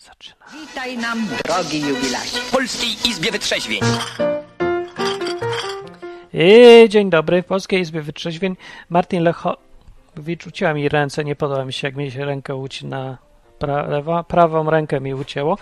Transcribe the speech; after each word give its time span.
Zaczyna. 0.00 0.36
Witaj 0.52 0.98
nam, 0.98 1.28
drogi 1.44 1.80
jubilacie. 1.80 2.38
W 2.38 2.50
Polskiej 2.50 2.88
Izbie 3.08 3.30
Wytrzeźwień. 3.30 3.80
I 6.32 6.88
dzień 6.88 7.10
dobry, 7.10 7.42
w 7.42 7.46
Polskiej 7.46 7.80
Izbie 7.80 8.02
Wytrzeźwień. 8.02 8.56
Martin 8.88 9.22
Lechowicz, 9.22 10.46
ucięła 10.46 10.74
mi 10.74 10.88
ręce, 10.88 11.24
nie 11.24 11.36
podoba 11.36 11.64
mi 11.64 11.72
się, 11.72 11.88
jak 11.88 11.96
mi 11.96 12.10
się 12.10 12.24
rękę 12.24 12.56
ucina 12.56 13.18
prawą 14.28 14.70
rękę 14.70 15.00
mi 15.00 15.14
ucięło. 15.14 15.58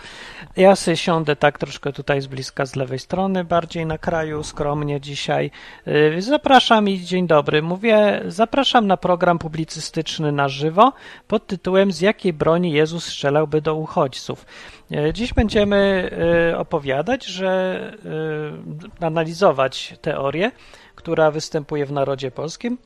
Ja 0.56 0.76
sobie 0.76 0.96
siądę 0.96 1.36
tak 1.36 1.58
troszkę 1.58 1.92
tutaj 1.92 2.20
z 2.20 2.26
bliska, 2.26 2.66
z 2.66 2.76
lewej 2.76 2.98
strony, 2.98 3.44
bardziej 3.44 3.86
na 3.86 3.98
kraju, 3.98 4.42
skromnie 4.42 5.00
dzisiaj. 5.00 5.50
Yy, 5.86 6.22
Zapraszam 6.22 6.88
i 6.88 7.00
dzień 7.00 7.26
dobry. 7.26 7.62
Mówię, 7.62 8.22
zapraszam 8.26 8.86
na 8.86 8.96
program 8.96 9.38
publicystyczny 9.38 10.32
na 10.32 10.48
żywo 10.48 10.92
pod 11.28 11.46
tytułem 11.46 11.92
Z 11.92 12.00
jakiej 12.00 12.32
broni 12.32 12.72
Jezus 12.72 13.04
strzelałby 13.04 13.60
do 13.60 13.74
uchodźców. 13.74 14.46
Yy, 14.90 15.12
Dziś 15.12 15.34
będziemy 15.34 16.10
yy, 16.50 16.58
opowiadać, 16.58 17.24
że 17.24 17.78
analizować 19.00 19.94
teorię, 20.00 20.50
która 20.94 21.30
występuje 21.30 21.86
w 21.86 21.92
narodzie 21.92 22.30
polskim 22.30 22.78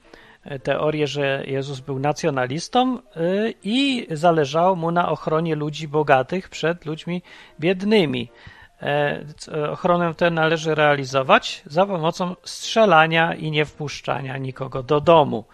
teorię, 0.63 1.07
że 1.07 1.43
Jezus 1.47 1.81
był 1.81 1.99
nacjonalistą 1.99 2.99
y, 2.99 3.55
i 3.63 4.07
zależało 4.11 4.77
mu 4.77 4.91
na 4.91 5.09
ochronie 5.09 5.55
ludzi 5.55 5.89
bogatych 5.89 6.49
przed 6.49 6.85
ludźmi 6.85 7.23
biednymi. 7.61 8.31
E, 8.83 9.25
Ochronę 9.71 10.15
tę 10.15 10.31
należy 10.31 10.75
realizować 10.75 11.63
za 11.67 11.87
pomocą 11.87 12.37
strzelania 12.45 13.35
i 13.35 13.51
nie 13.51 13.65
wpuszczania 13.65 14.39
nikogo 14.39 14.83
do 14.83 15.01
domu. 15.01 15.45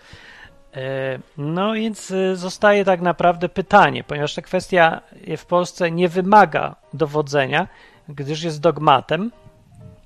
E, 0.74 1.18
No 1.36 1.72
więc 1.72 2.12
zostaje 2.34 2.84
tak 2.84 3.00
naprawdę 3.00 3.48
pytanie, 3.48 4.04
ponieważ 4.04 4.34
ta 4.34 4.42
kwestia 4.42 5.00
w 5.36 5.46
Polsce 5.46 5.90
nie 5.90 6.08
wymaga 6.08 6.76
dowodzenia, 6.92 7.68
gdyż 8.08 8.42
jest 8.42 8.60
dogmatem 8.60 9.30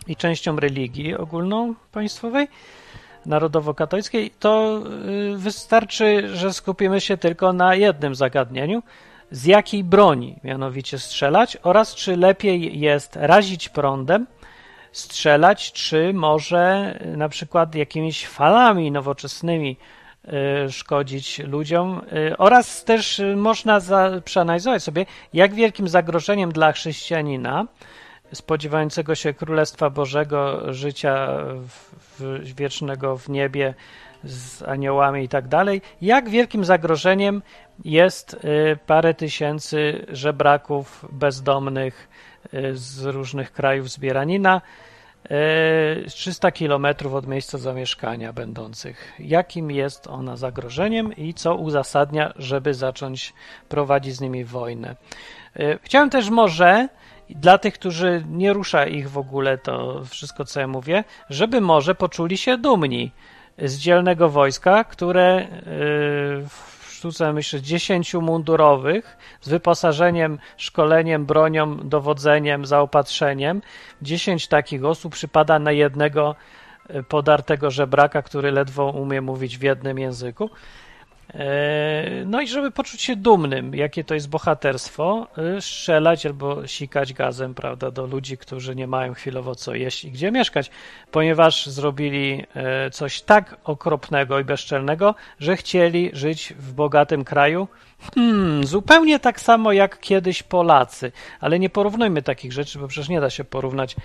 i 0.07 0.17
częścią 0.17 0.57
religii 0.57 1.17
ogólnopaństwowej, 1.17 2.49
narodowo-katolickiej, 3.27 4.31
to 4.39 4.83
y, 5.33 5.37
wystarczy, 5.37 6.37
że 6.37 6.53
skupimy 6.53 7.01
się 7.01 7.17
tylko 7.17 7.53
na 7.53 7.75
jednym 7.75 8.15
zagadnieniu. 8.15 8.83
Z 9.31 9.45
jakiej 9.45 9.85
broni 9.85 10.37
mianowicie 10.45 10.99
strzelać 10.99 11.59
oraz 11.63 11.95
czy 11.95 12.17
lepiej 12.17 12.81
jest 12.81 13.17
razić 13.17 13.69
prądem, 13.69 14.27
strzelać, 14.93 15.73
czy 15.73 16.13
może 16.15 16.95
y, 17.07 17.17
na 17.17 17.29
przykład 17.29 17.75
jakimiś 17.75 18.27
falami 18.27 18.91
nowoczesnymi 18.91 19.77
y, 20.67 20.73
szkodzić 20.73 21.39
ludziom 21.39 22.01
oraz 22.39 22.85
też 22.85 23.23
można 23.37 23.81
za, 23.81 24.11
przeanalizować 24.25 24.83
sobie, 24.83 25.07
jak 25.33 25.55
wielkim 25.55 25.89
zagrożeniem 25.89 26.53
dla 26.53 26.73
chrześcijanina 26.73 27.67
spodziewającego 28.33 29.15
się 29.15 29.35
Królestwa 29.35 29.91
Bożego, 29.91 30.73
życia 30.75 31.29
w, 31.69 31.95
w, 32.21 32.55
wiecznego 32.55 33.19
w 33.19 33.29
niebie 33.29 33.75
z 34.25 34.63
aniołami 34.63 35.25
i 35.25 35.29
tak 35.29 35.49
dalej, 35.49 35.83
jak 36.03 36.29
wielkim 36.29 36.65
zagrożeniem 36.65 37.43
jest 37.85 38.35
y, 38.35 38.39
parę 38.87 39.15
tysięcy 39.15 40.07
żebraków 40.09 41.07
bezdomnych 41.13 42.09
y, 42.55 42.77
z 42.77 43.05
różnych 43.05 43.53
krajów 43.53 43.91
zbieranina, 43.91 44.61
y, 45.25 46.11
300 46.11 46.53
kilometrów 46.53 47.15
od 47.15 47.27
miejsca 47.27 47.59
zamieszkania 47.59 48.33
będących. 48.33 49.13
Jakim 49.19 49.71
jest 49.71 50.07
ona 50.07 50.37
zagrożeniem 50.37 51.17
i 51.17 51.35
co 51.35 51.55
uzasadnia, 51.55 52.33
żeby 52.37 52.75
zacząć 52.75 53.33
prowadzić 53.69 54.15
z 54.15 54.21
nimi 54.21 54.45
wojnę. 54.45 54.97
Y, 55.61 55.79
Chciałem 55.83 56.11
też 56.11 56.31
może 56.31 56.89
dla 57.35 57.59
tych, 57.59 57.75
którzy 57.75 58.25
nie 58.29 58.53
rusza 58.53 58.87
ich 58.87 59.11
w 59.11 59.19
ogóle 59.19 59.59
to 59.59 60.05
wszystko, 60.05 60.45
co 60.45 60.61
ja 60.61 60.67
mówię, 60.67 61.05
żeby 61.31 61.61
może 61.61 61.95
poczuli 61.95 62.37
się 62.37 62.59
dumni 62.59 63.13
z 63.59 63.79
dzielnego 63.79 64.29
wojska, 64.29 64.85
które 64.85 65.47
yy, 65.51 66.49
w 66.49 66.73
sztuce, 67.03 67.33
myślę, 67.33 67.61
10 67.61 68.15
mundurowych 68.15 69.17
z 69.41 69.49
wyposażeniem, 69.49 70.39
szkoleniem, 70.57 71.27
bronią, 71.27 71.77
dowodzeniem, 71.77 72.67
zaopatrzeniem. 72.67 73.63
10 74.03 74.49
takich 74.49 74.85
osób 74.85 75.13
przypada 75.13 75.59
na 75.59 75.73
jednego 75.73 76.35
y, 76.91 77.03
podartego 77.03 77.71
żebraka, 77.71 78.23
który 78.23 78.53
ledwo 78.53 78.91
umie 78.91 79.21
mówić 79.21 79.59
w 79.59 79.63
jednym 79.63 79.99
języku. 79.99 80.51
E, 81.35 82.25
No 82.27 82.41
i 82.41 82.49
żeby 82.49 82.71
poczuć 82.71 83.03
się 83.03 83.17
dumnym, 83.17 83.75
jakie 83.75 84.05
to 84.05 84.15
jest 84.15 84.29
bohaterstwo, 84.29 85.27
y, 85.59 85.61
strzelać 85.61 86.27
albo 86.27 86.67
sikać 86.67 87.13
gazem, 87.13 87.55
prawda, 87.55 87.91
do 87.91 88.07
ludzi, 88.07 88.39
którzy 88.39 88.77
nie 88.77 88.87
mają 88.87 89.15
chwilowo 89.15 89.55
co 89.55 89.75
jeść 89.75 90.05
i 90.05 90.11
gdzie 90.11 90.31
mieszkać, 90.31 90.71
ponieważ 91.11 91.67
zrobili 91.67 92.45
e, 92.55 92.91
coś 92.91 93.23
tak 93.23 93.57
okropnego 93.65 94.41
i 94.41 94.45
bezczelnego, 94.45 95.15
że 95.41 95.57
chcieli 95.57 96.11
żyć 96.13 96.55
w 96.59 96.73
bogatym 96.73 97.25
kraju. 97.25 97.69
Hmm, 98.15 98.67
zupełnie 98.67 99.19
tak 99.19 99.41
samo 99.41 99.73
jak 99.73 100.01
kiedyś 100.01 100.43
Polacy, 100.43 101.13
ale 101.41 101.59
nie 101.59 101.71
porównujmy 101.71 102.23
takich 102.23 102.53
rzeczy, 102.53 102.79
bo 102.79 102.89
przecież 102.89 103.09
nie 103.09 103.21
da 103.21 103.31
się 103.31 103.45
porównać 103.45 103.97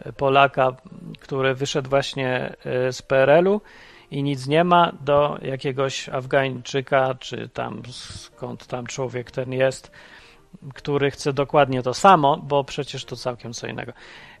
e, 0.00 0.12
Polaka, 0.12 0.72
który 1.20 1.54
wyszedł 1.54 1.90
właśnie 1.90 2.56
e, 2.64 2.92
z 2.92 3.02
PRL-u 3.02 3.60
i 4.12 4.22
nic 4.22 4.46
nie 4.46 4.64
ma, 4.64 4.92
do 5.00 5.38
jakiegoś 5.42 6.08
Afgańczyka, 6.08 7.14
czy 7.14 7.48
tam 7.48 7.82
skąd 7.90 8.66
tam 8.66 8.86
człowiek 8.86 9.30
ten 9.30 9.52
jest, 9.52 9.90
który 10.74 11.10
chce 11.10 11.32
dokładnie 11.32 11.82
to 11.82 11.94
samo, 11.94 12.36
bo 12.36 12.64
przecież 12.64 13.04
to 13.04 13.16
całkiem 13.16 13.52
co 13.52 13.66
innego. 13.66 13.92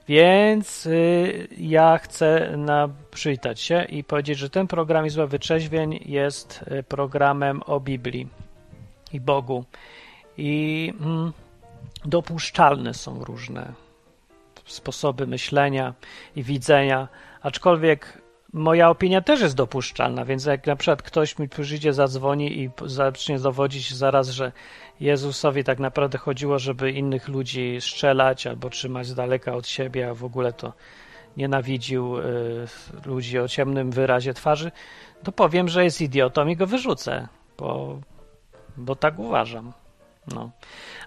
Więc 0.08 0.86
y, 0.86 1.48
ja 1.58 1.98
chcę 1.98 2.56
na, 2.56 2.88
przywitać 3.10 3.60
się 3.60 3.84
i 3.84 4.04
powiedzieć, 4.04 4.38
że 4.38 4.50
ten 4.50 4.66
program 4.66 5.06
Izba 5.06 5.26
Wytrzeźwień 5.26 6.00
jest 6.06 6.64
y, 6.78 6.82
programem 6.82 7.62
o 7.66 7.80
Biblii 7.80 8.28
i 9.12 9.20
Bogu. 9.20 9.64
I 10.36 10.92
mm, 11.00 11.32
dopuszczalne 12.04 12.94
są 12.94 13.24
różne 13.24 13.72
sposoby 14.66 15.26
myślenia 15.26 15.94
i 16.36 16.42
widzenia, 16.42 17.08
aczkolwiek 17.42 18.21
moja 18.52 18.90
opinia 18.90 19.20
też 19.20 19.40
jest 19.40 19.54
dopuszczalna, 19.54 20.24
więc 20.24 20.44
jak 20.44 20.66
na 20.66 20.76
przykład 20.76 21.02
ktoś 21.02 21.38
mi 21.38 21.48
przyjdzie, 21.48 21.92
zadzwoni 21.92 22.60
i 22.60 22.70
zacznie 22.86 23.38
dowodzić 23.38 23.94
zaraz, 23.94 24.28
że 24.28 24.52
Jezusowi 25.00 25.64
tak 25.64 25.78
naprawdę 25.78 26.18
chodziło, 26.18 26.58
żeby 26.58 26.90
innych 26.90 27.28
ludzi 27.28 27.76
strzelać 27.80 28.46
albo 28.46 28.70
trzymać 28.70 29.06
z 29.06 29.14
daleka 29.14 29.54
od 29.54 29.68
siebie, 29.68 30.10
a 30.10 30.14
w 30.14 30.24
ogóle 30.24 30.52
to 30.52 30.72
nienawidził 31.36 32.18
y, 32.18 32.22
ludzi 33.04 33.38
o 33.38 33.48
ciemnym 33.48 33.90
wyrazie 33.90 34.34
twarzy, 34.34 34.72
to 35.22 35.32
powiem, 35.32 35.68
że 35.68 35.84
jest 35.84 36.00
idiotą 36.00 36.46
i 36.46 36.56
go 36.56 36.66
wyrzucę, 36.66 37.28
bo, 37.58 38.00
bo 38.76 38.96
tak 38.96 39.18
uważam. 39.18 39.72
No. 40.26 40.50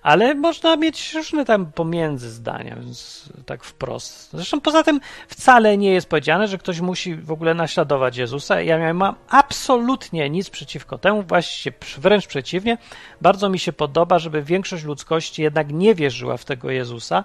Ale 0.01 0.35
można 0.35 0.75
mieć 0.75 1.13
różne 1.13 1.45
tam 1.45 1.71
pomiędzy 1.71 2.29
zdania, 2.29 2.75
więc 2.75 3.29
tak 3.45 3.63
wprost. 3.63 4.29
Zresztą 4.33 4.61
poza 4.61 4.83
tym 4.83 4.99
wcale 5.27 5.77
nie 5.77 5.91
jest 5.91 6.09
powiedziane, 6.09 6.47
że 6.47 6.57
ktoś 6.57 6.79
musi 6.79 7.15
w 7.15 7.31
ogóle 7.31 7.53
naśladować 7.53 8.17
Jezusa. 8.17 8.61
Ja 8.61 8.77
miałem 8.77 8.97
mam 8.97 9.15
absolutnie 9.29 10.29
nic 10.29 10.49
przeciwko 10.49 10.97
temu, 10.97 11.23
właściwie 11.23 11.77
wręcz 11.97 12.27
przeciwnie. 12.27 12.77
Bardzo 13.21 13.49
mi 13.49 13.59
się 13.59 13.73
podoba, 13.73 14.19
żeby 14.19 14.41
większość 14.41 14.83
ludzkości 14.83 15.41
jednak 15.41 15.71
nie 15.71 15.95
wierzyła 15.95 16.37
w 16.37 16.45
tego 16.45 16.71
Jezusa, 16.71 17.23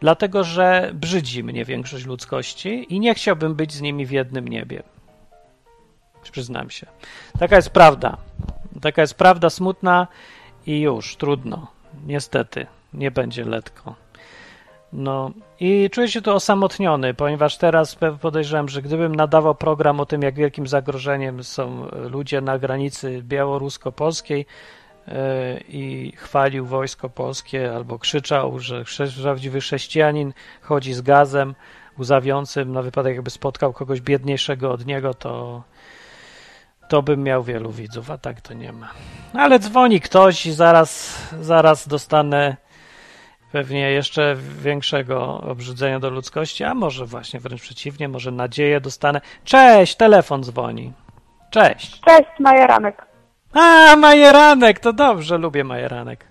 dlatego 0.00 0.44
że 0.44 0.90
brzydzi 0.94 1.44
mnie 1.44 1.64
większość 1.64 2.04
ludzkości 2.04 2.86
i 2.94 3.00
nie 3.00 3.14
chciałbym 3.14 3.54
być 3.54 3.72
z 3.72 3.80
nimi 3.80 4.06
w 4.06 4.10
jednym 4.10 4.48
niebie. 4.48 4.82
Przyznam 6.32 6.70
się. 6.70 6.86
Taka 7.38 7.56
jest 7.56 7.70
prawda. 7.70 8.16
Taka 8.82 9.00
jest 9.00 9.14
prawda 9.14 9.50
smutna 9.50 10.06
i 10.66 10.80
już, 10.80 11.16
trudno. 11.16 11.66
Niestety, 12.06 12.66
nie 12.94 13.10
będzie 13.10 13.44
letko. 13.44 13.94
No 14.92 15.30
i 15.60 15.90
czuję 15.92 16.08
się 16.08 16.22
tu 16.22 16.32
osamotniony, 16.32 17.14
ponieważ 17.14 17.58
teraz 17.58 17.96
podejrzewam, 18.20 18.68
że 18.68 18.82
gdybym 18.82 19.14
nadawał 19.14 19.54
program 19.54 20.00
o 20.00 20.06
tym, 20.06 20.22
jak 20.22 20.34
wielkim 20.34 20.66
zagrożeniem 20.66 21.44
są 21.44 21.88
ludzie 22.10 22.40
na 22.40 22.58
granicy 22.58 23.22
białorusko-polskiej 23.22 24.46
e, 25.08 25.60
i 25.68 26.12
chwalił 26.16 26.66
wojsko 26.66 27.10
polskie 27.10 27.74
albo 27.74 27.98
krzyczał, 27.98 28.58
że 28.58 28.84
prawdziwy 29.22 29.60
chrześcijanin 29.60 30.32
chodzi 30.60 30.94
z 30.94 31.00
gazem 31.00 31.54
łzawiącym 31.98 32.72
na 32.72 32.82
wypadek, 32.82 33.14
jakby 33.14 33.30
spotkał 33.30 33.72
kogoś 33.72 34.00
biedniejszego 34.00 34.72
od 34.72 34.86
niego, 34.86 35.14
to 35.14 35.62
to 36.94 37.02
bym 37.02 37.22
miał 37.22 37.42
wielu 37.42 37.70
widzów, 37.70 38.10
a 38.10 38.18
tak 38.18 38.40
to 38.40 38.54
nie 38.54 38.72
ma. 38.72 38.88
Ale 39.32 39.58
dzwoni 39.58 40.00
ktoś 40.00 40.46
i 40.46 40.52
zaraz, 40.52 41.18
zaraz 41.40 41.88
dostanę 41.88 42.56
pewnie 43.52 43.90
jeszcze 43.90 44.36
większego 44.62 45.40
obrzydzenia 45.40 46.00
do 46.00 46.10
ludzkości, 46.10 46.64
a 46.64 46.74
może 46.74 47.06
właśnie 47.06 47.40
wręcz 47.40 47.62
przeciwnie, 47.62 48.08
może 48.08 48.30
nadzieję 48.30 48.80
dostanę. 48.80 49.20
Cześć, 49.44 49.96
telefon 49.96 50.42
dzwoni. 50.42 50.92
Cześć. 51.50 52.00
Cześć, 52.00 52.30
Majeranek. 52.40 53.06
A, 53.54 53.96
Majeranek, 53.96 54.80
to 54.80 54.92
dobrze, 54.92 55.38
lubię 55.38 55.64
Majeranek. 55.64 56.26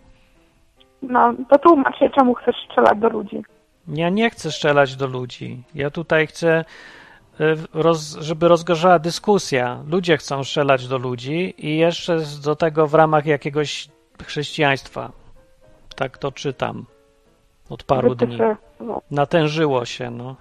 No, 1.02 1.34
to 1.50 1.60
tłumacz 1.60 2.00
się, 2.00 2.10
czemu 2.10 2.34
chcesz 2.34 2.56
strzelać 2.70 3.00
do 3.00 3.10
ludzi. 3.10 3.44
Ja 3.88 4.10
nie 4.10 4.30
chcę 4.30 4.52
strzelać 4.52 4.96
do 4.96 5.08
ludzi. 5.08 5.64
Ja 5.76 5.90
tutaj 5.90 6.28
chcę, 6.28 6.66
roz, 7.74 8.16
żeby 8.20 8.48
rozgorzała 8.48 9.00
dyskusja. 9.00 9.84
Ludzie 9.88 10.18
chcą 10.18 10.44
strzelać 10.44 10.88
do 10.88 10.98
ludzi 10.98 11.54
i 11.58 11.78
jeszcze 11.78 12.18
do 12.44 12.56
tego 12.56 12.88
w 12.88 12.94
ramach 12.94 13.26
jakiegoś 13.26 13.88
chrześcijaństwa. 14.24 15.12
Tak 15.96 16.18
to 16.18 16.32
czytam 16.32 16.86
od 17.70 17.84
paru 17.84 18.16
dni. 18.16 18.28
Wytyczy, 18.28 18.56
no, 18.80 19.02
Natężyło 19.12 19.86
się, 19.86 20.12
no. 20.12 20.36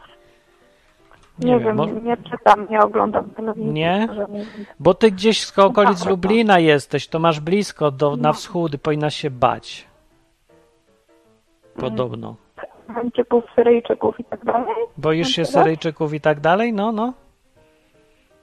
nie, 1.38 1.58
wiem, 1.60 1.76
mo- 1.76 1.86
nie 1.86 2.16
czytam, 2.16 2.66
nie 2.70 2.80
oglądam 2.80 3.30
telewizji. 3.30 3.70
Nie? 3.72 4.08
Bo 4.80 4.94
ty 4.94 5.10
gdzieś 5.10 5.44
z 5.44 5.58
okolic 5.58 5.98
Tak, 6.00 6.08
Lublina 6.10 6.58
jesteś, 6.58 7.08
to 7.08 7.18
masz 7.18 7.40
blisko 7.40 7.90
do, 7.90 8.16
na 8.16 8.28
No. 8.28 8.32
wschód 8.32 8.74
i 8.74 8.78
powinna 8.78 9.10
się 9.10 9.30
bać. 9.30 9.86
Podobno. 11.76 12.36
Chęcików, 12.94 13.44
Syryjczyków 13.56 14.20
i 14.20 14.24
tak 14.24 14.44
dalej. 14.44 14.74
Boisz 14.96 15.28
się? 15.28 15.44
Syryjczyków 15.44 16.14
i 16.14 16.20
tak 16.20 16.40
dalej? 16.40 16.72
No, 16.72 16.92
no. 16.92 17.12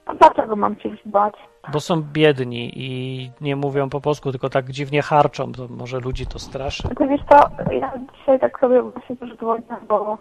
A 0.06 0.14
dlaczego 0.14 0.56
mam 0.56 0.80
się 0.80 0.88
ich 0.88 1.08
bać? 1.08 1.34
Bo 1.72 1.80
są 1.80 2.02
biedni 2.02 2.72
i 2.76 3.30
nie 3.40 3.56
mówią 3.56 3.88
po 3.88 4.00
polsku, 4.00 4.30
tylko 4.30 4.48
tak 4.48 4.70
dziwnie 4.70 5.02
harczą, 5.02 5.52
to 5.52 5.66
może 5.68 6.00
ludzi 6.00 6.26
to 6.26 6.38
straszy. 6.38 6.88
Ty 6.98 7.06
wiesz 7.06 7.20
co, 7.28 7.36
ja 7.72 7.92
dzisiaj 8.18 8.40
tak 8.40 8.60
sobie 8.60 8.82
właśnie 8.82 9.16
też 9.16 9.36
dzwonię, 9.36 9.76
bo 9.88 10.18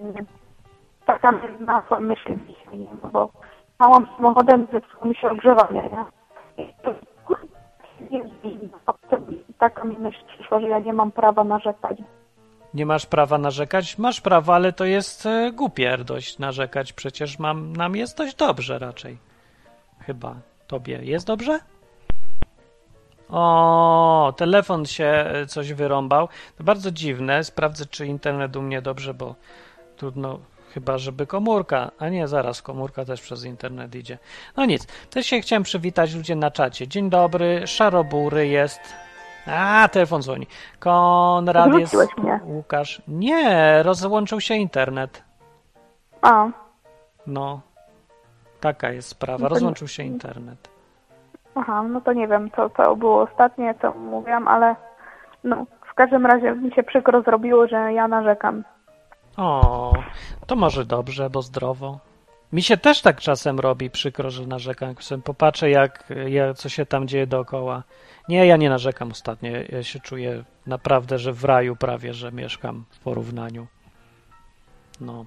mm, 0.00 0.26
taka 1.06 1.32
nazwa 1.60 2.00
myśli 2.00 2.38
dzisiaj, 2.48 2.78
nie? 2.78 3.10
Bo 3.12 3.30
małam 3.78 4.06
samochodem, 4.16 4.66
zepsuło 4.72 5.06
mi 5.06 5.14
się 5.14 5.30
ogrzewanie, 5.30 5.82
nie? 5.82 6.04
I 6.64 6.72
to 6.82 6.94
jest 8.10 8.30
dziwne. 8.42 8.68
A 8.86 8.92
potem 8.92 9.42
Taka 9.62 9.84
mi 9.84 9.96
myśl 9.98 10.18
przyszła, 10.26 10.60
że 10.60 10.68
ja 10.68 10.78
nie 10.78 10.92
mam 10.92 11.12
prawa 11.12 11.44
narzekać. 11.44 11.98
Nie 12.74 12.86
masz 12.86 13.06
prawa 13.06 13.38
narzekać? 13.38 13.98
Masz 13.98 14.20
prawo, 14.20 14.54
ale 14.54 14.72
to 14.72 14.84
jest 14.84 15.26
e, 15.26 15.52
głupie 15.52 15.98
dość 15.98 16.38
narzekać. 16.38 16.92
Przecież 16.92 17.38
mam, 17.38 17.76
nam 17.76 17.96
jest 17.96 18.18
dość 18.18 18.34
dobrze 18.36 18.78
raczej. 18.78 19.18
Chyba. 20.00 20.34
Tobie 20.66 20.98
jest 21.02 21.26
dobrze? 21.26 21.60
O, 23.28 24.34
telefon 24.36 24.86
się 24.86 25.04
e, 25.04 25.46
coś 25.46 25.72
wyrąbał. 25.72 26.28
To 26.56 26.64
bardzo 26.64 26.90
dziwne. 26.90 27.44
Sprawdzę, 27.44 27.86
czy 27.86 28.06
internet 28.06 28.56
u 28.56 28.62
mnie 28.62 28.82
dobrze, 28.82 29.14
bo 29.14 29.34
trudno 29.96 30.38
chyba, 30.74 30.98
żeby 30.98 31.26
komórka. 31.26 31.90
A 31.98 32.08
nie, 32.08 32.28
zaraz, 32.28 32.62
komórka 32.62 33.04
też 33.04 33.20
przez 33.20 33.44
internet 33.44 33.94
idzie. 33.94 34.18
No 34.56 34.64
nic. 34.64 34.86
Też 35.10 35.26
się 35.26 35.40
chciałem 35.40 35.62
przywitać 35.62 36.14
ludzie 36.14 36.36
na 36.36 36.50
czacie. 36.50 36.88
Dzień 36.88 37.10
dobry, 37.10 37.66
szarobury 37.66 38.48
jest. 38.48 38.80
A, 39.46 39.88
telefon 39.92 40.22
dzwoni. 40.22 40.46
Konrad 40.78 41.74
jest. 41.78 41.94
Mnie. 42.18 42.40
Łukasz. 42.44 43.02
Nie, 43.08 43.82
rozłączył 43.82 44.40
się 44.40 44.54
internet. 44.54 45.22
A, 46.22 46.46
No. 47.26 47.60
Taka 48.60 48.90
jest 48.90 49.08
sprawa. 49.08 49.42
No 49.42 49.48
Rozłączył 49.48 49.88
się 49.88 50.02
internet. 50.02 50.68
aha, 51.54 51.82
no 51.82 52.00
to 52.00 52.12
nie 52.12 52.28
wiem, 52.28 52.50
co, 52.56 52.70
co 52.70 52.96
było 52.96 53.22
ostatnie, 53.22 53.74
co 53.82 53.92
mówiłam, 53.92 54.48
ale 54.48 54.76
no, 55.44 55.66
w 55.90 55.94
każdym 55.94 56.26
razie 56.26 56.52
mi 56.52 56.72
się 56.74 56.82
przykro 56.82 57.22
zrobiło, 57.22 57.66
że 57.68 57.92
ja 57.92 58.08
narzekam. 58.08 58.64
O, 59.36 59.92
to 60.46 60.56
może 60.56 60.84
dobrze, 60.84 61.30
bo 61.30 61.42
zdrowo. 61.42 61.98
Mi 62.52 62.62
się 62.62 62.76
też 62.76 63.02
tak 63.02 63.20
czasem 63.20 63.60
robi 63.60 63.90
przykro, 63.90 64.30
że 64.30 64.46
narzekam. 64.46 64.94
Popatrzę, 65.24 65.70
jak, 65.70 66.04
jak, 66.26 66.56
co 66.56 66.68
się 66.68 66.86
tam 66.86 67.08
dzieje 67.08 67.26
dookoła. 67.26 67.82
Nie, 68.28 68.46
ja 68.46 68.56
nie 68.56 68.70
narzekam 68.70 69.10
ostatnio. 69.10 69.50
Ja 69.68 69.82
się 69.82 70.00
czuję 70.00 70.44
naprawdę, 70.66 71.18
że 71.18 71.32
w 71.32 71.44
raju 71.44 71.76
prawie, 71.76 72.14
że 72.14 72.32
mieszkam 72.32 72.84
w 72.90 72.98
porównaniu. 72.98 73.66
No. 75.00 75.24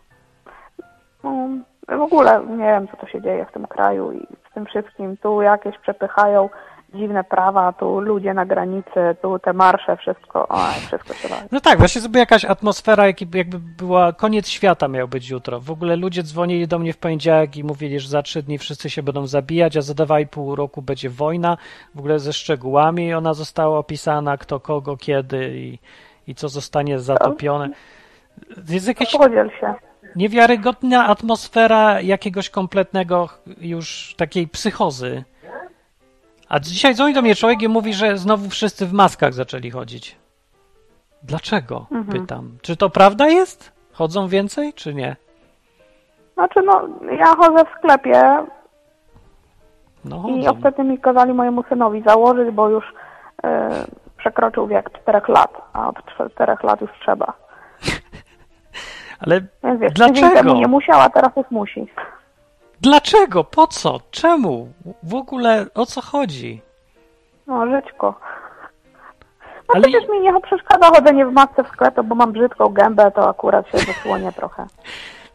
No, 1.23 1.97
w 1.97 2.01
ogóle 2.01 2.45
nie 2.49 2.57
wiem, 2.57 2.87
co 2.87 2.97
to 2.97 3.07
się 3.07 3.21
dzieje 3.21 3.45
w 3.45 3.51
tym 3.51 3.67
kraju 3.67 4.11
i 4.11 4.27
z 4.51 4.53
tym 4.53 4.65
wszystkim. 4.65 5.17
Tu 5.17 5.41
jakieś 5.41 5.77
przepychają 5.77 6.49
dziwne 6.95 7.23
prawa, 7.23 7.73
tu 7.73 7.99
ludzie 7.99 8.33
na 8.33 8.45
granicy, 8.45 9.15
tu 9.21 9.39
te 9.39 9.53
marsze, 9.53 9.97
wszystko, 9.97 10.47
o, 10.47 10.57
wszystko 10.87 11.13
się. 11.13 11.27
No 11.51 11.59
tak, 11.61 11.79
właśnie 11.79 12.01
sobie 12.01 12.19
jakaś 12.19 12.45
atmosfera, 12.45 13.07
jakby 13.07 13.37
jakby 13.37 13.59
była 13.59 14.13
koniec 14.13 14.47
świata 14.47 14.87
miał 14.87 15.07
być 15.07 15.29
jutro. 15.29 15.59
W 15.59 15.71
ogóle 15.71 15.95
ludzie 15.95 16.23
dzwonili 16.23 16.67
do 16.67 16.79
mnie 16.79 16.93
w 16.93 16.97
poniedziałek 16.97 17.57
i 17.57 17.63
mówili, 17.63 17.99
że 17.99 18.09
za 18.09 18.21
trzy 18.21 18.43
dni 18.43 18.57
wszyscy 18.57 18.89
się 18.89 19.03
będą 19.03 19.27
zabijać, 19.27 19.77
a 19.77 19.81
za 19.81 19.93
dwa 19.93 20.19
i 20.19 20.27
pół 20.27 20.55
roku 20.55 20.81
będzie 20.81 21.09
wojna, 21.09 21.57
w 21.95 21.99
ogóle 21.99 22.19
ze 22.19 22.33
szczegółami 22.33 23.13
ona 23.13 23.33
została 23.33 23.79
opisana, 23.79 24.37
kto 24.37 24.59
kogo, 24.59 24.97
kiedy 24.97 25.57
i, 25.57 25.79
i 26.27 26.35
co 26.35 26.49
zostanie 26.49 26.99
zatopione. 26.99 27.69
Jest 28.69 28.87
jakaś 28.87 29.11
Podziel 29.11 29.49
się. 29.59 29.73
niewiarygodna 30.15 31.07
atmosfera 31.07 32.01
jakiegoś 32.01 32.49
kompletnego 32.49 33.29
już 33.57 34.15
takiej 34.17 34.47
psychozy. 34.47 35.23
A 36.49 36.59
dzisiaj 36.59 36.95
dzwoni 36.95 37.13
do 37.13 37.21
mnie 37.21 37.35
człowiek 37.35 37.61
i 37.61 37.67
mówi, 37.67 37.93
że 37.93 38.17
znowu 38.17 38.49
wszyscy 38.49 38.85
w 38.85 38.93
maskach 38.93 39.33
zaczęli 39.33 39.71
chodzić. 39.71 40.17
Dlaczego? 41.23 41.85
Mhm. 41.91 42.21
Pytam. 42.21 42.57
Czy 42.61 42.77
to 42.77 42.89
prawda 42.89 43.27
jest? 43.27 43.71
Chodzą 43.93 44.27
więcej, 44.27 44.73
czy 44.73 44.93
nie? 44.93 45.15
Znaczy, 46.33 46.61
no, 46.61 46.87
ja 47.11 47.35
chodzę 47.35 47.65
w 47.65 47.77
sklepie 47.79 48.45
No 50.05 50.23
i 50.29 50.47
ostatnio 50.47 50.83
mi 50.83 50.97
kazali 50.97 51.33
mojemu 51.33 51.63
synowi 51.63 52.03
założyć, 52.07 52.51
bo 52.51 52.69
już 52.69 52.93
e, 53.43 53.69
przekroczył 54.17 54.67
wiek 54.67 54.89
czterech 55.01 55.27
lat, 55.29 55.61
a 55.73 55.87
od 55.87 55.95
czterech 56.33 56.63
lat 56.63 56.81
już 56.81 56.91
trzeba. 57.01 57.33
Ale 59.25 59.41
Więc 59.63 59.79
wiesz, 59.79 59.93
Dlaczego? 59.93 60.53
nie 60.53 60.67
musiała, 60.67 61.09
teraz 61.09 61.35
już 61.37 61.51
musi. 61.51 61.87
Dlaczego? 62.81 63.43
Po 63.43 63.67
co? 63.67 63.99
Czemu? 64.11 64.73
W 65.03 65.15
ogóle 65.15 65.65
o 65.75 65.85
co 65.85 66.01
chodzi? 66.01 66.61
No, 67.47 67.65
żyćko. 67.67 68.19
No 69.69 69.73
Ale- 69.75 69.81
przecież 69.81 70.09
mi 70.09 70.19
nie 70.19 70.41
przeszkadza 70.41 70.87
chodzenie 70.87 71.25
w 71.25 71.31
masce 71.33 71.63
w 71.63 71.67
sklepie, 71.67 72.03
bo 72.03 72.15
mam 72.15 72.31
brzydką 72.31 72.69
gębę, 72.69 73.11
to 73.11 73.29
akurat 73.29 73.71
się 73.71 73.77
zasłonię 73.77 74.31
trochę. 74.31 74.65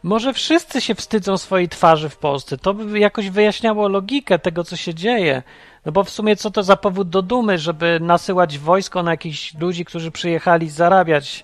Może 0.03 0.33
wszyscy 0.33 0.81
się 0.81 0.95
wstydzą 0.95 1.37
swojej 1.37 1.69
twarzy 1.69 2.09
w 2.09 2.17
Polsce. 2.17 2.57
To 2.57 2.73
by 2.73 2.99
jakoś 2.99 3.29
wyjaśniało 3.29 3.87
logikę 3.87 4.39
tego, 4.39 4.63
co 4.63 4.75
się 4.75 4.93
dzieje. 4.93 5.43
No 5.85 5.91
bo 5.91 6.03
w 6.03 6.09
sumie 6.09 6.35
co 6.35 6.51
to 6.51 6.63
za 6.63 6.75
powód 6.75 7.09
do 7.09 7.21
dumy, 7.21 7.57
żeby 7.57 7.99
nasyłać 8.01 8.57
wojsko 8.59 9.03
na 9.03 9.11
jakichś 9.11 9.53
ludzi, 9.59 9.85
którzy 9.85 10.11
przyjechali 10.11 10.69
zarabiać 10.69 11.43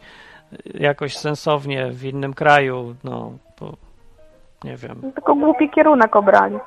y, 0.53 0.77
jakoś 0.79 1.17
sensownie 1.17 1.91
w 1.91 2.03
innym 2.03 2.33
kraju, 2.33 2.95
no 3.03 3.31
nie 4.63 4.77
wiem. 4.77 5.11
Tylko 5.15 5.35
głupi 5.35 5.69
kierunek 5.69 6.15
obrali. 6.15 6.57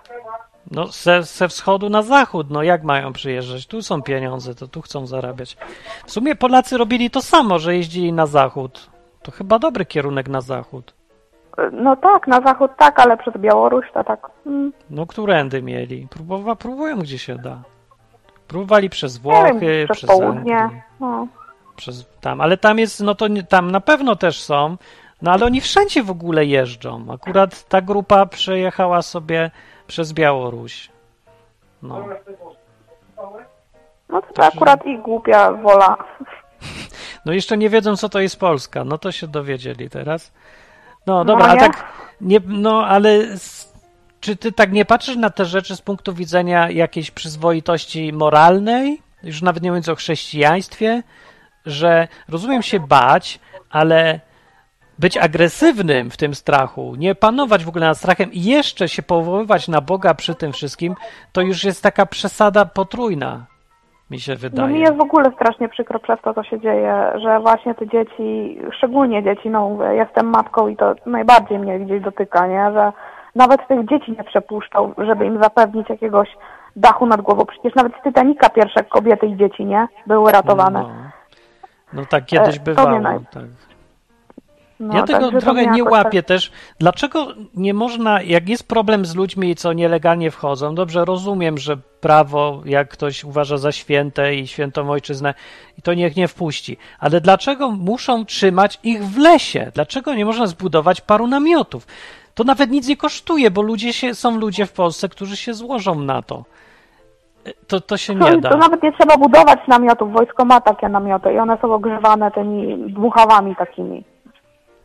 No 0.70 0.87
ze, 0.87 1.23
ze 1.23 1.49
wschodu 1.49 1.88
na 1.88 2.02
zachód, 2.02 2.50
no 2.50 2.62
jak 2.62 2.82
mają 2.85 3.12
przyjeżdżać? 3.12 3.66
Tu 3.66 3.82
są 3.82 4.02
pieniądze, 4.02 4.54
to 4.54 4.68
tu 4.68 4.82
chcą 4.82 5.06
zarabiać. 5.06 5.56
W 6.06 6.11
sumie 6.12 6.37
Polacy 6.37 6.78
robili 6.78 7.11
to 7.11 7.23
samo, 7.23 7.59
że 7.59 7.76
jeździli 7.76 8.12
na 8.12 8.26
zachód. 8.26 8.90
To 9.23 9.30
chyba 9.32 9.59
dobry 9.59 9.87
kierunek 9.87 10.28
na 10.28 10.40
zachód. 10.40 10.94
No 11.73 11.97
tak, 11.97 12.26
na 12.26 12.40
zachód 12.40 12.70
tak, 12.76 12.99
ale 13.00 13.16
przez 13.16 13.35
Białoruś 13.37 13.87
to 13.94 14.04
tak. 14.04 14.30
Mm, 14.47 14.73
No, 14.90 15.06
którędy 15.06 15.62
mieli? 15.62 16.06
Próbowa, 16.11 16.56
próbują 16.56 16.99
gdzie 16.99 17.18
się 17.18 17.37
da. 17.37 17.62
Próbowali 18.49 18.90
przez 18.90 19.16
nie 19.16 19.23
Włochy, 19.23 19.59
wiem, 19.61 19.87
przez 19.87 19.97
przez 19.97 20.11
południe. 20.11 20.82
No. 21.00 21.26
przez 21.76 22.06
tam, 22.20 22.40
ale 22.40 22.56
tam 22.56 22.78
jest, 22.78 23.00
no 23.00 23.14
to 23.14 23.28
nie, 23.28 23.42
tam 23.42 23.70
na 23.70 23.80
pewno 23.80 24.16
też 24.16 24.42
są, 24.42 24.76
no 25.23 25.31
ale 25.33 25.47
oni 25.47 25.61
wszędzie 25.61 26.03
w 26.03 26.11
ogóle 26.11 26.47
jeżdżą. 26.47 27.07
Akurat 27.12 27.69
ta 27.69 27.81
grupa 27.81 28.27
przejechała 28.27 29.03
sobie 29.03 29.50
przez 29.87 30.12
Białoruś. 30.12 30.91
No. 31.83 32.05
no 34.09 34.23
to, 34.23 34.33
to 34.33 34.45
akurat 34.45 34.87
ich 34.87 35.00
głupia 35.03 35.53
wola. 35.53 35.97
No 37.27 37.33
jeszcze 37.33 37.57
nie 37.59 37.69
wiedzą, 37.71 37.97
co 37.97 38.09
to 38.09 38.21
jest 38.21 38.41
Polska. 38.41 38.85
No 38.85 38.99
to 38.99 39.12
się 39.12 39.27
dowiedzieli 39.29 39.91
teraz. 39.91 40.33
No 41.07 41.15
No 41.15 41.25
dobra, 41.25 41.47
a 41.47 41.55
nie? 41.55 41.61
tak, 41.61 41.85
nie, 42.21 42.41
no 42.47 42.87
ale 42.87 43.11
s- 43.11 43.73
czy 44.21 44.37
ty 44.37 44.53
tak 44.53 44.73
nie 44.73 44.85
patrzysz 44.85 45.17
na 45.17 45.31
te 45.31 45.45
rzeczy 45.45 45.77
z 45.77 45.81
punktu 45.83 46.15
widzenia 46.15 46.71
jakiejś 46.71 47.11
przyzwoitości 47.11 48.12
moralnej? 48.12 49.03
Już 49.23 49.43
nawet 49.43 49.62
nie 49.62 49.71
mówiąc 49.71 49.89
o 49.89 49.95
chrześcijaństwie, 49.95 51.03
że 51.67 52.09
rozumiem 52.29 52.62
się 52.62 52.81
bać, 52.81 53.41
ale 53.71 54.21
być 55.00 55.16
agresywnym 55.16 56.11
w 56.11 56.16
tym 56.16 56.35
strachu, 56.35 56.95
nie 56.99 57.14
panować 57.14 57.64
w 57.64 57.69
ogóle 57.69 57.87
nad 57.87 57.99
strachem 57.99 58.33
i 58.33 58.42
jeszcze 58.42 58.88
się 58.88 59.02
powoływać 59.02 59.69
na 59.69 59.80
Boga 59.80 60.14
przy 60.14 60.35
tym 60.35 60.52
wszystkim, 60.52 60.95
to 61.33 61.40
już 61.40 61.64
jest 61.64 61.83
taka 61.83 62.07
przesada 62.07 62.64
potrójna, 62.64 63.47
mi 64.11 64.21
się 64.21 64.33
No 64.33 64.38
wydaje. 64.38 64.75
mi 64.75 64.80
jest 64.80 64.97
w 64.97 65.00
ogóle 65.00 65.33
strasznie 65.35 65.69
przykro 65.69 65.99
przez 65.99 66.21
to, 66.25 66.35
co 66.35 66.42
się 66.42 66.61
dzieje, 66.61 67.12
że 67.23 67.40
właśnie 67.40 67.75
te 67.75 67.88
dzieci, 67.88 68.59
szczególnie 68.76 69.23
dzieci, 69.23 69.50
no 69.50 69.69
mówię, 69.69 69.95
jestem 69.95 70.26
matką 70.26 70.69
i 70.69 70.76
to 70.76 70.95
najbardziej 71.07 71.59
mnie 71.59 71.78
gdzieś 71.80 72.02
dotyka, 72.02 72.47
nie, 72.47 72.73
że 72.73 72.92
nawet 73.35 73.69
tych 73.69 73.88
dzieci 73.88 74.12
nie 74.19 74.25
przepuszczał, 74.25 74.95
żeby 74.99 75.26
im 75.26 75.42
zapewnić 75.42 75.88
jakiegoś 75.88 76.28
dachu 76.76 77.07
nad 77.07 77.21
głową. 77.21 77.45
Przecież 77.47 77.75
nawet 77.75 77.92
z 78.00 78.02
Titanica 78.02 78.50
pierwsze 78.50 78.85
kobiety 78.85 79.26
i 79.26 79.37
dzieci, 79.37 79.64
nie, 79.64 79.87
były 80.07 80.33
ratowane. 80.33 80.80
No. 80.83 80.88
No 81.92 82.02
tak 82.11 82.25
kiedyś 82.25 82.57
E, 82.57 82.61
bywało. 82.61 83.00
Tak. 83.33 83.70
No, 84.80 84.96
Ja 84.96 85.02
tego 85.02 85.40
trochę 85.40 85.66
nie 85.66 85.84
łapię 85.84 86.22
też. 86.22 86.52
Dlaczego 86.78 87.26
nie 87.54 87.75
można, 87.75 88.22
jak 88.22 88.49
jest 88.49 88.68
problem 88.68 89.06
z 89.06 89.14
ludźmi, 89.14 89.56
co 89.56 89.72
nielegalnie 89.72 90.30
wchodzą, 90.30 90.75
dobrze, 90.75 91.04
rozumiem, 91.04 91.58
że 91.58 91.76
prawo, 92.00 92.62
jak 92.64 92.88
ktoś 92.88 93.25
uważa 93.25 93.58
za 93.58 93.72
święte 93.72 94.34
i 94.34 94.46
świętą 94.46 94.90
ojczyznę, 94.90 95.34
i 95.78 95.82
to 95.82 95.94
niech 95.94 96.16
nie 96.16 96.28
wpuści. 96.28 96.76
Ale 96.99 97.20
dlaczego 97.20 97.70
muszą 97.70 98.25
trzymać 98.25 98.78
ich 98.82 99.04
w 99.04 99.18
lesie? 99.18 99.70
Dlaczego 99.75 100.14
nie 100.14 100.25
można 100.25 100.46
zbudować 100.46 101.00
paru 101.00 101.26
namiotów? 101.26 101.87
To 102.34 102.44
nawet 102.44 102.70
nic 102.70 102.88
nie 102.88 102.96
kosztuje, 102.96 103.50
bo 103.50 103.62
ludzie 103.62 103.92
się, 103.92 104.14
są 104.14 104.38
ludzie 104.38 104.66
w 104.66 104.72
Polsce, 104.72 105.08
którzy 105.08 105.37
się 105.37 105.54
złożą 105.54 105.94
na 105.94 106.22
to. 106.22 106.44
To, 107.66 107.80
to 107.80 107.96
się 107.96 108.18
Tak, 108.18 108.22
nie 108.22 108.34
to, 108.34 108.40
da. 108.40 108.49
to 108.49 108.56
nawet 108.56 108.82
nie 108.82 108.92
trzeba 108.92 109.16
budować 109.16 109.58
namiotów. 109.68 110.12
Wojsko 110.12 110.44
ma 110.44 110.60
takie 110.60 110.88
namioty 110.88 111.32
i 111.32 111.38
one 111.38 111.58
są 111.62 111.75
ogrzewane 111.75 112.30
tymi 112.30 112.92
dmuchawami 112.92 113.56
takimi. 113.56 114.04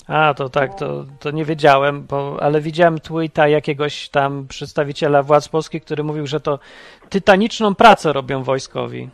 A, 0.07 0.33
to 0.33 0.49
tak, 0.49 0.75
to, 0.75 1.05
to 1.19 1.31
nie 1.31 1.45
wiedziałem, 1.45 2.03
bo, 2.03 2.37
ale 2.41 2.61
widziałem 2.61 2.99
tweeta 2.99 3.47
jakiegoś 3.47 4.09
tam 4.09 4.47
przedstawiciela 4.47 5.23
władz 5.23 5.47
polskich, 5.47 5.83
który 5.83 6.03
mówił, 6.03 6.27
że 6.27 6.39
to 6.39 6.59
tytaniczną 7.09 7.75
pracę 7.75 8.13
robią 8.13 8.43
wojskowi. 8.43 9.09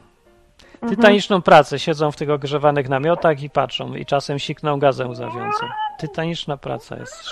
Tytaniczną 0.89 1.41
pracę. 1.41 1.79
Siedzą 1.79 2.11
w 2.11 2.15
tych 2.15 2.29
ogrzewanych 2.29 2.89
namiotach 2.89 3.43
i 3.43 3.49
patrzą 3.49 3.95
i 3.95 4.05
czasem 4.05 4.39
sikną 4.39 4.79
gazem 4.79 5.09
łzawiącym. 5.09 5.67
Tytaniczna 5.99 6.57
praca 6.57 6.97
jest. 6.97 7.23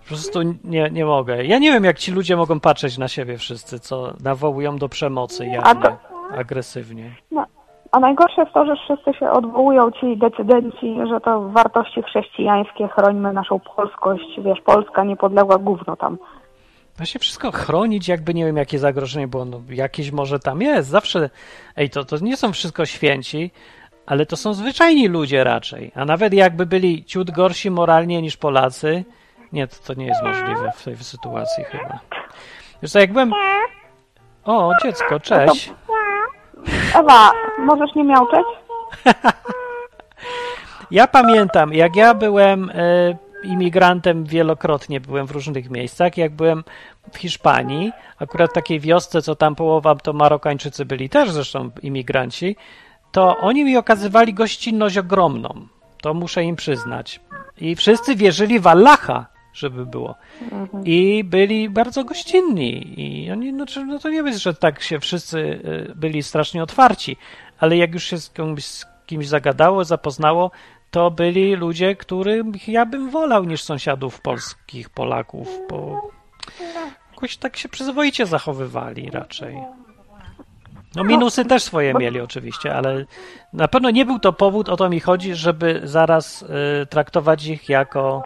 Po 0.00 0.08
prostu 0.08 0.40
nie, 0.64 0.90
nie 0.90 1.04
mogę. 1.04 1.44
Ja 1.44 1.58
nie 1.58 1.72
wiem, 1.72 1.84
jak 1.84 1.98
ci 1.98 2.12
ludzie 2.12 2.36
mogą 2.36 2.60
patrzeć 2.60 2.98
na 2.98 3.08
siebie 3.08 3.38
wszyscy, 3.38 3.80
co 3.80 4.14
nawołują 4.20 4.76
do 4.76 4.88
przemocy 4.88 5.46
jawnie, 5.46 5.96
agresywnie. 6.36 7.14
No. 7.30 7.46
A 7.92 8.00
najgorsze 8.00 8.40
jest 8.42 8.54
to, 8.54 8.66
że 8.66 8.76
wszyscy 8.76 9.18
się 9.18 9.30
odwołują 9.30 9.90
ci 9.90 10.16
decydenci, 10.16 10.96
że 11.08 11.20
to 11.20 11.48
wartości 11.48 12.02
chrześcijańskie, 12.02 12.88
chrońmy 12.88 13.32
naszą 13.32 13.60
polskość, 13.60 14.40
wiesz, 14.44 14.60
Polska 14.60 15.04
niepodległa 15.04 15.58
gówno 15.58 15.96
tam. 15.96 16.18
Da 16.98 17.04
się 17.04 17.18
wszystko 17.18 17.52
chronić, 17.52 18.08
jakby 18.08 18.34
nie 18.34 18.44
wiem, 18.44 18.56
jakie 18.56 18.78
zagrożenie 18.78 19.28
było. 19.28 19.44
No, 19.44 19.60
jakieś 19.70 20.12
może 20.12 20.38
tam 20.38 20.62
jest. 20.62 20.88
Zawsze. 20.88 21.30
Ej, 21.76 21.90
to, 21.90 22.04
to 22.04 22.16
nie 22.22 22.36
są 22.36 22.52
wszystko 22.52 22.86
święci, 22.86 23.50
ale 24.06 24.26
to 24.26 24.36
są 24.36 24.54
zwyczajni 24.54 25.08
ludzie 25.08 25.44
raczej. 25.44 25.92
A 25.94 26.04
nawet 26.04 26.34
jakby 26.34 26.66
byli 26.66 27.04
ciut 27.04 27.30
gorsi 27.30 27.70
moralnie 27.70 28.22
niż 28.22 28.36
Polacy. 28.36 29.04
Nie, 29.52 29.66
to, 29.66 29.76
to 29.86 29.94
nie 29.94 30.06
jest 30.06 30.22
możliwe 30.22 30.72
w 30.76 30.84
tej 30.84 30.96
sytuacji 30.96 31.64
chyba. 31.64 31.98
Wiesz 32.82 32.92
co, 32.92 32.98
jak 32.98 33.12
byłem. 33.12 33.32
O, 34.44 34.72
dziecko, 34.82 35.20
cześć. 35.20 35.72
Ewa, 36.94 37.30
możesz 37.58 37.94
nie 37.94 38.04
miauczeć? 38.04 38.46
Ja 40.90 41.06
pamiętam, 41.06 41.72
jak 41.72 41.96
ja 41.96 42.14
byłem 42.14 42.70
e, 42.70 42.74
imigrantem, 43.44 44.24
wielokrotnie 44.24 45.00
byłem 45.00 45.26
w 45.26 45.30
różnych 45.30 45.70
miejscach. 45.70 46.16
Jak 46.16 46.32
byłem 46.32 46.64
w 47.12 47.18
Hiszpanii, 47.18 47.92
akurat 48.18 48.50
w 48.50 48.54
takiej 48.54 48.80
wiosce, 48.80 49.22
co 49.22 49.36
tam 49.36 49.54
połowa 49.54 49.94
to 49.94 50.12
Marokańczycy 50.12 50.84
byli 50.84 51.08
też 51.08 51.30
zresztą 51.30 51.70
imigranci, 51.82 52.56
to 53.12 53.36
oni 53.38 53.64
mi 53.64 53.76
okazywali 53.76 54.34
gościnność 54.34 54.98
ogromną. 54.98 55.66
To 56.02 56.14
muszę 56.14 56.44
im 56.44 56.56
przyznać. 56.56 57.20
I 57.60 57.76
wszyscy 57.76 58.16
wierzyli 58.16 58.60
w 58.60 58.66
Allaha, 58.66 59.26
żeby 59.58 59.86
było. 59.86 60.14
I 60.84 61.24
byli 61.24 61.70
bardzo 61.70 62.04
gościnni. 62.04 63.00
I 63.00 63.30
oni, 63.30 63.52
no, 63.52 63.64
no 63.86 63.98
to 63.98 64.10
nie 64.10 64.16
jest, 64.16 64.38
że 64.38 64.54
tak 64.54 64.82
się 64.82 65.00
wszyscy 65.00 65.38
y, 65.38 65.92
byli 65.96 66.22
strasznie 66.22 66.62
otwarci, 66.62 67.16
ale 67.58 67.76
jak 67.76 67.94
już 67.94 68.04
się 68.04 68.18
z 68.18 68.30
kimś, 68.30 68.64
z 68.64 68.86
kimś 69.06 69.28
zagadało, 69.28 69.84
zapoznało, 69.84 70.50
to 70.90 71.10
byli 71.10 71.54
ludzie, 71.54 71.96
których 71.96 72.68
ja 72.68 72.86
bym 72.86 73.10
wolał 73.10 73.44
niż 73.44 73.62
sąsiadów 73.62 74.20
polskich, 74.20 74.90
Polaków, 74.90 75.48
bo 75.70 76.10
jakoś 77.10 77.36
tak 77.36 77.56
się 77.56 77.68
przyzwoicie 77.68 78.26
zachowywali 78.26 79.10
raczej. 79.10 79.58
No 80.96 81.04
minusy 81.04 81.44
też 81.44 81.62
swoje 81.62 81.94
mieli 81.94 82.20
oczywiście, 82.20 82.74
ale 82.74 83.04
na 83.52 83.68
pewno 83.68 83.90
nie 83.90 84.06
był 84.06 84.18
to 84.18 84.32
powód, 84.32 84.68
o 84.68 84.76
to 84.76 84.88
mi 84.88 85.00
chodzi, 85.00 85.34
żeby 85.34 85.80
zaraz 85.84 86.42
y, 86.42 86.46
traktować 86.86 87.46
ich 87.46 87.68
jako 87.68 88.22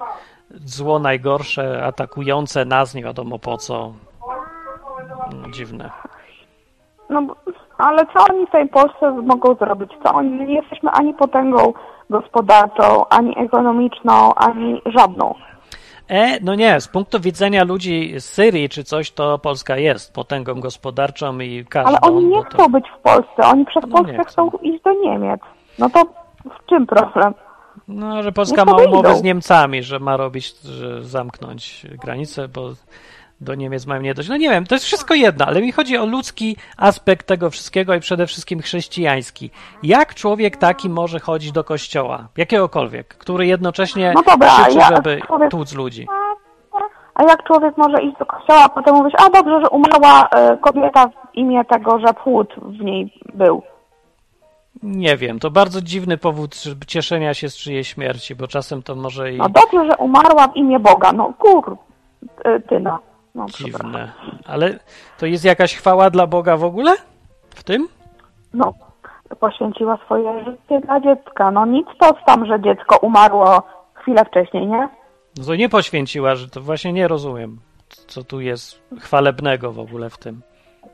zło 0.65 0.99
najgorsze, 0.99 1.85
atakujące 1.87 2.65
nas, 2.65 2.95
nie 2.95 3.03
wiadomo 3.03 3.39
po 3.39 3.57
co. 3.57 3.93
No, 5.33 5.51
dziwne. 5.51 5.91
No, 7.11 7.27
ale 7.79 8.07
co 8.07 8.25
oni 8.31 8.47
w 8.47 8.51
tej 8.51 8.69
Polsce 8.69 9.11
mogą 9.11 9.55
zrobić? 9.55 9.91
Co 10.05 10.15
oni? 10.15 10.31
My 10.31 10.47
nie 10.47 10.55
jesteśmy 10.55 10.91
ani 10.91 11.15
potęgą 11.15 11.73
gospodarczą, 12.11 13.09
ani 13.09 13.39
ekonomiczną, 13.39 14.35
ani 14.35 14.83
żadną. 14.87 15.35
E, 16.09 16.41
no 16.41 16.55
nie, 16.55 16.81
z 16.81 16.89
punktu 16.89 17.21
widzenia 17.21 17.65
ludzi 17.65 18.21
z 18.21 18.25
Syrii 18.25 18.69
czy 18.69 18.85
coś, 18.85 19.11
to 19.11 19.39
Polska 19.39 19.77
jest 19.77 20.15
potęgą 20.15 20.61
gospodarczą 20.61 21.39
i 21.39 21.65
każdą. 21.65 21.89
Ale 21.89 22.01
oni 22.01 22.25
nie 22.25 22.43
to... 22.45 22.49
chcą 22.51 22.69
być 22.69 22.85
w 22.99 23.03
Polsce, 23.03 23.43
oni 23.53 23.67
przez 23.67 23.83
No 23.87 23.97
Polskę 23.97 24.25
chcą. 24.25 24.51
chcą 24.51 24.59
iść 24.59 24.83
do 24.83 24.93
Niemiec. 24.93 25.41
No 25.79 25.91
to 25.91 26.03
w 26.45 26.67
czym 26.67 26.87
problem? 26.87 27.35
No, 27.89 28.23
że 28.23 28.33
Polska 28.33 28.65
Niech 28.65 28.75
ma 28.75 28.83
umowę 28.83 29.17
z 29.17 29.23
Niemcami, 29.23 29.83
że 29.83 29.99
ma 29.99 30.17
robić, 30.17 30.55
że 30.61 31.03
zamknąć 31.05 31.87
granicę, 32.03 32.49
bo 32.49 32.71
do 33.41 33.55
Niemiec 33.55 33.87
mają 33.87 34.03
nie 34.03 34.15
dojść. 34.15 34.31
No 34.31 34.37
nie 34.37 34.51
wiem, 34.51 34.67
to 34.67 34.75
jest 34.75 34.85
wszystko 34.85 35.15
jedno, 35.15 35.47
ale 35.47 35.61
mi 35.61 35.73
chodzi 35.73 35.97
o 35.99 36.07
ludzki 36.07 36.57
aspekt 36.77 37.27
tego 37.27 37.51
wszystkiego 37.51 37.95
i 37.95 38.01
przede 38.01 38.27
wszystkim 38.27 38.61
chrześcijański. 38.61 39.51
Jak 39.83 40.15
człowiek 40.15 40.57
taki 40.57 40.89
może 40.89 41.21
chodzić 41.21 41.53
do 41.53 41.65
kościoła, 41.65 42.29
jakiegokolwiek, 42.37 43.09
który 43.09 43.47
jednocześnie 43.47 44.13
No 44.15 44.23
dobra, 44.23 44.49
krzyczy, 44.63 44.79
ja- 44.79 44.89
żeby 44.97 45.21
człowiek- 45.27 45.51
tłuc 45.51 45.73
ludzi? 45.75 46.07
A 47.15 47.23
jak 47.23 47.45
człowiek 47.45 47.77
może 47.77 48.03
iść 48.03 48.19
do 48.19 48.27
kościoła, 48.27 48.65
a 48.65 48.69
potem 48.69 48.95
mówić, 48.95 49.15
a 49.19 49.31
dobrze, 49.31 49.61
że 49.61 49.69
umarła 49.69 50.29
e, 50.29 50.57
kobieta 50.57 51.07
w 51.09 51.35
imię 51.35 51.65
tego, 51.65 51.99
że 51.99 52.15
płód 52.15 52.49
w 52.63 52.81
niej 52.85 53.15
był. 53.35 53.63
Nie 54.83 55.17
wiem, 55.17 55.39
to 55.39 55.51
bardzo 55.51 55.83
dziwny 55.83 56.19
powód 56.19 56.55
żeby 56.63 56.87
cieszenia 56.87 57.35
się 57.35 57.49
z 57.49 57.57
czyjejś 57.57 57.89
śmierci, 57.89 58.35
bo 58.35 58.49
czasem 58.49 58.83
to 58.83 58.95
może 58.95 59.33
i 59.33 59.39
No 59.39 59.49
dobrze, 59.49 59.91
że 59.91 59.97
umarła 59.97 60.49
w 60.49 60.57
imię 60.57 60.81
Boga. 60.81 61.13
No 61.13 61.33
kur... 61.39 61.77
e, 62.45 62.61
Tyna. 62.61 62.99
No, 63.35 63.47
dziwne. 63.47 64.13
Ale 64.47 64.79
to 65.19 65.27
jest 65.27 65.45
jakaś 65.45 65.75
chwała 65.77 66.11
dla 66.11 66.27
Boga 66.27 66.57
w 66.57 66.65
ogóle? 66.65 66.93
W 67.51 67.63
tym? 67.65 67.89
No, 68.55 68.75
poświęciła 69.41 69.99
swoje 70.05 70.45
życie 70.45 70.81
dla 70.87 71.01
dziecka. 71.01 71.51
No 71.51 71.67
nic 71.67 71.87
to 72.01 72.13
tam, 72.27 72.47
że 72.47 72.61
dziecko 72.61 72.97
umarło 72.97 73.63
chwilę 73.95 74.25
wcześniej, 74.25 74.67
nie? 74.67 74.89
No 75.39 75.45
to 75.45 75.55
nie 75.55 75.69
poświęciła, 75.69 76.35
że 76.35 76.49
to 76.49 76.61
właśnie 76.61 76.93
nie 76.93 77.09
rozumiem, 77.09 77.61
co 77.89 78.25
tu 78.25 78.41
jest 78.41 78.83
chwalebnego 79.01 79.73
w 79.73 79.79
ogóle 79.79 80.11
w 80.11 80.19
tym. 80.19 80.43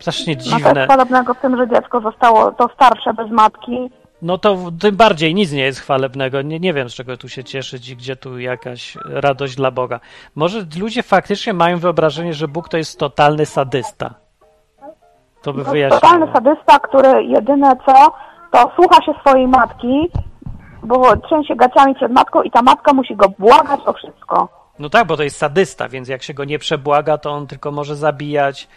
Strasznie 0.01 0.35
No 0.35 0.41
to 0.43 0.45
jest 0.51 0.57
dziwne. 0.65 0.85
chwalebnego 0.85 1.35
w 1.35 1.41
tym, 1.41 1.57
że 1.57 1.69
dziecko 1.69 2.01
zostało 2.01 2.53
to 2.53 2.69
starsze 2.75 3.15
bez 3.15 3.31
matki. 3.31 3.91
No 4.23 4.39
to 4.39 4.57
tym 4.81 4.97
bardziej 4.97 5.35
nic 5.35 5.53
nie 5.53 5.63
jest 5.63 5.81
chwalebnego. 5.81 6.43
Nie, 6.43 6.61
nie 6.61 6.73
wiem, 6.75 6.91
z 6.91 6.95
czego 6.95 7.17
tu 7.17 7.29
się 7.29 7.45
cieszyć 7.45 7.89
i 7.89 7.97
gdzie 7.97 8.17
tu 8.17 8.39
jakaś 8.39 8.99
radość 9.05 9.57
dla 9.57 9.71
Boga. 9.71 10.01
Może 10.35 10.59
ludzie 10.81 11.03
faktycznie 11.03 11.53
mają 11.53 11.79
wyobrażenie, 11.79 12.35
że 12.35 12.49
Bóg 12.49 12.69
to 12.69 12.77
jest 12.77 12.99
totalny 12.99 13.47
sadysta. 13.47 14.15
To 15.43 15.53
by 15.53 15.59
jest 15.59 15.71
wyjaśniło. 15.71 16.01
totalny 16.01 16.27
sadysta, 16.35 16.79
który 16.79 17.25
jedyne 17.25 17.77
co, 17.87 18.13
to 18.53 18.71
słucha 18.77 19.03
się 19.03 19.13
swojej 19.21 19.49
matki, 19.49 20.11
bo 20.83 21.17
trzęsie 21.17 21.57
gaciami 21.57 21.95
przed 21.95 22.13
matką 22.13 22.43
i 22.43 22.51
ta 22.51 22.63
matka 22.63 22.93
musi 22.93 23.17
go 23.17 23.29
błagać 23.39 23.81
o 23.87 23.93
wszystko. 23.93 24.49
No 24.79 24.89
tak, 24.91 25.07
bo 25.07 25.17
to 25.17 25.23
jest 25.23 25.37
sadysta, 25.37 25.89
więc 25.89 26.09
jak 26.09 26.23
się 26.23 26.35
go 26.35 26.45
nie 26.45 26.59
przebłaga, 26.59 27.19
to 27.19 27.31
on 27.33 27.47
tylko 27.47 27.71
może 27.73 27.97
zabijać, 27.97 28.69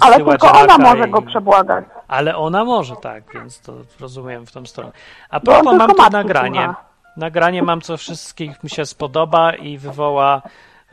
Ale 0.00 0.16
tylko 0.16 0.52
ona 0.52 0.78
może 0.78 1.08
i... 1.08 1.10
go 1.10 1.22
przebłagać. 1.22 1.84
Ale 2.08 2.36
ona 2.36 2.64
może, 2.64 2.96
tak, 2.96 3.32
więc 3.34 3.60
to 3.60 3.72
rozumiem 4.00 4.46
w 4.46 4.52
tą 4.52 4.66
stronę. 4.66 4.92
A 5.30 5.36
on 5.36 5.42
propos, 5.42 5.74
mam 5.78 5.90
tu 5.90 6.10
nagranie. 6.10 6.64
słucha. 6.64 6.84
Nagranie 7.16 7.62
mam, 7.62 7.80
co 7.80 7.96
wszystkich 7.96 8.64
mi 8.64 8.70
się 8.70 8.86
spodoba 8.86 9.54
i 9.54 9.78
wywoła, 9.78 10.42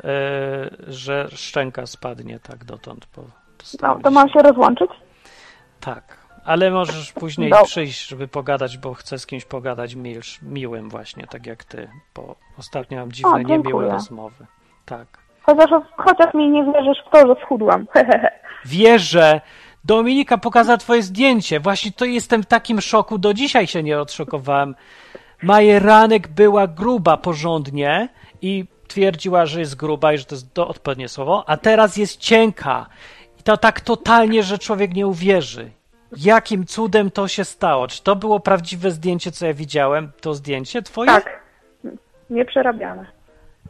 e, 0.03 0.07
że 0.87 1.27
szczęka 1.31 1.85
spadnie 1.85 2.39
tak 2.39 2.63
dotąd. 2.63 3.07
Bo 3.15 3.23
No, 3.81 3.99
to 4.03 4.11
mam 4.11 4.29
się 4.29 4.39
rozłączyć? 4.39 4.91
Tak, 5.79 6.17
ale 6.45 6.71
możesz 6.71 7.13
później 7.13 7.51
przyjść, 7.65 8.07
żeby 8.07 8.27
pogadać, 8.27 8.77
bo 8.77 8.93
chcę 8.93 9.19
z 9.19 9.25
kimś 9.25 9.45
pogadać 9.45 9.95
milsz, 9.95 10.39
miłym 10.41 10.89
właśnie, 10.89 11.27
tak 11.27 11.45
jak 11.45 11.63
ty, 11.63 11.89
bo 12.15 12.35
ostatnio 12.57 12.99
mam 12.99 13.11
dziwne, 13.11 13.31
O, 13.31 13.37
niemiłe 13.37 13.87
rozmowy. 13.91 14.45
Tak. 14.85 15.24
Chociaż, 15.45 15.69
chociaż 15.97 16.33
mi 16.33 16.49
nie 16.49 16.63
wierzysz 16.63 17.03
w 17.07 17.09
to, 17.11 17.27
że 17.27 17.41
schudłam. 17.41 17.85
Wierzę. 18.65 19.41
Dominika 19.83 20.37
pokazała 20.37 20.77
twoje 20.77 21.03
zdjęcie. 21.03 21.59
Właśnie 21.59 21.91
to 21.91 22.05
jestem 22.05 22.43
w 22.43 22.45
takim 22.45 22.81
szoku. 22.81 23.17
Do 23.17 23.33
dzisiaj 23.33 23.67
się 23.67 23.83
nie 23.83 23.99
odszokowałem. 23.99 24.75
Majeranek 25.43 26.27
była 26.27 26.67
gruba 26.67 27.17
porządnie 27.17 28.09
i 28.41 28.65
twierdziła, 28.87 29.45
że 29.45 29.59
jest 29.59 29.75
gruba 29.75 30.13
i 30.13 30.17
że 30.17 30.25
to 30.25 30.35
jest 30.35 30.53
to 30.53 30.67
odpowiednie 30.67 31.09
słowo, 31.09 31.43
a 31.47 31.57
teraz 31.57 31.97
jest 31.97 32.17
cienka. 32.19 32.85
I 33.39 33.43
to 33.43 33.57
tak 33.57 33.81
totalnie, 33.81 34.43
że 34.43 34.57
człowiek 34.57 34.93
nie 34.93 35.07
uwierzy. 35.07 35.71
Jakim 36.17 36.65
cudem 36.65 37.11
to 37.11 37.27
się 37.27 37.45
stało? 37.45 37.87
Czy 37.87 38.03
to 38.03 38.15
było 38.15 38.39
prawdziwe 38.39 38.91
zdjęcie, 38.91 39.31
co 39.31 39.45
ja 39.45 39.53
widziałem? 39.53 40.11
To 40.21 40.33
zdjęcie 40.33 40.81
twoje? 40.81 41.11
Tak. 41.11 41.39
Nieprzerabiane. 42.29 43.05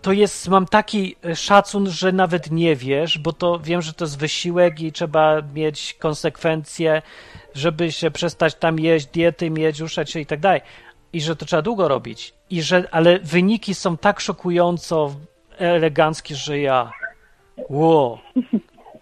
To 0.06 0.12
jest, 0.12 0.48
mam 0.48 0.66
taki 0.66 1.16
e, 1.26 1.36
szacun, 1.36 1.90
że 1.90 2.12
nawet 2.12 2.52
nie 2.52 2.76
wiesz, 2.76 3.18
bo 3.18 3.34
to 3.34 3.60
wiem, 3.60 3.82
że 3.82 3.94
to 3.94 4.06
jest 4.06 4.18
wysiłek 4.18 4.82
i 4.82 4.92
trzeba 4.92 5.42
mieć 5.54 5.94
konsekwencje, 6.00 7.02
żeby 7.54 7.92
się 7.92 8.12
przestać 8.12 8.56
tam 8.56 8.80
jeść, 8.80 9.06
diety 9.06 9.50
mieć, 9.50 9.80
ruszać 9.80 10.12
się 10.12 10.20
i 10.20 10.26
tak 10.26 10.40
dalej. 10.40 10.62
I 11.14 11.22
że 11.22 11.36
to 11.36 11.46
trzeba 11.46 11.62
długo 11.62 11.88
robić. 11.88 12.34
I 12.50 12.62
że, 12.62 12.88
ale 12.92 13.20
wyniki 13.20 13.76
są 13.76 13.98
tak 13.98 14.20
szokująco 14.20 15.16
eleganckie, 15.58 16.36
że 16.36 16.60
ja. 16.60 16.92
Ło. 17.70 18.22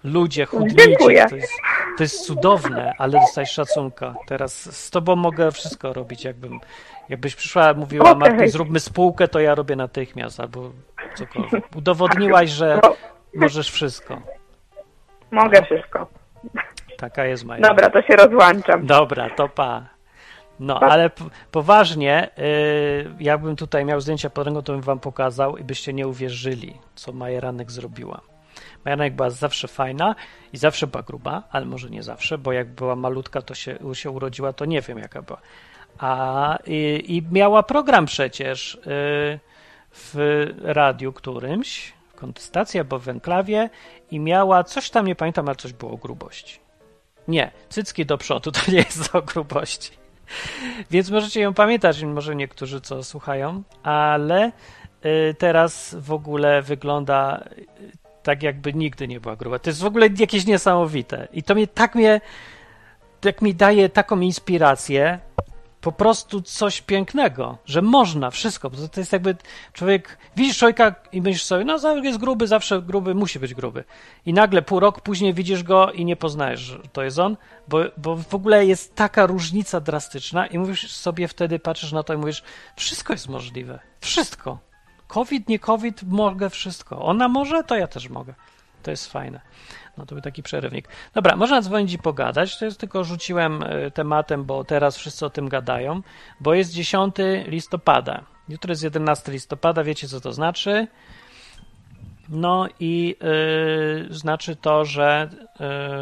Ludzie 0.03 0.45
chudniczy. 0.45 0.75
Dziękuję. 0.75 1.25
To 1.29 1.35
jest, 1.35 1.53
to 1.97 2.03
jest 2.03 2.25
cudowne, 2.25 2.93
ale 2.97 3.19
dostajesz 3.19 3.51
szacunka. 3.51 4.15
Teraz 4.27 4.75
z 4.77 4.89
tobą 4.89 5.15
mogę 5.15 5.51
wszystko 5.51 5.93
robić, 5.93 6.23
jakbym. 6.23 6.59
Jakbyś 7.09 7.35
przyszła, 7.35 7.73
mówiła. 7.73 8.15
Martin, 8.15 8.47
zróbmy 8.49 8.79
spółkę, 8.79 9.27
to 9.27 9.39
ja 9.39 9.55
robię 9.55 9.75
natychmiast, 9.75 10.39
albo 10.39 10.71
cokolwiek. 11.15 11.75
Udowodniłaś, 11.75 12.49
że 12.49 12.79
No, 12.83 12.95
możesz 13.35 13.71
wszystko. 13.71 14.21
mogę 15.31 15.63
wszystko. 15.63 16.07
Taka 16.97 17.25
jest 17.25 17.45
moja. 17.45 17.61
Dobra, 17.61 17.89
to 17.89 18.01
się 18.01 18.15
rozłączam. 18.15 18.85
Dobra, 18.85 19.29
to 19.29 19.49
pa. 19.49 19.85
No, 20.59 20.79
Pa. 20.79 20.87
ale 20.87 21.09
poważnie, 21.51 22.29
yy, 22.37 23.15
jakbym 23.19 23.55
tutaj 23.55 23.85
miał 23.85 24.01
zdjęcia 24.01 24.29
pod 24.29 24.45
ręką, 24.47 24.61
to 24.61 24.73
bym 24.73 24.81
wam 24.81 24.99
pokazał 24.99 25.57
i 25.57 25.63
byście 25.63 25.93
nie 25.93 26.07
uwierzyli, 26.07 26.77
co 26.95 27.11
Majeranek 27.13 27.71
zrobiła. 27.71 28.21
Majeranek 28.85 29.15
była 29.15 29.29
zawsze 29.29 29.67
fajna 29.67 30.15
i 30.53 30.57
zawsze 30.57 30.87
była 30.87 31.03
gruba, 31.03 31.43
ale 31.51 31.65
może 31.65 31.89
nie 31.89 32.03
zawsze, 32.03 32.37
bo 32.37 32.51
jak 32.51 32.67
była 32.67 32.95
malutka, 32.95 33.41
to 33.41 33.55
się, 33.55 33.77
się 33.93 34.11
urodziła, 34.11 34.53
to 34.53 34.65
nie 34.65 34.81
wiem 34.81 34.97
jaka 34.99 35.21
była. 35.21 35.41
A, 35.97 36.57
i, 36.65 37.03
I 37.07 37.23
miała 37.31 37.63
program 37.63 38.05
przecież 38.05 38.77
yy, 38.85 39.39
w 39.91 40.47
radiu 40.61 41.13
którymś, 41.13 41.93
w 42.09 42.15
kontestacji 42.15 42.79
albo 42.79 42.99
w 42.99 43.09
enklawie 43.09 43.69
i 44.11 44.19
miała, 44.19 44.63
coś 44.63 44.89
tam 44.89 45.07
nie 45.07 45.15
pamiętam, 45.15 45.47
ale 45.47 45.55
coś 45.55 45.73
było 45.73 45.91
o 45.91 45.97
grubości. 45.97 46.59
Nie, 47.27 47.51
cycki 47.69 48.05
do 48.05 48.17
przodu 48.17 48.51
to 48.51 48.71
nie 48.71 48.77
jest 48.77 49.15
o 49.15 49.21
grubości. 49.21 49.91
Więc 50.91 51.09
możecie 51.09 51.41
ją 51.41 51.53
pamiętać, 51.53 52.03
może 52.03 52.35
niektórzy 52.35 52.81
co 52.81 53.03
słuchają, 53.03 53.63
ale 53.83 54.51
y, 55.05 55.35
teraz 55.37 55.95
w 55.99 56.11
ogóle 56.11 56.61
wygląda 56.61 57.43
y, 57.57 58.02
tak, 58.23 58.43
jakby 58.43 58.73
nigdy 58.73 59.07
nie 59.07 59.19
była 59.19 59.35
gruba. 59.35 59.59
To 59.59 59.69
jest 59.69 59.81
w 59.81 59.85
ogóle 59.85 60.09
jakieś 60.17 60.45
niesamowite. 60.45 61.27
I 61.33 61.43
to 61.43 61.55
mnie 61.55 61.67
tak 61.67 61.95
mnie, 61.95 62.21
tak 63.21 63.41
mi 63.41 63.55
daje 63.55 63.89
taką 63.89 64.19
inspirację, 64.19 65.19
po 65.83 65.91
prostu 65.91 66.41
coś 66.41 66.81
pięknego, 66.81 67.57
że 67.65 67.81
można 67.81 68.31
wszystko. 68.31 68.69
Bo 68.69 68.87
to 68.87 68.99
jest 68.99 69.13
jakby 69.13 69.35
człowiek, 69.73 70.17
widzisz 70.35 70.57
człowieka 70.57 70.95
i 71.11 71.21
myślisz 71.21 71.43
sobie, 71.43 71.65
no 71.65 71.79
zawsze 71.79 72.05
jest 72.05 72.19
gruby, 72.19 72.47
zawsze 72.47 72.81
gruby, 72.81 73.15
musi 73.15 73.39
być 73.39 73.53
gruby. 73.53 73.83
I 74.25 74.33
nagle 74.33 74.61
pół 74.61 74.79
roku 74.79 75.01
później 75.01 75.33
widzisz 75.33 75.63
go 75.63 75.91
i 75.91 76.05
nie 76.05 76.15
poznajesz, 76.15 76.59
że 76.59 76.79
to 76.93 77.03
jest 77.03 77.19
on, 77.19 77.37
bo, 77.67 77.79
bo 77.97 78.15
w 78.15 78.35
ogóle 78.35 78.65
jest 78.65 78.95
taka 78.95 79.25
różnica 79.25 79.79
drastyczna 79.79 80.47
i 80.47 80.57
mówisz 80.57 80.91
sobie 80.91 81.27
wtedy, 81.27 81.59
patrzysz 81.59 81.91
na 81.91 82.03
to 82.03 82.13
i 82.13 82.17
mówisz, 82.17 82.43
wszystko 82.75 83.13
jest 83.13 83.29
możliwe. 83.29 83.79
Wszystko. 84.01 84.72
COVID, 85.13 85.49
nie 85.49 85.59
COVID, 85.59 86.03
mogę 86.03 86.49
wszystko. 86.49 87.01
Ona 87.01 87.27
może, 87.27 87.63
to 87.63 87.75
ja 87.75 87.87
też 87.87 88.09
mogę. 88.09 88.33
To 88.83 88.91
jest 88.91 89.11
fajne. 89.11 89.41
No 89.97 90.05
to 90.05 90.15
był 90.15 90.21
taki 90.21 90.43
przerywnik. 90.43 90.87
Dobra, 91.13 91.35
można 91.35 91.61
dzwonić 91.61 91.93
i 91.93 91.97
pogadać. 91.97 92.59
To 92.59 92.65
jest 92.65 92.79
tylko 92.79 93.03
rzuciłem 93.03 93.63
y, 93.63 93.91
tematem, 93.91 94.45
bo 94.45 94.63
teraz 94.63 94.97
wszyscy 94.97 95.25
o 95.25 95.29
tym 95.29 95.49
gadają, 95.49 96.01
bo 96.39 96.53
jest 96.53 96.71
10 96.71 97.15
listopada. 97.45 98.23
Jutro 98.49 98.71
jest 98.71 98.83
11 98.83 99.31
listopada, 99.31 99.83
wiecie 99.83 100.07
co 100.07 100.21
to 100.21 100.33
znaczy? 100.33 100.87
No 102.29 102.67
i 102.79 103.15
y, 104.09 104.13
znaczy 104.13 104.55
to, 104.55 104.85
że, 104.85 105.29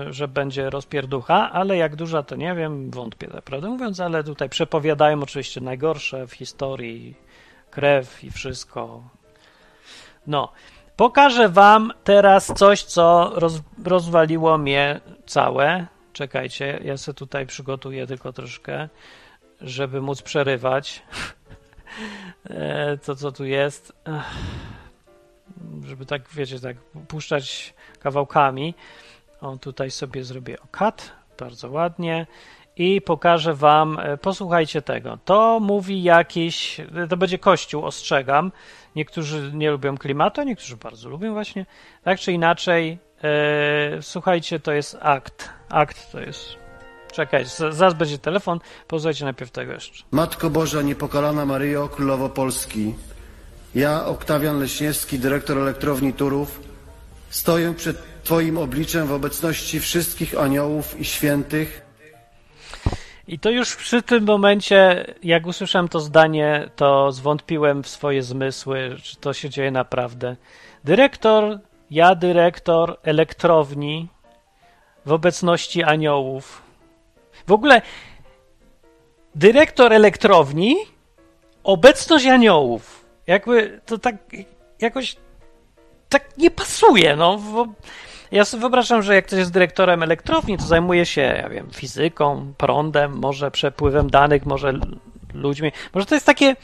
y, 0.10 0.14
że 0.14 0.28
będzie 0.28 0.70
rozpierducha, 0.70 1.52
ale 1.52 1.78
jak 1.78 1.96
duża 1.96 2.24
to 2.24 2.36
nie 2.36 2.56
wiem, 2.56 2.92
wątpię, 2.92 3.28
prawdę 3.28 3.70
mówiąc, 3.70 4.00
ale 4.00 4.24
tutaj 4.24 4.50
przepowiadają 4.50 5.24
oczywiście 5.24 5.62
najgorsze 5.62 6.28
w 6.28 6.34
historii, 6.34 7.16
krew 7.72 8.24
i 8.24 8.32
wszystko. 8.32 9.04
No, 10.28 10.52
pokażę 10.96 11.50
wam 11.50 11.94
teraz 12.04 12.54
coś, 12.56 12.84
co 12.84 13.32
roz, 13.36 13.62
rozwaliło 13.84 14.58
mnie 14.58 15.02
całe. 15.26 15.88
Czekajcie, 16.14 16.80
ja 16.84 16.98
sobie 16.98 17.16
tutaj 17.16 17.48
przygotuję 17.48 18.08
tylko 18.08 18.34
troszkę, 18.34 18.90
żeby 19.62 20.02
móc 20.02 20.22
przerywać. 20.22 21.02
E, 22.50 22.98
to, 22.98 23.16
co 23.16 23.32
tu 23.32 23.46
jest. 23.46 23.94
Żeby 25.86 26.06
tak, 26.06 26.30
wiecie, 26.30 26.60
tak 26.60 26.78
puszczać 27.08 27.74
kawałkami. 28.00 28.74
O, 29.42 29.58
tutaj 29.58 29.92
sobie 29.92 30.24
zrobię 30.24 30.58
cut, 30.72 31.12
bardzo 31.40 31.72
ładnie. 31.72 32.28
I 32.78 33.02
pokażę 33.02 33.54
wam, 33.54 34.00
e, 34.00 34.18
posłuchajcie 34.18 34.82
tego. 34.82 35.18
To 35.26 35.60
mówi 35.60 36.04
jakiś, 36.04 36.82
to 37.10 37.18
będzie 37.18 37.38
kościół, 37.38 37.86
ostrzegam. 37.86 38.52
Niektórzy 38.96 39.52
nie 39.54 39.72
lubią 39.72 39.98
klimatu, 39.98 40.44
niektórzy 40.44 40.78
bardzo 40.78 41.10
lubią 41.10 41.34
właśnie. 41.34 41.66
Tak 42.04 42.20
czy 42.20 42.32
inaczej, 42.32 42.98
e, 43.24 44.02
słuchajcie, 44.02 44.60
to 44.60 44.72
jest 44.72 44.98
akt. 45.02 45.50
Akt 45.70 46.12
to 46.12 46.20
jest. 46.20 46.62
Czekajcie, 47.12 47.50
zaraz 47.72 47.94
będzie 47.94 48.18
telefon, 48.18 48.60
posłuchajcie 48.88 49.26
najpierw 49.26 49.52
tego 49.52 49.74
jeszcze. 49.74 50.04
Matko 50.12 50.50
Boża 50.50 50.82
Niepokalana 50.82 51.46
Maryjo, 51.46 51.90
Królowo 51.90 52.30
Polski, 52.30 52.94
ja, 53.76 54.06
Oktawian 54.06 54.60
Leśniewski, 54.60 55.20
dyrektor 55.20 55.58
elektrowni 55.58 56.14
Turów, 56.14 56.62
stoję 57.30 57.74
przed 57.74 57.98
Twoim 58.24 58.58
obliczem 58.58 59.08
w 59.08 59.12
obecności 59.12 59.80
wszystkich 59.80 60.40
aniołów 60.40 61.00
i 61.00 61.06
świętych, 61.06 61.82
I 63.32 63.40
to 63.40 63.50
już 63.50 63.76
przy 63.76 64.02
tym 64.02 64.26
momencie, 64.26 65.06
jak 65.24 65.48
usłyszałem 65.48 65.88
to 65.88 66.00
zdanie, 66.00 66.70
to 66.76 67.12
zwątpiłem 67.12 67.84
w 67.84 67.88
swoje 67.88 68.24
zmysły, 68.24 68.96
czy 69.04 69.16
to 69.16 69.34
się 69.34 69.50
dzieje 69.50 69.72
naprawdę. 69.72 70.36
Dyrektor, 70.84 71.60
ja 71.92 72.16
dyrektor 72.16 72.98
elektrowni 73.04 74.08
w 75.06 75.12
obecności 75.12 75.84
aniołów. 75.84 76.62
W 77.48 77.52
ogóle 77.52 77.82
dyrektor 79.36 79.94
elektrowni, 79.94 80.76
obecność 81.64 82.26
aniołów. 82.26 83.06
Jakby 83.28 83.82
to 83.86 83.98
tak 83.98 84.16
jakoś 84.80 85.16
tak 86.10 86.38
nie 86.38 86.52
pasuje, 86.52 87.16
no. 87.16 87.38
Wo- 87.38 87.68
ja 88.32 88.46
sobie 88.46 88.62
wyobrażam, 88.62 89.02
że 89.02 89.16
jak 89.16 89.26
ktoś 89.26 89.40
jest 89.40 89.52
dyrektorem 89.52 90.04
elektrowni, 90.04 90.58
to 90.58 90.64
zajmuje 90.64 91.06
się, 91.06 91.22
ja 91.22 91.50
wiem, 91.50 91.70
fizyką, 91.74 92.54
prądem, 92.58 93.20
może 93.20 93.52
przepływem 93.52 94.10
danych, 94.10 94.46
może 94.46 94.74
ludźmi. 95.34 95.72
Może 95.94 96.06
to 96.06 96.16
jest 96.16 96.26
takie, 96.26 96.56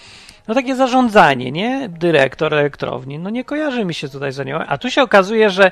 no 0.48 0.54
takie 0.54 0.76
zarządzanie, 0.76 1.52
nie? 1.52 1.90
Dyrektor 1.90 2.54
elektrowni. 2.54 3.20
No 3.20 3.30
nie 3.30 3.44
kojarzy 3.44 3.86
mi 3.86 3.94
się 3.94 4.10
tutaj 4.10 4.32
z 4.32 4.40
aniołem. 4.40 4.66
A 4.70 4.78
tu 4.78 4.92
się 4.92 5.02
okazuje, 5.02 5.50
że 5.50 5.72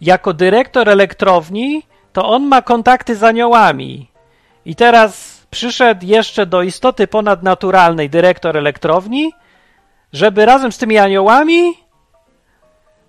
jako 0.00 0.32
dyrektor 0.32 0.88
elektrowni, 0.88 1.82
to 2.12 2.28
on 2.28 2.46
ma 2.46 2.62
kontakty 2.62 3.16
z 3.16 3.22
aniołami. 3.22 4.10
I 4.64 4.76
teraz 4.76 5.42
przyszedł 5.50 6.06
jeszcze 6.06 6.46
do 6.46 6.62
istoty 6.62 7.06
ponadnaturalnej 7.06 8.10
dyrektor 8.10 8.56
elektrowni, 8.56 9.32
żeby 10.12 10.46
razem 10.46 10.72
z 10.72 10.78
tymi 10.78 10.98
aniołami 10.98 11.74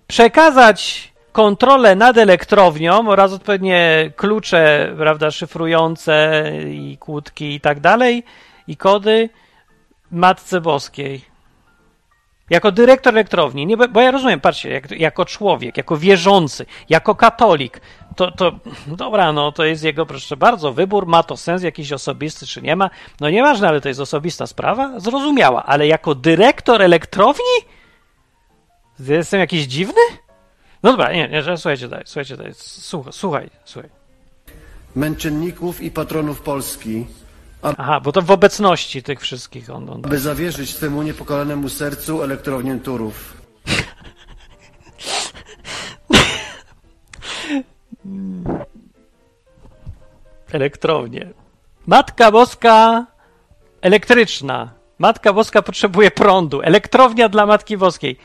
przekazać 0.06 1.12
kontrolę 1.36 1.96
nad 1.96 2.18
elektrownią 2.18 3.08
oraz 3.08 3.32
odpowiednie 3.32 4.10
klucze, 4.16 4.94
prawda, 4.98 5.30
szyfrujące 5.30 6.42
i 6.66 6.98
kłódki 6.98 7.54
i 7.54 7.60
tak 7.60 7.80
dalej, 7.80 8.24
i 8.66 8.76
kody 8.76 9.30
Matce 10.10 10.60
Boskiej. 10.60 11.24
Jako 12.50 12.72
dyrektor 12.72 13.14
elektrowni, 13.14 13.66
nie, 13.66 13.76
bo 13.76 14.00
ja 14.00 14.10
rozumiem, 14.10 14.40
patrzcie, 14.40 14.70
jak, 14.70 14.90
jako 14.90 15.24
człowiek, 15.24 15.76
jako 15.76 15.96
wierzący, 15.96 16.66
jako 16.88 17.14
katolik, 17.14 17.80
to, 18.16 18.30
to 18.30 18.52
dobra, 18.86 19.32
no 19.32 19.52
to 19.52 19.64
jest 19.64 19.84
jego, 19.84 20.06
proszę 20.06 20.36
bardzo, 20.36 20.72
wybór, 20.72 21.06
ma 21.06 21.22
to 21.22 21.36
sens 21.36 21.62
jakiś 21.62 21.92
osobisty, 21.92 22.46
czy 22.46 22.62
nie 22.62 22.76
ma, 22.76 22.90
no 23.20 23.30
nieważne, 23.30 23.68
ale 23.68 23.80
to 23.80 23.88
jest 23.88 24.00
osobista 24.00 24.46
sprawa, 24.46 25.00
zrozumiała, 25.00 25.64
ale 25.64 25.86
jako 25.86 26.14
dyrektor 26.14 26.82
elektrowni? 26.82 27.56
Jestem 28.98 29.40
jakiś 29.40 29.66
dziwny? 29.66 30.25
No 30.82 30.90
dobra, 30.90 31.12
nie, 31.12 31.28
nie, 31.28 31.42
że- 31.42 31.56
słuchajcie 31.56 31.88
dalej, 31.88 32.04
słuchajcie 32.06 32.36
dalej, 32.36 32.52
słuchaj, 32.56 33.12
słuchaj, 33.12 33.50
słuchaj. 33.64 33.90
męczenników 34.94 35.80
i 35.80 35.90
patronów 35.90 36.40
Polski, 36.40 37.06
Aha, 37.62 38.00
bo 38.00 38.12
to 38.12 38.22
w 38.22 38.30
obecności 38.30 39.02
tych 39.02 39.20
wszystkich 39.20 39.70
on, 39.70 39.90
on 39.90 40.00
aby 40.04 40.18
zawierzyć 40.18 40.74
Twemu 40.74 41.02
niepokalanemu 41.02 41.68
sercu 41.68 42.22
elektrownię 42.22 42.78
Turów. 42.78 43.34
elektrownię. 50.52 51.28
Matka 51.86 52.30
Boska 52.30 53.06
elektryczna. 53.80 54.70
Matka 54.98 55.32
Boska 55.32 55.62
potrzebuje 55.62 56.10
prądu. 56.10 56.62
Elektrownia 56.62 57.28
dla 57.28 57.46
Matki 57.46 57.76
Boskiej. 57.76 58.16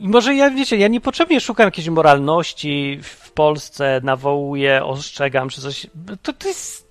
I 0.00 0.08
może 0.08 0.34
ja, 0.34 0.50
wiecie, 0.50 0.76
ja 0.76 0.88
niepotrzebnie 0.88 1.40
szukam 1.40 1.64
jakiejś 1.64 1.88
moralności 1.88 3.00
w 3.02 3.30
Polsce, 3.30 4.00
nawołuję, 4.04 4.84
ostrzegam, 4.84 5.48
czy 5.48 5.60
coś. 5.60 5.86
To, 6.22 6.32
to 6.32 6.48
jest. 6.48 6.90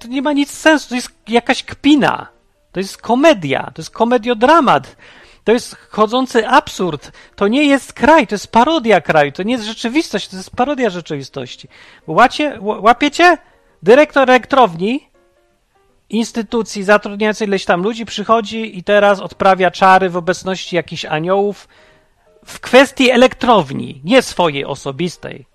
To 0.00 0.08
nie 0.08 0.22
ma 0.22 0.32
nic 0.32 0.50
sensu, 0.50 0.88
to 0.88 0.94
jest 0.94 1.10
jakaś 1.28 1.62
kpina. 1.64 2.26
To 2.72 2.80
jest 2.80 2.96
komedia, 2.96 3.70
to 3.74 3.82
jest 3.82 3.90
komediodramat. 3.90 4.96
To 5.44 5.52
jest 5.52 5.76
chodzący 5.90 6.48
absurd. 6.48 7.12
To 7.36 7.48
nie 7.48 7.64
jest 7.64 7.92
kraj, 7.92 8.26
to 8.26 8.34
jest 8.34 8.52
parodia 8.52 9.00
kraju. 9.00 9.32
To 9.32 9.42
nie 9.42 9.52
jest 9.52 9.64
rzeczywistość, 9.64 10.28
to 10.28 10.36
jest 10.36 10.56
parodia 10.56 10.90
rzeczywistości. 10.90 11.68
Łacie, 12.06 12.58
łapiecie? 12.60 13.38
Dyrektor 13.82 14.30
elektrowni, 14.30 15.08
instytucji 16.10 16.82
zatrudniającej 16.82 17.48
ileś 17.48 17.64
tam 17.64 17.82
ludzi 17.82 18.06
przychodzi 18.06 18.78
i 18.78 18.84
teraz 18.84 19.20
odprawia 19.20 19.70
czary 19.70 20.10
w 20.10 20.16
obecności 20.16 20.76
jakichś 20.76 21.04
aniołów 21.04 21.68
w 22.44 22.60
kwestii 22.60 23.10
elektrowni, 23.10 24.00
nie 24.04 24.22
swojej 24.22 24.64
osobistej. 24.64 25.46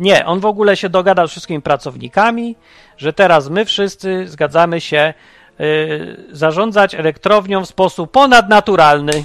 Nie, 0.00 0.26
on 0.26 0.40
w 0.40 0.46
ogóle 0.46 0.76
się 0.76 0.88
dogadał 0.88 1.28
z 1.28 1.30
wszystkimi 1.30 1.62
pracownikami, 1.62 2.56
że 2.96 3.12
teraz 3.12 3.48
my 3.48 3.64
wszyscy 3.64 4.28
zgadzamy 4.28 4.80
się 4.80 5.14
yy, 5.58 6.26
zarządzać 6.32 6.94
elektrownią 6.94 7.64
w 7.64 7.68
sposób 7.68 8.10
ponadnaturalny. 8.10 9.24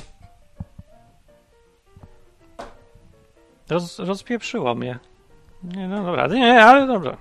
Roz, 3.69 3.99
rozpieprzyło 3.99 4.75
mnie. 4.75 4.99
Nie, 5.63 5.87
no 5.87 6.03
dobra, 6.03 6.27
nie, 6.27 6.63
ale 6.63 6.87
dobra. 6.87 7.17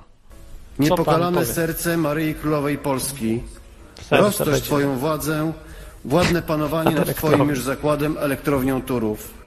Niepokalane 0.78 1.46
serce 1.46 1.96
Maryi 1.96 2.34
Królowej 2.34 2.78
Polski, 2.78 3.42
roztoż 4.10 4.60
Twoją 4.60 4.98
władzę, 4.98 5.52
władne 6.04 6.42
panowanie 6.42 6.90
nad 6.90 7.16
Twoim 7.16 7.48
już 7.48 7.62
zakładem 7.62 8.16
elektrownią 8.20 8.82
Turów. 8.82 9.41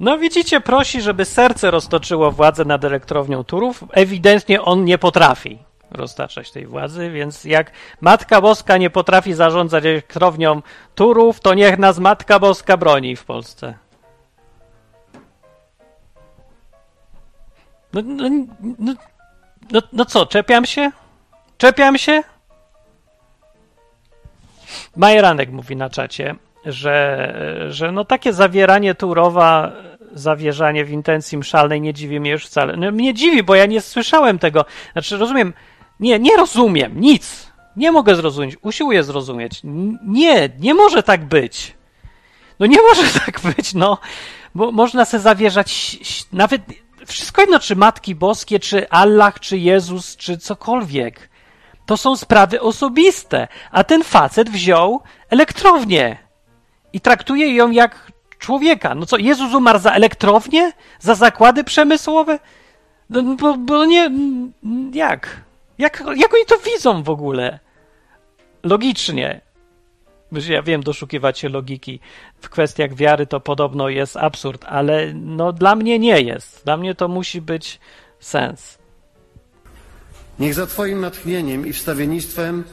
No 0.00 0.18
widzicie, 0.18 0.60
prosi, 0.60 1.00
żeby 1.00 1.24
serce 1.24 1.70
roztoczyło 1.70 2.30
władzę 2.30 2.64
nad 2.64 2.84
elektrownią 2.84 3.44
Turów. 3.44 3.84
Ewidentnie 3.92 4.62
on 4.62 4.84
nie 4.84 4.98
potrafi 4.98 5.58
roztaczać 5.90 6.50
tej 6.50 6.66
władzy, 6.66 7.10
więc 7.10 7.44
jak 7.44 7.72
Matka 8.00 8.40
Boska 8.40 8.76
nie 8.76 8.90
potrafi 8.90 9.34
zarządzać 9.34 9.84
elektrownią 9.84 10.62
Turów, 10.94 11.40
to 11.40 11.54
niech 11.54 11.78
nas 11.78 11.98
Matka 11.98 12.38
Boska 12.38 12.76
broni 12.76 13.16
w 13.16 13.24
Polsce. 13.24 13.74
No, 17.92 18.00
no, 18.04 18.28
no, 18.78 18.94
no, 19.70 19.82
no 19.92 20.04
co, 20.04 20.26
czepiam 20.26 20.66
się? 20.66 20.92
Czepiam 21.58 21.98
się? 21.98 22.22
Majeranek 24.96 25.50
mówi 25.50 25.76
na 25.76 25.90
czacie, 25.90 26.34
że, 26.66 27.34
że 27.68 27.92
no 27.92 28.04
takie 28.04 28.32
zawieranie 28.32 28.94
Turowa, 28.94 29.72
zawierzanie 30.12 30.84
w 30.84 30.90
intencji 30.90 31.38
mszalnej 31.38 31.80
nie 31.80 31.94
dziwi 31.94 32.20
mnie 32.20 32.30
już 32.30 32.46
wcale. 32.46 32.76
No, 32.76 32.90
mnie 32.90 33.14
dziwi, 33.14 33.42
bo 33.42 33.54
ja 33.54 33.66
nie 33.66 33.80
słyszałem 33.80 34.38
tego. 34.38 34.64
Znaczy, 34.92 35.16
rozumiem, 35.16 35.52
nie, 36.00 36.18
nie 36.18 36.36
rozumiem, 36.36 37.00
nic. 37.00 37.52
Nie 37.76 37.92
mogę 37.92 38.16
zrozumieć, 38.16 38.56
usiłuję 38.62 39.02
zrozumieć. 39.02 39.60
Nie, 40.06 40.50
nie 40.58 40.74
może 40.74 41.02
tak 41.02 41.24
być. 41.24 41.74
No 42.60 42.66
nie 42.66 42.82
może 42.88 43.20
tak 43.20 43.40
być, 43.40 43.74
no. 43.74 43.98
Bo 44.54 44.72
można 44.72 45.04
sobie 45.04 45.20
zawierzać, 45.20 45.98
nawet 46.32 46.62
wszystko 47.06 47.40
jedno, 47.40 47.60
czy 47.60 47.76
Matki 47.76 48.14
Boskie, 48.14 48.60
czy 48.60 48.88
Allah, 48.88 49.40
czy 49.40 49.58
Jezus, 49.58 50.16
czy 50.16 50.38
cokolwiek. 50.38 51.28
To 51.86 51.96
są 51.96 52.16
sprawy 52.16 52.60
osobiste, 52.60 53.48
a 53.70 53.84
ten 53.84 54.04
facet 54.04 54.50
wziął 54.50 55.00
elektrownię 55.30 56.23
i 56.94 57.00
traktuje 57.00 57.54
ją 57.54 57.70
jak 57.70 58.12
człowieka. 58.38 58.94
No 58.94 59.06
co, 59.06 59.18
Jezus 59.18 59.54
umarł 59.54 59.78
za 59.78 59.92
elektrownię? 59.92 60.72
Za 61.00 61.14
zakłady 61.14 61.64
przemysłowe? 61.64 62.38
No, 63.10 63.22
bo, 63.22 63.56
bo 63.56 63.84
nie, 63.84 64.10
jak? 64.92 65.40
jak? 65.78 66.02
Jak 66.16 66.34
oni 66.34 66.44
to 66.46 66.58
widzą 66.58 67.02
w 67.02 67.10
ogóle? 67.10 67.58
Logicznie. 68.62 69.40
Ja 70.48 70.62
wiem, 70.62 70.82
doszukiwać 70.82 71.38
się 71.38 71.48
logiki 71.48 72.00
w 72.40 72.48
kwestiach 72.48 72.94
wiary 72.94 73.26
to 73.26 73.40
podobno 73.40 73.88
jest 73.88 74.16
absurd, 74.16 74.64
ale 74.68 75.12
no 75.14 75.52
dla 75.52 75.74
mnie 75.74 75.98
nie 75.98 76.20
jest. 76.20 76.64
Dla 76.64 76.76
mnie 76.76 76.94
to 76.94 77.08
musi 77.08 77.40
być 77.40 77.80
sens. 78.20 78.78
Niech 80.38 80.54
za 80.54 80.66
Twoim 80.66 81.00
natchnieniem 81.00 81.66
i 81.66 81.72
wstawiennictwem 81.72 82.64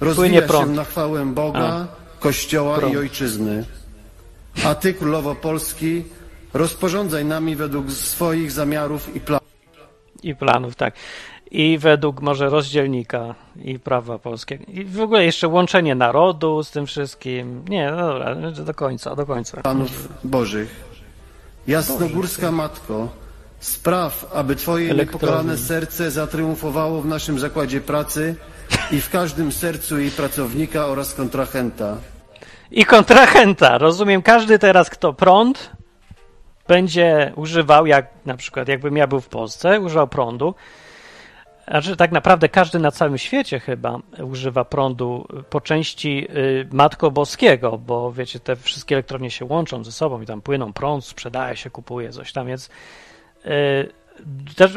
rozwija 0.00 0.48
się 0.48 0.66
na 0.66 0.84
chwałę 0.84 1.26
Boga, 1.26 1.60
A. 1.60 1.99
Kościoła 2.20 2.78
prąd. 2.78 2.94
i 2.94 2.96
Ojczyzny. 2.96 3.64
A 4.64 4.74
Ty, 4.74 4.94
Królowo 4.94 5.34
Polski, 5.34 6.04
rozporządzaj 6.54 7.24
nami 7.24 7.56
według 7.56 7.90
swoich 7.90 8.52
zamiarów 8.52 9.16
i 9.16 9.20
planów. 9.20 9.50
I 10.22 10.34
planów, 10.34 10.76
tak 10.76 10.94
i 11.50 11.78
według 11.78 12.20
może 12.20 12.48
rozdzielnika 12.48 13.34
i 13.62 13.78
prawa 13.78 14.18
polskiego. 14.18 14.64
I 14.68 14.84
w 14.84 15.00
ogóle 15.00 15.24
jeszcze 15.24 15.48
łączenie 15.48 15.94
narodu 15.94 16.64
z 16.64 16.70
tym 16.70 16.86
wszystkim. 16.86 17.64
Nie, 17.68 17.90
no 17.90 17.96
dobra, 17.96 18.34
do 18.50 18.74
końca, 18.74 19.16
do 19.16 19.26
końca. 19.26 19.62
Panów 19.62 20.08
Bożych. 20.24 20.90
Jasnogórska 21.66 22.52
Matko, 22.52 23.08
spraw, 23.60 24.30
aby 24.34 24.56
Twoje 24.56 24.94
niepokalane 24.94 25.56
serce 25.58 26.10
zatriumfowało 26.10 27.02
w 27.02 27.06
naszym 27.06 27.38
zakładzie 27.38 27.80
pracy 27.80 28.36
i 28.90 29.00
w 29.00 29.10
każdym 29.10 29.52
sercu 29.52 29.98
jej 29.98 30.10
pracownika 30.10 30.86
oraz 30.86 31.14
kontrahenta. 31.14 31.96
I 32.70 32.84
kontrahenta. 32.84 33.78
Rozumiem, 33.78 34.22
każdy 34.22 34.58
teraz, 34.58 34.90
kto 34.90 35.12
prąd 35.12 35.70
będzie 36.68 37.32
używał, 37.36 37.86
jak 37.86 38.06
na 38.26 38.36
przykład 38.36 38.68
jakbym 38.68 38.96
ja 38.96 39.06
był 39.06 39.20
w 39.20 39.28
Polsce, 39.28 39.80
używał 39.80 40.08
prądu, 40.08 40.54
znaczy, 41.68 41.96
tak 41.96 42.12
naprawdę 42.12 42.48
każdy 42.48 42.78
na 42.78 42.90
całym 42.90 43.18
świecie 43.18 43.60
chyba 43.60 43.98
używa 44.22 44.64
prądu 44.64 45.26
po 45.50 45.60
części 45.60 46.26
y, 46.36 46.68
Matko 46.72 47.10
Boskiego, 47.10 47.78
bo 47.78 48.12
wiecie, 48.12 48.40
te 48.40 48.56
wszystkie 48.56 48.94
elektrownie 48.94 49.30
się 49.30 49.44
łączą 49.44 49.84
ze 49.84 49.92
sobą 49.92 50.20
i 50.20 50.26
tam 50.26 50.42
płyną 50.42 50.72
prąd, 50.72 51.04
sprzedaje 51.04 51.56
się, 51.56 51.70
kupuje 51.70 52.10
coś 52.10 52.32
tam, 52.32 52.46
więc 52.46 52.70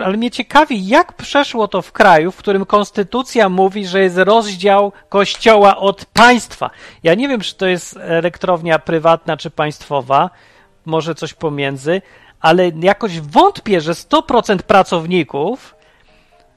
ale 0.06 0.18
mnie 0.18 0.32
ciekawi, 0.32 0.88
jak 0.88 1.14
przeszło 1.14 1.68
to 1.68 1.82
w 1.82 1.92
kraju, 1.92 2.32
w 2.32 2.38
którym 2.38 2.66
konstytucja 2.66 3.50
mówi, 3.50 3.88
że 3.88 4.02
jest 4.02 4.18
rozdział 4.18 4.92
kościoła 5.10 5.78
od 5.78 6.06
państwa. 6.06 6.70
Ja 7.04 7.14
nie 7.14 7.28
wiem, 7.28 7.42
czy 7.42 7.56
to 7.56 7.68
jest 7.68 7.98
elektrownia 7.98 8.80
prywatna 8.80 9.38
czy 9.38 9.50
państwowa, 9.50 10.30
może 10.86 11.16
coś 11.16 11.34
pomiędzy, 11.34 12.02
ale 12.40 12.72
jakoś 12.80 13.20
wątpię, 13.20 13.82
że 13.82 13.92
100% 13.92 14.58
pracowników 14.58 15.76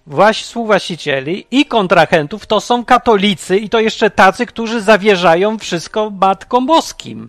właś, 0.07 0.43
współwłaścicieli 0.43 1.47
i 1.51 1.67
kontrahentów 1.67 2.47
to 2.47 2.61
są 2.61 2.85
katolicy 2.85 3.57
i 3.57 3.69
to 3.69 3.81
jeszcze 3.81 4.11
tacy, 4.11 4.47
którzy 4.47 4.81
zawierzają 4.81 5.59
wszystko 5.59 6.11
Matkom 6.11 6.67
Boskim. 6.67 7.29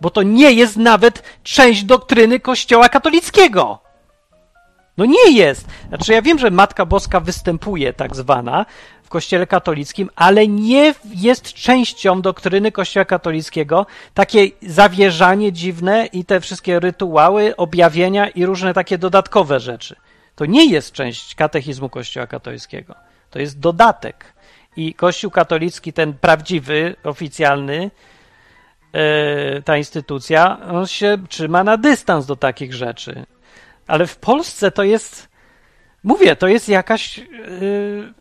Bo 0.00 0.10
to 0.10 0.22
nie 0.22 0.52
jest 0.52 0.76
nawet 0.76 1.22
część 1.42 1.84
doktryny 1.84 2.40
Kościoła 2.40 2.88
katolickiego. 2.88 3.83
No 4.96 5.04
nie 5.04 5.32
jest. 5.32 5.68
Znaczy 5.88 6.12
ja 6.12 6.22
wiem, 6.22 6.38
że 6.38 6.50
Matka 6.50 6.86
Boska 6.86 7.20
występuje 7.20 7.92
tak 7.92 8.16
zwana 8.16 8.66
w 9.02 9.08
Kościele 9.08 9.46
katolickim, 9.46 10.10
ale 10.16 10.48
nie 10.48 10.94
jest 11.14 11.52
częścią 11.52 12.22
doktryny 12.22 12.72
Kościoła 12.72 13.04
katolickiego 13.04 13.86
takie 14.14 14.48
zawierzanie 14.62 15.52
dziwne 15.52 16.06
i 16.06 16.24
te 16.24 16.40
wszystkie 16.40 16.80
rytuały, 16.80 17.56
objawienia 17.56 18.28
i 18.28 18.46
różne 18.46 18.74
takie 18.74 18.98
dodatkowe 18.98 19.60
rzeczy. 19.60 19.96
To 20.36 20.46
nie 20.46 20.70
jest 20.70 20.92
część 20.92 21.34
katechizmu 21.34 21.88
Kościoła 21.88 22.26
katolickiego. 22.26 22.94
To 23.30 23.38
jest 23.38 23.58
dodatek. 23.58 24.34
I 24.76 24.94
Kościół 24.94 25.30
katolicki, 25.30 25.92
ten 25.92 26.12
prawdziwy, 26.12 26.96
oficjalny, 27.04 27.90
e, 28.92 29.62
ta 29.62 29.76
instytucja, 29.76 30.58
on 30.70 30.86
się 30.86 31.18
trzyma 31.28 31.64
na 31.64 31.76
dystans 31.76 32.26
do 32.26 32.36
takich 32.36 32.74
rzeczy. 32.74 33.26
Ale 33.86 34.06
w 34.06 34.16
Polsce 34.16 34.70
to 34.70 34.82
jest, 34.82 35.28
mówię, 36.02 36.36
to 36.36 36.48
jest 36.48 36.68
jakaś 36.68 37.18
e, 37.18 37.24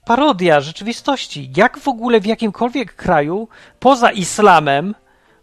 parodia 0.06 0.62
rzeczywistości. 0.62 1.52
Jak 1.58 1.78
w 1.80 1.88
ogóle 1.88 2.20
w 2.20 2.26
jakimkolwiek 2.26 2.96
kraju 2.96 3.48
poza 3.80 4.12
islamem 4.12 4.96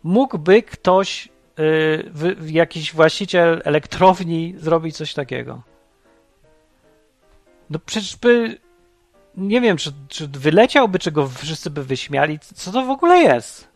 mógłby 0.02 0.62
ktoś, 0.62 1.28
e, 1.28 2.50
jakiś 2.50 2.92
właściciel 2.92 3.62
elektrowni 3.64 4.54
zrobić 4.58 4.96
coś 4.96 5.14
takiego? 5.14 5.62
No 7.70 7.78
przecież 7.86 8.16
by. 8.16 8.58
Nie 9.36 9.60
wiem, 9.60 9.76
czy, 9.76 9.92
czy 10.08 10.28
wyleciałby, 10.28 10.98
czy 10.98 11.12
go 11.12 11.28
wszyscy 11.28 11.70
by 11.70 11.84
wyśmiali. 11.84 12.38
Co 12.54 12.72
to 12.72 12.84
w 12.84 12.90
ogóle 12.90 13.18
jest? 13.18 13.68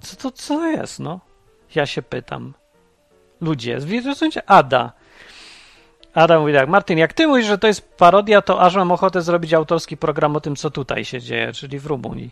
Co 0.00 0.16
to, 0.16 0.30
co 0.30 0.54
to 0.54 0.66
jest, 0.66 0.98
no? 0.98 1.20
Ja 1.74 1.86
się 1.86 2.02
pytam. 2.02 2.54
Ludzie, 3.40 3.80
zrozumcie, 3.80 4.50
Ada. 4.50 4.92
Adam 6.18 6.40
mówi 6.40 6.54
tak, 6.54 6.68
Martin, 6.68 6.98
jak 6.98 7.12
ty 7.12 7.26
mówisz, 7.26 7.46
że 7.46 7.58
to 7.58 7.66
jest 7.66 7.96
parodia, 7.96 8.42
to 8.42 8.60
aż 8.60 8.76
mam 8.76 8.92
ochotę 8.92 9.22
zrobić 9.22 9.54
autorski 9.54 9.96
program 9.96 10.36
o 10.36 10.40
tym, 10.40 10.56
co 10.56 10.70
tutaj 10.70 11.04
się 11.04 11.20
dzieje, 11.20 11.52
czyli 11.52 11.78
w 11.78 11.86
Rumunii. 11.86 12.30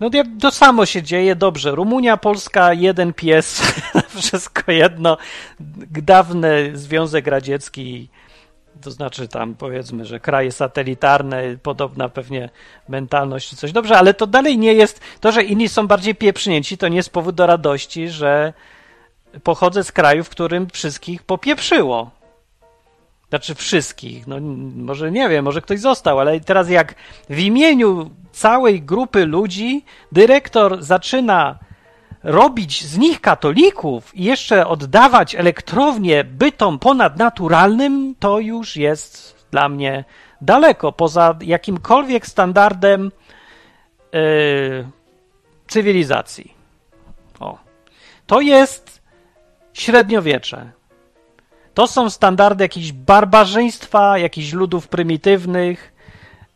No 0.00 0.10
to 0.40 0.50
samo 0.50 0.86
się 0.86 1.02
dzieje, 1.02 1.36
dobrze. 1.36 1.70
Rumunia, 1.70 2.16
Polska, 2.16 2.72
jeden 2.72 3.12
pies, 3.12 3.62
wszystko 4.22 4.72
jedno. 4.72 5.16
Dawny 5.90 6.70
Związek 6.74 7.26
Radziecki, 7.26 8.08
to 8.82 8.90
znaczy 8.90 9.28
tam 9.28 9.54
powiedzmy, 9.54 10.04
że 10.04 10.20
kraje 10.20 10.52
satelitarne, 10.52 11.42
podobna 11.62 12.08
pewnie 12.08 12.48
mentalność 12.88 13.48
czy 13.48 13.56
coś. 13.56 13.72
Dobrze, 13.72 13.98
ale 13.98 14.14
to 14.14 14.26
dalej 14.26 14.58
nie 14.58 14.74
jest, 14.74 15.00
to, 15.20 15.32
że 15.32 15.42
inni 15.42 15.68
są 15.68 15.86
bardziej 15.86 16.14
pieprznięci, 16.14 16.78
to 16.78 16.88
nie 16.88 16.96
jest 16.96 17.10
powód 17.10 17.34
do 17.34 17.46
radości, 17.46 18.08
że 18.08 18.52
pochodzę 19.42 19.84
z 19.84 19.92
kraju, 19.92 20.24
w 20.24 20.30
którym 20.30 20.70
wszystkich 20.70 21.22
popieprzyło. 21.22 22.19
Znaczy 23.30 23.54
wszystkich, 23.54 24.26
no 24.26 24.36
może 24.76 25.10
nie 25.10 25.28
wiem, 25.28 25.44
może 25.44 25.60
ktoś 25.60 25.80
został, 25.80 26.20
ale 26.20 26.40
teraz 26.40 26.70
jak 26.70 26.94
w 27.30 27.38
imieniu 27.38 28.10
całej 28.32 28.82
grupy 28.82 29.26
ludzi 29.26 29.84
dyrektor 30.12 30.82
zaczyna 30.82 31.58
robić 32.22 32.84
z 32.84 32.98
nich 32.98 33.20
katolików 33.20 34.14
i 34.14 34.24
jeszcze 34.24 34.66
oddawać 34.66 35.34
elektrownię 35.34 36.24
bytom 36.24 36.78
ponadnaturalnym, 36.78 38.14
to 38.18 38.38
już 38.38 38.76
jest 38.76 39.36
dla 39.50 39.68
mnie 39.68 40.04
daleko 40.40 40.92
poza 40.92 41.38
jakimkolwiek 41.42 42.26
standardem 42.26 43.12
yy, 44.12 44.20
cywilizacji. 45.68 46.54
O. 47.40 47.58
To 48.26 48.40
jest 48.40 49.02
średniowiecze. 49.72 50.79
To 51.74 51.86
są 51.86 52.10
standardy 52.10 52.64
jakichś 52.64 52.92
barbarzyństwa, 52.92 54.18
jakichś 54.18 54.52
ludów 54.52 54.88
prymitywnych, 54.88 55.92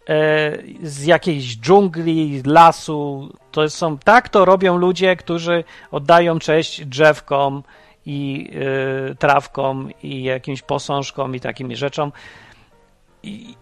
e, 0.09 0.59
z 0.83 1.05
jakiejś 1.05 1.57
dżungli, 1.57 2.42
lasu. 2.46 3.29
To 3.53 3.70
są, 3.70 3.98
tak 3.98 4.29
to 4.29 4.44
robią 4.44 4.77
ludzie, 4.77 5.16
którzy 5.16 5.64
oddają 5.90 6.38
cześć 6.38 6.85
drzewkom 6.85 7.62
i 8.07 8.50
y, 9.11 9.14
trawkom 9.14 9.90
i 10.03 10.22
jakimś 10.22 10.62
posążkom 10.62 11.37
i 11.37 11.40
takimi 11.40 11.77
rzeczom. 11.77 12.12
I, 13.22 13.55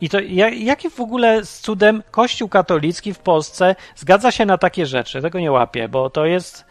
i 0.00 0.08
to 0.08 0.20
jaki 0.52 0.90
w 0.90 1.00
ogóle 1.00 1.44
z 1.44 1.60
cudem 1.60 2.02
Kościół 2.10 2.48
katolicki 2.48 3.14
w 3.14 3.18
Polsce 3.18 3.76
zgadza 3.96 4.30
się 4.30 4.46
na 4.46 4.58
takie 4.58 4.86
rzeczy? 4.86 5.22
Tego 5.22 5.40
nie 5.40 5.52
łapię, 5.52 5.88
bo 5.88 6.10
to 6.10 6.26
jest 6.26 6.64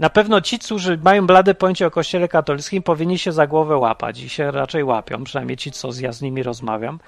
na 0.00 0.10
pewno 0.10 0.40
ci, 0.40 0.58
którzy 0.58 0.98
mają 1.04 1.26
blade 1.26 1.54
pojęcie 1.54 1.86
o 1.86 1.90
Kościele 1.90 2.28
katolickim, 2.28 2.82
powinni 2.82 3.18
się 3.18 3.32
za 3.32 3.46
głowę 3.46 3.76
łapać 3.76 4.20
i 4.20 4.28
się 4.28 4.50
raczej 4.50 4.84
łapią, 4.84 5.24
przynajmniej 5.24 5.56
ci, 5.56 5.72
co 5.72 5.88
ja 6.00 6.12
z 6.12 6.22
nimi 6.22 6.42
rozmawiam, 6.42 7.00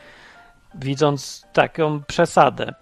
widząc 0.74 1.46
taką 1.52 2.02
przesadę. 2.02 2.74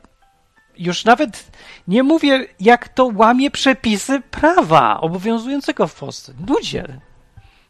Już 0.79 1.05
nawet 1.05 1.51
nie 1.89 2.03
mówię, 2.03 2.47
jak 2.61 2.89
to 2.89 3.11
łamie 3.15 3.51
przepisy 3.51 4.21
prawa 4.31 5.01
obowiązującego 5.01 5.87
w 5.87 5.95
Polsce. 5.95 6.33
Ludzie. 6.49 7.01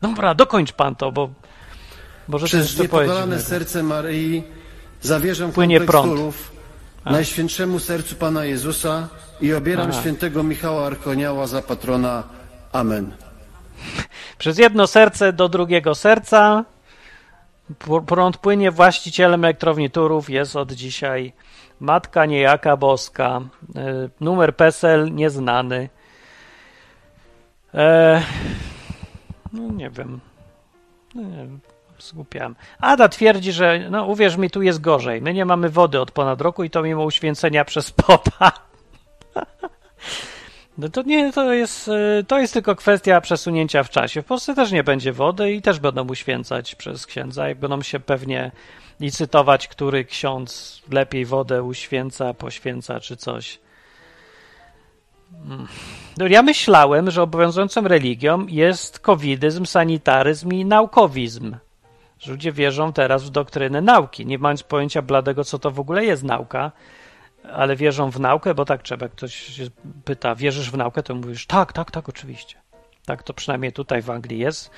Dobra, 0.00 0.34
dokończ 0.34 0.72
pan 0.72 0.96
to, 0.96 1.12
bo 1.12 1.30
może 2.28 2.46
Przez 2.46 2.78
niepokalane 2.78 3.40
serce 3.40 3.82
Maryi 3.82 4.42
zawierzam 5.00 5.52
Płynie 5.52 5.80
prąd. 5.80 6.34
Najświętszemu 7.04 7.78
sercu 7.78 8.14
Pana 8.14 8.44
Jezusa 8.44 9.08
i 9.40 9.54
obieram 9.54 9.90
Aha. 9.90 10.00
świętego 10.00 10.42
Michała 10.42 10.86
Arkoniała 10.86 11.46
za 11.46 11.62
patrona. 11.62 12.22
Amen. 12.72 13.12
Przez 14.38 14.58
jedno 14.58 14.86
serce 14.86 15.32
do 15.32 15.48
drugiego 15.48 15.94
serca 15.94 16.64
prąd 18.06 18.36
płynie. 18.36 18.70
Właścicielem 18.70 19.44
elektrowni 19.44 19.90
Turów 19.90 20.30
jest 20.30 20.56
od 20.56 20.72
dzisiaj 20.72 21.32
Matka 21.80 22.26
Niejaka 22.26 22.76
Boska. 22.76 23.40
E, 23.76 24.08
numer 24.20 24.56
PESEL 24.56 25.14
nieznany. 25.14 25.88
E, 27.74 28.22
no 29.52 29.62
nie 29.72 29.90
wiem. 29.90 30.20
No 31.14 31.22
nie 31.22 31.36
wiem. 31.36 31.60
Zgłupiałem. 31.98 32.54
Ada 32.78 33.08
twierdzi, 33.08 33.52
że 33.52 33.90
no 33.90 34.04
uwierz 34.06 34.36
mi, 34.36 34.50
tu 34.50 34.62
jest 34.62 34.80
gorzej. 34.80 35.22
My 35.22 35.34
nie 35.34 35.44
mamy 35.44 35.68
wody 35.68 36.00
od 36.00 36.10
ponad 36.10 36.40
roku 36.40 36.64
i 36.64 36.70
to 36.70 36.82
mimo 36.82 37.04
uświęcenia 37.04 37.64
przez 37.64 37.90
popa. 37.90 38.69
No 40.78 40.88
to 40.88 41.02
nie, 41.02 41.32
to 41.32 41.52
jest, 41.52 41.88
e, 41.88 42.24
to 42.24 42.38
jest 42.38 42.52
tylko 42.52 42.76
kwestia 42.76 43.20
przesunięcia 43.20 43.82
w 43.82 43.90
czasie. 43.90 44.22
W 44.22 44.24
Polsce 44.24 44.54
też 44.54 44.72
nie 44.72 44.84
będzie 44.84 45.12
wody 45.12 45.52
i 45.52 45.62
też 45.62 45.78
będą 45.78 46.08
uświęcać 46.08 46.74
przez 46.74 47.06
księdza 47.06 47.50
i 47.50 47.54
będą 47.54 47.82
się 47.82 48.00
pewnie 48.00 48.50
licytować, 49.00 49.68
który 49.68 50.04
ksiądz 50.04 50.82
lepiej 50.92 51.26
wodę 51.26 51.62
uświęca, 51.62 52.34
poświęca 52.34 53.00
czy 53.00 53.16
coś. 53.16 53.58
Hmm. 55.48 55.68
No, 56.18 56.26
ja 56.26 56.42
myślałem, 56.42 57.10
że 57.10 57.22
obowiązującą 57.22 57.88
religią 57.88 58.46
jest 58.46 58.98
covidyzm, 58.98 59.66
sanitaryzm 59.66 60.52
i 60.52 60.64
naukowizm. 60.64 61.56
Ludzie 62.26 62.52
wierzą 62.52 62.92
teraz 62.92 63.24
w 63.24 63.30
doktrynę 63.30 63.80
nauki, 63.80 64.26
nie 64.26 64.38
mając 64.38 64.62
pojęcia 64.62 65.02
bladego, 65.02 65.44
co 65.44 65.58
to 65.58 65.70
w 65.70 65.80
ogóle 65.80 66.04
jest 66.04 66.22
nauka 66.22 66.72
ale 67.52 67.76
wierzą 67.76 68.10
w 68.10 68.20
naukę, 68.20 68.54
bo 68.54 68.64
tak 68.64 68.82
trzeba. 68.82 69.08
Ktoś 69.08 69.34
się 69.34 69.64
pyta, 70.04 70.34
wierzysz 70.34 70.70
w 70.70 70.76
naukę? 70.76 71.02
To 71.02 71.14
mówisz, 71.14 71.46
tak, 71.46 71.72
tak, 71.72 71.90
tak, 71.90 72.08
oczywiście. 72.08 72.56
Tak 73.06 73.22
to 73.22 73.34
przynajmniej 73.34 73.72
tutaj 73.72 74.02
w 74.02 74.10
Anglii 74.10 74.38
jest. 74.38 74.70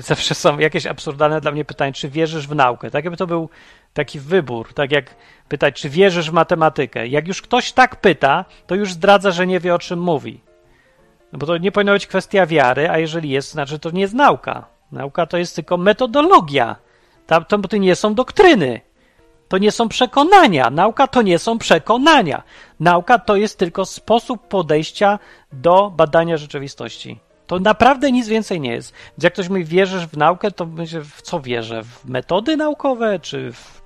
Zawsze 0.00 0.34
są 0.34 0.58
jakieś 0.58 0.86
absurdalne 0.86 1.40
dla 1.40 1.50
mnie 1.50 1.64
pytania, 1.64 1.92
czy 1.92 2.08
wierzysz 2.08 2.48
w 2.48 2.54
naukę? 2.54 2.90
Tak 2.90 3.04
jakby 3.04 3.16
to 3.16 3.26
był 3.26 3.48
taki 3.92 4.20
wybór, 4.20 4.74
tak 4.74 4.92
jak 4.92 5.14
pytać, 5.48 5.80
czy 5.80 5.88
wierzysz 5.88 6.30
w 6.30 6.32
matematykę. 6.32 7.06
Jak 7.06 7.28
już 7.28 7.42
ktoś 7.42 7.72
tak 7.72 7.96
pyta, 7.96 8.44
to 8.66 8.74
już 8.74 8.92
zdradza, 8.92 9.30
że 9.30 9.46
nie 9.46 9.60
wie 9.60 9.74
o 9.74 9.78
czym 9.78 10.00
mówi. 10.00 10.40
No 11.32 11.38
bo 11.38 11.46
to 11.46 11.58
nie 11.58 11.72
powinno 11.72 11.92
być 11.92 12.06
kwestia 12.06 12.46
wiary, 12.46 12.90
a 12.90 12.98
jeżeli 12.98 13.30
jest, 13.30 13.48
to 13.48 13.52
znaczy 13.52 13.78
to 13.78 13.90
nie 13.90 14.00
jest 14.00 14.14
nauka. 14.14 14.66
Nauka 14.92 15.26
to 15.26 15.38
jest 15.38 15.56
tylko 15.56 15.76
metodologia. 15.76 16.76
Tam 17.26 17.44
to 17.44 17.76
nie 17.76 17.96
są 17.96 18.14
doktryny. 18.14 18.80
To 19.50 19.58
nie 19.58 19.72
są 19.72 19.88
przekonania. 19.88 20.70
Nauka 20.70 21.06
to 21.06 21.22
nie 21.22 21.38
są 21.38 21.58
przekonania. 21.58 22.42
Nauka 22.80 23.18
to 23.18 23.36
jest 23.36 23.58
tylko 23.58 23.84
sposób 23.84 24.48
podejścia 24.48 25.18
do 25.52 25.90
badania 25.96 26.36
rzeczywistości. 26.36 27.18
To 27.46 27.58
naprawdę 27.58 28.12
nic 28.12 28.28
więcej 28.28 28.60
nie 28.60 28.72
jest. 28.72 28.94
Jak 29.22 29.32
ktoś 29.32 29.48
mówi, 29.48 29.64
wierzysz 29.64 30.06
w 30.06 30.16
naukę, 30.16 30.50
to 30.50 30.66
myślę, 30.66 31.00
w 31.00 31.22
co 31.22 31.40
wierzę? 31.40 31.82
W 31.82 32.04
metody 32.04 32.56
naukowe, 32.56 33.18
czy 33.18 33.52
w, 33.52 33.82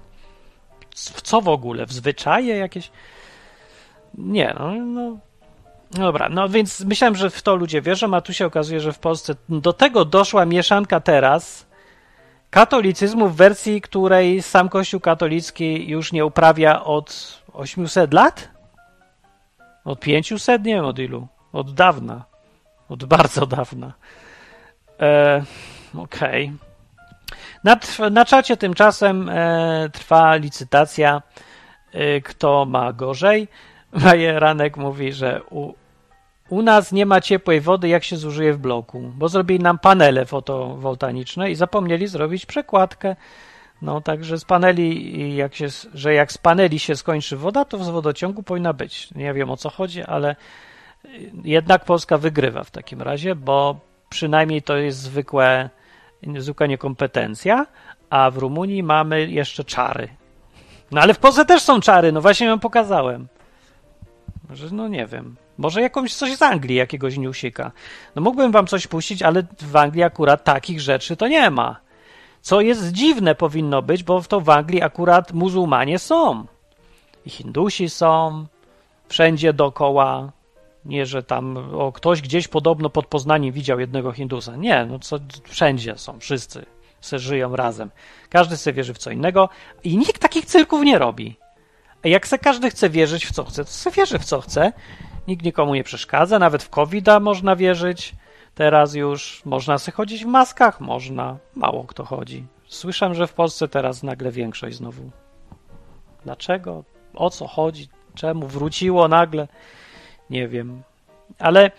w 0.94 1.22
co 1.22 1.40
w 1.40 1.48
ogóle? 1.48 1.86
W 1.86 1.92
zwyczaje 1.92 2.56
jakieś? 2.56 2.90
Nie, 4.14 4.54
no, 4.58 4.72
no, 4.74 5.18
Dobra, 5.90 6.28
no 6.28 6.48
więc 6.48 6.80
myślałem, 6.80 7.16
że 7.16 7.30
w 7.30 7.42
to 7.42 7.56
ludzie 7.56 7.82
wierzą, 7.82 8.14
a 8.14 8.20
tu 8.20 8.32
się 8.32 8.46
okazuje, 8.46 8.80
że 8.80 8.92
w 8.92 8.98
Polsce 8.98 9.34
do 9.48 9.72
tego 9.72 10.04
doszła 10.04 10.46
mieszanka 10.46 11.00
teraz, 11.00 11.66
katolicyzmu 12.54 13.28
w 13.28 13.36
wersji, 13.36 13.80
której 13.80 14.42
sam 14.42 14.68
Kościół 14.68 15.00
katolicki 15.00 15.88
już 15.88 16.12
nie 16.12 16.24
uprawia 16.24 16.84
od 16.84 17.38
800 17.52 18.14
lat? 18.14 18.48
Od 19.84 20.00
500? 20.00 20.64
Nie 20.64 20.74
wiem 20.74 20.84
od 20.84 20.98
ilu. 20.98 21.28
Od 21.52 21.74
dawna. 21.74 22.24
Od 22.88 23.04
bardzo 23.04 23.46
dawna. 23.46 23.92
E, 25.00 25.42
Okej. 25.94 26.52
Okay. 27.64 27.98
Na, 27.98 28.10
na 28.10 28.24
czacie 28.24 28.56
tymczasem 28.56 29.28
e, 29.28 29.90
trwa 29.92 30.34
licytacja, 30.34 31.22
e, 31.92 32.20
kto 32.20 32.64
ma 32.64 32.92
gorzej. 32.92 33.48
Majeranek 33.92 34.76
mówi, 34.76 35.12
że 35.12 35.40
u, 35.50 35.72
u 36.54 36.62
nas 36.62 36.92
nie 36.92 37.06
ma 37.06 37.20
ciepłej 37.20 37.60
wody, 37.60 37.88
jak 37.88 38.04
się 38.04 38.16
zużyje 38.16 38.52
w 38.52 38.58
bloku, 38.58 39.12
bo 39.16 39.28
zrobili 39.28 39.64
nam 39.64 39.78
panele 39.78 40.26
fotowoltaiczne 40.26 41.50
i 41.50 41.54
zapomnieli 41.54 42.06
zrobić 42.06 42.46
przekładkę. 42.46 43.16
No, 43.82 44.00
także 44.00 44.38
z 44.38 44.44
paneli, 44.44 45.36
jak 45.36 45.54
się, 45.54 45.66
że 45.94 46.14
jak 46.14 46.32
z 46.32 46.38
paneli 46.38 46.78
się 46.78 46.96
skończy 46.96 47.36
woda, 47.36 47.64
to 47.64 47.84
z 47.84 47.88
wodociągu 47.88 48.42
powinna 48.42 48.72
być. 48.72 49.14
Nie 49.14 49.34
wiem 49.34 49.50
o 49.50 49.56
co 49.56 49.70
chodzi, 49.70 50.02
ale 50.02 50.36
jednak 51.44 51.84
Polska 51.84 52.18
wygrywa 52.18 52.64
w 52.64 52.70
takim 52.70 53.02
razie, 53.02 53.34
bo 53.34 53.80
przynajmniej 54.08 54.62
to 54.62 54.76
jest 54.76 54.98
zwykłe, 54.98 55.70
zwykła 56.38 56.66
niekompetencja, 56.66 57.66
a 58.10 58.30
w 58.30 58.36
Rumunii 58.36 58.82
mamy 58.82 59.30
jeszcze 59.30 59.64
czary. 59.64 60.08
No 60.90 61.00
ale 61.00 61.14
w 61.14 61.18
Polsce 61.18 61.44
też 61.44 61.62
są 61.62 61.80
czary, 61.80 62.12
no 62.12 62.20
właśnie 62.20 62.46
ją 62.46 62.58
pokazałem. 62.58 63.28
Może, 64.48 64.70
no 64.72 64.88
nie 64.88 65.06
wiem. 65.06 65.36
Może 65.58 65.82
jakąś 65.82 66.14
coś 66.14 66.36
z 66.36 66.42
Anglii, 66.42 66.76
jakiegoś 66.76 67.18
newsika. 67.18 67.72
No 68.16 68.22
mógłbym 68.22 68.52
wam 68.52 68.66
coś 68.66 68.86
puścić, 68.86 69.22
ale 69.22 69.42
w 69.60 69.76
Anglii 69.76 70.02
akurat 70.02 70.44
takich 70.44 70.80
rzeczy 70.80 71.16
to 71.16 71.28
nie 71.28 71.50
ma. 71.50 71.76
Co 72.40 72.60
jest 72.60 72.92
dziwne 72.92 73.34
powinno 73.34 73.82
być, 73.82 74.02
bo 74.02 74.22
to 74.22 74.40
w 74.40 74.50
Anglii 74.50 74.82
akurat 74.82 75.32
muzułmanie 75.32 75.98
są. 75.98 76.46
I 77.26 77.30
Hindusi 77.30 77.90
są, 77.90 78.46
wszędzie 79.08 79.52
dookoła. 79.52 80.32
Nie, 80.84 81.06
że 81.06 81.22
tam 81.22 81.56
o, 81.56 81.92
ktoś 81.92 82.22
gdzieś 82.22 82.48
podobno 82.48 82.90
pod 82.90 83.06
Poznaniem 83.06 83.52
widział 83.52 83.80
jednego 83.80 84.12
Hindusa. 84.12 84.56
Nie, 84.56 84.86
no 84.86 84.98
co, 84.98 85.18
wszędzie 85.44 85.96
są, 85.96 86.20
wszyscy 86.20 86.66
se 87.00 87.18
żyją 87.18 87.56
razem. 87.56 87.90
Każdy 88.28 88.56
sobie 88.56 88.74
wierzy 88.74 88.94
w 88.94 88.98
co 88.98 89.10
innego 89.10 89.48
i 89.84 89.96
nikt 89.96 90.18
takich 90.18 90.44
cyrków 90.44 90.82
nie 90.82 90.98
robi. 90.98 91.36
A 92.04 92.08
jak 92.08 92.26
se 92.26 92.38
każdy 92.38 92.70
chce 92.70 92.90
wierzyć 92.90 93.26
w 93.26 93.32
co 93.32 93.44
chce, 93.44 93.64
to 93.64 93.70
se 93.70 93.90
wierzy 93.90 94.18
w 94.18 94.24
co 94.24 94.40
chce. 94.40 94.72
Nikt 95.28 95.44
nikomu 95.44 95.74
nie 95.74 95.84
przeszkadza, 95.84 96.38
nawet 96.38 96.62
w 96.62 96.70
covid 96.70 97.06
można 97.20 97.56
wierzyć. 97.56 98.14
Teraz 98.54 98.94
już 98.94 99.42
można 99.44 99.78
se 99.78 99.92
chodzić 99.92 100.24
w 100.24 100.28
maskach, 100.28 100.80
można. 100.80 101.36
Mało 101.54 101.84
kto 101.84 102.04
chodzi. 102.04 102.46
Słyszałem, 102.66 103.14
że 103.14 103.26
w 103.26 103.32
Polsce 103.32 103.68
teraz 103.68 104.02
nagle 104.02 104.30
większość 104.30 104.76
znowu. 104.76 105.10
Dlaczego? 106.24 106.84
O 107.14 107.30
co 107.30 107.46
chodzi? 107.46 107.88
Czemu 108.14 108.46
wróciło 108.46 109.08
nagle? 109.08 109.48
Nie 110.30 110.48
wiem. 110.48 110.82
Ale 111.38 111.70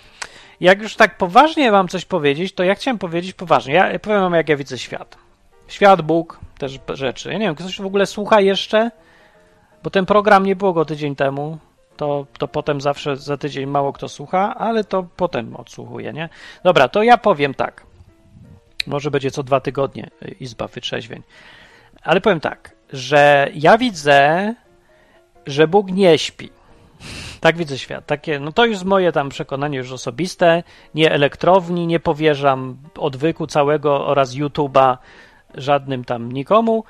jak 0.59 0.81
już 0.81 0.95
tak 0.95 1.17
poważnie 1.17 1.71
mam 1.71 1.87
coś 1.87 2.05
powiedzieć, 2.05 2.53
to 2.53 2.63
ja 2.63 2.75
chciałem 2.75 2.97
powiedzieć 2.97 3.33
poważnie. 3.33 3.73
Ja 3.73 3.99
powiem 3.99 4.21
wam, 4.21 4.33
jak 4.33 4.49
ja 4.49 4.57
widzę 4.57 4.77
świat. 4.77 5.17
Świat, 5.67 6.01
Bóg, 6.01 6.39
też 6.57 6.79
rzeczy. 6.93 7.31
Ja 7.31 7.37
nie 7.37 7.45
wiem, 7.45 7.55
ktoś 7.55 7.81
w 7.81 7.85
ogóle 7.85 8.05
słucha 8.05 8.41
jeszcze? 8.41 8.91
Bo 9.83 9.89
ten 9.89 10.05
program 10.05 10.45
nie 10.45 10.55
było 10.55 10.73
go 10.73 10.85
tydzień 10.85 11.15
temu. 11.15 11.57
To, 11.97 12.25
to 12.37 12.47
potem 12.47 12.81
zawsze 12.81 13.17
za 13.17 13.37
tydzień 13.37 13.65
mało 13.65 13.93
kto 13.93 14.09
słucha, 14.09 14.55
ale 14.55 14.83
to 14.83 15.07
potem 15.15 15.55
odsłuchuje, 15.55 16.13
nie? 16.13 16.29
Dobra, 16.63 16.87
to 16.87 17.03
ja 17.03 17.17
powiem 17.17 17.53
tak. 17.53 17.85
Może 18.87 19.11
będzie 19.11 19.31
co 19.31 19.43
dwa 19.43 19.59
tygodnie 19.59 20.09
y, 20.23 20.35
Izba 20.39 20.67
Wytrzeźwień. 20.67 21.23
Ale 22.03 22.21
powiem 22.21 22.39
tak, 22.39 22.75
że 22.93 23.49
ja 23.53 23.77
widzę, 23.77 24.53
że 25.45 25.67
Bóg 25.67 25.91
nie 25.91 26.17
śpi. 26.17 26.49
Tak 27.41 27.57
widzę 27.57 27.77
świat. 27.77 28.05
Takie, 28.05 28.39
no 28.39 28.51
to 28.51 28.65
już 28.65 28.83
moje 28.83 29.11
tam 29.11 29.29
przekonanie 29.29 29.77
już 29.77 29.91
osobiste. 29.91 30.63
Nie 30.95 31.11
elektrowni, 31.11 31.87
nie 31.87 31.99
powierzam 31.99 32.77
odwyku 32.97 33.47
całego 33.47 34.07
oraz 34.07 34.33
YouTube'a 34.33 34.97
żadnym 35.55 36.05
tam 36.05 36.31
nikomu, 36.31 36.83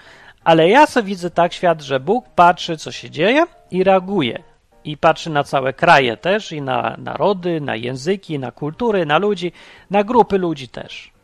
ale 0.43 0.69
ja 0.69 0.87
sobie 0.87 1.07
widzę 1.07 1.29
tak 1.29 1.53
świat, 1.53 1.81
że 1.81 1.99
Bóg 1.99 2.25
patrzy, 2.35 2.77
co 2.77 2.91
się 2.91 3.09
dzieje 3.09 3.45
i 3.71 3.83
reaguje. 3.83 4.43
I 4.85 4.97
patrzy 4.97 5.29
na 5.29 5.43
całe 5.43 5.73
kraje 5.73 6.17
też, 6.17 6.51
i 6.51 6.61
na 6.61 6.95
narody, 6.97 7.61
na 7.61 7.75
języki, 7.75 8.39
na 8.39 8.51
kultury, 8.51 9.05
na 9.05 9.17
ludzi, 9.17 9.51
na 9.89 10.03
grupy 10.03 10.37
ludzi 10.37 10.67
też. 10.67 11.15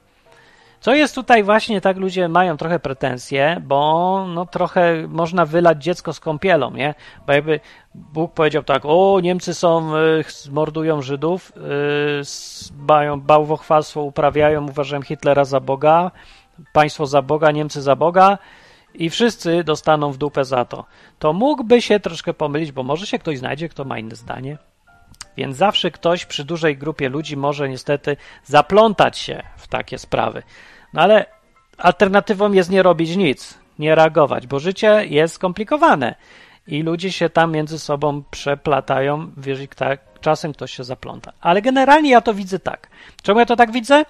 Co 0.80 0.96
jest 0.96 1.16
tutaj 1.16 1.44
właśnie 1.44 1.82
tak, 1.82 1.98
ludzie 1.98 2.28
mają 2.28 2.58
trochę 2.58 2.80
pretensje, 2.80 3.62
bo 3.66 4.26
no 4.28 4.46
trochę 4.46 5.08
można 5.08 5.46
wylać 5.46 5.84
dziecko 5.84 6.14
z 6.14 6.20
kąpielą, 6.20 6.72
nie? 6.72 6.96
Bo 7.28 7.34
jakby 7.34 7.60
Bóg 7.96 8.34
powiedział 8.34 8.64
tak, 8.64 8.82
o 8.86 9.20
Niemcy 9.24 9.54
są, 9.54 9.96
y, 9.96 10.24
mordują 10.52 11.02
Żydów, 11.02 11.52
y, 11.58 12.82
mają 12.88 13.22
bałwochwalstwo, 13.22 14.02
uprawiają, 14.02 14.68
uważają 14.68 15.02
Hitlera 15.02 15.46
za 15.46 15.60
Boga, 15.60 16.12
państwo 16.74 17.06
za 17.06 17.22
Boga, 17.22 17.52
Niemcy 17.52 17.82
za 17.82 17.96
Boga 17.96 18.38
i 18.94 19.10
wszyscy 19.10 19.64
dostaną 19.64 20.12
w 20.12 20.18
dupę 20.18 20.46
za 20.46 20.66
to. 20.66 20.86
To 21.20 21.34
mógłby 21.34 21.82
się 21.82 22.00
troszkę 22.00 22.34
pomylić, 22.34 22.72
bo 22.72 22.84
może 22.84 23.06
się 23.06 23.20
ktoś 23.20 23.38
znajdzie, 23.38 23.70
kto 23.70 23.86
ma 23.86 24.00
inne 24.00 24.16
zdanie. 24.16 24.58
Więc 25.38 25.58
zawsze 25.58 25.92
ktoś 25.92 26.26
przy 26.26 26.44
dużej 26.44 26.78
grupie 26.78 27.10
ludzi 27.10 27.38
może 27.38 27.70
niestety 27.70 28.18
zaplątać 28.46 29.18
się 29.18 29.44
w 29.58 29.68
takie 29.68 29.98
sprawy. 29.98 30.44
No 30.94 31.02
ale 31.02 31.26
alternatywą 31.78 32.52
jest 32.52 32.70
nie 32.70 32.84
robić 32.84 33.16
nic, 33.16 33.60
nie 33.80 33.96
reagować, 33.96 34.48
bo 34.48 34.60
życie 34.60 35.06
jest 35.06 35.36
skomplikowane 35.36 36.16
i 36.68 36.84
ludzie 36.84 37.12
się 37.12 37.30
tam 37.30 37.52
między 37.52 37.80
sobą 37.80 38.24
przeplatają, 38.32 39.32
wierzy, 39.38 39.68
tak, 39.68 40.00
czasem 40.22 40.54
ktoś 40.54 40.72
się 40.72 40.84
zapląta. 40.84 41.34
Ale 41.42 41.62
generalnie 41.62 42.12
ja 42.12 42.22
to 42.22 42.34
widzę 42.34 42.60
tak. 42.60 42.88
Czemu 43.24 43.40
ja 43.40 43.46
to 43.46 43.56
tak 43.56 43.72
widzę? 43.72 44.06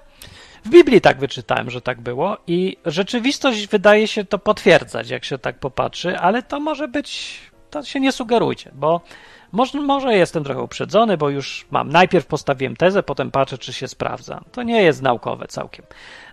W 0.65 0.69
Biblii 0.69 1.01
tak 1.01 1.19
wyczytałem, 1.19 1.69
że 1.69 1.81
tak 1.81 2.01
było 2.01 2.37
i 2.47 2.77
rzeczywistość 2.85 3.67
wydaje 3.67 4.07
się 4.07 4.25
to 4.25 4.39
potwierdzać, 4.39 5.09
jak 5.09 5.25
się 5.25 5.37
tak 5.37 5.59
popatrzy, 5.59 6.19
ale 6.19 6.43
to 6.43 6.59
może 6.59 6.87
być, 6.87 7.39
to 7.69 7.83
się 7.83 7.99
nie 7.99 8.11
sugerujcie, 8.11 8.71
bo 8.73 9.01
może, 9.51 9.81
może 9.81 10.15
jestem 10.15 10.43
trochę 10.43 10.61
uprzedzony, 10.61 11.17
bo 11.17 11.29
już 11.29 11.65
mam, 11.71 11.89
najpierw 11.89 12.25
postawiłem 12.25 12.75
tezę, 12.75 13.03
potem 13.03 13.31
patrzę, 13.31 13.57
czy 13.57 13.73
się 13.73 13.87
sprawdza. 13.87 14.41
To 14.51 14.63
nie 14.63 14.83
jest 14.83 15.01
naukowe 15.01 15.47
całkiem, 15.47 15.85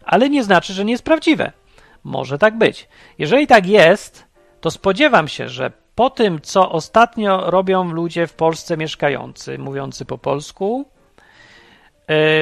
ale 0.04 0.30
nie 0.30 0.44
znaczy, 0.44 0.72
że 0.72 0.84
nie 0.84 0.92
jest 0.92 1.04
prawdziwe. 1.04 1.52
Może 2.04 2.38
tak 2.38 2.58
być. 2.58 2.88
Jeżeli 3.18 3.46
tak 3.46 3.66
jest, 3.66 4.24
to 4.60 4.70
spodziewam 4.70 5.28
się, 5.28 5.48
że 5.48 5.72
po 5.94 6.10
tym, 6.10 6.40
co 6.40 6.72
ostatnio 6.72 7.50
robią 7.50 7.92
ludzie 7.92 8.26
w 8.26 8.32
Polsce 8.32 8.76
mieszkający, 8.76 9.58
mówiący 9.58 10.04
po 10.04 10.18
polsku, 10.18 10.86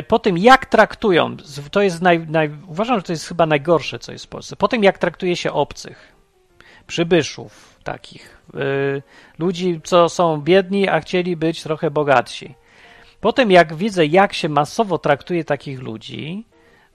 po 0.08 0.18
tym, 0.18 0.38
jak 0.38 0.66
traktują, 0.66 1.36
to 1.70 1.82
jest 1.82 2.02
naj, 2.02 2.26
naj, 2.26 2.50
uważam, 2.66 2.96
że 2.96 3.02
to 3.02 3.12
jest 3.12 3.26
chyba 3.26 3.46
najgorsze, 3.46 3.98
co 3.98 4.12
jest 4.12 4.24
w 4.24 4.28
Polsce, 4.28 4.56
po 4.56 4.68
tym, 4.68 4.84
jak 4.84 4.98
traktuje 4.98 5.36
się 5.36 5.52
obcych, 5.52 6.12
przybyszów 6.86 7.76
takich, 7.84 8.42
yy, 8.54 9.02
ludzi, 9.38 9.80
co 9.84 10.08
są 10.08 10.40
biedni, 10.40 10.88
a 10.88 11.00
chcieli 11.00 11.36
być 11.36 11.62
trochę 11.62 11.90
bogatsi. 11.90 12.54
Po 13.20 13.32
tym, 13.32 13.50
jak 13.50 13.74
widzę, 13.74 14.06
jak 14.06 14.32
się 14.32 14.48
masowo 14.48 14.98
traktuje 14.98 15.44
takich 15.44 15.82
ludzi, 15.82 16.46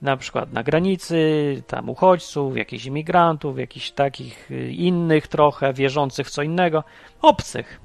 na 0.01 0.17
przykład 0.17 0.53
na 0.53 0.63
granicy, 0.63 1.63
tam 1.67 1.89
uchodźców, 1.89 2.57
jakichś 2.57 2.85
imigrantów, 2.85 3.59
jakichś 3.59 3.91
takich 3.91 4.51
y, 4.51 4.71
innych 4.71 5.27
trochę, 5.27 5.73
wierzących 5.73 6.27
w 6.27 6.31
co 6.31 6.43
innego, 6.43 6.83
obcych. 7.21 7.79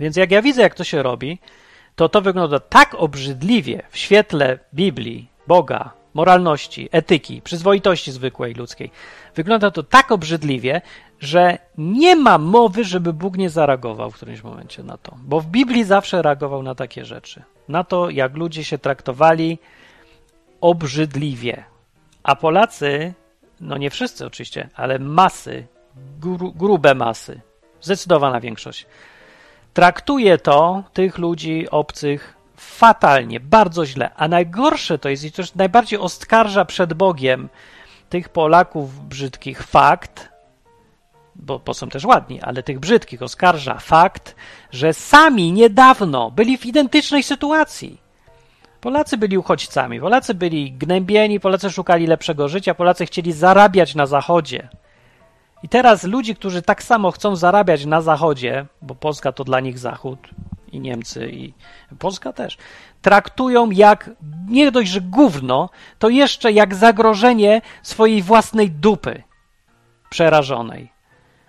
Więc 0.00 0.16
jak 0.16 0.30
ja 0.30 0.42
widzę, 0.42 0.62
jak 0.62 0.74
to 0.74 0.84
się 0.84 1.02
robi, 1.02 1.38
to 1.96 2.08
to 2.08 2.22
wygląda 2.22 2.60
tak 2.60 2.94
obrzydliwie 2.94 3.82
w 3.90 3.98
świetle 3.98 4.58
Biblii, 4.74 5.28
Boga, 5.46 5.92
moralności, 6.14 6.88
etyki, 6.92 7.42
przyzwoitości 7.42 8.12
zwykłej 8.12 8.54
ludzkiej. 8.54 8.90
Wygląda 9.34 9.70
to 9.70 9.82
tak 9.82 10.12
obrzydliwie, 10.12 10.80
że 11.20 11.58
nie 11.78 12.16
ma 12.16 12.38
mowy, 12.38 12.84
żeby 12.84 13.12
Bóg 13.12 13.36
nie 13.36 13.50
zareagował 13.50 14.10
w 14.10 14.14
którymś 14.14 14.42
momencie 14.42 14.82
na 14.82 14.96
to. 14.96 15.16
Bo 15.22 15.40
w 15.40 15.46
Biblii 15.46 15.84
zawsze 15.84 16.22
reagował 16.22 16.62
na 16.62 16.74
takie 16.74 17.04
rzeczy. 17.04 17.42
Na 17.68 17.84
to, 17.84 18.10
jak 18.10 18.36
ludzie 18.36 18.64
się 18.64 18.78
traktowali, 18.78 19.58
obrzydliwie. 20.60 21.64
A 22.22 22.36
Polacy, 22.36 23.14
no 23.60 23.76
nie 23.78 23.90
wszyscy 23.90 24.26
oczywiście, 24.26 24.68
ale 24.74 24.98
masy, 24.98 25.66
gru, 26.20 26.52
grube 26.52 26.94
masy, 26.94 27.40
zdecydowana 27.80 28.40
większość, 28.40 28.86
traktuje 29.74 30.38
to 30.38 30.82
tych 30.92 31.18
ludzi 31.18 31.70
obcych 31.70 32.36
fatalnie, 32.56 33.40
bardzo 33.40 33.86
źle. 33.86 34.10
A 34.16 34.28
najgorsze 34.28 34.98
to 34.98 35.08
jest, 35.08 35.24
i 35.24 35.32
to 35.32 35.42
najbardziej 35.54 35.98
oskarża 35.98 36.64
przed 36.64 36.94
Bogiem 36.94 37.48
tych 38.08 38.28
Polaków 38.28 39.08
brzydkich 39.08 39.62
fakt, 39.62 40.28
bo, 41.34 41.58
bo 41.58 41.74
są 41.74 41.88
też 41.88 42.04
ładni, 42.04 42.40
ale 42.42 42.62
tych 42.62 42.78
brzydkich 42.78 43.22
oskarża 43.22 43.78
fakt, 43.78 44.36
że 44.70 44.92
sami 44.92 45.52
niedawno 45.52 46.30
byli 46.30 46.58
w 46.58 46.66
identycznej 46.66 47.22
sytuacji. 47.22 48.00
Polacy 48.80 49.16
byli 49.16 49.38
uchodźcami, 49.38 50.00
Polacy 50.00 50.34
byli 50.34 50.72
gnębieni, 50.72 51.40
Polacy 51.40 51.70
szukali 51.70 52.06
lepszego 52.06 52.48
życia, 52.48 52.74
Polacy 52.74 53.06
chcieli 53.06 53.32
zarabiać 53.32 53.94
na 53.94 54.06
Zachodzie. 54.06 54.68
I 55.64 55.68
teraz 55.68 56.04
ludzi, 56.04 56.36
którzy 56.36 56.62
tak 56.62 56.82
samo 56.82 57.10
chcą 57.10 57.36
zarabiać 57.36 57.86
na 57.86 58.00
Zachodzie, 58.00 58.66
bo 58.82 58.94
Polska 58.94 59.32
to 59.32 59.44
dla 59.44 59.60
nich 59.60 59.78
Zachód, 59.78 60.18
i 60.72 60.80
Niemcy, 60.80 61.30
i 61.30 61.52
Polska 61.98 62.32
też, 62.32 62.56
traktują 63.02 63.70
jak 63.70 64.10
nie 64.48 64.72
dość, 64.72 64.90
że 64.90 65.00
gówno, 65.00 65.70
to 65.98 66.08
jeszcze 66.08 66.52
jak 66.52 66.74
zagrożenie 66.74 67.62
swojej 67.82 68.22
własnej 68.22 68.70
dupy 68.70 69.22
przerażonej. 70.10 70.92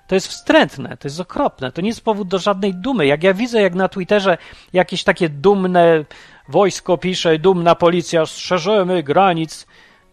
To 0.07 0.15
jest 0.15 0.27
wstrętne, 0.27 0.97
to 0.97 1.07
jest 1.07 1.19
okropne, 1.19 1.71
to 1.71 1.81
nie 1.81 1.89
jest 1.89 2.03
powód 2.03 2.27
do 2.27 2.39
żadnej 2.39 2.73
dumy. 2.73 3.05
Jak 3.05 3.23
ja 3.23 3.33
widzę, 3.33 3.61
jak 3.61 3.75
na 3.75 3.89
Twitterze 3.89 4.37
jakieś 4.73 5.03
takie 5.03 5.29
dumne 5.29 6.05
wojsko 6.49 6.97
pisze, 6.97 7.39
dumna 7.39 7.75
policja, 7.75 8.25
strzeżemy 8.25 9.03
granic. 9.03 9.67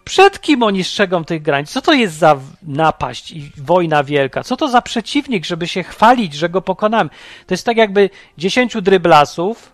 Przed 0.05 0.41
kim 0.41 0.62
oni 0.62 0.85
strzegą 0.85 1.24
tych 1.24 1.43
granic? 1.43 1.70
Co 1.70 1.83
to 1.83 1.93
jest 1.93 2.14
za 2.14 2.37
napaść 2.62 3.31
i 3.31 3.53
wojna 3.57 4.05
wielka? 4.05 4.43
Co 4.43 4.57
to 4.57 4.68
za 4.68 4.83
przeciwnik, 4.83 5.45
żeby 5.45 5.68
się 5.68 5.83
chwalić, 5.83 6.35
że 6.35 6.49
go 6.49 6.62
pokonamy? 6.62 7.11
To 7.47 7.55
jest 7.55 7.66
tak, 7.66 7.76
jakby 7.76 8.11
dziesięciu 8.39 8.81
dryblasów 8.81 9.72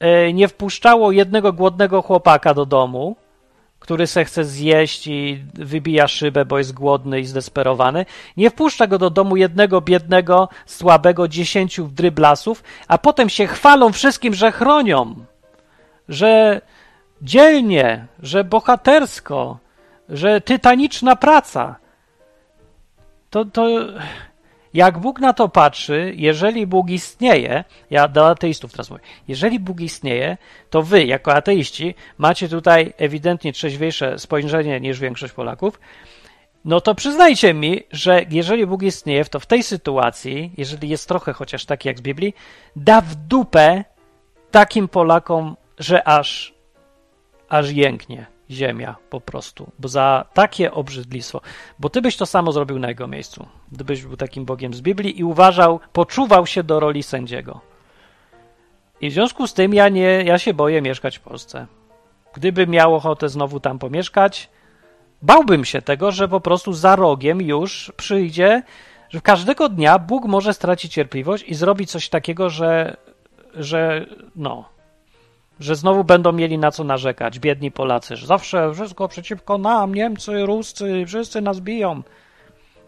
e, 0.00 0.32
nie 0.32 0.48
wpuszczało 0.48 1.12
jednego 1.12 1.52
głodnego 1.52 2.02
chłopaka 2.02 2.54
do 2.54 2.66
domu, 2.66 3.16
który 3.78 4.06
se 4.06 4.24
chce 4.24 4.44
zjeść 4.44 5.06
i 5.06 5.44
wybija 5.54 6.08
szybę, 6.08 6.44
bo 6.44 6.58
jest 6.58 6.72
głodny 6.72 7.20
i 7.20 7.26
zdesperowany. 7.26 8.06
Nie 8.36 8.50
wpuszcza 8.50 8.86
go 8.86 8.98
do 8.98 9.10
domu 9.10 9.36
jednego 9.36 9.80
biednego, 9.80 10.48
słabego, 10.66 11.28
dziesięciu 11.28 11.88
dryblasów, 11.88 12.62
a 12.88 12.98
potem 12.98 13.28
się 13.28 13.46
chwalą 13.46 13.92
wszystkim, 13.92 14.34
że 14.34 14.52
chronią, 14.52 15.14
że 16.08 16.60
dzielnie, 17.22 18.06
że 18.18 18.44
bohatersko, 18.44 19.58
że 20.12 20.40
tytaniczna 20.40 21.16
praca. 21.16 21.76
To, 23.30 23.44
to 23.44 23.68
Jak 24.74 24.98
Bóg 24.98 25.20
na 25.20 25.32
to 25.32 25.48
patrzy, 25.48 26.12
jeżeli 26.16 26.66
Bóg 26.66 26.90
istnieje, 26.90 27.64
ja 27.90 28.08
do 28.08 28.28
ateistów 28.28 28.72
teraz 28.72 28.90
mówię, 28.90 29.02
jeżeli 29.28 29.60
Bóg 29.60 29.80
istnieje, 29.80 30.36
to 30.70 30.82
wy, 30.82 31.04
jako 31.04 31.34
ateiści, 31.34 31.94
macie 32.18 32.48
tutaj 32.48 32.92
ewidentnie 32.96 33.52
trzeźwiejsze 33.52 34.18
spojrzenie 34.18 34.80
niż 34.80 35.00
większość 35.00 35.32
Polaków, 35.32 35.80
no 36.64 36.80
to 36.80 36.94
przyznajcie 36.94 37.54
mi, 37.54 37.80
że 37.90 38.24
jeżeli 38.30 38.66
Bóg 38.66 38.82
istnieje, 38.82 39.24
to 39.24 39.40
w 39.40 39.46
tej 39.46 39.62
sytuacji, 39.62 40.52
jeżeli 40.56 40.88
jest 40.88 41.08
trochę 41.08 41.32
chociaż 41.32 41.64
taki 41.64 41.88
jak 41.88 41.98
z 41.98 42.02
Biblii, 42.02 42.34
da 42.76 43.00
w 43.00 43.14
dupę 43.14 43.84
takim 44.50 44.88
Polakom, 44.88 45.56
że 45.78 46.08
aż, 46.08 46.54
aż 47.48 47.70
jęknie 47.70 48.31
ziemia 48.52 48.96
po 49.10 49.20
prostu, 49.20 49.70
bo 49.78 49.88
za 49.88 50.24
takie 50.34 50.72
obrzydlistwo, 50.72 51.40
bo 51.78 51.90
ty 51.90 52.02
byś 52.02 52.16
to 52.16 52.26
samo 52.26 52.52
zrobił 52.52 52.78
na 52.78 52.88
jego 52.88 53.06
miejscu, 53.06 53.46
gdybyś 53.72 54.02
był 54.02 54.16
takim 54.16 54.44
Bogiem 54.44 54.74
z 54.74 54.80
Biblii 54.80 55.20
i 55.20 55.24
uważał, 55.24 55.80
poczuwał 55.92 56.46
się 56.46 56.62
do 56.62 56.80
roli 56.80 57.02
sędziego. 57.02 57.60
I 59.00 59.10
w 59.10 59.12
związku 59.12 59.46
z 59.46 59.54
tym 59.54 59.74
ja 59.74 59.88
nie, 59.88 60.22
ja 60.24 60.38
się 60.38 60.54
boję 60.54 60.82
mieszkać 60.82 61.18
w 61.18 61.20
Polsce. 61.20 61.66
Gdyby 62.34 62.66
miał 62.66 62.94
ochotę 62.94 63.28
znowu 63.28 63.60
tam 63.60 63.78
pomieszkać, 63.78 64.50
bałbym 65.22 65.64
się 65.64 65.82
tego, 65.82 66.10
że 66.10 66.28
po 66.28 66.40
prostu 66.40 66.72
za 66.72 66.96
rogiem 66.96 67.42
już 67.42 67.92
przyjdzie, 67.96 68.62
że 69.08 69.20
każdego 69.20 69.68
dnia 69.68 69.98
Bóg 69.98 70.24
może 70.24 70.54
stracić 70.54 70.92
cierpliwość 70.92 71.44
i 71.48 71.54
zrobić 71.54 71.90
coś 71.90 72.08
takiego, 72.08 72.50
że, 72.50 72.96
że 73.54 74.06
no, 74.36 74.71
że 75.62 75.76
znowu 75.76 76.04
będą 76.04 76.32
mieli 76.32 76.58
na 76.58 76.70
co 76.70 76.84
narzekać, 76.84 77.38
biedni 77.38 77.70
Polacy, 77.70 78.16
że 78.16 78.26
zawsze 78.26 78.74
wszystko 78.74 79.08
przeciwko 79.08 79.58
nam, 79.58 79.94
Niemcy, 79.94 80.46
Ruscy, 80.46 81.04
wszyscy 81.06 81.40
nas 81.40 81.60
biją. 81.60 82.02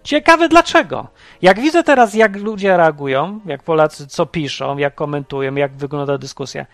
Ciekawe 0.03 0.49
dlaczego. 0.49 1.09
Jak 1.43 1.61
widzę 1.61 1.83
teraz, 1.83 2.15
jak 2.15 2.37
ludzie 2.37 2.77
reagują, 2.77 3.41
jak 3.47 3.63
Polacy 3.63 4.07
co 4.07 4.27
piszą, 4.27 4.79
jak 4.79 4.95
komentują, 4.95 5.55
jak 5.55 5.77
wygląda 5.77 6.19
dyskusja, 6.19 6.67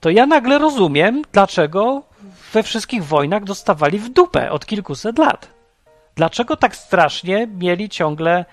to 0.00 0.10
ja 0.10 0.26
nagle 0.26 0.58
rozumiem, 0.58 1.22
dlaczego 1.32 2.02
we 2.52 2.62
wszystkich 2.62 3.04
wojnach 3.04 3.44
dostawali 3.44 3.98
w 3.98 4.08
dupę 4.08 4.50
od 4.50 4.66
kilkuset 4.66 5.18
lat. 5.18 5.50
Dlaczego 6.14 6.56
tak 6.56 6.76
strasznie 6.76 7.46
mieli 7.46 7.88
ciągle 7.88 8.44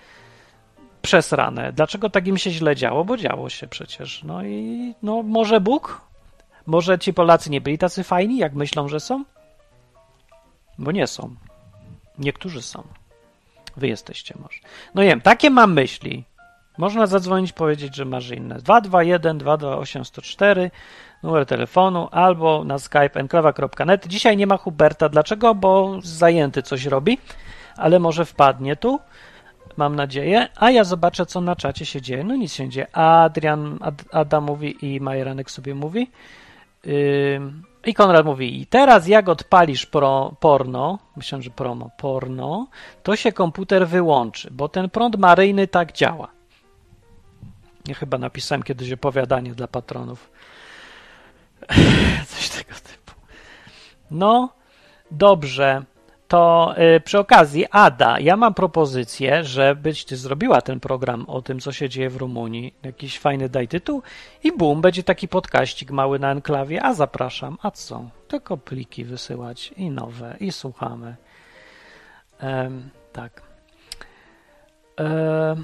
przesrane? 1.02 1.74
Dlaczego 1.74 2.10
tak 2.10 2.28
im 2.28 2.38
się 2.38 2.52
źle 2.52 2.76
działo? 2.76 3.06
Bo 3.06 3.18
działo 3.18 3.50
się 3.50 3.68
przecież. 3.68 4.24
No 4.24 4.44
i 4.44 4.94
no 5.04 5.24
może 5.24 5.60
Bóg? 5.60 6.11
Może 6.66 7.00
ci 7.00 7.14
Polacy 7.14 7.50
nie 7.50 7.62
byli 7.62 7.78
tacy 7.78 8.04
fajni, 8.04 8.38
jak 8.38 8.54
myślą, 8.54 8.88
że 8.88 9.00
są? 9.00 9.26
Bo 10.78 10.92
nie 10.92 11.08
są. 11.08 11.36
Niektórzy 12.20 12.62
są. 12.62 12.84
Wy 13.78 13.88
jesteście 13.88 14.36
może. 14.42 14.60
No 14.96 15.02
nie 15.02 15.10
wiem, 15.10 15.22
takie 15.22 15.50
mam 15.50 15.74
myśli. 15.74 16.26
Można 16.78 17.08
zadzwonić, 17.08 17.54
powiedzieć, 17.54 17.96
że 17.96 18.06
masz 18.06 18.30
inne. 18.30 18.56
221 18.56 19.38
228 19.38 20.06
104 20.06 20.72
numer 21.24 21.46
telefonu 21.46 22.08
albo 22.12 22.64
na 22.64 22.80
skype 22.80 23.20
enklawa.net. 23.20 24.08
Dzisiaj 24.08 24.38
nie 24.38 24.48
ma 24.48 24.58
Huberta. 24.58 25.10
Dlaczego? 25.10 25.56
Bo 25.56 26.00
zajęty 26.04 26.62
coś 26.64 26.86
robi, 26.86 27.18
ale 27.78 28.00
może 28.00 28.26
wpadnie 28.26 28.76
tu. 28.76 29.00
Mam 29.78 29.96
nadzieję. 29.96 30.48
A 30.56 30.72
ja 30.72 30.84
zobaczę, 30.84 31.26
co 31.26 31.42
na 31.42 31.56
czacie 31.56 31.86
się 31.86 32.02
dzieje. 32.02 32.24
No 32.24 32.36
nic 32.36 32.54
się 32.54 32.70
dzieje. 32.70 32.96
Adrian, 32.96 33.80
Ad, 34.12 34.42
mówi 34.42 34.86
i 34.86 35.02
Majeranek 35.02 35.52
sobie 35.52 35.76
mówi. 35.76 36.12
I 37.86 37.94
Konrad 37.94 38.26
mówi, 38.26 38.62
i 38.62 38.66
teraz 38.66 39.08
jak 39.08 39.30
odpalisz 39.30 39.86
pro, 39.86 40.36
porno, 40.40 41.00
myślę, 41.16 41.42
że 41.42 41.50
promo, 41.50 41.90
porno, 41.98 42.68
to 43.04 43.16
się 43.16 43.32
komputer 43.32 43.88
wyłączy, 43.88 44.52
bo 44.52 44.70
ten 44.70 44.90
prąd 44.90 45.18
maryjny 45.18 45.68
tak 45.68 45.92
działa. 45.92 46.28
Ja 47.88 47.94
chyba 47.94 48.18
napisałem 48.18 48.64
kiedyś 48.64 48.92
opowiadanie 48.92 49.52
dla 49.52 49.68
patronów. 49.68 50.32
Coś 52.28 52.50
tego 52.50 52.74
typu. 52.74 53.14
No, 54.12 54.54
dobrze. 55.12 55.84
To 56.32 56.74
y, 56.96 57.00
przy 57.00 57.20
okazji, 57.20 57.66
Ada, 57.72 58.20
ja 58.20 58.38
mam 58.38 58.54
propozycję, 58.54 59.44
żebyś 59.44 60.06
ty 60.06 60.18
zrobiła 60.18 60.62
ten 60.62 60.80
program 60.80 61.26
o 61.28 61.42
tym, 61.42 61.60
co 61.60 61.72
się 61.72 61.90
dzieje 61.90 62.10
w 62.10 62.16
Rumunii. 62.16 62.74
Jakiś 62.84 63.20
fajny 63.20 63.50
daj 63.50 63.68
tytuł 63.68 64.02
i 64.44 64.52
bum, 64.52 64.82
będzie 64.82 65.04
taki 65.04 65.28
podkaścik 65.28 65.92
mały 65.92 66.20
na 66.20 66.32
enklawie, 66.32 66.84
a 66.84 66.94
zapraszam, 66.94 67.58
a 67.62 67.72
co? 67.72 68.10
Tylko 68.28 68.58
pliki 68.58 69.06
wysyłać 69.06 69.74
i 69.78 69.90
nowe, 69.90 70.36
i 70.40 70.52
słuchamy. 70.52 71.16
Ehm, 72.40 72.90
tak. 73.14 73.42
Ehm, 74.98 75.64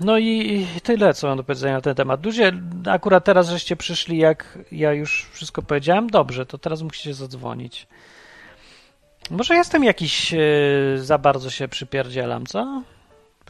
no 0.00 0.18
i 0.18 0.66
tyle, 0.82 1.14
co 1.14 1.28
mam 1.28 1.36
do 1.36 1.44
powiedzenia 1.44 1.74
na 1.74 1.80
ten 1.80 1.94
temat. 1.94 2.24
Ludzie, 2.24 2.52
akurat 2.90 3.24
teraz 3.24 3.48
żeście 3.48 3.76
przyszli, 3.76 4.18
jak 4.18 4.58
ja 4.72 4.92
już 4.92 5.28
wszystko 5.32 5.62
powiedziałem, 5.62 6.06
dobrze, 6.06 6.46
to 6.46 6.58
teraz 6.58 6.82
musicie 6.82 7.14
zadzwonić. 7.14 7.86
Może 9.30 9.54
jestem 9.54 9.84
jakiś 9.84 10.34
e, 10.34 10.38
za 10.96 11.18
bardzo 11.18 11.50
się 11.50 11.68
przypierdzielam, 11.68 12.46
co? 12.46 12.82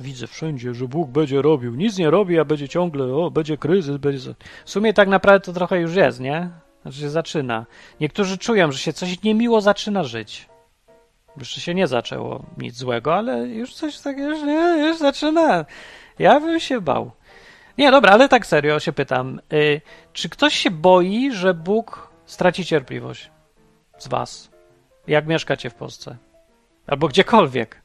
Widzę 0.00 0.26
wszędzie, 0.26 0.74
że 0.74 0.88
Bóg 0.88 1.10
będzie 1.10 1.42
robił. 1.42 1.74
Nic 1.74 1.98
nie 1.98 2.10
robi, 2.10 2.38
a 2.38 2.44
będzie 2.44 2.68
ciągle, 2.68 3.04
o, 3.04 3.30
będzie 3.30 3.56
kryzys, 3.56 3.96
będzie... 3.96 4.34
W 4.64 4.70
sumie 4.70 4.94
tak 4.94 5.08
naprawdę 5.08 5.46
to 5.46 5.52
trochę 5.52 5.80
już 5.80 5.94
jest, 5.94 6.20
nie? 6.20 6.50
Znaczy 6.82 6.98
się 6.98 7.10
zaczyna. 7.10 7.66
Niektórzy 8.00 8.38
czują, 8.38 8.72
że 8.72 8.78
się 8.78 8.92
coś 8.92 9.22
niemiło 9.22 9.60
zaczyna 9.60 10.04
żyć. 10.04 10.48
Jeszcze 11.36 11.60
się 11.60 11.74
nie 11.74 11.86
zaczęło 11.86 12.44
nic 12.58 12.76
złego, 12.76 13.14
ale 13.14 13.48
już 13.48 13.74
coś 13.74 13.98
takiego, 13.98 14.28
już, 14.28 14.42
nie, 14.42 14.86
już 14.88 14.98
zaczyna. 14.98 15.64
Ja 16.18 16.40
bym 16.40 16.60
się 16.60 16.80
bał. 16.80 17.10
Nie, 17.78 17.90
dobra, 17.90 18.12
ale 18.12 18.28
tak 18.28 18.46
serio 18.46 18.80
się 18.80 18.92
pytam. 18.92 19.40
Y, 19.52 19.80
czy 20.12 20.28
ktoś 20.28 20.54
się 20.54 20.70
boi, 20.70 21.32
że 21.32 21.54
Bóg 21.54 22.08
straci 22.26 22.64
cierpliwość 22.64 23.30
z 23.98 24.08
was? 24.08 24.55
Jak 25.08 25.26
mieszkacie 25.26 25.70
w 25.70 25.74
Polsce? 25.74 26.16
Albo 26.86 27.08
gdziekolwiek. 27.08 27.82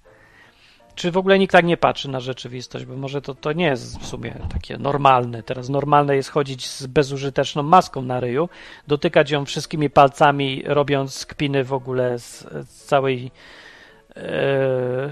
Czy 0.96 1.12
w 1.12 1.18
ogóle 1.18 1.40
nikt 1.40 1.52
tak 1.52 1.66
nie 1.66 1.78
patrzy 1.78 2.10
na 2.10 2.20
rzeczywistość? 2.20 2.86
Bo 2.86 2.96
może 2.96 3.22
to, 3.22 3.36
to 3.36 3.54
nie 3.54 3.66
jest 3.66 4.00
w 4.00 4.06
sumie 4.06 4.36
takie 4.54 4.78
normalne. 4.78 5.44
Teraz 5.44 5.70
normalne 5.70 6.16
jest 6.16 6.30
chodzić 6.30 6.70
z 6.70 6.88
bezużyteczną 6.88 7.64
maską 7.64 8.02
na 8.02 8.20
ryju, 8.20 8.50
dotykać 8.88 9.32
ją 9.32 9.46
wszystkimi 9.46 9.90
palcami, 9.90 10.64
robiąc 10.66 11.26
kpiny 11.26 11.64
w 11.64 11.74
ogóle 11.74 12.20
z, 12.20 12.48
z 12.70 12.86
całej. 12.86 13.32
E, 14.16 15.10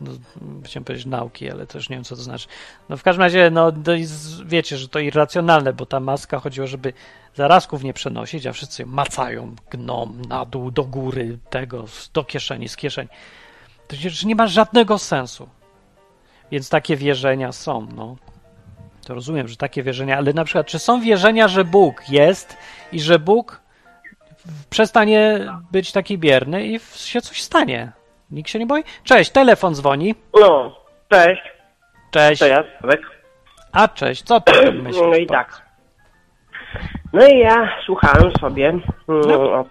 no, 0.00 0.10
chciałem 0.64 0.84
powiedzieć 0.84 1.06
nauki, 1.06 1.50
ale 1.50 1.66
też 1.66 1.88
nie 1.88 1.96
wiem, 1.96 2.04
co 2.04 2.16
to 2.16 2.22
znaczy. 2.22 2.48
No 2.88 2.96
w 2.96 3.02
każdym 3.02 3.22
razie, 3.22 3.50
no 3.50 3.72
wiecie, 4.44 4.76
że 4.76 4.88
to 4.88 4.98
irracjonalne, 4.98 5.72
bo 5.72 5.86
ta 5.86 6.00
maska 6.00 6.40
chodziło, 6.40 6.66
żeby 6.66 6.92
zarazków 7.34 7.82
nie 7.84 7.92
przenosić, 7.92 8.46
a 8.46 8.52
wszyscy 8.52 8.86
macają, 8.86 9.56
gną 9.70 10.12
na 10.28 10.44
dół, 10.44 10.70
do 10.70 10.84
góry, 10.84 11.38
tego, 11.50 11.84
do 12.12 12.24
kieszeni, 12.24 12.68
z 12.68 12.76
kieszeni. 12.76 13.08
To 13.88 13.96
przecież 13.96 14.24
nie 14.24 14.34
ma 14.34 14.46
żadnego 14.46 14.98
sensu. 14.98 15.48
Więc 16.50 16.68
takie 16.68 16.96
wierzenia 16.96 17.52
są, 17.52 17.86
no. 17.96 18.16
To 19.04 19.14
rozumiem, 19.14 19.48
że 19.48 19.56
takie 19.56 19.82
wierzenia, 19.82 20.16
ale 20.16 20.32
na 20.32 20.44
przykład, 20.44 20.66
czy 20.66 20.78
są 20.78 21.00
wierzenia, 21.00 21.48
że 21.48 21.64
Bóg 21.64 22.08
jest 22.08 22.56
i 22.92 23.00
że 23.00 23.18
Bóg 23.18 23.60
przestanie 24.70 25.48
być 25.72 25.92
taki 25.92 26.18
bierny 26.18 26.66
i 26.66 26.80
się 26.94 27.20
coś 27.20 27.42
stanie? 27.42 27.92
Nikt 28.30 28.50
się 28.50 28.58
nie 28.58 28.66
boi? 28.66 28.82
Cześć, 29.04 29.30
telefon 29.30 29.74
dzwoni. 29.74 30.14
No, 30.40 30.76
cześć. 31.10 31.42
Cześć. 32.10 32.40
To 32.40 32.46
ja, 32.46 32.64
Sławek. 32.80 33.00
A 33.72 33.88
cześć, 33.88 34.22
co 34.22 34.40
ty 34.40 34.72
myślisz? 34.72 35.02
No 35.02 35.14
i 35.14 35.26
tak. 35.26 35.62
No 37.12 37.26
i 37.26 37.38
ja 37.38 37.68
słuchałem 37.86 38.32
sobie 38.40 38.68
mm, 38.68 38.82
No. 39.08 39.52
od... 39.60 39.68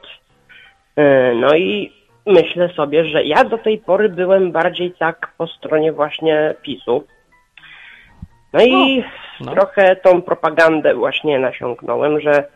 y, 0.99 1.33
No 1.35 1.55
i 1.55 1.93
myślę 2.25 2.69
sobie, 2.73 3.05
że 3.05 3.23
ja 3.23 3.43
do 3.43 3.57
tej 3.57 3.77
pory 3.77 4.09
byłem 4.09 4.51
bardziej 4.51 4.91
tak 4.91 5.31
po 5.37 5.47
stronie 5.47 5.91
właśnie 5.93 6.55
PiSu. 6.61 7.03
No 8.53 8.63
i 8.63 9.03
no. 9.41 9.51
trochę 9.51 9.95
tą 9.95 10.21
propagandę 10.21 10.95
właśnie 10.95 11.39
nasiągnąłem, 11.39 12.19
że, 12.19 12.47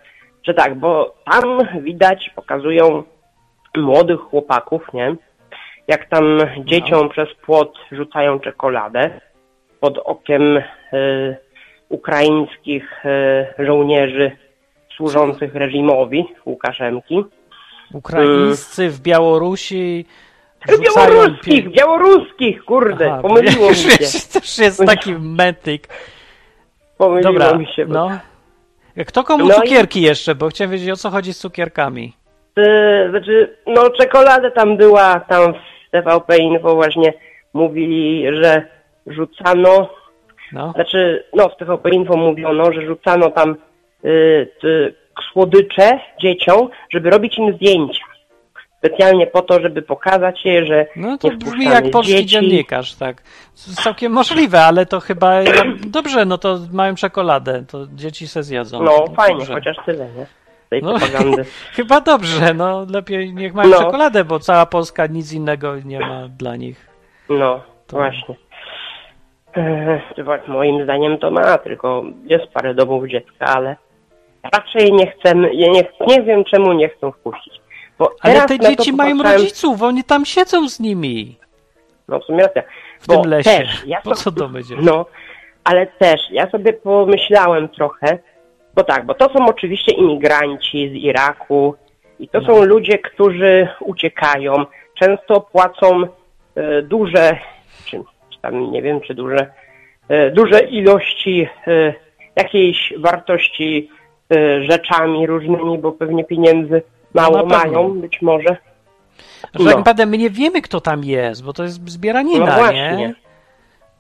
że 0.44 0.54
tak, 0.54 0.76
bo 0.76 1.16
tam 1.32 1.44
widać, 1.84 2.30
pokazują 2.36 3.04
młodych 3.78 4.20
chłopaków, 4.20 4.94
nie? 4.94 5.16
Jak 5.88 6.10
tam 6.10 6.38
dzieciom 6.66 7.10
przez 7.10 7.30
płot 7.46 7.74
rzucają 7.92 8.40
czekoladę 8.40 9.22
pod 9.80 9.98
okiem 9.98 10.58
y, 10.58 10.64
ukraińskich 11.90 13.06
y, 13.60 13.66
żołnierzy 13.66 14.32
służących 14.98 15.56
reżimowi 15.56 16.26
Łukaszemki. 16.46 17.24
Ukraińscy 17.94 18.90
w 18.90 19.00
Białorusi 19.02 20.06
wrzucają 20.68 21.12
Białoruskich, 21.16 21.70
białoruskich, 21.72 22.64
kurde, 22.66 23.12
Aha, 23.12 23.22
pomyliło 23.22 23.70
mi 23.70 23.76
się. 23.76 23.98
też 24.34 24.58
jest 24.60 24.86
taki 24.86 25.14
metyk. 25.20 25.88
Pomyliło 26.98 27.34
Dobra, 27.34 27.58
mi 27.58 27.68
się. 27.68 27.86
bo- 27.86 27.94
no. 27.94 28.10
Kto 29.08 29.24
komu 29.24 29.46
No 29.48 29.54
i- 29.54 29.56
cukierki 29.62 30.02
jeszcze, 30.02 30.36
bo 30.36 30.50
chciałem 30.50 30.72
wiedzieć 30.72 30.90
o 30.90 30.96
co 30.96 31.10
chodzi 31.10 31.34
z 31.34 31.40
cukierkami. 31.40 32.14
Y, 32.60 33.10
znaczy, 33.10 33.58
no 33.68 33.90
czekolada 33.90 34.52
tam 34.52 34.78
była, 34.78 35.20
tam 35.20 35.54
w 35.54 35.92
TVP 35.92 36.38
Info 36.38 36.76
właśnie 36.76 37.14
mówili, 37.54 38.26
że 38.42 38.66
rzucano, 39.08 39.90
No. 40.52 40.72
Znaczy, 40.72 41.24
no 41.34 41.50
z 41.50 41.58
tego 41.58 41.80
info 41.92 42.18
mówiono, 42.18 42.72
że 42.74 42.86
rzucano 42.86 43.30
tam 43.32 43.56
y, 44.06 44.50
y, 44.64 44.94
słodycze 45.32 46.00
dzieciom, 46.22 46.70
żeby 46.90 47.10
robić 47.10 47.38
im 47.38 47.54
zdjęcia. 47.56 48.04
Specjalnie 48.78 49.28
po 49.28 49.42
to, 49.42 49.62
żeby 49.62 49.82
pokazać 49.82 50.46
je, 50.46 50.66
że 50.66 50.86
No 50.96 51.18
to 51.18 51.30
brzmi 51.30 51.66
jak 51.66 51.92
polski 51.92 52.14
dzieci. 52.14 52.26
dziennikarz, 52.28 52.94
tak. 52.96 53.22
Całkiem 53.84 54.12
możliwe, 54.12 54.62
ale 54.62 54.86
to 54.86 55.00
chyba 55.00 55.40
dobrze, 55.88 56.26
no 56.26 56.38
to 56.38 56.60
mają 56.74 56.96
czekoladę, 56.96 57.64
to 57.72 57.88
dzieci 57.94 58.28
se 58.28 58.44
zjedzą. 58.44 58.84
No 58.84 59.06
fajnie, 59.16 59.38
dobrze. 59.40 59.54
chociaż 59.54 59.78
tyle, 59.86 60.06
nie? 60.18 60.26
Tej 60.74 60.82
No. 60.84 61.00
propagandy. 61.00 61.46
Chyba 61.78 62.02
dobrze, 62.02 62.54
no 62.54 62.86
lepiej 62.90 63.34
niech 63.34 63.54
mają 63.54 63.70
No. 63.70 63.78
czekoladę, 63.78 64.24
bo 64.26 64.40
cała 64.40 64.66
Polska 64.66 65.06
nic 65.08 65.34
innego 65.34 65.76
nie 65.86 66.00
ma 66.00 66.28
dla 66.38 66.56
nich. 66.56 66.88
No, 67.30 67.62
To- 67.88 67.98
właśnie. 67.98 68.36
Eee, 69.56 70.02
moim 70.48 70.84
zdaniem 70.84 71.18
to 71.18 71.32
ma, 71.32 71.58
tylko 71.58 72.04
jest 72.26 72.46
parę 72.54 72.74
domów 72.74 73.08
dziecka, 73.08 73.46
ale 73.46 73.76
raczej 74.54 74.94
nie 74.94 75.12
chcemy, 75.12 75.56
nie, 75.56 75.84
nie 76.08 76.22
wiem 76.22 76.44
czemu 76.44 76.74
nie 76.74 76.90
chcą 76.90 77.12
wpuścić. 77.12 77.62
Bo 78.00 78.12
Ale 78.22 78.46
te 78.46 78.60
dzieci 78.60 78.94
mają 78.94 79.18
popatrzałem- 79.18 79.42
rodziców, 79.42 79.82
oni 79.82 80.04
tam 80.04 80.26
siedzą 80.26 80.70
z 80.70 80.80
nimi 80.80 81.36
No 82.08 82.20
w 82.20 82.24
sumie 82.24 82.44
racja. 82.44 82.64
w 83.00 83.08
Bo 83.08 83.22
tym 83.22 83.32
lesie. 83.32 83.50
Też, 83.50 83.84
ja 83.86 84.02
Po 84.02 84.16
co 84.16 84.32
to 84.32 84.50
będzie? 84.50 84.76
No, 84.82 85.06
ale 85.64 85.88
też, 85.88 86.22
ja 86.32 86.50
sobie 86.50 86.74
pomyślałem 86.74 87.70
trochę, 87.70 88.18
bo 88.76 88.84
tak, 88.84 89.06
bo 89.06 89.14
to 89.14 89.30
są 89.34 89.46
oczywiście 89.46 89.92
imigranci 89.96 90.90
z 90.90 90.94
Iraku 90.94 91.76
i 92.20 92.28
to 92.30 92.40
No. 92.42 92.48
są 92.48 92.64
ludzie, 92.66 92.98
którzy 92.98 93.68
uciekają, 93.80 94.66
często 95.00 95.42
płacą 95.42 96.04
e, 96.56 96.82
duże, 96.82 97.38
czy, 97.86 97.98
czy 98.30 98.40
tam 98.42 98.72
nie 98.72 98.82
wiem, 98.82 99.02
czy 99.02 99.14
duże, 99.14 99.52
e, 100.10 100.32
duże 100.32 100.60
ilości 100.60 101.48
e, 101.68 101.94
jakiejś 102.36 102.94
wartości 102.98 103.90
e, 104.36 104.64
rzeczami 104.64 105.28
różnymi, 105.28 105.78
bo 105.78 105.92
pewnie 105.92 106.24
pieniędzy 106.24 106.82
mało 107.14 107.38
No 107.38 107.46
mają, 107.46 108.02
być 108.02 108.22
może. 108.22 108.58
Że 109.44 109.66
tak 109.66 109.74
no. 109.74 109.78
naprawdę 109.78 110.06
my 110.06 110.18
nie 110.18 110.30
wiemy, 110.30 110.62
kto 110.62 110.82
tam 110.82 111.04
jest, 111.04 111.44
bo 111.46 111.54
to 111.54 111.64
jest 111.64 111.90
zbieranina, 111.90 112.46
No 112.46 112.54
właśnie. 112.54 112.96
nie? 112.98 113.14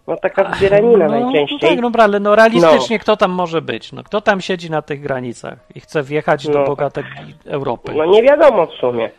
No 0.07 0.17
taka 0.17 0.55
zbieranina 0.55 1.05
no, 1.07 1.19
najczęściej. 1.19 1.59
No 1.61 1.69
tak, 1.69 1.81
dobra, 1.81 2.03
ale 2.03 2.19
no 2.19 2.35
realistycznie 2.35 2.99
kto 2.99 3.17
tam 3.17 3.31
może 3.31 3.61
być? 3.61 3.91
No 3.91 4.03
kto 4.03 4.21
tam 4.21 4.41
siedzi 4.41 4.71
na 4.71 4.81
tych 4.81 5.01
granicach 5.01 5.59
i 5.75 5.79
chce 5.79 6.03
wjechać 6.03 6.47
do 6.47 6.59
No. 6.59 6.65
bogatej 6.65 7.03
Europy? 7.45 7.93
No 7.95 8.05
nie 8.05 8.23
wiadomo 8.23 8.65
w 8.67 8.71
sumie. 8.73 9.09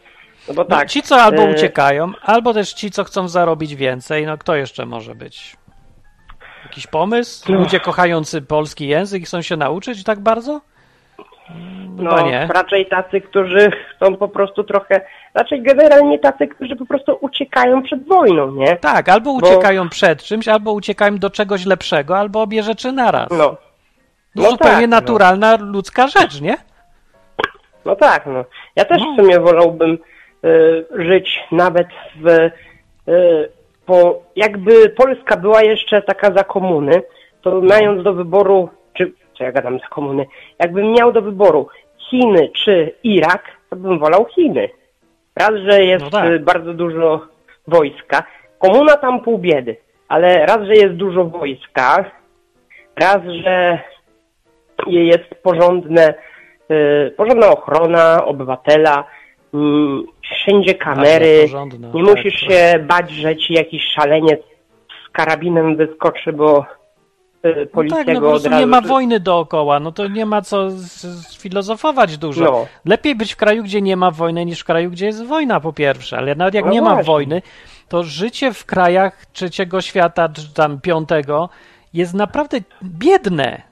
No 0.49 0.55
bo 0.55 0.63
No, 0.63 0.69
tak. 0.77 0.91
ci, 0.91 1.03
co 1.03 1.23
albo 1.23 1.43
e, 1.43 1.51
uciekają, 1.55 2.13
albo 2.23 2.55
też 2.55 2.73
ci, 2.73 2.91
co 2.91 3.05
chcą 3.05 3.29
zarobić 3.29 3.75
więcej. 3.75 4.27
No 4.27 4.39
kto 4.39 4.57
jeszcze 4.57 4.87
może 4.87 5.15
być? 5.15 5.57
Jakiś 6.65 6.87
pomysł? 6.87 7.53
No. 7.53 7.59
Ludzie 7.59 7.81
kochający 7.81 8.43
polski 8.43 8.89
język 8.89 9.23
i 9.23 9.27
chcą 9.27 9.43
się 9.43 9.57
nauczyć 9.57 10.05
tak 10.05 10.21
bardzo? 10.21 10.61
Mm, 11.51 11.85
No, 12.05 12.27
nie. 12.27 12.49
raczej 12.55 12.87
tacy, 12.87 13.21
którzy 13.21 13.71
chcą 13.97 14.17
po 14.17 14.29
prostu 14.29 14.65
trochę, 14.65 15.01
raczej 15.35 15.63
generalnie 15.63 16.19
tacy, 16.19 16.49
którzy 16.49 16.77
po 16.77 16.87
prostu 16.87 17.19
uciekają 17.21 17.83
przed 17.83 18.07
wojną, 18.09 18.51
nie? 18.51 18.77
Tak, 18.77 19.09
albo 19.09 19.33
Bo- 19.39 19.47
uciekają 19.49 19.89
przed 19.89 20.23
czymś, 20.23 20.49
albo 20.49 20.73
uciekają 20.73 21.19
do 21.19 21.31
czegoś 21.31 21.67
lepszego, 21.67 22.19
albo 22.19 22.43
obie 22.43 22.63
rzeczy 22.63 22.93
naraz. 22.93 23.29
No. 23.31 23.57
No, 24.37 24.43
no 24.43 24.51
zupełnie 24.51 24.75
tak, 24.75 24.91
no. 24.91 24.97
naturalna 24.97 25.57
ludzka 25.61 26.09
rzecz, 26.09 26.41
nie? 26.41 26.57
No 27.85 27.97
tak, 27.97 28.27
no. 28.27 28.45
Ja 28.77 28.85
też 28.85 28.99
No. 29.03 29.13
w 29.13 29.17
sumie 29.17 29.41
wolałbym 29.41 29.99
e, 30.45 30.49
żyć 31.05 31.41
nawet 31.53 31.87
w, 32.17 32.29
e, 32.29 32.51
po, 33.87 34.23
jakby 34.37 34.89
Polska 34.89 35.37
była 35.37 35.63
jeszcze 35.63 36.03
taka 36.03 36.33
za 36.33 36.45
komuny, 36.45 37.03
to 37.43 37.51
No. 37.51 37.61
mając 37.61 38.03
do 38.03 38.13
wyboru, 38.15 38.69
co 39.39 39.45
ja 39.45 39.53
gadam 39.53 39.79
za 39.79 39.87
komuny, 39.87 40.27
jakbym 40.59 40.93
miał 40.93 41.13
do 41.13 41.23
wyboru 41.23 41.69
Chiny 42.11 42.51
czy 42.65 42.95
Irak, 43.05 43.43
to 43.71 43.77
bym 43.77 43.99
wolał 43.99 44.25
Chiny. 44.25 44.69
Raz, 45.37 45.51
że 45.69 45.85
jest 45.85 46.05
No 46.05 46.11
tak. 46.11 46.45
bardzo 46.45 46.75
dużo 46.75 47.21
wojska, 47.69 48.23
komuna 48.59 48.97
tam 48.97 49.21
pół 49.21 49.39
biedy, 49.39 49.77
ale 50.09 50.47
raz, 50.47 50.59
że 50.67 50.75
jest 50.75 50.95
dużo 50.95 51.25
wojska, 51.25 52.05
raz, 52.97 53.19
że 53.45 53.79
jest 54.87 55.35
porządne, 55.43 56.15
y, 56.71 57.11
porządna 57.17 57.49
ochrona 57.51 58.25
obywatela, 58.25 59.05
mm, 59.55 60.05
wszędzie 60.23 60.75
kamery, 60.75 61.37
Bardzo 61.39 61.53
porządna, 61.53 61.89
nie 61.95 62.05
tak, 62.07 62.17
musisz 62.17 62.41
proszę. 62.45 62.55
się 62.73 62.79
bać, 62.79 63.11
że 63.11 63.37
ci 63.37 63.55
jakiś 63.55 63.83
szaleniec 63.95 64.41
z 65.07 65.11
karabinem 65.13 65.77
wyskoczy, 65.77 66.33
bo 66.33 66.65
y, 67.45 67.55
No 67.57 67.67
policja 67.73 67.99
tak, 67.99 68.07
no 68.07 68.15
po 68.15 68.21
go 68.21 68.27
od 68.27 68.33
prostu 68.33 68.49
razu... 68.49 68.61
nie 68.61 68.67
ma 68.67 68.81
wojny 68.81 69.21
dookoła, 69.21 69.81
no 69.81 69.93
to 69.93 70.09
nie 70.09 70.27
ma 70.27 70.43
co 70.43 70.71
sfilozofować 71.31 72.19
dużo. 72.19 72.45
No. 72.45 72.67
Lepiej 72.85 73.15
być 73.15 73.33
w 73.33 73.37
kraju, 73.37 73.63
gdzie 73.65 73.83
nie 73.83 73.97
ma 73.97 74.11
wojny, 74.11 74.45
niż 74.45 74.61
w 74.61 74.65
kraju, 74.65 74.91
gdzie 74.91 75.07
jest 75.07 75.25
wojna, 75.25 75.61
po 75.61 75.73
pierwsze. 75.73 76.19
Ale 76.19 76.35
nawet 76.35 76.55
jak 76.55 76.65
No 76.65 76.71
nie 76.71 76.83
ma 76.83 76.89
właśnie. 76.91 77.05
wojny, 77.05 77.43
to 77.89 78.03
życie 78.05 78.53
w 78.53 78.65
krajach 78.65 79.27
trzeciego 79.33 79.81
świata, 79.81 80.29
czy 80.29 80.55
tam 80.55 80.81
piątego, 80.81 81.49
jest 81.95 82.15
naprawdę 82.15 82.59
biedne. 82.83 83.63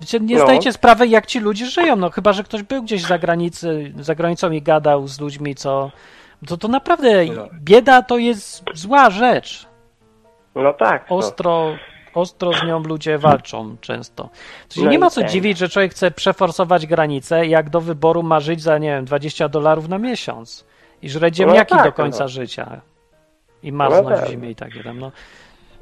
Wiecie, 0.00 0.20
nie 0.20 0.36
No. 0.36 0.42
zdajecie 0.42 0.72
sprawy, 0.72 1.06
jak 1.06 1.26
ci 1.26 1.40
ludzie 1.40 1.66
żyją, 1.66 1.96
no 1.96 2.10
chyba, 2.10 2.32
że 2.32 2.44
ktoś 2.44 2.62
był 2.62 2.82
gdzieś 2.82 3.02
za, 3.02 3.18
granicy, 3.18 3.92
za 4.00 4.14
granicą 4.14 4.50
i 4.50 4.62
gadał 4.62 5.08
z 5.08 5.20
ludźmi, 5.20 5.54
co... 5.54 5.90
To, 6.46 6.56
to 6.56 6.68
naprawdę 6.68 7.24
bieda 7.60 8.02
to 8.02 8.18
jest 8.18 8.64
zła 8.74 9.10
rzecz. 9.10 9.66
No 10.54 10.72
tak. 10.72 11.10
No. 11.10 11.16
Ostro, 11.16 11.76
ostro 12.20 12.52
z 12.52 12.62
nią 12.66 12.82
ludzie 12.82 13.18
walczą 13.18 13.76
często. 13.80 14.28
Czyli 14.68 14.86
No 14.86 14.92
nie 14.92 14.98
ma 14.98 15.10
co 15.10 15.24
dziwić, 15.24 15.58
że 15.58 15.68
człowiek 15.68 15.90
chce 15.92 16.10
przeforsować 16.10 16.86
granicę, 16.86 17.46
jak 17.46 17.70
do 17.70 17.80
wyboru 17.80 18.22
ma 18.22 18.40
żyć 18.40 18.62
za, 18.62 18.78
nie 18.78 18.88
wiem, 18.88 19.04
20 19.04 19.48
dolarów 19.48 19.88
na 19.88 19.98
miesiąc 19.98 20.66
i 21.02 21.08
żre 21.08 21.30
ziemniaki 21.34 21.74
tak, 21.74 21.84
do 21.84 21.92
końca 21.92 22.24
no. 22.24 22.28
życia 22.28 22.80
i 23.62 23.72
marznąć 23.72 24.08
No 24.08 24.16
w 24.16 24.20
tak. 24.20 24.30
zimie 24.30 24.50
i 24.50 24.54
takie 24.54 24.82
tam. 24.82 24.98
No, 24.98 25.12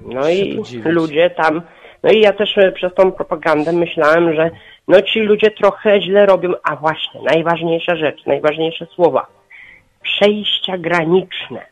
No 0.01 0.29
i 0.29 0.63
ludzie 0.85 1.31
tam, 1.31 1.63
no 2.03 2.11
i 2.11 2.21
ja 2.21 2.33
też 2.33 2.59
e, 2.59 2.73
przez 2.73 2.95
tą 2.95 3.13
propagandę 3.13 3.73
myślałem, 3.73 4.35
że 4.35 4.51
no 4.89 5.03
ci 5.03 5.21
ludzie 5.21 5.51
trochę 5.51 6.03
źle 6.03 6.27
robią, 6.27 6.53
a 6.63 6.77
właśnie, 6.77 7.21
najważniejsza 7.23 7.97
rzecz, 7.97 8.27
najważniejsze 8.27 8.87
słowa, 8.87 9.27
przejścia 10.03 10.79
graniczne. 10.79 11.67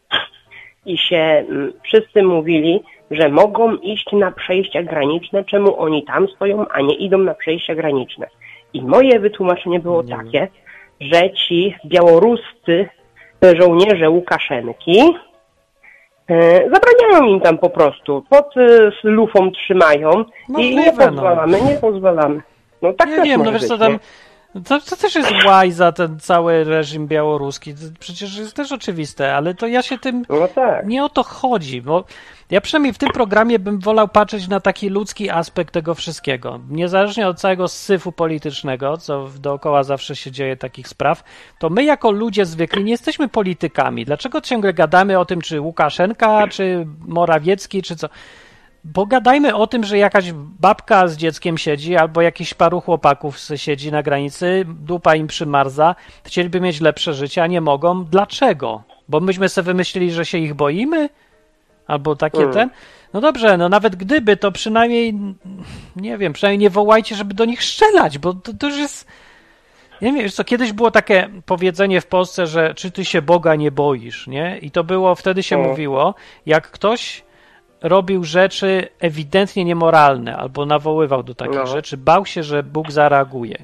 I 0.87 0.99
się 0.99 1.17
mm, 1.17 1.73
wszyscy 1.85 2.23
mówili, 2.23 2.83
że 3.11 3.29
mogą 3.29 3.77
iść 3.77 4.13
na 4.13 4.33
przejścia 4.33 4.83
graniczne, 4.83 5.45
czemu 5.45 5.81
oni 5.81 6.05
tam 6.05 6.29
stoją, 6.29 6.69
a 6.69 6.81
nie 6.81 6.95
idą 6.95 7.19
na 7.19 7.35
przejścia 7.35 7.75
graniczne. 7.75 8.27
I 8.73 8.83
moje 8.83 9.21
wytłumaczenie 9.21 9.81
było 9.81 10.03
Nie 10.03 10.17
takie, 10.17 10.49
że 11.01 11.31
ci 11.31 11.75
białoruscy 11.87 12.89
żołnierze 13.59 14.11
Łukaszenki 14.11 15.15
E, 16.31 16.71
Zabraniają 16.71 17.35
im 17.35 17.41
tam 17.41 17.59
po 17.59 17.71
prostu, 17.71 18.25
pod 18.31 18.57
e, 18.57 18.91
lufą 19.05 19.51
trzymają 19.51 20.11
i 20.49 20.53
Możliwe, 20.53 20.83
nie 20.83 20.93
no. 20.93 21.07
pozwalamy, 21.07 21.61
nie 21.61 21.77
pozwalamy. 21.77 22.43
No 22.83 22.93
tak 22.93 23.09
nie 23.09 23.23
wiem, 23.23 23.43
no 23.43 23.53
wiesz 23.53 23.67
co 23.67 23.79
tam... 23.79 23.99
To, 24.55 24.81
to 24.81 24.97
też 24.97 25.15
jest 25.15 25.33
łajza, 25.47 25.93
ten 25.93 26.21
cały 26.21 26.65
reżim 26.65 27.07
białoruski. 27.07 27.75
To 27.75 27.81
przecież 28.01 28.37
jest 28.37 28.57
też 28.57 28.73
oczywiste, 28.73 29.35
ale 29.37 29.55
to 29.55 29.67
ja 29.67 29.83
się 29.83 29.99
tym 29.99 30.25
No 30.29 30.49
tak. 30.49 30.87
Nie 30.87 31.05
o 31.05 31.09
to 31.09 31.23
chodzi, 31.23 31.83
bo 31.83 32.05
ja 32.51 32.61
przynajmniej 32.61 32.93
w 32.93 32.99
tym 32.99 33.11
programie 33.11 33.59
bym 33.59 33.79
wolał 33.81 34.09
patrzeć 34.09 34.49
na 34.49 34.61
taki 34.61 34.89
ludzki 34.89 35.31
aspekt 35.31 35.75
tego 35.75 35.95
wszystkiego. 35.95 36.61
Niezależnie 36.69 37.29
od 37.29 37.41
całego 37.41 37.69
syfu 37.69 38.13
politycznego, 38.13 38.97
co 38.97 39.29
dookoła 39.41 39.83
zawsze 39.83 40.17
się 40.17 40.31
dzieje 40.31 40.57
takich 40.57 40.89
spraw, 40.89 41.25
to 41.59 41.71
my 41.71 41.85
jako 41.85 42.11
ludzie 42.11 42.47
zwykli 42.47 42.85
nie 42.85 42.91
jesteśmy 42.91 43.29
politykami. 43.29 44.05
Dlaczego 44.05 44.41
ciągle 44.41 44.75
gadamy 44.75 45.19
o 45.19 45.25
tym, 45.25 45.41
czy 45.41 45.61
Łukaszenka, 45.61 46.49
czy 46.49 46.87
Morawiecki, 47.07 47.83
czy 47.83 47.97
co? 47.97 48.09
Pogadajmy 48.93 49.55
o 49.55 49.67
tym, 49.67 49.85
że 49.85 49.99
jakaś 49.99 50.33
babka 50.61 51.09
z 51.09 51.17
dzieckiem 51.17 51.59
siedzi, 51.59 51.97
albo 51.97 52.23
jakiś 52.23 52.55
paru 52.55 52.81
chłopaków 52.81 53.39
siedzi 53.57 53.93
na 53.93 54.03
granicy, 54.03 54.65
dupa 54.69 55.15
im 55.15 55.27
przymarza, 55.27 55.95
chcieliby 56.25 56.61
mieć 56.61 56.81
lepsze 56.81 57.15
życie, 57.15 57.43
a 57.43 57.47
nie 57.47 57.61
mogą. 57.61 58.05
Dlaczego? 58.05 58.83
Bo 59.09 59.21
myśmy 59.21 59.49
sobie 59.49 59.67
wymyślili, 59.67 60.13
że 60.13 60.27
się 60.27 60.39
ich 60.39 60.55
boimy? 60.55 61.09
Albo 61.87 62.17
takie 62.17 62.37
Hmm. 62.39 62.55
ten? 62.55 62.71
No 63.13 63.21
dobrze, 63.21 63.57
no 63.57 63.69
nawet 63.69 63.97
gdyby, 63.97 64.37
to 64.37 64.53
przynajmniej, 64.53 65.15
nie 65.97 66.19
wiem, 66.19 66.33
przynajmniej 66.33 66.59
nie 66.59 66.71
wołajcie, 66.71 67.17
żeby 67.17 67.35
do 67.35 67.45
nich 67.45 67.65
strzelać, 67.65 68.19
bo 68.19 68.35
to, 68.35 68.53
to 68.55 68.67
już 68.67 68.79
jest... 68.79 69.07
Nie 70.03 70.13
wiem, 70.13 70.31
co, 70.31 70.45
kiedyś 70.45 70.73
było 70.73 70.91
takie 70.91 71.29
powiedzenie 71.47 72.01
w 72.01 72.07
Polsce, 72.07 72.47
że 72.47 72.75
czy 72.75 72.91
ty 72.91 73.05
się 73.05 73.23
Boga 73.23 73.55
nie 73.55 73.71
boisz, 73.71 74.27
nie? 74.27 74.59
I 74.59 74.71
to 74.71 74.85
było, 74.85 75.15
wtedy 75.15 75.43
się 75.43 75.59
No. 75.59 75.69
mówiło, 75.69 76.15
jak 76.47 76.71
ktoś 76.71 77.24
robił 77.85 78.25
rzeczy 78.25 78.89
ewidentnie 79.01 79.65
niemoralne 79.65 80.37
albo 80.37 80.67
nawoływał 80.67 81.23
do 81.23 81.35
takich 81.35 81.55
No. 81.57 81.67
rzeczy, 81.67 81.97
bał 81.97 82.27
się, 82.27 82.43
że 82.43 82.63
Bóg 82.63 82.91
zareaguje. 82.91 83.57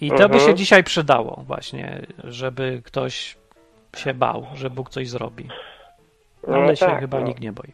I 0.00 0.08
to 0.10 0.16
by 0.16 0.22
Mhm. 0.24 0.40
się 0.40 0.54
dzisiaj 0.54 0.84
przydało 0.84 1.42
właśnie, 1.46 2.00
żeby 2.24 2.82
ktoś 2.84 3.36
się 3.96 4.14
bał, 4.14 4.46
że 4.54 4.70
Bóg 4.70 4.90
coś 4.90 5.08
zrobi. 5.08 5.48
No 6.48 6.56
Ale 6.56 6.76
się 6.76 6.86
tak, 6.86 7.00
chyba 7.00 7.20
no. 7.20 7.26
nikt 7.26 7.40
nie 7.40 7.52
boi. 7.52 7.72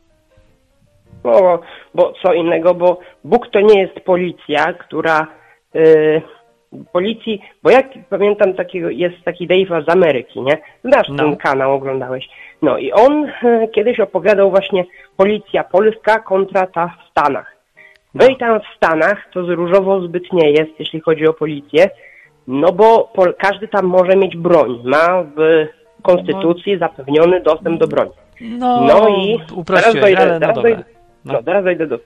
No, 1.24 1.30
bo, 1.40 1.60
bo 1.94 2.12
co 2.22 2.32
innego, 2.32 2.74
bo 2.74 3.00
Bóg 3.24 3.48
to 3.52 3.60
nie 3.60 3.80
jest 3.80 4.00
policja, 4.00 4.72
która 4.72 5.26
y, 5.76 6.22
policji, 6.92 7.42
bo 7.62 7.70
jak 7.70 7.86
pamiętam 8.10 8.54
takiego, 8.54 8.90
jest 8.90 9.16
taki 9.24 9.48
Dave'a 9.48 9.84
z 9.84 9.88
Ameryki, 9.88 10.40
nie? 10.40 10.58
Znasz 10.84 11.08
No. 11.08 11.16
ten 11.16 11.36
kanał, 11.36 11.74
oglądałeś. 11.74 12.28
No 12.62 12.78
i 12.78 12.92
on 12.92 13.26
e, 13.42 13.68
kiedyś 13.68 14.00
opowiadał 14.00 14.50
właśnie 14.50 14.84
policja 15.16 15.64
polska 15.64 16.18
kontra 16.18 16.66
ta 16.66 16.86
w 16.86 17.10
Stanach. 17.10 17.56
No 18.14 18.26
i 18.26 18.36
tam 18.36 18.60
w 18.60 18.76
Stanach 18.76 19.30
to 19.32 19.40
różowo 19.40 20.00
zbyt 20.00 20.32
nie 20.32 20.50
jest, 20.50 20.70
jeśli 20.78 21.00
chodzi 21.00 21.26
o 21.26 21.32
policję, 21.32 21.90
no 22.46 22.72
bo 22.72 23.12
każdy 23.38 23.68
tam 23.68 23.84
może 23.84 24.16
mieć 24.16 24.36
broń. 24.36 24.82
Ma 24.84 25.24
w 25.36 25.66
konstytucji 26.02 26.78
zapewniony 26.78 27.40
dostęp 27.40 27.80
do 27.80 27.86
broni. 27.86 28.10
No, 28.40 28.86
No 28.86 29.08
i 29.08 29.40
teraz 29.66 29.94
dojdę, 29.94 30.18
ale 30.18 30.32
no 30.32 30.40
teraz 30.40 30.54
dojdę, 30.54 30.84
no. 31.24 31.42
teraz 31.42 31.64
dojdę 31.64 31.86
do 31.86 31.98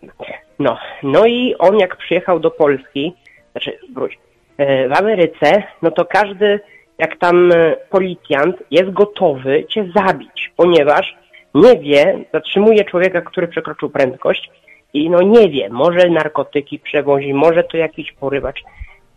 no. 0.59 0.79
no 1.03 1.27
i 1.27 1.55
on 1.59 1.79
jak 1.79 1.97
przyjechał 1.97 2.41
do 2.41 2.51
Polski, 2.51 3.15
znaczy 3.53 3.79
wróć, 3.95 4.19
e, 4.59 4.89
w 4.89 4.93
Ameryce, 4.93 5.63
no 5.83 5.91
to 5.91 6.05
każdy 6.05 6.61
jak 6.99 7.19
tam 7.19 7.53
e, 7.53 7.77
policjant 7.91 8.57
jest 8.71 8.91
gotowy 8.91 9.65
cię 9.69 9.89
zabić, 9.97 10.53
ponieważ 10.57 11.17
nie 11.55 11.79
wie, 11.79 12.25
zatrzymuje 12.33 12.85
człowieka, 12.85 13.21
który 13.21 13.49
przekroczył 13.49 13.91
prędkość 13.91 14.51
i 14.95 15.11
no 15.11 15.23
nie 15.23 15.49
wie, 15.49 15.69
może 15.71 16.09
narkotyki 16.09 16.79
przewozi, 16.79 17.35
może 17.35 17.65
to 17.65 17.77
jakiś 17.77 18.13
porywacz, 18.13 18.63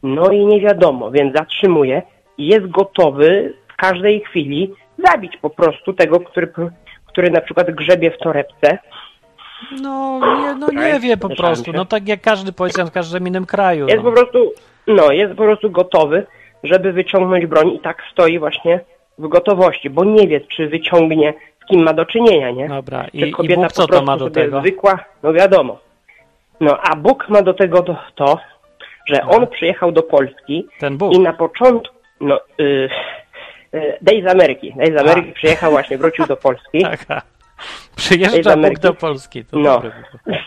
no 0.04 0.32
i 0.32 0.46
nie 0.46 0.62
wiadomo, 0.62 1.12
więc 1.12 1.36
zatrzymuje 1.36 2.02
i 2.38 2.48
jest 2.48 2.68
gotowy 2.68 3.54
w 3.74 3.76
każdej 3.76 4.22
chwili 4.22 4.74
zabić 5.06 5.38
po 5.42 5.50
prostu 5.50 5.94
tego, 5.94 6.20
który, 6.20 6.52
który 7.08 7.32
na 7.32 7.42
przykład 7.42 7.72
grzebie 7.72 8.12
w 8.12 8.18
torebce, 8.18 8.78
No 9.82 10.20
nie, 10.40 10.56
no 10.56 10.68
nie 10.72 11.00
wie 11.00 11.18
po 11.18 11.30
prostu. 11.30 11.72
No 11.74 11.86
tak 11.86 12.08
jak 12.08 12.22
każdy 12.22 12.54
policjant 12.54 12.90
w 12.90 12.94
każdym 12.94 13.28
innym 13.28 13.46
kraju. 13.46 13.88
Jest 13.88 14.04
no. 14.04 14.12
po 14.12 14.12
prostu, 14.12 14.54
no, 14.88 15.12
jest 15.12 15.34
po 15.34 15.44
prostu 15.44 15.72
gotowy, 15.72 16.26
żeby 16.68 16.94
wyciągnąć 16.94 17.46
broń 17.46 17.70
i 17.70 17.80
tak 17.80 18.04
stoi 18.12 18.40
właśnie 18.40 18.80
w 19.18 19.28
gotowości, 19.28 19.90
bo 19.90 20.04
nie 20.04 20.28
wie, 20.28 20.42
czy 20.42 20.68
wyciągnie, 20.68 21.34
z 21.64 21.68
kim 21.70 21.84
ma 21.84 21.94
do 21.94 22.06
czynienia, 22.06 22.52
nie? 22.52 22.68
Dobra, 22.68 23.06
i, 23.14 23.20
Czy 23.20 23.28
i 23.28 23.32
kobieta 23.32 23.62
Bóg 23.62 23.68
po 23.70 23.74
co 23.74 23.82
to 23.82 23.88
prostu 23.88 24.06
ma 24.06 24.18
do 24.18 24.30
tego? 24.30 24.60
zwykła, 24.60 25.00
no 25.24 25.34
wiadomo. 25.34 25.80
No, 26.60 26.78
a 26.82 26.96
Bóg 26.96 27.30
ma 27.30 27.42
do 27.42 27.54
tego 27.54 27.82
to, 27.84 27.98
to 28.16 28.40
że 29.08 29.22
on 29.22 29.48
przyjechał 29.48 29.92
do 29.92 30.04
Polski 30.04 30.68
Ten 30.80 30.98
Bóg. 30.98 31.14
i 31.14 31.20
na 31.20 31.34
początku, 31.34 31.96
no, 32.22 32.40
y, 32.60 32.90
y, 33.76 33.98
Dej 34.02 34.24
z 34.24 34.28
Ameryki, 34.28 34.74
Dej 34.78 34.94
z 34.94 34.98
Ameryki 34.98 35.30
A. 35.30 35.34
przyjechał 35.34 35.72
właśnie, 35.72 35.98
wrócił 35.98 36.26
do 36.26 36.38
Polski. 36.38 36.86
Z 37.92 37.96
Przyjeżdża 37.96 38.58
Bóg 38.58 38.80
do 38.80 38.94
Polski. 38.94 39.46
To 39.46 39.60
No. 39.60 39.80
Bóg. 39.80 39.92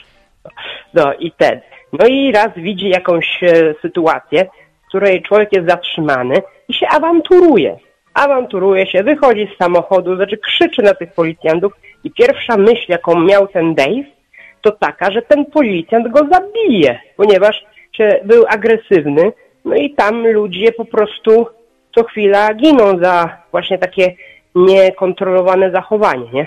No 0.94 1.14
i 1.14 1.32
ten. 1.32 1.60
No 1.92 2.06
i 2.06 2.32
raz 2.32 2.48
widzi 2.56 2.88
jakąś 2.88 3.42
e, 3.42 3.74
sytuację, 3.82 4.46
której 4.91 5.22
człowiek 5.22 5.53
jest 5.53 5.68
zatrzymany 5.68 6.34
i 6.68 6.74
się 6.74 6.86
awanturuje. 6.88 7.76
Awanturuje 8.14 8.86
się, 8.86 9.03
wychodzi 9.03 9.49
z 9.55 9.59
samochodu, 9.59 10.16
znaczy 10.16 10.38
krzyczy 10.38 10.82
na 10.82 10.95
tych 10.95 11.12
policjantów 11.12 11.72
i 12.05 12.11
pierwsza 12.11 12.57
myśl, 12.57 12.84
jaką 12.88 13.20
miał 13.20 13.49
ten 13.49 13.74
Dave, 13.74 14.05
to 14.62 14.70
taka, 14.72 15.11
że 15.11 15.22
ten 15.22 15.47
policjant 15.47 16.09
go 16.09 16.20
zabije, 16.32 17.01
ponieważ 17.16 17.64
się, 17.93 18.20
był 18.24 18.45
agresywny, 18.49 19.32
no 19.64 19.74
i 19.76 19.95
tam 19.95 20.26
ludzie 20.26 20.72
po 20.72 20.84
prostu 20.84 21.47
co 21.95 22.05
chwila 22.05 22.55
giną 22.55 22.99
za 23.03 23.36
właśnie 23.51 23.78
takie 23.78 24.14
niekontrolowane 24.55 25.70
zachowanie, 25.70 26.30
nie? 26.32 26.47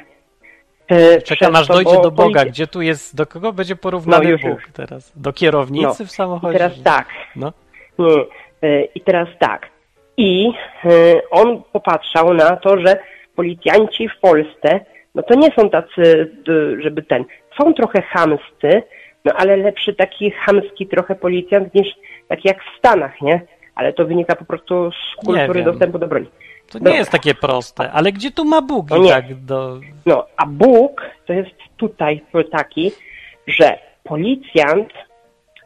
E, 0.88 1.22
Czekam 1.22 1.56
aż 1.56 1.68
dojdzie 1.68 2.02
do 2.02 2.12
Boga. 2.12 2.40
policja- 2.40 2.46
Gdzie 2.46 2.68
tu 2.68 2.82
jest, 2.82 3.16
do 3.16 3.26
kogo 3.26 3.54
będzie 3.54 3.76
porównany 3.76 4.24
No, 4.24 4.30
już, 4.30 4.42
Bóg 4.42 4.52
już. 4.52 4.64
teraz? 4.74 5.12
Do 5.16 5.34
kierownicy 5.34 5.86
No. 5.88 5.94
w 5.94 6.02
I 6.02 6.08
samochodzie? 6.08 6.58
teraz 6.58 6.84
tak. 6.84 7.08
No. 7.36 7.54
Nie. 8.00 8.26
E, 8.70 8.84
I 8.84 9.02
teraz 9.02 9.28
tak. 9.40 9.70
I 10.18 10.52
e, 10.86 10.90
on 11.32 11.64
popatrzał 11.74 12.34
na 12.34 12.56
to, 12.56 12.80
że 12.80 13.00
policjanci 13.36 14.10
w 14.10 14.20
Polsce, 14.20 14.80
no 15.16 15.24
to 15.24 15.36
nie 15.36 15.52
są 15.52 15.70
tacy, 15.70 16.32
żeby 16.80 17.02
ten, 17.04 17.26
są 17.58 17.74
trochę 17.74 18.02
chamscy, 18.02 18.84
no 19.26 19.34
ale 19.36 19.58
lepszy 19.58 19.94
taki 19.94 20.32
chamski 20.32 20.88
trochę 20.88 21.16
policjant 21.16 21.74
niż 21.76 21.88
taki 22.28 22.48
jak 22.48 22.58
w 22.64 22.78
Stanach, 22.78 23.22
nie? 23.22 23.42
Ale 23.76 23.94
to 23.94 24.06
wynika 24.06 24.36
po 24.36 24.46
prostu 24.46 24.92
z 24.92 25.26
kultury 25.26 25.64
dostępu 25.64 26.00
do 26.00 26.08
broni. 26.08 26.28
To 26.72 26.80
No. 26.82 26.92
nie 26.92 26.98
jest 26.98 27.12
takie 27.12 27.34
proste. 27.36 27.92
Ale 27.92 28.12
gdzie 28.12 28.32
tu 28.32 28.46
ma 28.46 28.62
Bóg 28.62 28.90
No 28.90 29.08
tak 29.08 29.36
do... 29.46 29.80
No, 30.06 30.26
a 30.38 30.46
Bóg 30.46 31.02
to 31.26 31.34
jest 31.34 31.50
tutaj 31.78 32.22
taki, 32.52 32.92
że 33.48 33.78
policjant, 34.04 34.90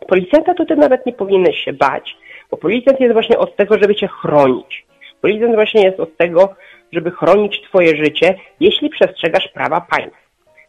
policjanta 0.08 0.54
to 0.54 0.66
ty 0.66 0.76
nawet 0.76 1.06
nie 1.06 1.14
powinieneś 1.14 1.58
się 1.58 1.74
bać, 1.74 2.18
bo 2.52 2.58
policjant 2.58 3.00
jest 3.00 3.14
właśnie 3.14 3.38
od 3.38 3.56
tego, 3.56 3.78
żeby 3.78 3.96
cię 3.96 4.08
chronić. 4.08 4.86
Policjant 5.22 5.56
właśnie 5.56 5.84
jest 5.84 6.00
od 6.00 6.18
tego, 6.18 6.56
żeby 6.92 7.12
chronić 7.12 7.62
twoje 7.62 7.98
życie, 7.98 8.36
jeśli 8.60 8.90
przestrzegasz 8.90 9.48
prawa 9.48 9.82
państwa. 9.82 10.18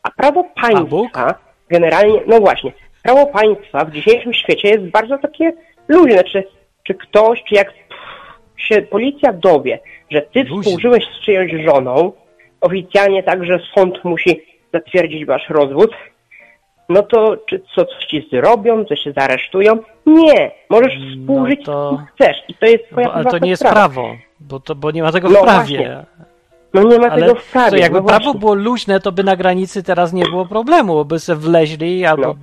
A 0.02 0.10
prawo 0.10 0.44
A 0.56 0.60
państwa 0.60 1.34
generalnie, 1.68 2.20
no 2.26 2.40
właśnie, 2.40 2.72
prawo 3.02 3.26
państwa 3.26 3.84
w 3.84 3.90
dzisiejszym 3.90 4.34
świecie 4.34 4.68
jest 4.68 4.84
bardzo 4.84 5.18
takie 5.18 5.52
luźne. 5.88 6.12
Znaczy, 6.12 6.44
czy 6.82 6.94
ktoś, 6.94 7.44
czy 7.48 7.54
jak 7.54 7.72
się 8.56 8.82
policja 8.82 9.32
dowie, 9.32 9.78
że 10.10 10.22
ty 10.22 10.44
współżyłeś 10.44 11.04
z 11.04 11.24
czyjąś 11.24 11.52
żoną, 11.64 12.12
oficjalnie 12.60 13.22
także 13.22 13.58
sąd 13.74 14.04
musi 14.04 14.42
zatwierdzić 14.72 15.24
wasz 15.24 15.48
rozwód, 15.48 15.90
no 16.88 17.02
to 17.02 17.36
czy 17.48 17.62
co, 17.74 17.84
coś 17.84 18.04
ci 18.06 18.28
zrobią, 18.32 18.84
coś 18.84 19.00
się 19.00 19.12
zaresztują? 19.12 19.78
Nie, 20.06 20.50
możesz 20.70 20.92
współżyć 21.20 21.60
No 21.66 21.72
to- 21.72 21.90
z 21.92 21.96
kim 21.96 22.06
chcesz 22.14 22.36
i 22.48 22.54
to 22.54 22.66
jest 22.66 22.84
twoja 22.90 23.06
Bo, 23.06 23.14
ale 23.14 23.24
to 23.24 23.38
nie 23.38 23.50
jest 23.50 23.62
sprawa. 23.62 23.74
prawo, 23.76 24.16
bo, 24.40 24.60
to, 24.60 24.74
bo 24.74 24.90
nie 24.90 25.02
ma 25.02 25.12
tego 25.12 25.28
w 25.28 25.32
No 25.32 25.42
prawie. 25.42 25.58
właśnie. 25.78 26.04
No 26.74 26.82
nie 26.82 26.98
ma 26.98 27.08
Ale 27.08 27.22
tego 27.26 27.40
w 27.40 27.52
prawie. 27.52 27.70
co, 27.70 27.76
jakby 27.76 28.00
no 28.00 28.06
prawo 28.06 28.24
właśnie. 28.24 28.40
było 28.40 28.54
luźne, 28.54 29.00
to 29.00 29.12
by 29.12 29.24
na 29.24 29.36
granicy 29.36 29.82
teraz 29.82 30.12
nie 30.12 30.24
było 30.24 30.46
problemu, 30.46 30.94
bo 30.94 31.04
by 31.04 31.18
se 31.18 31.36
wleźli 31.36 32.04
albo 32.06 32.22
No. 32.26 32.34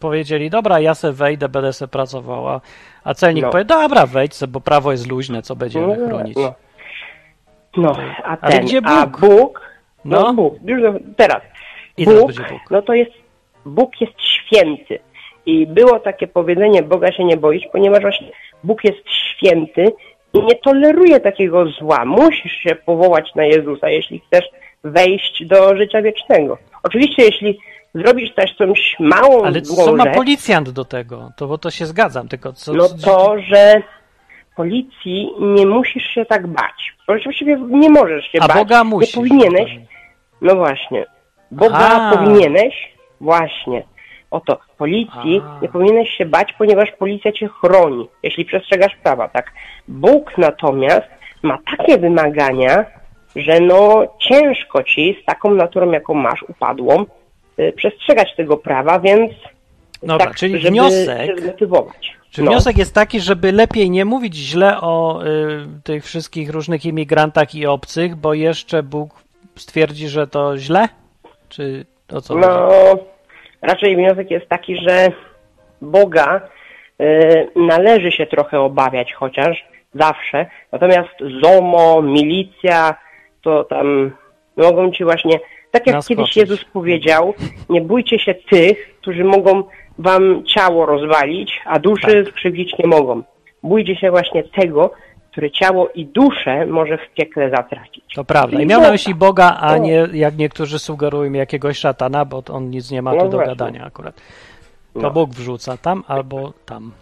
powiedzieli, 0.00 0.50
dobra, 0.50 0.80
ja 0.80 0.94
se 0.94 1.12
wejdę, 1.12 1.48
będę 1.48 1.72
se 1.72 1.88
pracowała, 1.88 2.60
a 3.04 3.14
celnik 3.14 3.44
No. 3.44 3.50
powie, 3.50 3.64
dobra, 3.64 4.06
wejdź 4.06 4.34
se, 4.34 4.48
bo 4.48 4.60
prawo 4.60 4.92
jest 4.92 5.08
luźne, 5.10 5.42
co 5.42 5.56
będziemy 5.56 5.96
No, 5.98 6.06
chronić. 6.08 6.36
No, 6.36 6.54
no 7.76 7.96
a 8.24 8.36
Ale 8.40 8.52
ten, 8.52 8.64
gdzie 8.64 8.80
a 8.84 9.06
Bóg? 9.06 9.20
Bóg, 9.20 9.60
no, 10.04 10.20
No. 10.20 10.34
Bóg, 10.34 10.54
już 10.64 10.80
teraz, 11.16 11.42
I 11.96 12.04
teraz 12.04 12.20
Bóg, 12.20 12.26
będzie 12.28 12.52
Bóg. 12.52 12.60
no 12.70 12.82
to 12.82 12.94
jest, 12.94 13.10
Bóg 13.74 14.00
jest 14.00 14.12
święty. 14.20 14.98
I 15.46 15.66
było 15.66 16.00
takie 16.00 16.26
powiedzenie, 16.26 16.82
Boga 16.82 17.12
się 17.12 17.24
nie 17.24 17.36
boisz, 17.36 17.64
ponieważ 17.72 18.00
właśnie 18.00 18.26
Bóg 18.64 18.84
jest 18.84 18.98
święty 19.08 19.84
i 20.34 20.42
nie 20.42 20.54
toleruje 20.54 21.20
takiego 21.20 21.66
zła. 21.66 22.04
Musisz 22.04 22.52
się 22.52 22.74
powołać 22.74 23.34
na 23.34 23.44
Jezusa, 23.44 23.88
jeśli 23.88 24.20
chcesz 24.20 24.44
wejść 24.84 25.44
do 25.46 25.76
życia 25.76 26.02
wiecznego. 26.02 26.58
Oczywiście, 26.82 27.22
jeśli 27.22 27.58
zrobisz 27.94 28.34
też 28.34 28.56
coś 28.56 28.96
małą 29.00 29.44
Ale 29.44 29.60
złą 29.60 29.84
co 29.84 29.96
ma 29.96 30.04
rzecz, 30.04 30.14
policjant 30.14 30.70
do 30.70 30.84
tego? 30.84 31.30
To 31.36 31.46
bo 31.46 31.58
to 31.58 31.70
się 31.70 31.86
zgadzam, 31.86 32.28
tylko 32.28 32.52
co... 32.52 32.72
no 32.72 32.88
to, 33.04 33.36
że 33.38 33.82
policji 34.56 35.30
nie 35.40 35.66
musisz 35.66 36.04
się 36.04 36.24
tak 36.24 36.46
bać. 36.46 36.96
Właściwie 37.24 37.56
nie 37.70 37.90
możesz 37.90 38.24
się 38.24 38.38
A 38.40 38.48
bać. 38.48 38.56
Boga 38.56 38.84
musisz. 38.84 39.16
Nie 39.16 39.22
powinieneś. 39.22 39.78
No 40.42 40.56
właśnie. 40.56 41.06
Boga 41.50 41.78
Aha. 41.80 42.16
powinieneś, 42.16 42.92
właśnie. 43.20 43.82
Oto, 44.30 44.58
policji 44.78 45.42
A. 45.44 45.58
nie 45.62 45.68
powinieneś 45.68 46.10
się 46.10 46.26
bać, 46.26 46.52
ponieważ 46.58 46.92
policja 46.98 47.32
cię 47.32 47.48
chroni, 47.48 48.08
jeśli 48.22 48.44
przestrzegasz 48.44 48.96
prawa, 49.02 49.28
tak. 49.28 49.52
Bóg 49.88 50.38
natomiast 50.38 51.06
ma 51.42 51.58
takie 51.76 51.98
wymagania, 51.98 52.84
że 53.36 53.60
no 53.60 54.02
ciężko 54.18 54.82
ci 54.82 55.16
z 55.22 55.24
taką 55.24 55.54
naturą, 55.54 55.90
jaką 55.90 56.14
masz, 56.14 56.42
upadłą, 56.42 57.06
y, 57.58 57.72
przestrzegać 57.76 58.36
tego 58.36 58.56
prawa, 58.56 59.00
więc 59.00 59.30
Dobra, 60.02 60.26
tak, 60.26 60.34
czyli 60.36 60.58
żeby 60.58 60.70
wniosek... 60.70 61.26
się 61.26 61.42
zmotywować. 61.42 62.16
Czy 62.30 62.42
No. 62.42 62.50
wniosek 62.50 62.78
jest 62.78 62.94
taki, 62.94 63.20
żeby 63.20 63.52
lepiej 63.52 63.90
nie 63.90 64.04
mówić 64.04 64.36
źle 64.36 64.80
o 64.80 65.24
y, 65.26 65.66
tych 65.84 66.04
wszystkich 66.04 66.50
różnych 66.50 66.84
imigrantach 66.86 67.54
i 67.54 67.66
obcych, 67.66 68.16
bo 68.16 68.34
jeszcze 68.34 68.82
Bóg 68.82 69.10
stwierdzi, 69.56 70.08
że 70.08 70.26
to 70.26 70.58
źle? 70.58 70.88
Czy 71.48 71.86
o 72.12 72.20
co 72.20 72.34
chodzi? 72.34 72.46
No, 72.46 72.68
raczej 73.62 73.96
wniosek 73.96 74.30
jest 74.30 74.48
taki, 74.48 74.76
że 74.76 75.12
Boga 75.82 76.40
y, 77.00 77.48
należy 77.56 78.12
się 78.12 78.26
trochę 78.26 78.60
obawiać 78.60 79.12
chociaż, 79.12 79.64
zawsze. 79.94 80.46
Natomiast 80.72 81.10
ZOMO, 81.42 82.02
milicja, 82.02 82.94
to 83.42 83.64
tam 83.64 84.10
mogą 84.56 84.92
ci 84.92 85.04
właśnie, 85.04 85.38
tak 85.70 85.86
jak 85.86 85.96
Naskoczyć. 85.96 86.16
kiedyś 86.18 86.36
Jezus 86.36 86.64
powiedział, 86.64 87.34
nie 87.68 87.80
bójcie 87.80 88.18
się 88.18 88.34
tych, 88.34 88.94
którzy 89.00 89.24
mogą 89.24 89.62
wam 89.98 90.44
ciało 90.44 90.86
rozwalić, 90.86 91.60
a 91.64 91.78
duszy 91.78 92.24
Tak. 92.24 92.32
skrzywdzić 92.34 92.78
nie 92.78 92.86
mogą. 92.86 93.22
Bójcie 93.62 93.96
się 93.96 94.10
właśnie 94.10 94.42
tego, 94.42 94.90
który 95.30 95.50
ciało 95.50 95.88
i 95.88 96.06
duszę 96.06 96.66
może 96.66 96.98
w 96.98 97.14
piekle 97.14 97.50
zatracić. 97.50 98.04
To 98.14 98.24
prawda. 98.24 98.60
I 98.60 98.66
miał 98.66 98.80
na 98.80 98.90
myśli 98.90 99.14
Boga, 99.14 99.56
a 99.60 99.78
nie 99.78 100.08
jak 100.12 100.36
niektórzy 100.36 100.78
sugerują 100.78 101.32
jakiegoś 101.32 101.78
szatana, 101.78 102.24
bo 102.24 102.42
on 102.52 102.70
nic 102.70 102.90
nie 102.90 103.02
ma 103.02 103.12
No 103.14 103.22
tu 103.22 103.28
do 103.28 103.36
właśnie. 103.36 103.46
gadania 103.56 103.84
akurat. 103.84 104.14
To 104.94 105.00
No. 105.00 105.10
Bóg 105.10 105.30
wrzuca 105.30 105.76
tam 105.76 106.04
albo 106.08 106.52
tam. 106.66 106.92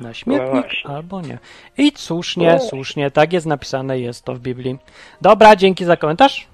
Na 0.00 0.08
No 0.08 0.14
śmietnik 0.14 0.50
właśnie. 0.50 0.90
albo 0.90 1.20
nie. 1.20 1.38
I 1.78 1.92
słusznie, 1.96 2.52
No. 2.52 2.58
słusznie, 2.60 3.10
tak 3.10 3.32
jest 3.32 3.46
napisane, 3.46 3.98
jest 3.98 4.24
to 4.24 4.34
w 4.34 4.38
Biblii. 4.38 4.78
Dobra, 5.20 5.56
dzięki 5.56 5.84
za 5.84 5.96
komentarz. 5.96 6.46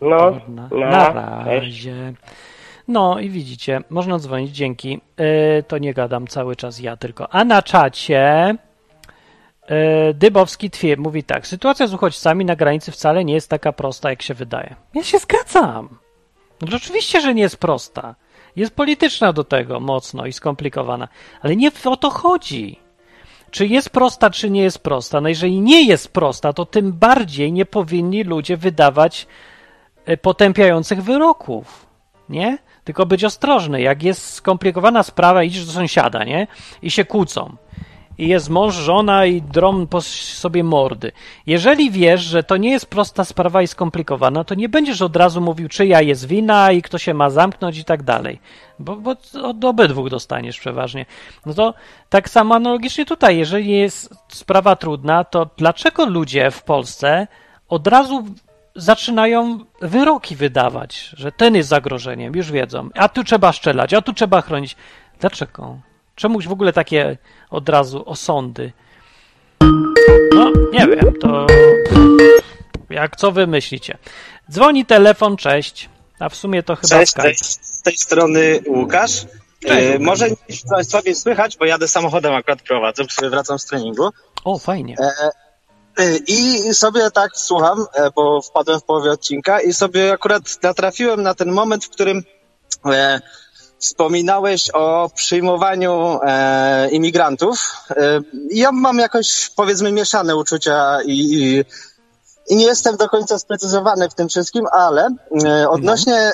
No, 0.00 0.40
Na, 0.48 0.68
no, 0.70 0.78
na 0.90 1.44
razie. 1.44 2.12
No 2.88 3.20
i 3.20 3.30
widzicie, 3.30 3.80
można 3.90 4.18
dzwonić, 4.18 4.50
dzięki. 4.50 5.00
Yy, 5.18 5.62
to 5.68 5.78
nie 5.78 5.94
gadam 5.94 6.26
cały 6.26 6.56
czas 6.56 6.80
ja 6.80 6.96
tylko. 6.96 7.32
A 7.34 7.44
na 7.44 7.62
czacie 7.62 8.54
Dybowski 10.14 10.70
twier 10.70 10.98
mówi 10.98 11.24
tak. 11.24 11.46
Sytuacja 11.46 11.86
z 11.86 11.94
uchodźcami 11.94 12.44
na 12.44 12.56
granicy 12.56 12.92
wcale 12.92 13.24
nie 13.24 13.34
jest 13.34 13.50
taka 13.50 13.72
prosta, 13.72 14.10
jak 14.10 14.22
się 14.22 14.34
wydaje. 14.34 14.76
Ja 14.94 15.02
się 15.02 15.18
zgadzam. 15.18 15.98
No, 16.60 16.76
oczywiście, 16.76 17.20
że 17.20 17.34
nie 17.34 17.42
jest 17.42 17.56
prosta. 17.56 18.14
Jest 18.56 18.74
polityczna 18.74 19.32
do 19.32 19.44
tego 19.44 19.80
mocno 19.80 20.26
i 20.26 20.32
skomplikowana. 20.32 21.08
Ale 21.42 21.56
nie 21.56 21.70
o 21.84 21.96
to 21.96 22.10
chodzi. 22.10 22.80
Czy 23.50 23.66
jest 23.66 23.90
prosta, 23.90 24.30
czy 24.30 24.50
nie 24.50 24.62
jest 24.62 24.78
prosta? 24.78 25.20
No 25.20 25.28
jeżeli 25.28 25.60
nie 25.60 25.86
jest 25.86 26.12
prosta, 26.12 26.52
to 26.52 26.66
tym 26.66 26.92
bardziej 26.92 27.52
nie 27.52 27.66
powinni 27.66 28.24
ludzie 28.24 28.56
wydawać 28.56 29.26
e, 30.06 30.16
potępiających 30.16 31.02
wyroków, 31.02 31.86
nie? 32.28 32.58
Tylko 32.84 33.06
być 33.06 33.24
ostrożny. 33.24 33.80
Jak 33.80 34.02
jest 34.02 34.34
skomplikowana 34.34 35.02
sprawa, 35.02 35.42
idziesz 35.42 35.66
do 35.66 35.72
sąsiada, 35.72 36.24
nie? 36.24 36.46
I 36.82 36.90
się 36.90 37.04
kłócą. 37.04 37.56
I 38.18 38.28
jest 38.28 38.50
mąż, 38.50 38.74
żona 38.74 39.26
i 39.26 39.42
drom 39.42 39.86
po 39.86 40.00
sobie 40.00 40.64
mordy. 40.64 41.12
Jeżeli 41.46 41.90
wiesz, 41.90 42.20
że 42.20 42.42
to 42.42 42.56
nie 42.56 42.70
jest 42.70 42.86
prosta 42.86 43.24
sprawa 43.24 43.62
i 43.62 43.66
skomplikowana, 43.66 44.44
to 44.44 44.54
nie 44.54 44.68
będziesz 44.68 45.02
od 45.02 45.16
razu 45.16 45.40
mówił, 45.40 45.68
czyja 45.68 46.00
jest 46.00 46.26
wina 46.26 46.72
i 46.72 46.82
kto 46.82 46.98
się 46.98 47.14
ma 47.14 47.30
zamknąć 47.30 47.78
i 47.78 47.84
tak 47.84 48.02
dalej. 48.02 48.40
Bo, 48.78 48.96
bo 48.96 49.16
od 49.42 49.64
obydwu 49.64 50.08
dostaniesz 50.08 50.60
przeważnie. 50.60 51.06
No 51.46 51.54
to 51.54 51.74
tak 52.08 52.30
samo 52.30 52.54
analogicznie 52.54 53.06
tutaj, 53.06 53.38
jeżeli 53.38 53.70
jest 53.70 54.14
sprawa 54.28 54.76
trudna, 54.76 55.24
to 55.24 55.50
dlaczego 55.56 56.06
ludzie 56.06 56.50
w 56.50 56.62
Polsce 56.62 57.26
od 57.68 57.86
razu 57.86 58.24
zaczynają 58.76 59.58
wyroki 59.80 60.36
wydawać, 60.36 61.10
że 61.16 61.32
ten 61.32 61.54
jest 61.54 61.68
zagrożeniem, 61.68 62.36
już 62.36 62.52
wiedzą, 62.52 62.88
a 62.94 63.08
tu 63.08 63.24
trzeba 63.24 63.52
strzelać, 63.52 63.94
a 63.94 64.02
tu 64.02 64.12
trzeba 64.12 64.42
chronić. 64.42 64.76
Dlaczego? 65.20 65.78
Czemuś 66.14 66.46
w 66.46 66.52
ogóle 66.52 66.72
takie 66.72 67.18
od 67.54 67.68
razu 67.68 68.02
osądy? 68.06 68.72
No, 70.34 70.50
nie 70.72 70.86
wiem, 70.86 71.14
to 71.20 71.46
jak 72.90 73.16
co 73.16 73.32
wy 73.32 73.46
myślicie? 73.46 73.98
Dzwoni 74.50 74.86
telefon, 74.86 75.36
cześć. 75.36 75.88
A 76.18 76.28
w 76.28 76.36
sumie 76.36 76.62
to 76.62 76.76
chyba 76.76 76.88
Cześć, 76.88 77.12
Skype. 77.12 77.28
cześć. 77.28 77.44
Z 77.44 77.82
tej 77.82 77.96
strony 77.96 78.60
Łukasz. 78.68 79.26
E, 79.66 79.98
może 79.98 80.28
nie 80.30 80.84
słabiej 80.84 81.14
słychać, 81.14 81.56
bo 81.56 81.64
jadę 81.64 81.88
samochodem 81.88 82.34
akurat 82.34 82.62
prowadzę, 82.62 83.04
sobie 83.10 83.30
wracam 83.30 83.58
z 83.58 83.64
treningu. 83.66 84.10
O, 84.44 84.58
fajnie. 84.58 84.96
E, 85.98 86.16
I 86.26 86.74
sobie 86.74 87.10
tak 87.10 87.30
słucham, 87.36 87.86
e, 87.94 88.10
bo 88.16 88.42
wpadłem 88.42 88.80
w 88.80 88.84
połowie 88.84 89.10
odcinka 89.10 89.60
i 89.60 89.72
sobie 89.72 90.12
akurat 90.12 90.62
natrafiłem 90.62 91.22
na 91.22 91.34
ten 91.34 91.52
moment, 91.52 91.84
w 91.84 91.90
którym 91.90 92.22
e, 92.86 93.20
wspominałeś 93.84 94.70
o 94.70 95.10
przyjmowaniu 95.14 96.18
e, 96.22 96.90
imigrantów. 96.90 97.72
E, 97.90 98.20
ja 98.50 98.72
mam 98.72 98.98
jakoś, 98.98 99.50
powiedzmy, 99.56 99.92
mieszane 99.92 100.36
uczucia 100.36 101.02
i, 101.02 101.12
i, 101.12 101.64
i 102.48 102.56
nie 102.56 102.64
jestem 102.64 102.96
do 102.96 103.08
końca 103.08 103.38
sprecyzowany 103.38 104.08
w 104.08 104.14
tym 104.14 104.28
wszystkim, 104.28 104.66
ale 104.72 105.08
e, 105.44 105.68
odnośnie 105.68 106.16
e, 106.16 106.32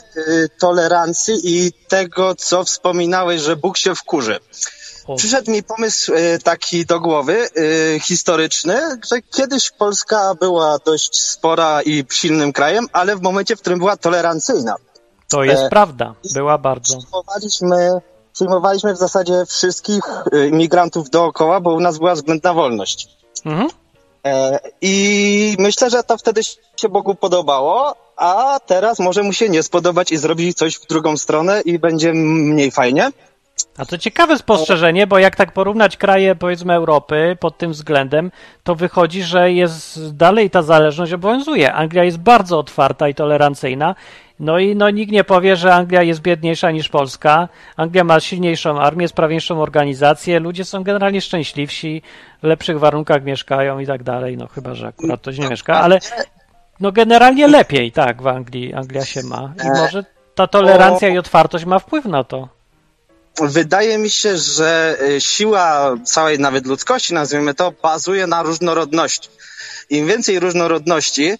tolerancji 0.61 1.34
i 1.44 1.72
tego, 1.88 2.34
co 2.34 2.64
wspominałeś, 2.64 3.40
że 3.40 3.57
Bóg 3.57 3.76
się 3.78 3.94
wkurzy. 3.94 4.38
Przyszedł 5.16 5.51
mi 5.51 5.62
pomysł 5.62 6.12
e, 6.14 6.38
taki 6.38 6.86
do 6.86 7.01
głowy, 7.01 7.48
e, 7.96 8.01
historyczny, 8.01 8.80
że 9.11 9.22
kiedyś 9.22 9.70
Polska 9.70 10.34
była 10.34 10.78
dość 10.78 11.22
spora 11.22 11.82
i 11.82 12.05
silnym 12.11 12.53
krajem, 12.53 12.86
ale 12.92 13.16
w 13.16 13.22
momencie, 13.22 13.57
w 13.57 13.61
którym 13.61 13.78
była 13.78 13.96
tolerancyjna. 13.96 14.76
To 15.31 15.45
jest 15.45 15.62
e, 15.62 15.68
prawda. 15.68 16.14
Była 16.35 16.59
bardzo. 16.59 16.99
Przyjmowaliśmy, 16.99 18.01
przyjmowaliśmy 18.33 18.95
w 18.95 18.97
zasadzie 18.97 19.47
wszystkich 19.49 20.03
e, 20.33 20.47
imigrantów 20.47 21.11
dookoła, 21.11 21.61
bo 21.61 21.74
u 21.74 21.81
nas 21.81 21.99
była 21.99 22.14
względna 22.14 22.55
wolność. 22.55 23.09
Mhm. 23.45 23.68
E, 24.26 24.61
I 24.81 25.57
myślę, 25.59 25.91
że 25.91 26.03
to 26.03 26.18
wtedy 26.18 26.41
się 26.76 26.89
Bogu 26.89 27.14
podobało, 27.14 27.95
a 28.16 28.61
teraz 28.66 28.99
może 28.99 29.22
mu 29.22 29.33
się 29.33 29.49
nie 29.49 29.62
spodobać 29.62 30.12
i 30.12 30.16
zrobić 30.16 30.59
coś 30.59 30.76
w 30.76 30.87
drugą 30.87 31.16
stronę 31.16 31.61
i 31.61 31.78
będzie 31.78 32.12
mniej 32.12 32.70
fajnie. 32.70 33.11
A 33.76 33.85
to 33.85 33.99
ciekawe 33.99 34.39
spostrzeżenie, 34.39 35.07
bo 35.07 35.18
jak 35.18 35.37
tak 35.37 35.53
porównać 35.53 35.97
kraje, 35.97 36.35
powiedzmy, 36.35 36.74
Europy 36.74 37.37
pod 37.41 37.59
tym 37.59 37.72
względem, 37.72 38.31
to 38.62 38.74
wychodzi, 38.74 39.22
że 39.22 39.53
jest 39.53 40.16
dalej 40.16 40.51
ta 40.51 40.62
zależność 40.62 41.12
obowiązuje. 41.12 41.72
Anglia 41.72 42.05
jest 42.05 42.18
bardzo 42.18 42.59
otwarta 42.59 43.09
i 43.09 43.14
tolerancyjna. 43.14 43.95
No 44.41 44.59
i 44.59 44.76
no, 44.76 44.91
nikt 44.91 45.12
nie 45.12 45.24
powie, 45.24 45.57
że 45.57 45.74
Anglia 45.74 46.03
jest 46.03 46.20
biedniejsza 46.20 46.70
niż 46.70 46.88
Polska. 46.88 47.49
Anglia 47.76 48.05
ma 48.05 48.20
silniejszą 48.20 48.80
armię, 48.80 49.09
sprawniejszą 49.09 49.62
organizację, 49.62 50.41
ludzie 50.41 50.64
są 50.64 50.82
generalnie 50.82 51.20
szczęśliwsi, 51.20 52.03
w 52.43 52.47
lepszych 52.47 52.78
warunkach 52.78 53.24
mieszkają 53.24 53.78
i 53.78 53.86
tak 53.86 54.03
dalej. 54.03 54.36
No 54.36 54.47
chyba, 54.47 54.74
że 54.74 54.88
akurat 54.88 55.20
ktoś 55.20 55.38
nie 55.38 55.49
mieszka, 55.49 55.80
ale 55.80 55.99
no 56.80 56.93
generalnie 56.93 57.49
lepiej, 57.49 57.93
tak, 57.93 58.22
w 58.22 58.26
Anglii 58.26 58.74
Anglia 58.74 59.05
się 59.05 59.22
ma. 59.22 59.55
I 59.64 59.68
może 59.68 60.05
ta 60.34 60.47
tolerancja 60.47 61.09
i 61.09 61.18
otwartość 61.18 61.64
ma 61.64 61.78
wpływ 61.78 62.05
na 62.05 62.24
to. 62.24 62.49
Wydaje 63.43 63.99
mi 63.99 64.11
się, 64.11 64.38
że 64.38 64.99
e, 65.01 65.20
siła 65.20 65.97
całej 66.05 66.38
nawet 66.38 66.66
ludzkości, 66.66 67.14
nazwijmy 67.14 67.55
to, 67.55 67.72
bazuje 67.82 68.26
na 68.26 68.43
różnorodności. 68.43 69.28
Im 69.91 70.07
więcej 70.07 70.41
różnorodności, 70.41 71.38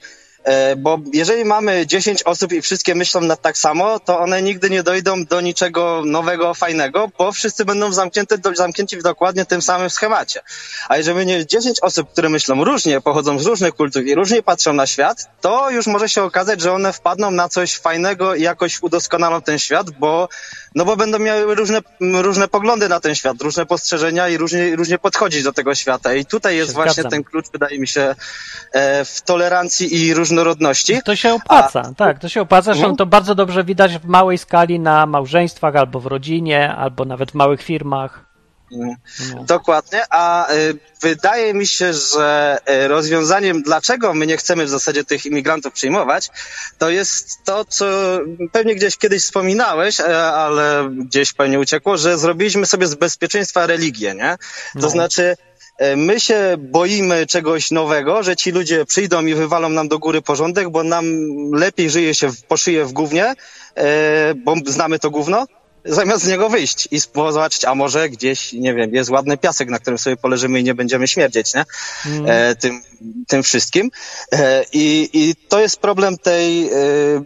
bo 0.77 0.99
jeżeli 1.13 1.45
mamy 1.45 1.87
10 1.87 2.23
osób 2.23 2.53
i 2.53 2.63
wszystkie 2.63 2.95
myślą 2.95 3.21
na 3.21 3.37
tak 3.37 3.59
samo, 3.59 4.01
to 4.01 4.19
one 4.19 4.43
nigdy 4.43 4.71
nie 4.71 4.83
dojdą 4.83 5.25
do 5.25 5.41
niczego 5.41 6.03
nowego, 6.07 6.55
fajnego, 6.55 7.11
bo 7.19 7.33
wszyscy 7.33 7.65
będą 7.65 7.93
zamknięte, 7.93 8.37
zamknięci 8.55 8.97
w 8.97 9.03
dokładnie 9.03 9.45
tym 9.45 9.63
samym 9.63 9.91
schemacie. 9.91 10.41
A 10.89 10.97
jeżeli 10.97 11.17
będzie 11.17 11.47
10 11.47 11.81
osób, 11.83 12.13
które 12.13 12.29
myślą 12.29 12.65
różnie, 12.65 13.01
pochodzą 13.01 13.39
z 13.39 13.47
różnych 13.47 13.75
kultur 13.75 14.03
i 14.05 14.15
różnie 14.15 14.43
patrzą 14.43 14.73
na 14.73 14.87
świat, 14.87 15.29
to 15.41 15.71
już 15.71 15.87
może 15.87 16.09
się 16.09 16.23
okazać, 16.23 16.61
że 16.61 16.73
one 16.73 16.93
wpadną 16.93 17.31
na 17.31 17.49
coś 17.49 17.77
fajnego 17.77 18.35
i 18.35 18.43
jakoś 18.43 18.83
udoskonalą 18.83 19.43
ten 19.43 19.59
świat, 19.59 19.91
bo, 19.91 20.29
no 20.75 20.85
bo 20.85 20.97
będą 20.97 21.19
miały 21.19 21.55
różne, 21.55 21.81
różne 22.01 22.49
poglądy 22.49 22.89
na 22.89 23.01
ten 23.01 23.15
świat, 23.15 23.43
różne 23.43 23.67
postrzeżenia 23.67 24.29
i 24.29 24.37
różnie, 24.37 24.77
różnie 24.77 24.99
podchodzić 24.99 25.43
do 25.43 25.53
tego 25.53 25.75
świata. 25.75 26.15
I 26.15 26.25
tutaj 26.25 26.57
jest 26.57 26.73
właśnie 26.73 27.05
ten 27.05 27.25
klucz, 27.25 27.47
wydaje 27.53 27.79
mi 27.79 27.89
się, 27.89 28.15
e, 28.73 29.05
w 29.05 29.21
tolerancji 29.21 29.95
i 29.95 30.15
różnorodności. 30.31 31.01
To 31.05 31.17
się 31.17 31.35
opłaca, 31.35 31.93
tak, 31.97 32.19
to 32.19 32.29
się 32.29 32.41
opłaca. 32.41 32.65
Zresztą 32.65 32.81
Mhm. 32.85 32.97
to 32.97 33.07
bardzo 33.07 33.35
dobrze 33.35 33.65
widać 33.65 33.99
w 33.99 34.05
małej 34.05 34.39
skali 34.39 34.81
na 34.81 35.07
małżeństwach, 35.07 35.77
albo 35.77 36.01
w 36.01 36.07
rodzinie, 36.07 36.75
albo 36.75 37.05
nawet 37.05 37.31
w 37.31 37.35
małych 37.35 37.63
firmach. 37.63 38.31
No. 38.71 38.95
Dokładnie, 39.45 40.03
a 40.11 40.53
y, 40.53 40.79
wydaje 41.03 41.55
mi 41.55 41.67
się, 41.67 41.93
że 41.95 42.59
y, 42.85 42.89
rozwiązaniem, 42.89 43.63
dlaczego 43.63 44.15
my 44.15 44.27
nie 44.27 44.37
chcemy 44.37 44.65
w 44.65 44.69
zasadzie 44.69 45.05
tych 45.05 45.27
imigrantów 45.27 45.73
przyjmować, 45.73 46.31
to 46.79 46.91
jest 46.91 47.45
to, 47.45 47.65
co 47.65 47.87
pewnie 48.53 48.75
gdzieś 48.75 48.97
kiedyś 48.97 49.23
wspominałeś, 49.23 50.01
e, 50.01 50.23
ale 50.33 50.91
gdzieś 50.91 51.33
pewnie 51.33 51.59
uciekło, 51.61 51.97
że 51.97 52.19
zrobiliśmy 52.19 52.67
sobie 52.67 52.87
z 52.87 52.95
bezpieczeństwa 52.95 53.67
religię, 53.67 54.15
nie? 54.15 54.37
To 54.73 54.79
No. 54.81 54.91
znaczy, 54.91 55.37
my 55.97 56.21
się 56.21 56.57
boimy 56.59 57.27
czegoś 57.27 57.71
nowego, 57.71 58.23
że 58.23 58.37
ci 58.37 58.51
ludzie 58.51 58.85
przyjdą 58.85 59.27
i 59.27 59.35
wywalą 59.35 59.69
nam 59.69 59.89
do 59.89 59.99
góry 59.99 60.23
porządek, 60.23 60.71
bo 60.71 60.83
nam 60.83 61.05
lepiej 61.53 61.91
żyje 61.91 62.15
się 62.15 62.29
w, 62.29 62.43
poszyje 62.43 62.85
w 62.85 62.93
gównie, 62.93 63.35
e, 63.75 64.35
bo 64.35 64.55
znamy 64.67 64.99
to 64.99 65.11
gówno, 65.11 65.47
zamiast 65.85 66.25
z 66.25 66.29
niego 66.29 66.49
wyjść 66.49 66.89
i 66.91 67.01
zobaczyć, 67.15 67.65
a 67.65 67.75
może 67.75 68.09
gdzieś, 68.09 68.53
nie 68.53 68.75
wiem, 68.75 68.95
jest 68.95 69.11
ładny 69.11 69.37
piasek, 69.37 69.69
na 69.69 69.79
którym 69.79 69.99
sobie 69.99 70.17
poleżymy 70.17 70.61
i 70.61 70.65
nie 70.65 70.75
będziemy 70.75 71.09
śmierdzieć, 71.09 71.55
nie? 71.55 71.65
E, 72.27 72.57
tym, 72.57 72.83
tym 73.27 73.43
wszystkim. 73.43 73.91
E, 74.33 74.65
i, 74.73 75.11
I 75.13 75.35
to 75.49 75.61
jest 75.61 75.81
problem 75.81 76.19
tej, 76.19 76.67
e, 76.67 76.73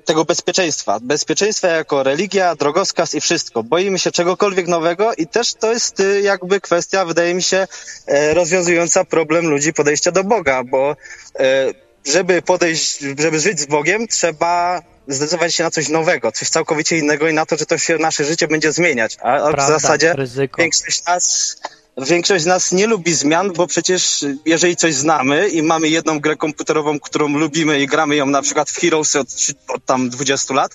tego 0.05 0.25
bezpieczeństwa. 0.25 0.99
Bezpieczeństwa 1.03 1.69
jako 1.69 2.03
religia, 2.03 2.55
drogowskaz 2.55 3.15
i 3.15 3.21
wszystko. 3.21 3.63
Boimy 3.63 3.99
się 3.99 4.11
czegokolwiek 4.11 4.69
nowego 4.69 5.15
i 5.15 5.27
też 5.27 5.55
to 5.55 5.73
jest 5.73 6.01
e, 6.01 6.21
jakby 6.21 6.61
kwestia, 6.61 7.05
wydaje 7.05 7.35
mi 7.35 7.43
się, 7.43 7.67
e, 8.07 8.35
rozwiązująca 8.35 9.05
problem 9.05 9.47
ludzi 9.47 9.73
podejścia 9.73 10.13
do 10.13 10.25
Boga, 10.25 10.65
bo 10.65 10.97
e, 11.39 11.75
żeby 12.13 12.43
podejść, 12.43 12.99
żeby 13.19 13.41
żyć 13.41 13.61
z 13.61 13.67
Bogiem, 13.67 14.09
trzeba 14.09 14.83
zdecydować 15.09 15.55
się 15.55 15.65
na 15.65 15.71
coś 15.71 15.89
nowego, 15.89 16.33
coś 16.33 16.49
całkowicie 16.49 16.99
innego 16.99 17.29
i 17.29 17.35
na 17.35 17.47
to, 17.47 17.57
że 17.57 17.67
to 17.67 17.79
się 17.79 17.99
nasze 17.99 18.25
życie 18.25 18.49
będzie 18.49 18.73
zmieniać. 18.73 19.17
A, 19.23 19.33
a 19.35 19.39
w 19.39 19.55
Prawda, 19.55 19.67
zasadzie 19.79 20.13
ryzyko. 20.13 20.63
większość 20.63 21.05
nas 21.05 21.57
Większość 21.99 22.45
z 22.45 22.47
nas 22.47 22.73
nie 22.73 22.87
lubi 22.87 23.15
zmian, 23.15 23.53
bo 23.53 23.67
przecież 23.67 24.25
jeżeli 24.47 24.77
coś 24.77 24.95
znamy 24.95 25.49
i 25.49 25.63
mamy 25.63 25.89
jedną 25.89 26.21
grę 26.21 26.37
komputerową, 26.37 27.01
którą 27.01 27.29
lubimy 27.29 27.81
i 27.81 27.87
gramy 27.87 28.17
ją 28.17 28.27
na 28.27 28.43
przykład 28.43 28.71
w 28.71 28.81
Heroes 28.81 29.17
od, 29.17 29.29
od 29.69 29.85
tam 29.85 30.11
20 30.11 30.55
lat, 30.55 30.73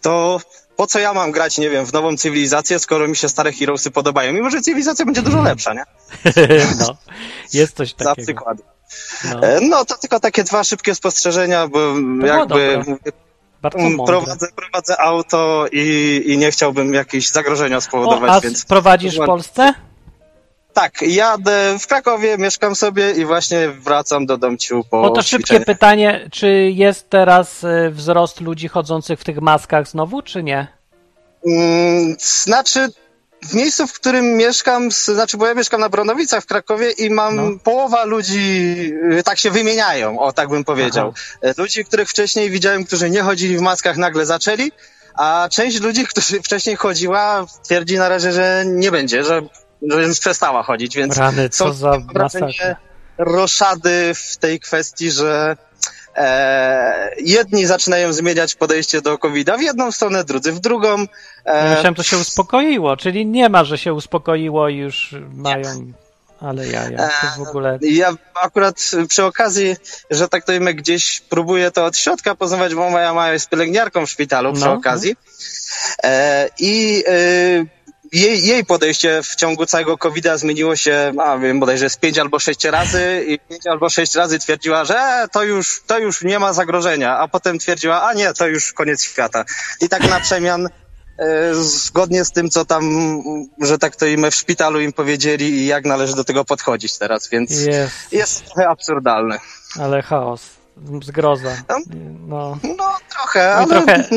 to 0.00 0.40
po 0.76 0.86
co 0.86 0.98
ja 0.98 1.12
mam 1.12 1.32
grać, 1.32 1.58
nie 1.58 1.70
wiem, 1.70 1.86
w 1.86 1.92
nową 1.92 2.16
cywilizację, 2.16 2.78
skoro 2.78 3.08
mi 3.08 3.16
się 3.16 3.28
stare 3.28 3.52
Heroesy 3.52 3.90
podobają? 3.90 4.32
Mimo, 4.32 4.50
że 4.50 4.60
cywilizacja 4.60 5.04
będzie 5.04 5.22
dużo 5.22 5.42
lepsza, 5.42 5.74
nie? 5.74 5.84
no, 6.80 6.96
jest 7.52 7.76
coś 7.76 7.94
Za 7.98 8.04
takiego. 8.04 8.26
przykład. 8.26 8.58
No, 9.24 9.42
E, 9.42 9.60
No 9.60 9.84
to 9.84 9.98
tylko 9.98 10.20
takie 10.20 10.44
dwa 10.44 10.64
szybkie 10.64 10.94
spostrzeżenia, 10.94 11.68
bo 11.68 11.78
było 11.94 12.26
jakby 12.26 12.46
dobre. 12.46 12.84
Bardzo 13.62 13.78
mm, 13.78 13.94
mądre. 13.96 14.16
prowadzę, 14.16 14.46
prowadzę 14.56 15.00
auto 15.00 15.66
i, 15.72 16.22
i 16.26 16.38
nie 16.38 16.50
chciałbym 16.50 16.94
jakichś 16.94 17.28
zagrożenia 17.28 17.76
O, 17.76 17.80
spowodować, 17.80 18.30
a 18.32 18.40
więc 18.40 18.64
prowadzisz 18.64 19.16
w 19.16 19.24
Polsce? 19.26 19.74
tak, 20.72 21.02
jadę 21.02 21.76
w 21.80 21.86
Krakowie, 21.86 22.38
mieszkam 22.38 22.74
sobie 22.76 23.10
i 23.12 23.24
właśnie 23.24 23.68
wracam 23.68 24.26
do 24.26 24.38
domciu 24.38 24.84
po 24.90 25.02
O 25.02 25.10
to 25.10 25.22
szybkie 25.22 25.44
ćwiczeniach. 25.44 25.64
pytanie, 25.66 26.28
czy 26.32 26.48
jest 26.74 27.10
teraz 27.10 27.64
y, 27.64 27.90
wzrost 27.90 28.40
ludzi 28.40 28.68
chodzących 28.68 29.20
w 29.20 29.24
tych 29.24 29.40
maskach 29.40 29.88
znowu, 29.88 30.22
czy 30.22 30.42
nie? 30.42 30.66
Mm, 31.46 32.16
Znaczy, 32.18 32.88
w 33.48 33.54
miejscu, 33.54 33.86
w 33.86 33.92
którym 33.92 34.36
mieszkam, 34.36 34.90
znaczy, 34.90 35.36
bo 35.36 35.46
ja 35.46 35.54
mieszkam 35.54 35.80
na 35.80 35.88
Bronowicach 35.88 36.42
w 36.42 36.46
Krakowie 36.46 36.90
i 36.90 37.10
mam 37.10 37.36
No. 37.36 37.42
połowa 37.64 38.04
ludzi, 38.04 38.74
y, 39.18 39.22
tak 39.22 39.38
się 39.38 39.50
wymieniają, 39.50 40.18
o 40.18 40.32
tak 40.32 40.48
bym 40.48 40.64
powiedział. 40.64 41.14
E, 41.42 41.54
Ludzi, 41.58 41.84
których 41.84 42.08
wcześniej 42.08 42.50
widziałem, 42.50 42.84
którzy 42.84 43.10
nie 43.10 43.22
chodzili 43.22 43.58
w 43.58 43.60
maskach, 43.60 43.96
nagle 43.96 44.26
zaczęli, 44.26 44.72
a 45.14 45.48
część 45.52 45.80
ludzi, 45.80 46.06
którzy 46.10 46.42
wcześniej 46.42 46.76
chodziła, 46.76 47.46
twierdzi 47.64 47.98
na 47.98 48.08
razie, 48.08 48.32
że 48.32 48.64
nie 48.66 48.90
będzie, 48.90 49.24
że, 49.24 49.42
że 49.90 50.02
już 50.02 50.18
przestała 50.18 50.62
chodzić, 50.62 50.96
więc 50.96 51.16
Rany, 51.16 51.48
co 51.48 51.72
za 51.72 51.98
masakra. 52.14 52.76
roszady 53.18 54.12
w 54.14 54.36
tej 54.36 54.60
kwestii, 54.60 55.10
że 55.10 55.56
e, 56.16 57.10
jedni 57.18 57.66
zaczynają 57.66 58.12
zmieniać 58.12 58.54
podejście 58.54 59.00
do 59.00 59.18
COVID-a 59.18 59.56
w 59.56 59.62
jedną 59.62 59.92
stronę, 59.92 60.24
drudzy 60.24 60.52
w 60.52 60.60
drugą. 60.60 60.98
Ja 61.46 61.52
E, 61.52 61.70
myślałem, 61.70 61.94
to 61.94 62.02
się 62.02 62.16
uspokoiło, 62.18 62.96
czyli 62.96 63.26
nie 63.26 63.48
ma, 63.48 63.64
że 63.64 63.78
się 63.78 63.94
uspokoiło 63.94 64.68
i 64.68 64.76
już 64.76 65.14
mają... 65.34 65.92
Ale 66.40 66.66
ja, 66.66 66.90
ja, 66.90 67.08
to 67.08 67.44
w 67.44 67.48
ogóle... 67.48 67.78
Ja 67.80 68.12
akurat 68.42 68.90
przy 69.08 69.24
okazji, 69.24 69.76
że 70.10 70.28
tak 70.28 70.44
to 70.44 70.52
imię 70.52 70.74
gdzieś 70.74 71.20
próbuję 71.20 71.70
to 71.70 71.84
od 71.84 71.96
środka 71.96 72.34
poznawać, 72.34 72.74
bo 72.74 72.90
moja 72.90 73.14
mama 73.14 73.32
jest 73.32 73.48
pielęgniarką 73.48 74.06
w 74.06 74.10
szpitalu 74.10 74.52
przy 74.52 74.64
No, 74.64 74.72
okazji. 74.72 75.16
E, 76.02 76.48
I 76.58 77.04
e, 77.06 77.12
jej, 78.12 78.42
jej 78.46 78.64
podejście 78.64 79.22
w 79.22 79.36
ciągu 79.36 79.66
całego 79.66 79.98
COVID-a 79.98 80.36
zmieniło 80.36 80.76
się, 80.76 81.12
a 81.24 81.38
wiem, 81.38 81.60
bodajże 81.60 81.90
z 81.90 81.96
pięć 81.96 82.18
albo 82.18 82.38
sześć 82.38 82.64
razy 82.64 83.24
i 83.28 83.38
pięć 83.38 83.66
albo 83.66 83.88
sześć 83.90 84.14
razy 84.14 84.38
twierdziła, 84.38 84.84
że 84.84 85.26
to 85.32 85.42
już, 85.42 85.82
to 85.86 85.98
już 85.98 86.22
nie 86.22 86.38
ma 86.38 86.52
zagrożenia, 86.52 87.18
a 87.18 87.28
potem 87.28 87.58
twierdziła, 87.58 88.02
a 88.02 88.12
nie, 88.14 88.32
to 88.32 88.46
już 88.46 88.72
koniec 88.72 89.02
świata. 89.04 89.44
I 89.80 89.88
tak 89.88 90.10
na 90.10 90.20
przemian 90.20 90.66
e, 91.18 91.54
zgodnie 91.54 92.24
z 92.24 92.30
tym, 92.32 92.50
co 92.50 92.64
tam, 92.64 92.84
że 93.62 93.78
tak 93.78 93.96
to 93.96 94.06
im 94.06 94.30
w 94.30 94.34
szpitalu 94.34 94.80
im 94.80 94.92
powiedzieli 94.92 95.50
i 95.50 95.66
jak 95.66 95.84
należy 95.84 96.14
do 96.16 96.24
tego 96.24 96.44
podchodzić 96.44 96.98
teraz, 96.98 97.28
więc 97.28 97.50
Jest, 97.50 97.94
jest 98.12 98.44
trochę 98.44 98.68
absurdalny. 98.68 99.38
ale 99.80 100.02
chaos, 100.02 100.42
zgroza. 101.02 101.56
No. 101.68 101.78
No, 102.26 102.58
No 102.78 102.96
trochę, 103.10 103.54
No 103.56 103.66
i 103.66 103.78
ale 103.78 103.84
trochę- 103.84 104.08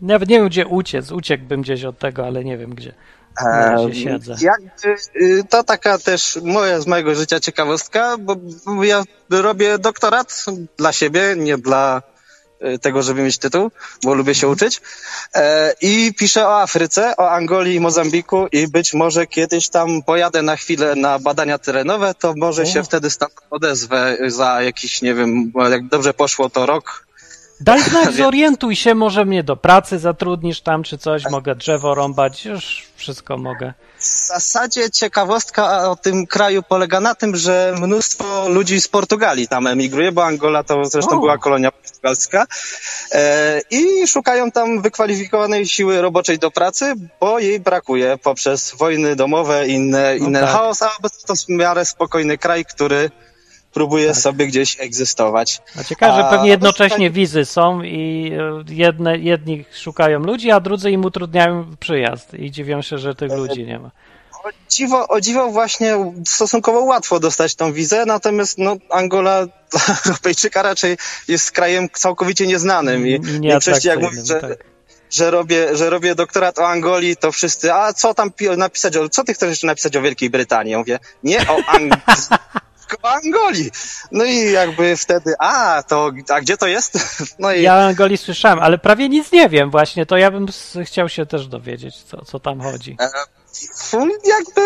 nawet 0.00 0.28
nie 0.28 0.38
wiem, 0.38 0.48
gdzie 0.48 0.66
uciec. 0.66 1.12
Uciekłbym 1.12 1.62
gdzieś 1.62 1.84
od 1.84 1.98
tego, 1.98 2.26
ale 2.26 2.44
nie 2.44 2.58
wiem 2.58 2.74
gdzie. 2.74 2.94
Em, 3.40 3.94
siedzę. 3.94 4.36
jakby, 4.40 4.94
y, 5.22 5.44
to 5.48 5.64
taka 5.64 5.98
też 5.98 6.38
moja 6.42 6.80
z 6.80 6.86
mojego 6.86 7.14
życia 7.14 7.40
ciekawostka, 7.40 8.16
bo 8.18 8.36
bo 8.66 8.84
ja 8.84 9.04
robię 9.30 9.78
doktorat 9.78 10.44
dla 10.76 10.92
siebie, 10.92 11.34
nie 11.36 11.58
dla 11.58 12.02
y, 12.74 12.78
tego, 12.78 13.02
żeby 13.02 13.22
mieć 13.22 13.38
tytuł, 13.38 13.70
bo 14.04 14.14
lubię 14.14 14.34
się 14.34 14.48
uczyć. 14.48 14.80
E, 15.34 15.74
I 15.80 16.14
piszę 16.18 16.48
o 16.48 16.60
Afryce, 16.60 17.16
o 17.16 17.30
Angolii 17.30 17.74
i 17.74 17.80
Mozambiku 17.80 18.46
i 18.52 18.68
być 18.68 18.94
może 18.94 19.26
kiedyś 19.26 19.68
tam 19.68 20.02
pojadę 20.02 20.42
na 20.42 20.56
chwilę 20.56 20.94
na 20.94 21.18
badania 21.18 21.58
terenowe, 21.58 22.14
to 22.14 22.34
może 22.36 22.62
O. 22.62 22.66
się 22.66 22.82
wtedy 22.82 23.10
stan 23.10 23.28
odezwę 23.50 24.16
za 24.26 24.62
jakiś, 24.62 25.02
nie 25.02 25.14
wiem, 25.14 25.52
jak 25.70 25.88
dobrze 25.88 26.14
poszło 26.14 26.50
to 26.50 26.66
rok, 26.66 27.03
Daj 27.64 27.82
znak, 27.82 28.12
zorientuj 28.22 28.76
się, 28.76 28.94
może 28.94 29.24
mnie 29.24 29.42
do 29.42 29.56
pracy 29.56 29.98
zatrudnisz 29.98 30.60
tam 30.60 30.82
czy 30.82 30.98
coś, 30.98 31.22
mogę 31.30 31.54
drzewo 31.54 31.94
rąbać, 31.94 32.44
już 32.44 32.86
wszystko 32.96 33.38
mogę. 33.38 33.72
W 33.98 34.06
zasadzie 34.06 34.90
ciekawostka 34.90 35.90
o 35.90 35.96
tym 35.96 36.26
kraju 36.26 36.62
polega 36.62 37.00
na 37.00 37.14
tym, 37.14 37.36
że 37.36 37.74
mnóstwo 37.80 38.48
ludzi 38.48 38.80
z 38.80 38.88
Portugalii 38.88 39.48
tam 39.48 39.66
emigruje, 39.66 40.12
bo 40.12 40.24
Angola 40.24 40.62
to 40.62 40.84
zresztą 40.84 41.16
O. 41.16 41.20
była 41.20 41.38
kolonia 41.38 41.72
portugalska 41.72 42.46
e, 43.12 43.60
i 43.70 44.08
szukają 44.08 44.50
tam 44.50 44.82
wykwalifikowanej 44.82 45.66
siły 45.66 46.00
roboczej 46.00 46.38
do 46.38 46.50
pracy, 46.50 46.94
bo 47.20 47.38
jej 47.38 47.60
brakuje 47.60 48.18
poprzez 48.18 48.74
wojny 48.74 49.16
domowe 49.16 49.68
i 49.68 49.72
inne, 49.72 50.16
No 50.20 50.26
inne 50.26 50.40
tak. 50.40 50.50
chaos, 50.50 50.82
a 50.82 50.90
to 51.26 51.34
w 51.34 51.48
miarę 51.48 51.84
spokojny 51.84 52.38
kraj, 52.38 52.64
który 52.64 53.10
próbuje 53.74 54.06
Tak. 54.08 54.16
sobie 54.16 54.46
gdzieś 54.46 54.80
egzystować. 54.80 55.62
A 55.80 55.84
ciekawe, 55.84 56.22
że 56.22 56.28
pewnie 56.30 56.48
jednocześnie 56.50 56.86
dostanie- 56.96 57.10
wizy 57.10 57.44
są 57.44 57.82
i 57.82 58.32
e, 58.68 58.74
jedne, 58.74 59.18
jedni 59.18 59.64
szukają 59.72 60.18
ludzi, 60.20 60.50
a 60.50 60.60
drudzy 60.60 60.90
im 60.90 61.04
utrudniają 61.04 61.76
przyjazd 61.80 62.34
i 62.34 62.50
dziwią 62.50 62.82
się, 62.82 62.98
że 62.98 63.14
tych 63.14 63.32
ludzi 63.32 63.64
nie 63.64 63.78
ma. 63.78 63.90
O 64.44 64.48
dziwo, 64.70 65.08
o 65.08 65.20
dziwo 65.20 65.50
właśnie 65.50 66.12
stosunkowo 66.26 66.80
łatwo 66.80 67.20
dostać 67.20 67.54
tą 67.54 67.72
wizę, 67.72 68.04
natomiast 68.06 68.58
no, 68.58 68.76
Angola 68.90 69.46
dla 69.46 69.80
Europejczyka 70.06 70.62
raczej 70.62 70.96
jest 71.28 71.50
krajem 71.52 71.88
całkowicie 71.92 72.46
nieznanym 72.46 73.06
i, 73.06 73.18
w 73.18 73.40
większości 73.40 73.88
jak 73.88 74.00
mówię, 74.00 74.22
że, 74.24 74.40
tak. 74.40 74.64
że, 75.10 75.30
robię, 75.30 75.76
że 75.76 75.90
robię 75.90 76.14
doktorat 76.14 76.58
o 76.58 76.66
Angolii, 76.68 77.16
to 77.16 77.32
wszyscy, 77.32 77.72
a 77.72 77.92
co 77.92 78.14
tam 78.14 78.30
pi- 78.32 78.56
napisać, 78.56 78.96
o, 78.96 79.08
co 79.08 79.24
ty 79.24 79.34
chcesz 79.34 79.48
jeszcze 79.50 79.66
napisać 79.66 79.96
o 79.96 80.02
Wielkiej 80.02 80.30
Brytanii? 80.30 80.72
Ja 80.72 80.78
mówię, 80.78 80.98
nie 81.22 81.38
o 81.38 81.56
Anglii, 81.66 82.02
o 83.02 83.08
Angolii. 83.10 83.70
No 84.12 84.24
i 84.24 84.52
jakby 84.52 84.96
wtedy, 84.96 85.34
a, 85.38 85.82
to, 85.82 86.12
a 86.28 86.40
gdzie 86.40 86.56
to 86.56 86.66
jest? 86.66 86.98
No 87.38 87.52
i 87.52 87.62
Ja 87.62 87.74
o 87.74 87.82
Angolii 87.84 88.18
słyszałem, 88.18 88.58
ale 88.58 88.78
prawie 88.78 89.08
nic 89.08 89.32
nie 89.32 89.48
wiem 89.48 89.70
właśnie, 89.70 90.06
to 90.06 90.16
ja 90.16 90.30
bym 90.30 90.46
chciał 90.84 91.08
się 91.08 91.26
też 91.26 91.46
dowiedzieć, 91.46 91.96
co, 92.02 92.24
co 92.24 92.40
tam 92.40 92.60
chodzi. 92.60 92.96
jakby, 94.26 94.60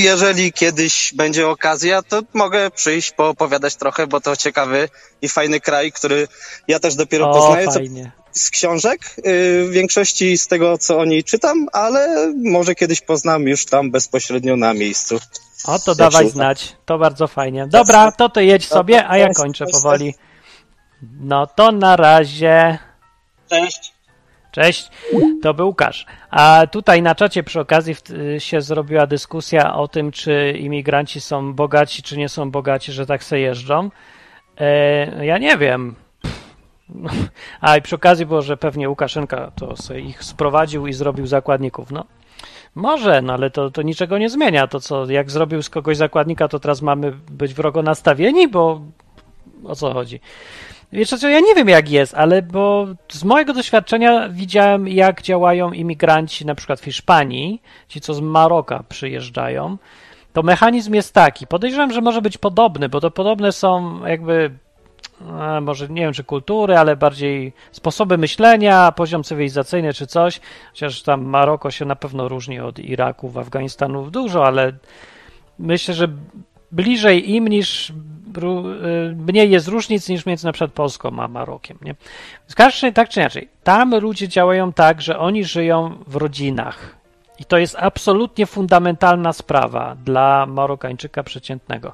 jeżeli 0.00 0.52
kiedyś 0.52 1.14
będzie 1.14 1.48
okazja, 1.48 2.02
to 2.02 2.22
mogę 2.34 2.70
przyjść, 2.70 3.12
poopowiadać 3.12 3.76
trochę, 3.76 4.06
bo 4.06 4.20
to 4.20 4.36
ciekawy 4.36 4.88
i 5.22 5.28
fajny 5.28 5.60
kraj, 5.60 5.92
który 5.92 6.28
ja 6.68 6.78
też 6.80 6.94
dopiero 6.94 7.30
O, 7.30 7.34
poznaję 7.34 7.66
co 7.66 7.72
fajnie. 7.72 8.12
z 8.32 8.50
książek, 8.50 9.00
yy, 9.16 9.22
w 9.64 9.70
większości 9.70 10.38
z 10.38 10.46
tego, 10.46 10.78
co 10.78 10.98
o 10.98 11.04
niej 11.04 11.24
czytam, 11.24 11.66
ale 11.72 12.32
może 12.44 12.74
kiedyś 12.74 13.00
poznam 13.00 13.42
już 13.48 13.64
tam 13.66 13.90
bezpośrednio 13.90 14.56
na 14.56 14.74
miejscu. 14.74 15.18
O, 15.64 15.78
to 15.78 15.90
Jak 15.90 15.98
dawaj 15.98 16.28
znać, 16.28 16.76
to 16.84 16.98
bardzo 16.98 17.26
fajnie. 17.26 17.66
Dobra, 17.66 18.12
to 18.12 18.28
ty 18.28 18.44
jedź 18.44 18.68
sobie, 18.68 19.08
a 19.08 19.16
ja 19.18 19.28
kończę 19.34 19.64
powoli. 19.72 20.14
No 21.20 21.46
to 21.46 21.72
na 21.72 21.96
razie. 21.96 22.78
Cześć. 23.50 23.92
Cześć, 24.52 24.90
to 25.42 25.54
był 25.54 25.66
Łukasz. 25.66 26.06
A 26.30 26.62
tutaj 26.70 27.02
na 27.02 27.14
czacie 27.14 27.42
przy 27.42 27.60
okazji 27.60 27.96
się 28.38 28.60
zrobiła 28.60 29.06
dyskusja 29.06 29.74
o 29.74 29.88
tym, 29.88 30.12
czy 30.12 30.54
imigranci 30.60 31.20
są 31.20 31.54
bogaci, 31.54 32.02
czy 32.02 32.16
nie 32.16 32.28
są 32.28 32.50
bogaci, 32.50 32.92
że 32.92 33.06
tak 33.06 33.24
se 33.24 33.40
jeżdżą. 33.40 33.90
E, 34.60 35.26
ja 35.26 35.38
nie 35.38 35.58
wiem. 35.58 35.94
A 37.60 37.76
i 37.76 37.82
przy 37.82 37.94
okazji 37.94 38.26
było, 38.26 38.42
że 38.42 38.56
pewnie 38.56 38.88
Łukaszenka 38.88 39.50
to 39.56 39.76
sobie 39.76 40.00
ich 40.00 40.24
sprowadził 40.24 40.86
i 40.86 40.92
zrobił 40.92 41.26
zakładników. 41.26 41.90
No, 41.90 42.04
może, 42.78 43.22
no 43.22 43.32
ale 43.32 43.50
to, 43.50 43.70
to 43.70 43.82
niczego 43.82 44.18
nie 44.18 44.30
zmienia. 44.30 44.66
To 44.66 44.80
co, 44.80 45.10
jak 45.10 45.30
zrobił 45.30 45.62
z 45.62 45.70
kogoś 45.70 45.96
zakładnika, 45.96 46.48
to 46.48 46.60
teraz 46.60 46.82
mamy 46.82 47.12
być 47.30 47.54
wrogo 47.54 47.82
nastawieni, 47.82 48.48
bo 48.48 48.80
o 49.64 49.74
co 49.76 49.92
chodzi? 49.92 50.20
Wiesz 50.92 51.08
co, 51.08 51.28
ja 51.28 51.40
nie 51.40 51.54
wiem 51.54 51.68
jak 51.68 51.90
jest, 51.90 52.14
ale 52.14 52.42
bo 52.42 52.86
z 53.12 53.24
mojego 53.24 53.52
doświadczenia 53.52 54.28
widziałem 54.28 54.88
jak 54.88 55.22
działają 55.22 55.72
imigranci 55.72 56.46
na 56.46 56.54
przykład 56.54 56.80
w 56.80 56.84
Hiszpanii, 56.84 57.62
ci 57.88 58.00
co 58.00 58.14
z 58.14 58.20
Maroka 58.20 58.84
przyjeżdżają, 58.88 59.76
to 60.32 60.42
mechanizm 60.42 60.94
jest 60.94 61.14
taki. 61.14 61.46
Podejrzewam, 61.46 61.92
że 61.92 62.00
może 62.00 62.22
być 62.22 62.38
podobny, 62.38 62.88
bo 62.88 63.00
to 63.00 63.10
podobne 63.10 63.52
są 63.52 64.00
jakby 64.06 64.50
może 65.62 65.88
nie 65.88 66.02
wiem 66.02 66.12
czy 66.12 66.24
kultury, 66.24 66.76
ale 66.76 66.96
bardziej 66.96 67.52
sposoby 67.72 68.18
myślenia, 68.18 68.92
poziom 68.92 69.22
cywilizacyjny 69.24 69.94
czy 69.94 70.06
coś. 70.06 70.40
Chociaż 70.70 71.02
tam 71.02 71.24
Maroko 71.24 71.70
się 71.70 71.84
na 71.84 71.96
pewno 71.96 72.28
różni 72.28 72.60
od 72.60 72.78
Iraku, 72.78 73.32
Afganistanu 73.38 74.10
dużo, 74.10 74.46
ale 74.46 74.72
myślę, 75.58 75.94
że 75.94 76.08
bliżej 76.72 77.30
im 77.30 77.48
niż 77.48 77.90
y, 77.90 77.92
mniej 79.16 79.50
jest 79.50 79.68
różnic 79.68 80.08
niż 80.08 80.26
między 80.26 80.46
na 80.46 80.52
przykład 80.52 80.72
Polską 80.72 81.22
a 81.22 81.28
Marokiem. 81.28 81.78
Nie? 81.82 81.94
W 82.48 82.58
razie, 82.58 82.92
tak 82.92 83.08
czy 83.08 83.20
inaczej, 83.20 83.48
tam 83.64 84.00
ludzie 84.00 84.28
działają 84.28 84.72
tak, 84.72 85.02
że 85.02 85.18
oni 85.18 85.44
żyją 85.44 85.98
w 86.06 86.16
rodzinach. 86.16 86.98
I 87.38 87.44
to 87.44 87.58
jest 87.58 87.76
absolutnie 87.78 88.46
fundamentalna 88.46 89.32
sprawa 89.32 89.96
dla 90.04 90.46
Marokańczyka 90.46 91.22
przeciętnego. 91.22 91.92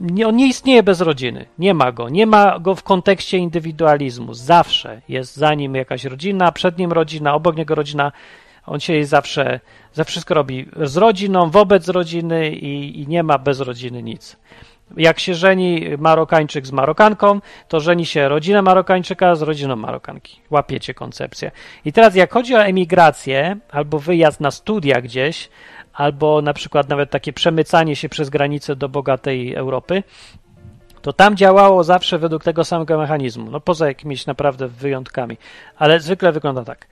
Nie, 0.00 0.28
on 0.28 0.36
nie 0.36 0.46
istnieje 0.46 0.82
bez 0.82 1.00
rodziny. 1.00 1.46
Nie 1.58 1.74
ma 1.74 1.92
go. 1.92 2.08
Nie 2.08 2.26
ma 2.26 2.58
go 2.58 2.74
w 2.74 2.82
kontekście 2.82 3.38
indywidualizmu. 3.38 4.34
Zawsze 4.34 5.02
jest 5.08 5.36
za 5.36 5.54
nim 5.54 5.74
jakaś 5.74 6.04
rodzina, 6.04 6.52
przed 6.52 6.78
nim 6.78 6.92
rodzina, 6.92 7.34
obok 7.34 7.56
niego 7.56 7.74
rodzina. 7.74 8.12
On 8.66 8.80
się 8.80 9.04
zawsze, 9.04 9.60
za 9.92 10.04
wszystko 10.04 10.34
robi 10.34 10.66
z 10.82 10.96
rodziną, 10.96 11.50
wobec 11.50 11.88
rodziny 11.88 12.50
i, 12.50 13.00
i 13.00 13.08
nie 13.08 13.22
ma 13.22 13.38
bez 13.38 13.60
rodziny 13.60 14.02
nic. 14.02 14.36
Jak 14.96 15.20
się 15.20 15.34
żeni 15.34 15.86
Marokańczyk 15.98 16.66
z 16.66 16.72
Marokanką, 16.72 17.40
to 17.68 17.80
żeni 17.80 18.06
się 18.06 18.28
rodzina 18.28 18.62
Marokańczyka 18.62 19.34
z 19.34 19.42
rodziną 19.42 19.76
Marokanki. 19.76 20.40
Łapiecie 20.50 20.94
koncepcję. 20.94 21.50
I 21.84 21.92
teraz 21.92 22.14
jak 22.14 22.32
chodzi 22.32 22.54
o 22.54 22.64
emigrację 22.64 23.56
albo 23.70 23.98
wyjazd 23.98 24.40
na 24.40 24.50
studia 24.50 25.00
gdzieś, 25.00 25.48
albo 26.00 26.42
na 26.42 26.52
przykład 26.52 26.88
nawet 26.88 27.10
takie 27.10 27.32
przemycanie 27.32 27.96
się 27.96 28.08
przez 28.08 28.30
granicę 28.30 28.76
do 28.76 28.88
bogatej 28.88 29.54
Europy, 29.54 30.02
to 31.02 31.12
tam 31.12 31.36
działało 31.36 31.84
zawsze 31.84 32.18
według 32.18 32.44
tego 32.44 32.64
samego 32.64 32.98
mechanizmu, 32.98 33.50
no 33.50 33.60
poza 33.60 33.86
jakimiś 33.86 34.26
naprawdę 34.26 34.68
wyjątkami, 34.68 35.36
ale 35.76 36.00
zwykle 36.00 36.32
wygląda 36.32 36.64
tak, 36.64 36.86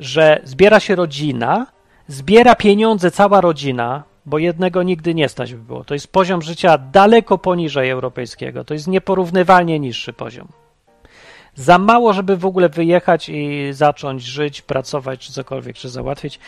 że 0.00 0.40
zbiera 0.44 0.80
się 0.80 0.94
rodzina, 0.94 1.66
zbiera 2.08 2.54
pieniądze 2.54 3.10
cała 3.10 3.40
rodzina, 3.40 4.02
bo 4.26 4.38
jednego 4.38 4.82
nigdy 4.82 5.14
nie 5.14 5.28
stać 5.28 5.54
by 5.54 5.62
było. 5.62 5.84
To 5.84 5.94
jest 5.94 6.12
poziom 6.12 6.42
życia 6.42 6.78
daleko 6.78 7.38
poniżej 7.38 7.90
europejskiego, 7.90 8.64
to 8.64 8.74
jest 8.74 8.88
nieporównywalnie 8.88 9.80
niższy 9.80 10.12
poziom. 10.12 10.61
Za 11.54 11.78
mało, 11.78 12.12
żeby 12.12 12.36
w 12.36 12.46
ogóle 12.46 12.68
wyjechać 12.68 13.28
i 13.28 13.68
zacząć 13.72 14.22
żyć, 14.22 14.62
pracować, 14.62 15.20
czy 15.20 15.32
cokolwiek, 15.32 15.76
czy 15.76 15.88
załatwić. 15.88 16.38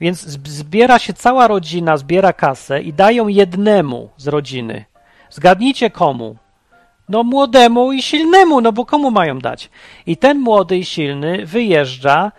Więc 0.00 0.20
zbiera 0.48 0.98
się 0.98 1.12
cała 1.12 1.48
rodzina, 1.48 1.96
zbiera 1.96 2.32
kasę 2.32 2.82
i 2.82 2.92
dają 2.92 3.28
jednemu 3.28 4.10
z 4.16 4.28
rodziny. 4.28 4.84
Zgadnijcie 5.30 5.90
komu? 5.90 6.36
No 7.08 7.22
młodemu 7.24 7.92
i 7.92 8.02
silnemu, 8.02 8.60
no 8.60 8.72
bo 8.72 8.86
komu 8.86 9.10
mają 9.10 9.38
dać? 9.38 9.70
I 10.06 10.16
ten 10.16 10.38
młody 10.38 10.78
i 10.78 10.84
silny 10.84 11.46
wyjeżdża 11.46 12.32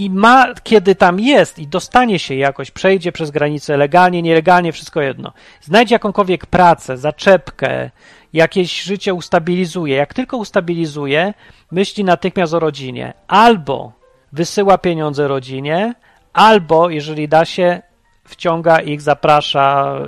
i 0.00 0.10
ma, 0.10 0.54
kiedy 0.62 0.94
tam 0.94 1.20
jest 1.20 1.58
i 1.58 1.66
dostanie 1.66 2.18
się 2.18 2.34
jakoś, 2.34 2.70
przejdzie 2.70 3.12
przez 3.12 3.30
granicę 3.30 3.76
legalnie, 3.76 4.22
nielegalnie, 4.22 4.72
wszystko 4.72 5.02
jedno, 5.02 5.32
znajdzie 5.60 5.94
jakąkolwiek 5.94 6.46
pracę, 6.46 6.96
zaczepkę, 6.96 7.90
jakieś 8.32 8.82
życie 8.82 9.14
ustabilizuje. 9.14 9.96
Jak 9.96 10.14
tylko 10.14 10.36
ustabilizuje, 10.36 11.34
myśli 11.70 12.04
natychmiast 12.04 12.54
o 12.54 12.60
rodzinie. 12.60 13.12
Albo 13.28 13.92
wysyła 14.32 14.78
pieniądze 14.78 15.28
rodzinie, 15.28 15.94
albo, 16.32 16.90
jeżeli 16.90 17.28
da 17.28 17.44
się, 17.44 17.82
wciąga 18.24 18.80
ich, 18.80 19.00
zaprasza, 19.00 19.98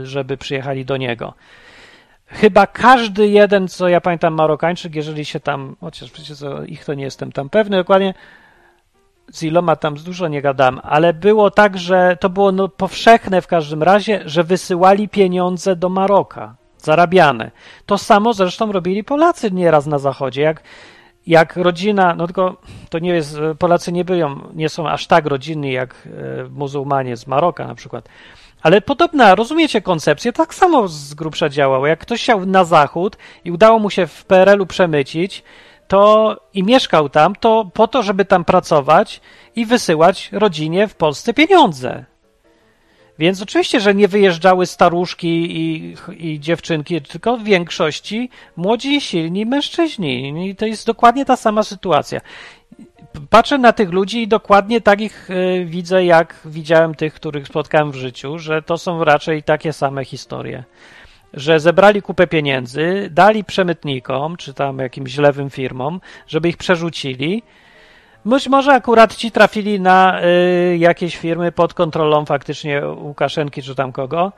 y, 0.00 0.06
żeby 0.06 0.36
przyjechali 0.36 0.84
do 0.84 0.96
niego. 0.96 1.34
Chyba 2.26 2.66
każdy 2.66 3.28
jeden, 3.28 3.68
co 3.68 3.88
ja 3.88 4.00
pamiętam, 4.00 4.34
Marokańczyk, 4.34 4.94
jeżeli 4.94 5.24
się 5.24 5.40
tam, 5.40 5.76
chociaż 5.80 6.10
przecież 6.10 6.38
ich 6.66 6.84
to 6.84 6.94
nie 6.94 7.04
jestem 7.04 7.32
tam 7.32 7.50
pewny 7.50 7.76
dokładnie, 7.76 8.14
z 9.32 9.42
iloma 9.42 9.76
tam 9.76 9.94
dużo 9.94 10.28
nie 10.28 10.42
gadam, 10.42 10.80
ale 10.82 11.12
było 11.12 11.50
tak, 11.50 11.78
że 11.78 12.16
to 12.20 12.30
było 12.30 12.52
no 12.52 12.68
powszechne 12.68 13.42
w 13.42 13.46
każdym 13.46 13.82
razie, 13.82 14.22
że 14.24 14.44
wysyłali 14.44 15.08
pieniądze 15.08 15.76
do 15.76 15.88
Maroka, 15.88 16.54
zarabiane. 16.78 17.50
To 17.86 17.98
samo 17.98 18.32
zresztą 18.32 18.72
robili 18.72 19.04
Polacy 19.04 19.50
nieraz 19.50 19.86
na 19.86 19.98
zachodzie. 19.98 20.42
Jak, 20.42 20.62
jak 21.26 21.56
rodzina, 21.56 22.14
no 22.14 22.26
tylko 22.26 22.56
to 22.90 22.98
nie 22.98 23.10
jest, 23.10 23.38
Polacy 23.58 23.92
nie 23.92 24.04
byją, 24.04 24.40
nie 24.54 24.68
są 24.68 24.88
aż 24.88 25.06
tak 25.06 25.26
rodzinni 25.26 25.72
jak 25.72 25.94
e, 25.94 26.48
muzułmanie 26.48 27.16
z 27.16 27.26
Maroka 27.26 27.66
na 27.66 27.74
przykład. 27.74 28.08
Ale 28.62 28.80
podobna, 28.80 29.34
rozumiecie 29.34 29.80
koncepcję, 29.80 30.32
tak 30.32 30.54
samo 30.54 30.88
z 30.88 31.14
grubsza 31.14 31.48
działało. 31.48 31.86
Jak 31.86 32.00
ktoś 32.00 32.22
chciał 32.22 32.46
na 32.46 32.64
zachód 32.64 33.16
i 33.44 33.50
udało 33.50 33.78
mu 33.78 33.90
się 33.90 34.06
w 34.06 34.24
PRL-u 34.24 34.66
przemycić, 34.66 35.44
to 35.92 36.36
i 36.54 36.62
mieszkał 36.62 37.08
tam, 37.08 37.36
to 37.36 37.70
po 37.74 37.88
to, 37.88 38.02
żeby 38.02 38.24
tam 38.24 38.44
pracować 38.44 39.20
i 39.56 39.66
wysyłać 39.66 40.28
rodzinie 40.32 40.88
w 40.88 40.94
Polsce 40.94 41.34
pieniądze. 41.34 42.04
Więc 43.18 43.42
oczywiście, 43.42 43.80
że 43.80 43.94
nie 43.94 44.08
wyjeżdżały 44.08 44.66
staruszki 44.66 45.56
i, 45.60 45.96
i 46.18 46.40
dziewczynki, 46.40 47.02
tylko 47.02 47.36
w 47.36 47.44
większości 47.44 48.30
młodzi 48.56 49.00
silni 49.00 49.46
mężczyźni. 49.46 50.48
I 50.48 50.56
to 50.56 50.66
jest 50.66 50.86
dokładnie 50.86 51.24
ta 51.24 51.36
sama 51.36 51.62
sytuacja. 51.62 52.20
Patrzę 53.30 53.58
na 53.58 53.72
tych 53.72 53.90
ludzi 53.90 54.22
i 54.22 54.28
dokładnie 54.28 54.80
tak 54.80 55.00
ich 55.00 55.30
y, 55.30 55.64
widzę, 55.64 56.04
jak 56.04 56.40
widziałem 56.44 56.94
tych, 56.94 57.14
których 57.14 57.46
spotkałem 57.46 57.92
w 57.92 57.94
życiu, 57.94 58.38
że 58.38 58.62
to 58.62 58.78
są 58.78 59.04
raczej 59.04 59.42
takie 59.42 59.72
same 59.72 60.04
historie 60.04 60.64
że 61.34 61.60
zebrali 61.60 62.02
kupę 62.02 62.26
pieniędzy, 62.26 63.08
dali 63.10 63.44
przemytnikom, 63.44 64.36
czy 64.36 64.54
tam 64.54 64.78
jakimś 64.78 65.16
lewym 65.16 65.50
firmom, 65.50 66.00
żeby 66.28 66.48
ich 66.48 66.56
przerzucili. 66.56 67.42
Być 68.24 68.48
może 68.48 68.72
akurat 68.72 69.16
ci 69.16 69.30
trafili 69.30 69.80
na 69.80 70.20
y, 70.22 70.76
jakieś 70.78 71.16
firmy 71.16 71.52
pod 71.52 71.74
kontrolą 71.74 72.24
faktycznie 72.24 72.82
Łukaszenki, 72.86 73.62
czy 73.62 73.74
tam 73.74 73.92
kogo, 73.92 74.32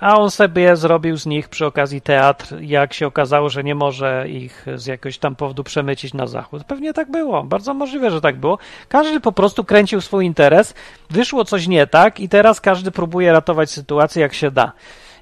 a 0.00 0.18
on 0.18 0.30
sobie 0.30 0.76
zrobił 0.76 1.16
z 1.16 1.26
nich 1.26 1.48
przy 1.48 1.66
okazji 1.66 2.00
teatr, 2.00 2.60
jak 2.60 2.92
się 2.94 3.06
okazało, 3.06 3.48
że 3.48 3.64
nie 3.64 3.74
może 3.74 4.24
ich 4.28 4.66
z 4.74 4.86
jakiegoś 4.86 5.18
tam 5.18 5.36
powodu 5.36 5.64
przemycić 5.64 6.14
na 6.14 6.26
zachód. 6.26 6.64
Pewnie 6.64 6.92
tak 6.92 7.10
było, 7.10 7.44
bardzo 7.44 7.74
możliwe, 7.74 8.10
że 8.10 8.20
tak 8.20 8.36
było. 8.36 8.58
Każdy 8.88 9.20
po 9.20 9.32
prostu 9.32 9.64
kręcił 9.64 10.00
swój 10.00 10.26
interes, 10.26 10.74
wyszło 11.10 11.44
coś 11.44 11.66
nie 11.66 11.86
tak 11.86 12.20
i 12.20 12.28
teraz 12.28 12.60
każdy 12.60 12.90
próbuje 12.90 13.32
ratować 13.32 13.70
sytuację 13.70 14.22
jak 14.22 14.34
się 14.34 14.50
da. 14.50 14.72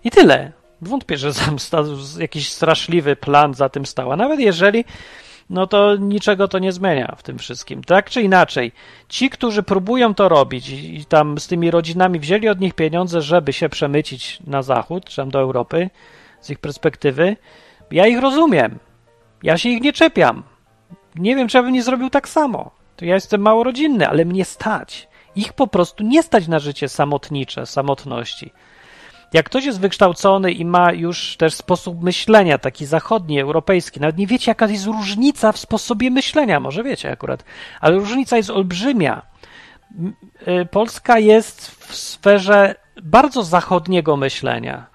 I 0.04 0.10
tyle. 0.10 0.57
Wątpię, 0.82 1.16
że 1.16 1.30
jakiś 2.18 2.52
straszliwy 2.52 3.16
plan 3.16 3.54
za 3.54 3.68
tym 3.68 3.86
stał. 3.86 4.12
A 4.12 4.16
nawet 4.16 4.40
jeżeli, 4.40 4.84
no 5.50 5.66
to 5.66 5.96
niczego 5.96 6.48
to 6.48 6.58
nie 6.58 6.72
zmienia 6.72 7.14
w 7.18 7.22
tym 7.22 7.38
wszystkim. 7.38 7.84
Tak 7.84 8.10
czy 8.10 8.22
inaczej, 8.22 8.72
ci, 9.08 9.30
którzy 9.30 9.62
próbują 9.62 10.14
to 10.14 10.28
robić 10.28 10.68
i 10.68 11.04
tam 11.04 11.38
z 11.38 11.46
tymi 11.46 11.70
rodzinami 11.70 12.18
wzięli 12.18 12.48
od 12.48 12.60
nich 12.60 12.74
pieniądze, 12.74 13.22
żeby 13.22 13.52
się 13.52 13.68
przemycić 13.68 14.38
na 14.46 14.62
zachód, 14.62 15.04
czy 15.04 15.16
tam 15.16 15.30
do 15.30 15.40
Europy, 15.40 15.90
z 16.40 16.50
ich 16.50 16.58
perspektywy, 16.58 17.36
ja 17.90 18.06
ich 18.06 18.20
rozumiem. 18.20 18.78
Ja 19.42 19.58
się 19.58 19.68
ich 19.68 19.82
nie 19.82 19.92
czepiam. 19.92 20.42
Nie 21.16 21.36
wiem, 21.36 21.48
czy 21.48 21.62
bym 21.62 21.72
nie 21.72 21.82
zrobił 21.82 22.10
tak 22.10 22.28
samo. 22.28 22.70
To 22.96 23.04
ja 23.04 23.14
jestem 23.14 23.40
mało 23.40 23.64
rodzinny, 23.64 24.08
ale 24.08 24.24
mnie 24.24 24.44
stać. 24.44 25.08
Ich 25.36 25.52
po 25.52 25.66
prostu 25.66 26.04
nie 26.04 26.22
stać 26.22 26.48
na 26.48 26.58
życie 26.58 26.88
samotnicze, 26.88 27.66
samotności. 27.66 28.52
Jak 29.32 29.46
ktoś 29.46 29.64
jest 29.64 29.80
wykształcony 29.80 30.52
i 30.52 30.64
ma 30.64 30.92
już 30.92 31.36
też 31.36 31.54
sposób 31.54 32.02
myślenia, 32.02 32.58
taki 32.58 32.86
zachodni, 32.86 33.40
europejski, 33.40 34.00
nawet 34.00 34.18
nie 34.18 34.26
wiecie, 34.26 34.50
jaka 34.50 34.66
jest 34.66 34.86
różnica 34.86 35.52
w 35.52 35.58
sposobie 35.58 36.10
myślenia, 36.10 36.60
może 36.60 36.82
wiecie 36.82 37.10
akurat, 37.10 37.44
ale 37.80 37.96
różnica 37.96 38.36
jest 38.36 38.50
olbrzymia. 38.50 39.22
Y, 40.48 40.66
Polska 40.70 41.18
jest 41.18 41.70
w 41.70 41.96
sferze 41.96 42.74
bardzo 43.02 43.42
zachodniego 43.42 44.16
myślenia. 44.16 44.86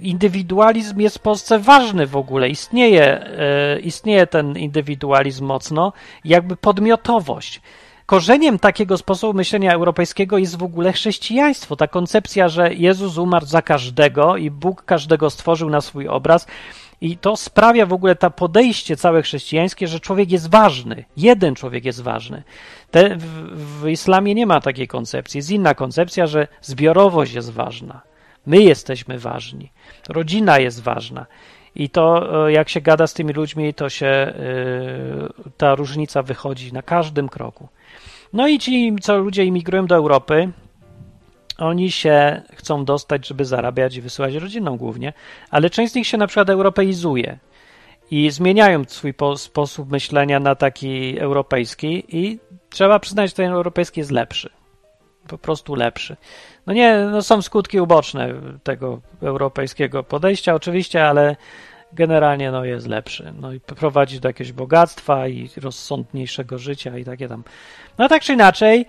Indywidualizm 0.00 1.00
jest 1.00 1.18
w 1.18 1.22
Polsce 1.22 1.58
ważny 1.58 2.06
w 2.06 2.16
ogóle. 2.16 2.48
Istnieje, 2.48 3.26
y, 3.76 3.80
istnieje 3.80 4.26
ten 4.26 4.58
indywidualizm 4.58 5.44
mocno, 5.44 5.92
jakby 6.24 6.56
podmiotowość 6.56 7.60
korzeniem 8.12 8.58
takiego 8.58 8.98
sposobu 8.98 9.34
myślenia 9.34 9.72
europejskiego 9.72 10.38
jest 10.38 10.58
w 10.58 10.62
ogóle 10.62 10.92
chrześcijaństwo. 10.92 11.76
Ta 11.76 11.86
koncepcja, 11.88 12.48
że 12.48 12.74
Jezus 12.74 13.18
umarł 13.18 13.46
za 13.46 13.62
każdego 13.62 14.36
i 14.36 14.50
Bóg 14.50 14.84
każdego 14.84 15.30
stworzył 15.30 15.70
na 15.70 15.80
swój 15.80 16.08
obraz. 16.08 16.46
I 17.00 17.16
to 17.16 17.36
sprawia 17.36 17.86
w 17.86 17.92
ogóle 17.92 18.16
to 18.16 18.30
podejście 18.30 18.96
całe 18.96 19.22
chrześcijańskie, 19.22 19.86
że 19.88 20.00
człowiek 20.00 20.30
jest 20.30 20.50
ważny. 20.50 21.04
Jeden 21.16 21.54
człowiek 21.54 21.84
jest 21.84 22.02
ważny. 22.02 22.42
Te, 22.90 23.16
w, 23.16 23.24
w 23.80 23.88
islamie 23.88 24.34
nie 24.34 24.46
ma 24.46 24.60
takiej 24.60 24.88
koncepcji. 24.88 25.38
Jest 25.38 25.50
inna 25.50 25.74
koncepcja, 25.74 26.26
że 26.26 26.48
zbiorowość 26.60 27.32
jest 27.32 27.50
ważna. 27.50 28.00
My 28.46 28.62
jesteśmy 28.62 29.18
ważni. 29.18 29.72
Rodzina 30.08 30.58
jest 30.58 30.82
ważna. 30.82 31.26
I 31.74 31.90
to, 31.90 32.46
e, 32.46 32.52
jak 32.52 32.68
się 32.68 32.80
gada 32.80 33.06
z 33.06 33.14
tymi 33.14 33.32
ludźmi, 33.32 33.74
to 33.74 33.88
się 33.88 34.34
yy, 34.38 35.52
ta 35.56 35.74
różnica 35.74 36.22
wychodzi 36.22 36.72
na 36.72 36.82
każdym 36.82 37.28
kroku. 37.28 37.68
No 38.32 38.48
i 38.48 38.58
ci, 38.58 38.96
co 39.00 39.18
ludzie 39.18 39.44
imigrują 39.44 39.86
do 39.86 39.94
Europy, 39.94 40.52
oni 41.58 41.90
się 41.90 42.42
chcą 42.54 42.84
dostać, 42.84 43.26
żeby 43.26 43.44
zarabiać 43.44 43.96
i 43.96 44.00
wysyłać 44.00 44.34
rodziną 44.34 44.76
głównie, 44.76 45.12
ale 45.50 45.70
część 45.70 45.92
z 45.92 45.94
nich 45.94 46.06
się 46.06 46.18
na 46.18 46.26
przykład 46.26 46.50
europeizuje 46.50 47.38
i 48.10 48.30
zmieniają 48.30 48.84
swój 48.84 49.14
sposób 49.36 49.90
myślenia 49.90 50.40
na 50.40 50.54
taki 50.54 51.18
europejski 51.18 52.04
i 52.08 52.38
trzeba 52.70 52.98
przyznać, 52.98 53.30
że 53.30 53.36
ten 53.36 53.52
europejski 53.52 54.00
jest 54.00 54.10
lepszy. 54.10 54.50
Po 55.28 55.38
prostu 55.38 55.74
lepszy. 55.74 56.16
No 56.66 56.72
nie, 56.72 57.08
no 57.12 57.22
są 57.22 57.42
skutki 57.42 57.80
uboczne 57.80 58.34
tego 58.62 59.00
europejskiego 59.22 60.02
podejścia 60.02 60.54
oczywiście, 60.54 61.08
ale 61.08 61.36
generalnie 61.92 62.50
no, 62.50 62.64
jest 62.64 62.86
lepszy. 62.86 63.32
No 63.40 63.52
i 63.52 63.60
prowadzi 63.60 64.20
do 64.20 64.28
jakiegoś 64.28 64.52
bogactwa 64.52 65.28
i 65.28 65.50
rozsądniejszego 65.56 66.58
życia 66.58 66.98
i 66.98 67.04
takie 67.04 67.28
tam. 67.28 67.44
No 67.98 68.08
tak 68.08 68.22
czy 68.22 68.32
inaczej, 68.32 68.86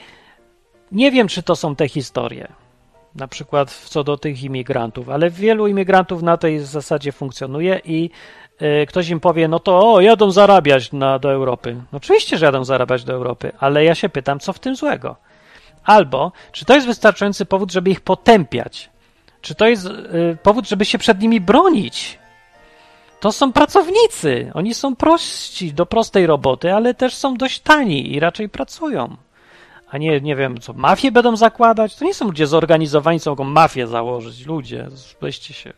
nie 0.91 1.11
wiem, 1.11 1.27
czy 1.27 1.43
to 1.43 1.55
są 1.55 1.75
te 1.75 1.89
historie. 1.89 2.47
Na 3.15 3.27
przykład 3.27 3.71
co 3.71 4.03
do 4.03 4.17
tych 4.17 4.43
imigrantów, 4.43 5.09
ale 5.09 5.29
wielu 5.29 5.67
imigrantów 5.67 6.23
na 6.23 6.37
tej 6.37 6.59
zasadzie 6.59 7.11
funkcjonuje 7.11 7.81
i 7.85 8.09
y, 8.61 8.85
ktoś 8.87 9.09
im 9.09 9.19
powie, 9.19 9.47
no 9.47 9.59
to 9.59 9.93
o, 9.93 10.01
jadą 10.01 10.31
zarabiać 10.31 10.91
na, 10.91 11.19
do 11.19 11.31
Europy. 11.31 11.75
No, 11.91 11.97
oczywiście, 11.97 12.37
że 12.37 12.45
jadą 12.45 12.63
zarabiać 12.63 13.03
do 13.03 13.13
Europy, 13.13 13.51
ale 13.59 13.83
ja 13.83 13.95
się 13.95 14.09
pytam, 14.09 14.39
co 14.39 14.53
w 14.53 14.59
tym 14.59 14.75
złego? 14.75 15.15
Albo, 15.83 16.31
czy 16.51 16.65
to 16.65 16.75
jest 16.75 16.87
wystarczający 16.87 17.45
powód, 17.45 17.71
żeby 17.71 17.89
ich 17.89 18.01
potępiać? 18.01 18.89
Czy 19.41 19.55
to 19.55 19.67
jest 19.67 19.85
y, 19.85 20.37
powód, 20.43 20.67
żeby 20.67 20.85
się 20.85 20.97
przed 20.97 21.21
nimi 21.21 21.41
bronić? 21.41 22.19
To 23.23 23.31
są 23.31 23.53
pracownicy. 23.53 24.51
Oni 24.53 24.73
są 24.73 24.95
prości 24.95 25.73
do 25.73 25.85
prostej 25.85 26.27
roboty, 26.27 26.73
ale 26.73 26.93
też 26.93 27.15
są 27.15 27.35
dość 27.35 27.59
tani 27.59 28.13
i 28.13 28.19
raczej 28.19 28.49
pracują. 28.49 29.15
A 29.91 29.97
nie, 29.97 30.21
nie 30.21 30.35
wiem, 30.35 30.59
co, 30.59 30.73
mafię 30.73 31.11
będą 31.11 31.35
zakładać? 31.35 31.95
To 31.95 32.05
nie 32.05 32.13
są 32.13 32.25
ludzie 32.25 32.47
zorganizowani, 32.47 33.19
co 33.19 33.29
mogą 33.29 33.43
mafię 33.43 33.87
założyć. 33.87 34.45
Ludzie, 34.45 34.87
weźcie 35.21 35.53
się. 35.53 35.73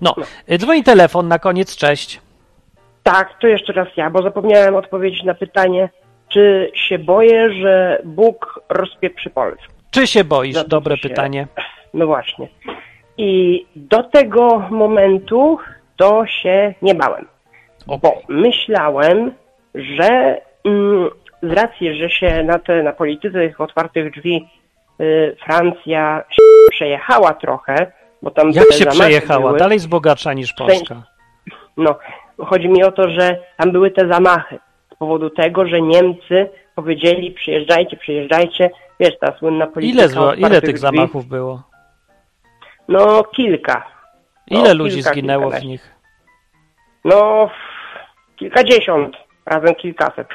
No, 0.00 0.14
y, 0.50 0.58
dzwoni 0.58 0.84
telefon 0.84 1.28
na 1.28 1.38
koniec, 1.38 1.76
cześć. 1.76 2.20
Tak, 3.02 3.38
to 3.40 3.46
jeszcze 3.46 3.72
raz 3.72 3.88
ja, 3.96 4.10
bo 4.10 4.22
zapomniałem 4.22 4.74
odpowiedzieć 4.74 5.22
na 5.22 5.34
pytanie, 5.34 5.88
czy 6.28 6.70
się 6.74 6.98
boję, 6.98 7.52
że 7.52 8.02
Bóg 8.04 8.60
rozpieprzy 8.68 9.30
Polskę. 9.30 9.72
Czy 9.90 10.06
się 10.06 10.24
boisz? 10.24 10.64
Dobre 10.64 10.96
się- 10.96 11.08
pytanie. 11.08 11.46
No 11.94 12.06
właśnie. 12.06 12.48
I 13.18 13.66
do 13.76 14.02
tego 14.02 14.58
momentu 14.70 15.58
to 15.96 16.26
się 16.26 16.74
nie 16.82 16.94
bałem. 16.94 17.26
Bo 17.86 18.22
myślałem, 18.28 19.32
że 19.74 20.40
mm, 20.64 21.10
z 21.42 21.52
racji, 21.52 21.94
że 21.98 22.10
się 22.10 22.42
na, 22.42 22.58
te, 22.58 22.82
na 22.82 22.92
polityce 22.92 23.38
tych 23.48 23.60
otwartych 23.60 24.12
drzwi 24.14 24.48
y, 25.00 25.36
Francja 25.44 26.24
się 26.30 26.42
przejechała 26.70 27.34
trochę, 27.34 27.92
bo 28.22 28.30
tam 28.30 28.50
Jak 28.50 28.72
się 28.72 28.86
przejechała? 28.86 29.46
Były, 29.46 29.58
Dalej 29.58 29.76
jest 29.76 29.88
bogatsza 29.88 30.32
niż 30.32 30.52
Polska. 30.52 31.02
no, 31.76 31.98
chodzi 32.38 32.68
mi 32.68 32.84
o 32.84 32.92
to, 32.92 33.10
że 33.10 33.38
tam 33.56 33.72
były 33.72 33.90
te 33.90 34.08
zamachy 34.08 34.58
z 34.92 34.96
powodu 34.98 35.30
tego, 35.30 35.66
że 35.66 35.80
Niemcy 35.80 36.48
powiedzieli 36.74 37.30
przyjeżdżajcie, 37.30 37.96
przyjeżdżajcie. 37.96 38.70
Wiesz, 39.00 39.18
ta 39.20 39.38
słynna 39.38 39.66
polityka 39.66 39.98
Ile, 39.98 40.08
zło, 40.08 40.34
ile 40.34 40.60
tych 40.60 40.62
drzwi. 40.62 40.78
zamachów 40.78 41.26
było? 41.26 41.62
No, 42.88 43.24
kilka. 43.24 43.86
No, 44.50 44.60
Ile 44.60 44.74
ludzi 44.74 44.94
kilka, 44.96 45.10
zginęło 45.12 45.50
w 45.50 45.64
nich? 45.64 45.94
No, 47.04 47.50
kilkadziesiąt, 48.36 49.16
razem 49.46 49.74
kilkaset. 49.74 50.28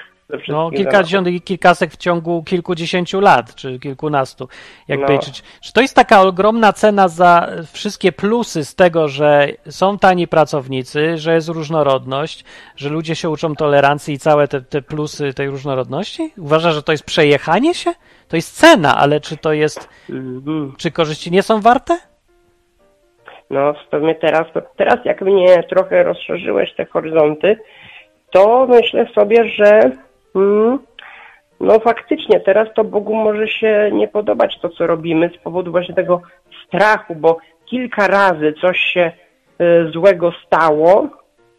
No, 0.47 0.71
kilkadziesiąt 0.71 1.27
i 1.27 1.41
kilkaset 1.41 1.93
w 1.93 1.97
ciągu 1.97 2.43
kilkudziesięciu 2.43 3.19
lat, 3.19 3.55
czy 3.55 3.79
kilkunastu. 3.79 4.47
Jakby, 4.87 5.13
No. 5.13 5.19
czy, 5.19 5.31
czy 5.61 5.73
to 5.73 5.81
jest 5.81 5.95
taka 5.95 6.21
ogromna 6.21 6.73
cena 6.73 7.07
za 7.07 7.47
wszystkie 7.73 8.11
plusy 8.11 8.65
z 8.65 8.75
tego, 8.75 9.07
że 9.07 9.47
są 9.69 9.97
tani 9.97 10.27
pracownicy, 10.27 11.17
że 11.17 11.33
jest 11.33 11.47
różnorodność, 11.49 12.43
że 12.75 12.89
ludzie 12.89 13.15
się 13.15 13.29
uczą 13.29 13.55
tolerancji 13.55 14.13
i 14.13 14.19
całe 14.19 14.47
te, 14.47 14.61
te 14.61 14.81
plusy 14.81 15.33
tej 15.33 15.49
różnorodności? 15.49 16.33
Uważa, 16.37 16.71
że 16.71 16.83
to 16.83 16.91
jest 16.91 17.03
przejechanie 17.03 17.73
się? 17.73 17.93
To 18.27 18.35
jest 18.35 18.57
cena, 18.57 18.97
ale 18.97 19.19
czy 19.21 19.37
to 19.37 19.53
jest, 19.53 19.89
Mhm. 20.09 20.73
czy 20.77 20.91
korzyści 20.91 21.31
nie 21.31 21.43
są 21.43 21.61
warte? 21.61 21.99
No, 23.51 23.73
pewnie 23.89 24.15
teraz, 24.15 24.43
teraz 24.75 25.05
jak 25.05 25.21
mnie 25.21 25.63
trochę 25.63 26.03
rozszerzyłeś 26.03 26.73
te 26.73 26.85
horyzonty, 26.85 27.57
to 28.29 28.67
myślę 28.69 29.07
sobie, 29.15 29.49
że 29.49 29.91
mm, 30.35 30.79
no 31.59 31.79
faktycznie 31.79 32.39
teraz 32.39 32.67
to 32.75 32.83
Bogu 32.83 33.15
może 33.15 33.47
się 33.47 33.89
nie 33.93 34.07
podobać 34.07 34.59
to, 34.61 34.69
co 34.69 34.87
robimy 34.87 35.29
z 35.29 35.43
powodu 35.43 35.71
właśnie 35.71 35.95
tego 35.95 36.21
strachu, 36.67 37.15
bo 37.15 37.37
kilka 37.65 38.07
razy 38.07 38.53
coś 38.61 38.79
się 38.79 39.11
y, 39.61 39.91
złego 39.91 40.31
stało 40.45 41.07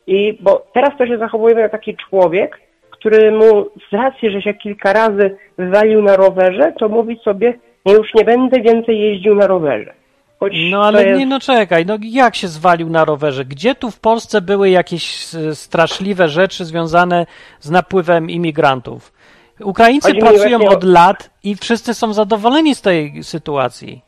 i 0.07 0.38
bo 0.40 0.66
teraz 0.74 0.90
to 0.99 1.07
się 1.07 1.18
zachowuje 1.18 1.55
jak 1.55 1.72
taki 1.72 1.97
człowiek, 1.97 2.61
który 2.90 3.32
mu 3.32 3.66
z 3.90 3.93
racji, 3.93 4.30
że 4.30 4.43
się 4.43 4.55
kilka 4.55 4.93
razy 4.93 5.36
wywalił 5.59 6.03
na 6.03 6.16
rowerze, 6.16 6.72
to 6.78 6.88
mówi 6.88 7.18
sobie, 7.24 7.55
ja 7.86 7.93
już 7.93 8.14
nie 8.14 8.24
będę 8.24 8.61
więcej 8.61 9.01
jeździł 9.01 9.34
na 9.34 9.47
rowerze. 9.47 10.01
Choć 10.43 10.53
No 10.70 10.84
ale 10.84 11.05
jest... 11.07 11.18
nie, 11.18 11.26
no 11.26 11.40
czekaj, 11.40 11.86
no 11.86 11.99
jak 12.03 12.34
się 12.36 12.49
zwalił 12.49 12.90
na 12.90 13.05
rowerze? 13.05 13.45
Gdzie 13.45 13.74
tu 13.74 13.90
w 13.90 14.01
Polsce 14.01 14.40
były 14.40 14.70
jakieś 14.70 15.34
e, 15.34 15.55
straszliwe 15.55 16.28
rzeczy 16.28 16.64
związane 16.64 17.26
z 17.61 17.70
napływem 17.70 18.30
imigrantów? 18.30 19.12
Ukraińcy 19.61 20.09
Chodzi 20.09 20.20
pracują 20.20 20.61
o- 20.61 20.68
od 20.70 20.84
lat 20.84 21.30
i 21.45 21.57
wszyscy 21.57 21.95
są 21.95 22.12
zadowoleni 22.12 22.74
z 22.74 22.82
tej 22.82 23.22
sytuacji. 23.22 24.03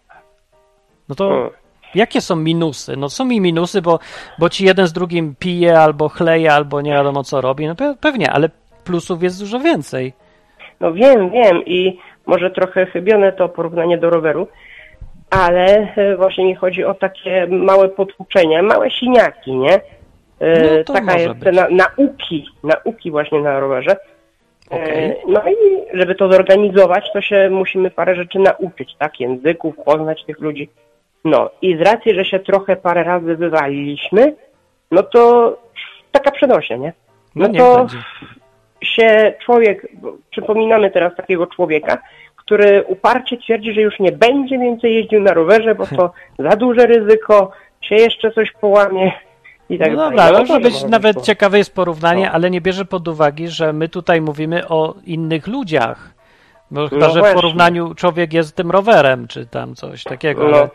No 1.09 1.15
to 1.15 1.29
Hmm. 1.29 1.51
jakie 1.95 2.21
są 2.21 2.37
minusy? 2.37 2.97
No 2.97 3.09
są 3.09 3.25
mi 3.25 3.41
minusy, 3.41 3.83
bo, 3.83 3.99
bo 4.39 4.49
ci 4.49 4.65
jeden 4.65 4.87
z 4.87 4.93
drugim 4.93 5.35
pije 5.39 5.81
albo 5.81 6.09
chleje, 6.09 6.53
albo 6.53 6.81
nie 6.81 6.91
wiadomo 6.93 7.25
co 7.25 7.41
robi. 7.41 7.67
No 7.67 7.75
pe- 7.75 7.97
pewnie, 8.01 8.31
ale 8.33 8.51
plusów 8.85 9.23
jest 9.23 9.41
dużo 9.41 9.61
więcej. 9.61 10.13
No 10.81 10.93
wiem, 10.93 11.31
wiem 11.31 11.63
i 11.67 11.99
może 12.27 12.51
trochę 12.51 12.87
chybione 12.87 13.33
to 13.33 13.49
porównanie 13.49 13.99
do 13.99 14.11
roweru, 14.11 14.49
ale 15.31 15.95
e, 15.97 16.17
właśnie 16.17 16.45
mi 16.45 16.55
chodzi 16.55 16.85
o 16.85 16.95
takie 16.95 17.47
małe 17.47 17.89
potłuczenia, 17.89 18.63
małe 18.63 18.91
siniaki, 18.91 19.53
nie? 19.57 19.75
E, 20.41 20.77
No 20.79 20.85
to 20.85 20.93
Taka 20.93 21.05
może 21.07 21.19
jest 21.21 21.35
być. 21.35 21.55
na, 21.57 21.69
nauki, 21.71 22.47
nauki 22.65 23.11
właśnie 23.11 23.41
na 23.41 23.61
rowerze. 23.61 23.91
E, 23.93 24.77
Okej. 24.83 25.17
No 25.29 25.41
i 25.51 25.55
żeby 25.99 26.15
to 26.15 26.33
zorganizować, 26.33 27.13
to 27.13 27.21
się 27.21 27.49
musimy 27.51 27.91
parę 27.91 28.15
rzeczy 28.17 28.39
nauczyć, 28.39 28.95
tak? 28.99 29.21
Języków, 29.21 29.75
poznać 29.85 30.25
tych 30.25 30.41
ludzi. 30.41 30.71
No 31.25 31.51
i 31.63 31.77
z 31.77 31.81
racji, 31.81 32.15
że 32.15 32.25
się 32.25 32.39
trochę 32.39 32.77
parę 32.77 33.05
razy 33.05 33.37
wywaliliśmy, 33.37 34.35
no 34.91 35.03
to 35.03 35.57
taka 36.13 36.31
przenośnia, 36.31 36.77
nie? 36.77 36.93
No, 37.35 37.49
No 37.49 37.55
to 37.59 37.79
będzie. 37.79 37.97
się 38.83 39.33
człowiek, 39.45 39.87
przypominamy 40.31 40.91
teraz 40.91 41.17
takiego 41.17 41.47
człowieka, 41.47 41.99
który 42.45 42.85
uparcie 42.89 43.37
twierdzi, 43.37 43.75
że 43.75 43.81
już 43.81 43.99
nie 44.01 44.13
będzie 44.13 44.59
więcej 44.59 44.95
jeździł 44.95 45.21
na 45.21 45.35
rowerze, 45.35 45.75
bo 45.75 45.87
to 45.87 46.13
za 46.39 46.57
duże 46.57 46.87
ryzyko, 46.87 47.51
się 47.81 47.95
jeszcze 47.95 48.31
coś 48.33 48.53
połamie 48.61 49.13
i 49.71 49.79
tak 49.79 49.91
No 49.93 49.97
dalej. 49.97 50.17
dobra, 50.17 50.33
No, 50.33 50.39
może 50.39 50.53
to 50.55 50.61
być 50.61 50.85
nawet 50.85 51.17
być 51.17 51.25
ciekawe 51.25 51.59
jest 51.59 51.75
porównanie, 51.75 52.27
No. 52.27 52.33
ale 52.33 52.51
nie 52.51 52.61
bierze 52.61 52.85
pod 52.85 53.09
uwagę, 53.09 53.49
że 53.49 53.73
my 53.73 53.89
tutaj 53.89 54.21
mówimy 54.21 54.69
o 54.69 54.95
innych 55.07 55.47
ludziach. 55.47 56.15
Bo 56.71 56.89
chyba, 56.89 57.07
No 57.07 57.13
że 57.15 57.23
w 57.23 57.35
porównaniu 57.35 57.95
człowiek 57.95 58.33
jest 58.33 58.57
tym 58.57 58.71
rowerem, 58.71 59.29
czy 59.29 59.47
tam 59.47 59.75
coś 59.75 60.05
takiego. 60.05 60.49
No. 60.49 60.57
Ale 60.57 60.69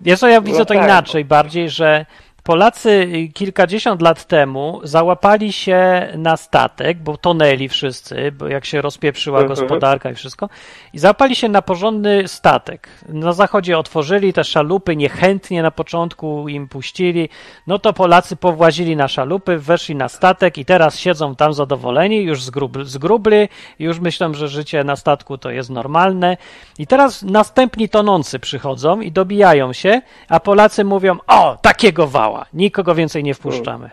Wiesz 0.00 0.18
co, 0.20 0.28
ja 0.28 0.40
widzę 0.40 0.58
No 0.58 0.64
to 0.64 0.74
tak. 0.74 0.84
inaczej 0.84 1.24
bardziej, 1.24 1.70
że 1.70 2.06
Polacy 2.44 3.08
kilkadziesiąt 3.34 4.02
lat 4.02 4.24
temu 4.24 4.80
załapali 4.82 5.52
się 5.52 6.08
na 6.16 6.36
statek, 6.36 6.98
bo 6.98 7.16
tonęli 7.16 7.68
wszyscy, 7.68 8.32
bo 8.32 8.48
jak 8.48 8.64
się 8.64 8.80
rozpieprzyła 8.82 9.38
Mhm. 9.40 9.48
gospodarka 9.48 10.10
i 10.10 10.14
wszystko, 10.14 10.48
i 10.92 10.98
załapali 10.98 11.36
się 11.36 11.48
na 11.48 11.62
porządny 11.62 12.28
statek. 12.28 12.88
Na 13.08 13.32
zachodzie 13.32 13.78
otworzyli 13.78 14.32
te 14.32 14.44
szalupy, 14.44 14.96
niechętnie 14.96 15.62
na 15.62 15.70
początku 15.70 16.48
im 16.48 16.68
puścili, 16.68 17.28
no 17.66 17.78
to 17.78 17.92
Polacy 17.92 18.36
powłazili 18.36 18.96
na 18.96 19.08
szalupy, 19.08 19.58
weszli 19.58 19.94
na 19.94 20.08
statek 20.08 20.58
i 20.58 20.64
teraz 20.64 20.98
siedzą 20.98 21.36
tam 21.36 21.52
zadowoleni, 21.52 22.22
już 22.22 22.42
zgrub, 22.42 22.78
zgrubli, 22.82 23.48
już 23.78 23.98
myślą, 24.00 24.34
że 24.34 24.48
życie 24.48 24.84
na 24.84 24.96
statku 24.96 25.38
to 25.38 25.50
jest 25.50 25.70
normalne. 25.70 26.36
I 26.78 26.86
teraz 26.86 27.22
następni 27.22 27.88
tonący 27.88 28.38
przychodzą 28.38 29.00
i 29.00 29.12
dobijają 29.12 29.72
się, 29.72 30.02
a 30.28 30.40
Polacy 30.40 30.84
mówią, 30.84 31.18
o, 31.26 31.58
takiego 31.62 32.06
wała, 32.06 32.33
nikogo 32.54 32.94
więcej 32.94 33.22
nie 33.24 33.34
wpuszczamy. 33.34 33.90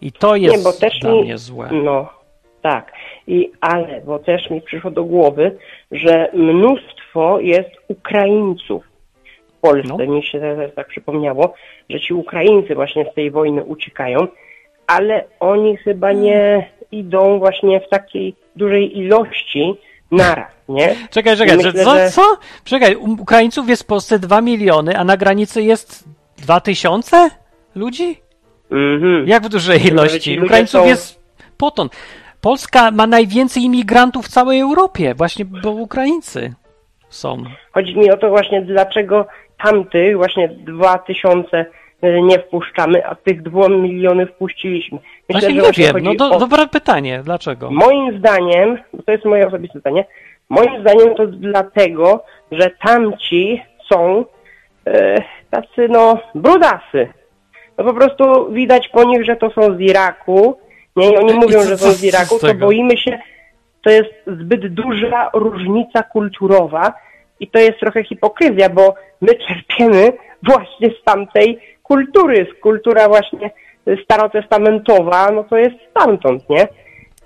I 0.00 0.12
to 0.12 0.36
jest 0.36 0.56
Nie, 0.56 0.62
bo 0.62 0.72
też 0.72 0.98
dla 0.98 1.12
mi, 1.12 1.22
mnie 1.22 1.38
złe. 1.38 1.68
No, 1.72 2.08
tak. 2.62 2.92
I, 3.26 3.50
ale, 3.60 4.00
bo 4.00 4.18
też 4.18 4.50
mi 4.50 4.60
przyszło 4.62 4.90
do 4.90 5.04
głowy, 5.04 5.58
że 5.90 6.30
mnóstwo 6.34 7.40
jest 7.40 7.70
Ukraińców 7.88 8.84
w 9.48 9.60
Polsce. 9.60 10.06
No. 10.06 10.14
Mi 10.14 10.22
się 10.22 10.40
teraz 10.40 10.74
tak 10.74 10.88
przypomniało, 10.88 11.54
że 11.90 12.00
ci 12.00 12.14
Ukraińcy 12.14 12.74
właśnie 12.74 13.06
z 13.12 13.14
tej 13.14 13.30
wojny 13.30 13.64
uciekają, 13.64 14.26
ale 14.86 15.24
oni 15.40 15.76
chyba 15.76 16.12
nie 16.12 16.70
idą 16.92 17.38
właśnie 17.38 17.80
w 17.80 17.88
takiej 17.88 18.34
dużej 18.56 18.98
ilości 18.98 19.74
naraz, 20.10 20.52
nie? 20.68 20.96
Czekaj, 21.10 21.36
czekaj, 21.36 21.56
Myślę, 21.56 21.72
że, 21.72 21.84
co, 21.84 21.94
że- 21.94 22.10
co? 22.10 22.22
Czekaj, 22.64 22.96
u 22.96 23.12
Ukraińców 23.12 23.68
jest 23.68 23.82
w 23.82 23.86
Polsce 23.86 24.18
2 24.18 24.40
miliony, 24.40 24.96
a 24.98 25.04
na 25.04 25.16
granicy 25.16 25.62
jest 25.62 26.04
2 26.38 26.60
tysiące 26.60 27.30
ludzi? 27.74 28.16
Mhm. 28.70 29.28
Jak 29.28 29.42
w 29.42 29.48
dużej 29.48 29.80
że 29.80 29.88
ilości? 29.88 30.40
Ukraińców 30.40 30.80
są- 30.80 30.86
jest 30.86 31.20
poton. 31.58 31.88
Polska 32.40 32.90
ma 32.90 33.06
najwięcej 33.06 33.62
imigrantów 33.62 34.26
w 34.26 34.28
całej 34.28 34.60
Europie, 34.60 35.14
właśnie 35.14 35.44
bo 35.44 35.70
Ukraińcy 35.70 36.54
są. 37.08 37.44
Chodzi 37.72 37.98
mi 37.98 38.10
o 38.10 38.16
to 38.16 38.28
właśnie, 38.28 38.62
dlaczego 38.62 39.26
tamtych 39.62 40.16
właśnie 40.16 40.48
dwa 40.48 40.98
tysiące 40.98 41.66
y, 42.04 42.20
nie 42.22 42.38
wpuszczamy, 42.38 43.06
a 43.06 43.14
tych 43.14 43.42
dwóch 43.42 43.68
miliony 43.68 44.26
wpuściliśmy. 44.26 44.98
Właśnie 45.30 45.54
nie 45.54 45.70
wiem, 45.76 45.96
no 46.02 46.14
do, 46.14 46.30
o- 46.30 46.38
dobre 46.38 46.66
pytanie, 46.66 47.20
dlaczego? 47.24 47.70
Moim 47.70 48.18
zdaniem, 48.18 48.78
bo 48.92 49.02
to 49.02 49.12
jest 49.12 49.24
moje 49.24 49.46
osobiste 49.46 49.78
zdanie, 49.80 50.04
Moim 50.48 50.80
zdaniem 50.80 51.14
to 51.14 51.26
dlatego, 51.26 52.24
że 52.52 52.70
tamci 52.70 53.62
są 53.92 54.24
e, 54.86 55.22
tacy 55.50 55.88
no 55.88 56.20
brudasy. 56.34 57.08
No 57.78 57.84
po 57.84 57.94
prostu 57.94 58.52
widać 58.52 58.88
po 58.88 59.04
nich, 59.04 59.24
że 59.24 59.36
to 59.36 59.50
są 59.50 59.76
z 59.76 59.80
Iraku. 59.80 60.58
Nie, 60.96 61.10
I 61.12 61.16
oni 61.16 61.32
I 61.32 61.34
mówią, 61.34 61.60
co- 61.62 61.68
że 61.68 61.78
są 61.78 61.90
z 61.92 61.96
z 61.96 62.04
Iraku, 62.04 62.38
to 62.38 62.46
tego? 62.46 62.66
boimy 62.66 62.98
się, 62.98 63.18
to 63.82 63.90
jest 63.90 64.10
zbyt 64.26 64.74
duża 64.74 65.30
różnica 65.34 66.02
kulturowa 66.02 66.92
i 67.40 67.48
to 67.50 67.58
jest 67.58 67.80
trochę 67.80 68.04
hipokryzja, 68.04 68.68
bo 68.68 68.94
my 69.20 69.34
czerpiemy 69.34 70.12
właśnie 70.42 70.90
z 70.90 71.04
tamtej 71.04 71.58
kultury, 71.82 72.46
z 72.56 72.60
kultura 72.60 73.08
właśnie 73.08 73.50
starotestamentowa, 74.04 75.30
no 75.30 75.44
to 75.44 75.56
jest 75.56 75.76
stamtąd, 75.90 76.48
nie? 76.50 76.68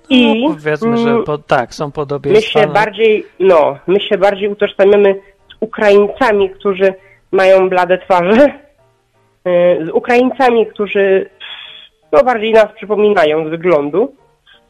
I 0.09 0.43
no, 0.49 0.55
powiedzmy, 0.55 0.97
że 0.97 1.09
mm, 1.09 1.23
po, 1.23 1.37
tak, 1.37 1.73
są 1.73 1.85
My 1.85 1.91
podobieństwa. 1.91 2.59
się 2.59 2.67
no. 2.67 2.73
bardziej, 2.73 3.25
no, 3.39 3.77
my 3.87 3.99
się 3.99 4.17
bardziej 4.17 4.49
utożsamiamy 4.49 5.15
z 5.51 5.55
Ukraińcami, 5.59 6.49
którzy 6.49 6.93
mają 7.31 7.69
blade 7.69 7.97
twarze, 7.97 8.53
z 9.85 9.89
Ukraińcami, 9.93 10.65
którzy 10.67 11.29
no, 12.11 12.23
bardziej 12.23 12.53
nas 12.53 12.65
przypominają 12.75 13.47
z 13.47 13.49
wyglądu. 13.49 14.15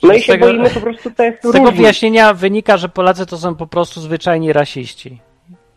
No 0.04 0.14
i 0.14 0.22
się 0.22 0.34
tego- 0.34 0.46
boimy 0.46 0.70
po 0.70 0.80
prostu 0.80 1.12
tych 1.18 1.40
Z 1.44 1.52
tego 1.52 1.72
wyjaśnienia 1.72 2.34
wynika, 2.34 2.78
że 2.78 2.90
Polacy 2.90 3.26
to 3.26 3.38
są 3.38 3.56
po 3.56 3.68
prostu 3.68 4.02
zwyczajni 4.02 4.54
rasiści. 4.54 5.20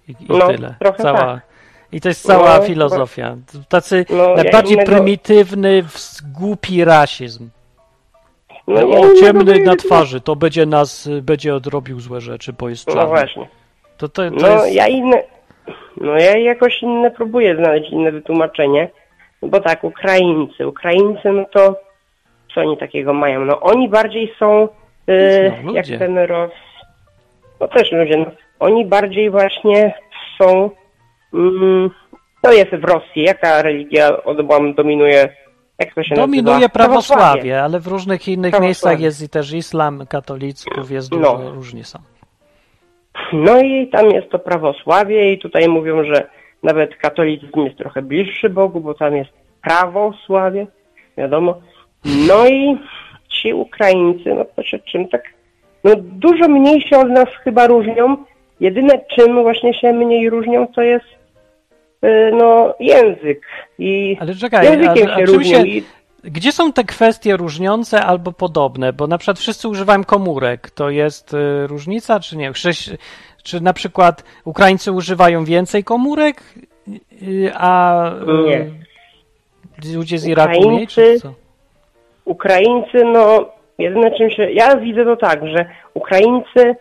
I, 0.08 0.12
i 0.12 0.16
No, 0.28 0.46
tyle. 0.48 0.74
trochę 0.78 1.02
Cała, 1.02 1.18
tak. 1.18 1.40
I 1.92 2.00
to 2.00 2.08
jest 2.08 2.22
cała 2.26 2.56
No, 2.58 2.62
filozofia. 2.64 3.36
Tacy 3.68 4.06
No, 4.10 4.34
najbardziej 4.36 4.76
innego- 4.76 4.92
prymitywny, 4.92 5.84
głupi 6.38 6.84
rasizm. 6.84 7.48
No, 8.68 8.80
ja 8.88 8.98
o, 9.00 9.14
ciemny 9.20 9.58
na 9.58 9.76
twarzy, 9.76 10.20
to 10.20 10.36
będzie 10.36 10.66
nas, 10.66 11.08
będzie 11.22 11.54
odrobił 11.54 12.00
złe 12.00 12.20
rzeczy, 12.20 12.52
bo 12.52 12.68
jest 12.68 12.86
No 12.88 12.94
czarny. 12.94 13.08
właśnie. 13.08 13.48
To, 13.98 14.08
to, 14.08 14.22
to 14.22 14.30
No 14.30 14.48
jest... 14.48 14.74
ja 14.74 14.86
inne, 14.88 15.22
no 15.96 16.12
ja 16.12 16.36
jakoś 16.38 16.82
inne 16.82 17.10
próbuję 17.10 17.56
znaleźć 17.56 17.90
inne 17.92 18.12
wytłumaczenie, 18.12 18.88
bo 19.42 19.60
tak, 19.60 19.84
Ukraińcy, 19.84 20.66
Ukraińcy, 20.66 21.32
no 21.32 21.44
to 21.52 21.76
co 22.54 22.60
oni 22.60 22.76
takiego 22.78 23.12
mają? 23.12 23.44
No 23.44 23.60
oni 23.60 23.88
bardziej 23.88 24.34
są, 24.38 24.68
e, 25.08 25.62
No, 25.64 25.72
jak 25.72 25.86
ten 25.86 26.18
roz... 26.18 26.50
No 27.60 27.68
też 27.68 27.92
ludzie, 27.92 28.16
no, 28.18 28.26
oni 28.60 28.86
bardziej 28.86 29.30
właśnie 29.30 29.94
są, 30.38 30.70
mm, 31.34 31.90
to 32.42 32.52
jest 32.52 32.70
w 32.70 32.84
Rosji, 32.84 33.22
jaka 33.22 33.62
religia 33.62 34.22
odbłam 34.24 34.74
dominuje, 34.74 35.28
jak 35.78 35.94
to 35.94 36.02
się 36.02 36.14
Dominuje 36.14 36.54
nazywa? 36.54 36.68
prawosławie, 36.68 37.62
ale 37.62 37.80
w 37.80 37.86
różnych 37.86 38.28
innych 38.28 38.60
miejscach 38.60 39.00
jest 39.00 39.22
i 39.22 39.28
też 39.28 39.52
islam, 39.52 40.06
katolików 40.08 40.90
jest 40.90 41.12
No. 41.12 41.18
dużo, 41.18 41.50
różnie 41.50 41.84
są. 41.84 41.98
No 43.32 43.60
i 43.62 43.88
tam 43.88 44.10
jest 44.10 44.28
to 44.30 44.38
prawosławie 44.38 45.32
i 45.32 45.38
tutaj 45.38 45.68
mówią, 45.68 46.04
że 46.04 46.26
nawet 46.62 46.96
katolicyzm 46.96 47.64
jest 47.64 47.78
trochę 47.78 48.02
bliższy 48.02 48.48
Bogu, 48.50 48.80
bo 48.80 48.94
tam 48.94 49.16
jest 49.16 49.30
prawosławie, 49.62 50.66
wiadomo. 51.18 51.60
No 52.28 52.48
i 52.48 52.76
ci 53.28 53.54
Ukraińcy, 53.54 54.34
no 54.34 54.44
to 54.56 54.62
się 54.62 54.78
czym 54.78 55.08
tak, 55.08 55.22
no 55.84 55.90
dużo 55.96 56.48
mniej 56.48 56.80
się 56.80 56.98
od 56.98 57.08
nas 57.10 57.28
chyba 57.44 57.66
różnią. 57.66 58.16
Jedyne 58.60 58.98
czym 59.14 59.42
właśnie 59.42 59.74
się 59.74 59.92
mniej 59.92 60.30
różnią, 60.30 60.66
to 60.66 60.82
jest 60.82 61.04
y, 62.04 62.30
no 62.34 62.74
język 62.80 63.46
i 63.78 64.16
Ale 64.20 64.34
czekaj, 64.34 64.64
językiem 64.66 65.08
a- 65.08 65.12
a 65.14 65.18
się 65.18 65.26
czym 65.26 65.34
różnią 65.34 65.64
się- 65.66 65.80
Gdzie 66.24 66.52
są 66.52 66.72
te 66.72 66.84
kwestie 66.84 67.36
różniące 67.36 68.02
albo 68.02 68.32
podobne? 68.32 68.92
Bo 68.92 69.06
na 69.06 69.18
przykład 69.18 69.38
wszyscy 69.38 69.68
używają 69.68 70.04
komórek. 70.04 70.70
To 70.70 70.90
jest 70.90 71.34
y, 71.34 71.66
różnica, 71.66 72.20
czy 72.20 72.36
nie? 72.36 72.52
Chrześ... 72.52 72.90
Czy 73.42 73.60
na 73.60 73.72
przykład 73.72 74.24
Ukraińcy 74.44 74.92
używają 74.92 75.44
więcej 75.44 75.84
komórek, 75.84 76.42
y, 77.22 77.50
a 77.54 78.04
Nie. 78.46 78.70
ludzie 79.96 80.18
z 80.18 80.26
Iraku 80.26 80.68
mniej, 80.68 80.86
Ukraińcy- 80.86 81.20
co? 81.20 81.32
Ukraińcy, 82.24 83.04
no, 83.04 83.46
jedyne 83.78 84.10
czym 84.18 84.30
się. 84.30 84.50
Ja 84.50 84.76
widzę 84.76 85.04
to 85.04 85.16
tak, 85.16 85.46
że 85.48 85.66
Ukraińcy 85.94 86.76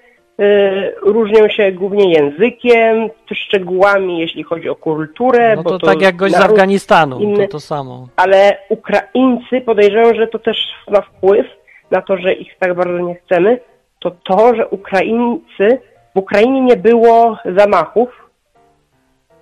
różnią 1.01 1.49
się 1.49 1.71
głównie 1.71 2.13
językiem, 2.13 3.09
szczegółami, 3.33 4.19
jeśli 4.19 4.43
chodzi 4.43 4.69
o 4.69 4.75
kulturę. 4.75 5.55
No 5.55 5.63
bo 5.63 5.69
to 5.69 5.85
tak 5.87 6.01
jak 6.01 6.15
gość 6.15 6.33
z 6.35 6.37
Afganistanu, 6.37 7.17
to 7.17 7.23
inny- 7.23 7.47
to 7.47 7.59
samo. 7.59 8.07
Ale 8.15 8.57
Ukraińcy 8.69 9.61
podejrzewam, 9.65 10.15
że 10.15 10.27
to 10.27 10.39
też 10.39 10.57
ma 10.89 11.01
wpływ 11.01 11.45
na 11.91 12.01
to, 12.01 12.17
że 12.17 12.33
ich 12.33 12.57
tak 12.59 12.75
bardzo 12.75 12.99
nie 12.99 13.15
chcemy. 13.15 13.59
To 13.99 14.11
to, 14.11 14.55
że 14.55 14.67
Ukraińcy. 14.67 15.79
W 16.15 16.17
Ukrainie 16.19 16.61
nie 16.61 16.75
było 16.77 17.37
zamachów. 17.55 18.09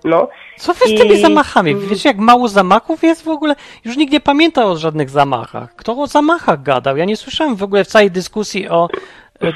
No. 0.04 0.28
Co 0.58 0.74
wy 0.74 0.80
z 0.86 1.00
tymi 1.00 1.12
I- 1.14 1.20
zamachami? 1.20 1.74
Wiecie, 1.76 2.08
jak 2.08 2.18
mało 2.18 2.48
zamachów 2.48 3.02
jest 3.02 3.24
w 3.24 3.28
ogóle? 3.28 3.54
Już 3.84 3.96
nikt 3.96 4.12
nie 4.12 4.20
pamięta 4.20 4.66
o 4.66 4.76
żadnych 4.76 5.10
zamachach. 5.10 5.76
Kto 5.76 5.92
o 5.98 6.06
zamachach 6.06 6.62
gadał? 6.62 6.96
Ja 6.96 7.04
nie 7.04 7.16
słyszałem 7.16 7.56
w 7.56 7.62
ogóle 7.62 7.84
w 7.84 7.86
całej 7.86 8.10
dyskusji 8.10 8.68
o 8.68 8.88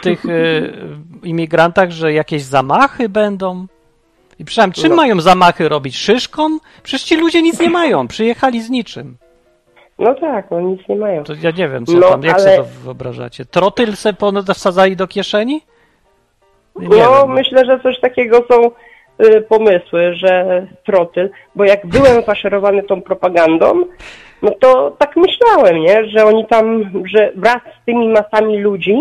tych 0.02 0.26
e, 0.26 0.30
imigrantach, 1.22 1.90
że 1.90 2.12
jakieś 2.12 2.42
zamachy 2.42 3.08
będą. 3.08 3.66
I 4.38 4.44
przynajmniej 4.44 4.74
czym 4.74 4.90
No. 4.90 4.96
mają 4.96 5.20
zamachy 5.20 5.68
robić? 5.68 5.96
Szyszką? 5.96 6.58
Przecież 6.82 7.02
ci 7.02 7.16
ludzie 7.16 7.42
nic 7.42 7.60
nie 7.60 7.70
mają. 7.70 8.08
Przyjechali 8.08 8.62
z 8.62 8.70
niczym. 8.70 9.16
No 9.98 10.14
tak, 10.14 10.50
no 10.50 10.60
nic 10.60 10.80
nie 10.88 10.96
mają. 10.96 11.24
To 11.24 11.32
ja 11.42 11.50
nie 11.50 11.68
wiem, 11.68 11.86
co 11.86 11.92
No, 11.92 12.08
tam, 12.10 12.22
jak 12.22 12.34
ale- 12.34 12.42
sobie 12.44 12.56
to 12.56 12.64
wyobrażacie. 12.84 13.44
Trotyl 13.44 13.96
se 13.96 14.12
pon- 14.12 14.54
wsadzali 14.54 14.96
do 14.96 15.06
kieszeni? 15.06 15.60
Nie 16.76 16.88
no, 16.88 17.22
wiem. 17.26 17.32
myślę, 17.32 17.64
że 17.66 17.80
coś 17.80 18.00
takiego 18.00 18.44
są 18.50 18.70
y, 19.26 19.40
pomysły, 19.42 20.14
że 20.14 20.66
trotyl, 20.86 21.30
bo 21.54 21.64
jak 21.64 21.86
byłem 21.86 22.22
faszerowany 22.26 22.82
tą 22.82 23.02
propagandą, 23.02 23.84
no 24.42 24.50
to 24.60 24.96
tak 24.98 25.16
myślałem, 25.16 25.76
nie, 25.80 26.08
że 26.08 26.24
oni 26.26 26.46
tam, 26.46 26.90
że 27.14 27.32
wraz 27.36 27.56
z 27.82 27.84
tymi 27.86 28.08
masami 28.08 28.58
ludzi, 28.58 28.96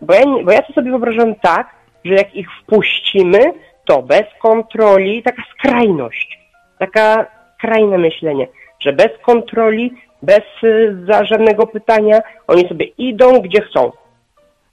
bo, 0.00 0.14
ja, 0.14 0.22
bo 0.44 0.52
ja 0.52 0.62
to 0.62 0.72
sobie 0.72 0.90
wyobrażam 0.90 1.34
tak, 1.34 1.66
że 2.04 2.14
jak 2.14 2.34
ich 2.34 2.46
wpuścimy, 2.62 3.40
to 3.84 4.02
bez 4.02 4.24
kontroli, 4.42 5.22
taka 5.22 5.42
skrajność, 5.58 6.38
taka 6.78 7.26
skrajne 7.58 7.98
myślenie, 7.98 8.48
że 8.80 8.92
bez 8.92 9.08
kontroli, 9.26 9.92
bez 10.22 10.42
y, 10.64 10.96
za 11.06 11.24
żadnego 11.24 11.66
pytania, 11.66 12.20
oni 12.46 12.68
sobie 12.68 12.86
idą 12.98 13.40
gdzie 13.40 13.62
chcą. 13.62 13.92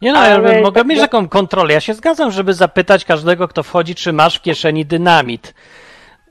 Nie 0.02 0.12
no, 0.14 0.20
Ale 0.20 0.54
ja 0.54 0.62
mogę 0.62 0.80
tak 0.80 0.88
mieć 0.88 1.00
taką 1.00 1.30
kontrolę. 1.30 1.74
Ja 1.74 1.80
się 1.80 1.94
zgadzam, 1.94 2.32
żeby 2.32 2.54
zapytać 2.54 3.06
każdego, 3.06 3.48
kto 3.48 3.64
wchodzi, 3.64 3.96
czy 3.96 4.14
masz 4.14 4.38
w 4.38 4.42
kieszeni 4.42 4.86
dynamit. 4.86 5.54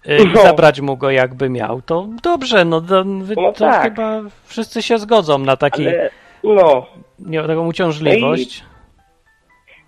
y, 0.09 0.17
I 0.23 0.27
No. 0.35 0.43
zabrać 0.43 0.81
mu 0.81 0.97
go 0.97 1.11
jakby 1.11 1.49
miał. 1.49 1.83
To 1.83 2.07
dobrze, 2.23 2.65
no 2.65 2.81
to, 2.81 3.05
No 3.05 3.53
tak. 3.53 3.83
chyba 3.83 4.21
wszyscy 4.45 4.83
się 4.83 4.99
zgodzą 4.99 5.39
na 5.39 5.57
taki, 5.57 5.89
Ale, 5.89 6.11
no, 6.45 6.87
nie, 7.19 7.43
taką 7.43 7.67
uciążliwość. 7.67 8.65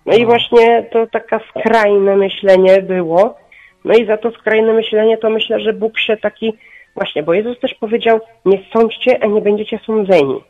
No 0.05 0.13
i 0.13 0.25
właśnie 0.25 0.89
to 0.91 1.07
taka 1.07 1.39
skrajne 1.49 2.15
myślenie 2.15 2.81
było. 2.81 3.37
No 3.85 3.93
i 3.93 4.05
za 4.05 4.17
to 4.17 4.31
skrajne 4.31 4.73
myślenie 4.73 5.17
to 5.17 5.29
myślę, 5.29 5.59
że 5.59 5.73
Bóg 5.73 5.99
się 5.99 6.17
taki... 6.17 6.53
Właśnie, 6.95 7.23
bo 7.23 7.33
Jezus 7.33 7.59
też 7.59 7.73
powiedział, 7.73 8.19
nie 8.45 8.63
sądźcie, 8.73 9.23
a 9.23 9.27
nie 9.27 9.41
będziecie 9.41 9.79
sądzeni. 9.85 10.43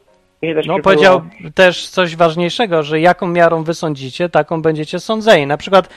No 0.68 0.80
powiedział 0.80 1.22
też 1.56 1.88
coś 1.88 2.16
ważniejszego, 2.16 2.84
że 2.84 3.00
jaką 3.00 3.28
miarą 3.28 3.64
wysądzicie, 3.64 4.30
taką 4.30 4.62
będziecie 4.62 5.00
sądzeni. 5.00 5.48
Na 5.48 5.58
przykład 5.58 5.90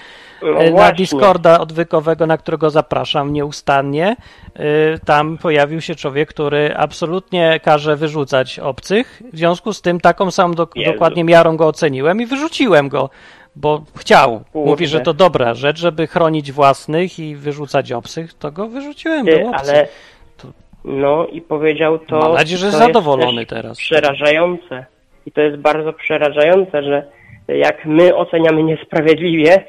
No 0.43 0.59
e, 0.59 0.71
na. 0.71 0.93
Discorda 0.93 1.61
odwykowego, 1.61 2.27
na 2.27 2.39
którego 2.39 2.71
zapraszam 2.71 3.33
nieustannie, 3.33 4.17
y, 4.57 4.61
tam 5.05 5.39
pojawił 5.39 5.81
się 5.81 5.95
człowiek, 5.95 6.29
który 6.29 6.77
absolutnie 6.77 7.61
każe 7.63 7.97
wyrzucać 7.97 8.59
obcych. 8.59 9.23
W 9.33 9.39
związku 9.39 9.73
z 9.73 9.83
tym 9.83 10.01
taką 10.01 10.31
samą 10.31 10.55
do, 10.55 10.69
dokładnie 10.87 11.25
miarą 11.25 11.57
go 11.57 11.67
oceniłem 11.67 12.21
i 12.21 12.27
wyrzuciłem 12.27 12.89
go, 12.89 13.11
bo 13.57 13.85
chciał. 13.97 14.41
Kurde. 14.53 14.71
Mówi, 14.71 14.87
że 14.87 15.01
to 15.01 15.15
dobra 15.15 15.55
rzecz, 15.55 15.79
żeby 15.79 16.07
chronić 16.07 16.53
własnych 16.53 17.19
i 17.19 17.37
wyrzucać 17.37 17.93
obcych, 17.93 18.35
to 18.35 18.53
go 18.53 18.69
wyrzuciłem, 18.69 19.27
Ty, 19.27 19.39
był 19.39 19.49
obcy. 19.49 19.71
ale... 19.71 19.89
No 20.85 21.27
i 21.27 21.41
powiedział 21.41 21.99
to... 21.99 22.19
Mam 22.19 22.35
nadzieję, 22.35 22.59
że 22.59 22.67
jest 22.67 22.79
zadowolony 22.79 23.47
też 23.47 23.57
teraz. 23.57 23.79
Przerażające. 23.79 24.87
I 25.27 25.33
to 25.33 25.41
jest 25.41 25.57
bardzo 25.57 25.93
przerażające, 25.93 26.83
że 26.83 27.07
jak 27.49 27.87
my 27.87 28.17
oceniamy 28.17 28.63
niesprawiedliwie, 28.63 29.65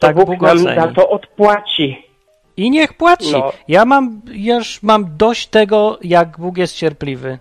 Tak 0.00 0.16
Bóg, 0.16 0.26
Bóg 0.26 0.42
nam 0.76 0.94
to 0.94 1.10
odpłaci. 1.10 2.06
I 2.56 2.70
niech 2.70 2.92
płaci. 2.94 3.32
No. 3.32 3.52
Ja 3.68 3.84
mam, 3.84 4.20
już 4.32 4.82
mam 4.82 5.16
dość 5.16 5.46
tego, 5.46 5.98
jak 6.02 6.38
Bóg 6.38 6.58
jest 6.58 6.76
cierpliwy. 6.76 7.38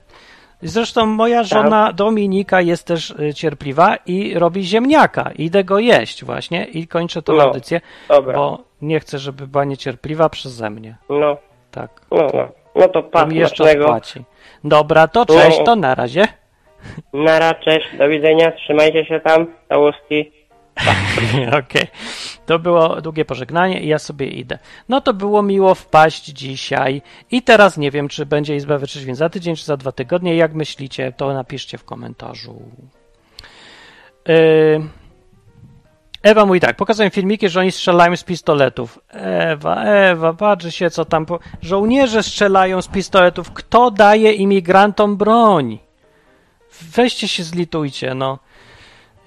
Zresztą 0.61 1.05
moja 1.05 1.43
żona 1.43 1.93
Dominika 1.93 2.61
jest 2.61 2.87
też 2.87 3.09
y, 3.09 3.33
cierpliwa 3.33 3.95
i 4.05 4.33
robi 4.33 4.63
ziemniaka. 4.63 5.31
Idę 5.35 5.63
go 5.63 5.79
jeść 5.79 6.25
właśnie 6.25 6.63
i 6.65 6.87
kończę 6.87 7.21
tą 7.21 7.33
No, 7.33 7.43
audycję, 7.43 7.81
Dobra, 8.09 8.33
bo 8.37 8.63
nie 8.81 8.99
chcę, 8.99 9.19
żeby 9.19 9.47
była 9.47 9.65
niecierpliwa 9.65 10.29
przeze 10.29 10.69
mnie. 10.69 10.95
no, 11.09 11.37
Tak. 11.71 12.01
no, 12.11 12.27
no. 12.33 12.47
No 12.75 12.87
to 12.87 13.25
mi 13.27 13.35
jeszcze 13.35 13.63
odpłaci. 13.63 14.23
Dobra, 14.63 15.07
to 15.07 15.25
cześć, 15.25 15.57
No. 15.59 15.63
to 15.65 15.75
na 15.75 15.95
razie. 15.95 16.27
Nara, 17.13 17.53
cześć, 17.53 17.87
do 17.97 18.07
widzenia, 18.09 18.51
trzymajcie 18.51 19.05
się 19.05 19.19
tam, 19.19 19.47
całości. 19.69 20.31
Okej. 21.59 21.87
To 22.45 22.59
było 22.59 23.01
długie 23.01 23.25
pożegnanie 23.25 23.81
i 23.81 23.87
ja 23.87 23.99
sobie 23.99 24.27
idę. 24.27 24.59
No 24.89 25.01
to 25.01 25.13
było 25.13 25.41
miło 25.41 25.75
wpaść 25.75 26.25
dzisiaj 26.25 27.01
i 27.31 27.41
teraz 27.41 27.77
nie 27.77 27.91
wiem, 27.91 28.07
czy 28.07 28.25
będzie 28.25 28.55
Izba 28.55 28.77
Wyczeźwień 28.77 29.15
za 29.15 29.29
tydzień, 29.29 29.55
czy 29.55 29.65
za 29.65 29.77
dwa 29.77 29.91
tygodnie. 29.91 30.35
Jak 30.35 30.53
myślicie, 30.53 31.11
to 31.11 31.33
napiszcie 31.33 31.77
w 31.77 31.85
komentarzu. 31.85 32.61
Yy... 34.27 34.81
Ewa 36.23 36.45
mówi 36.45 36.59
tak, 36.59 36.75
pokazują 36.75 37.09
filmiki, 37.09 37.49
że 37.49 37.59
oni 37.59 37.71
strzelają 37.71 38.15
z 38.15 38.23
pistoletów. 38.23 38.99
Ewa, 39.09 39.83
Ewa, 39.83 40.33
patrzy 40.33 40.71
się 40.71 40.89
co 40.89 41.05
tam... 41.05 41.25
Po... 41.25 41.39
Żołnierze 41.61 42.23
strzelają 42.23 42.81
z 42.81 42.87
pistoletów. 42.87 43.51
Kto 43.51 43.91
daje 43.91 44.31
imigrantom 44.31 45.17
broń? 45.17 45.79
Weźcie 46.81 47.27
się 47.27 47.43
zlitujcie, 47.43 48.15
no. 48.15 48.39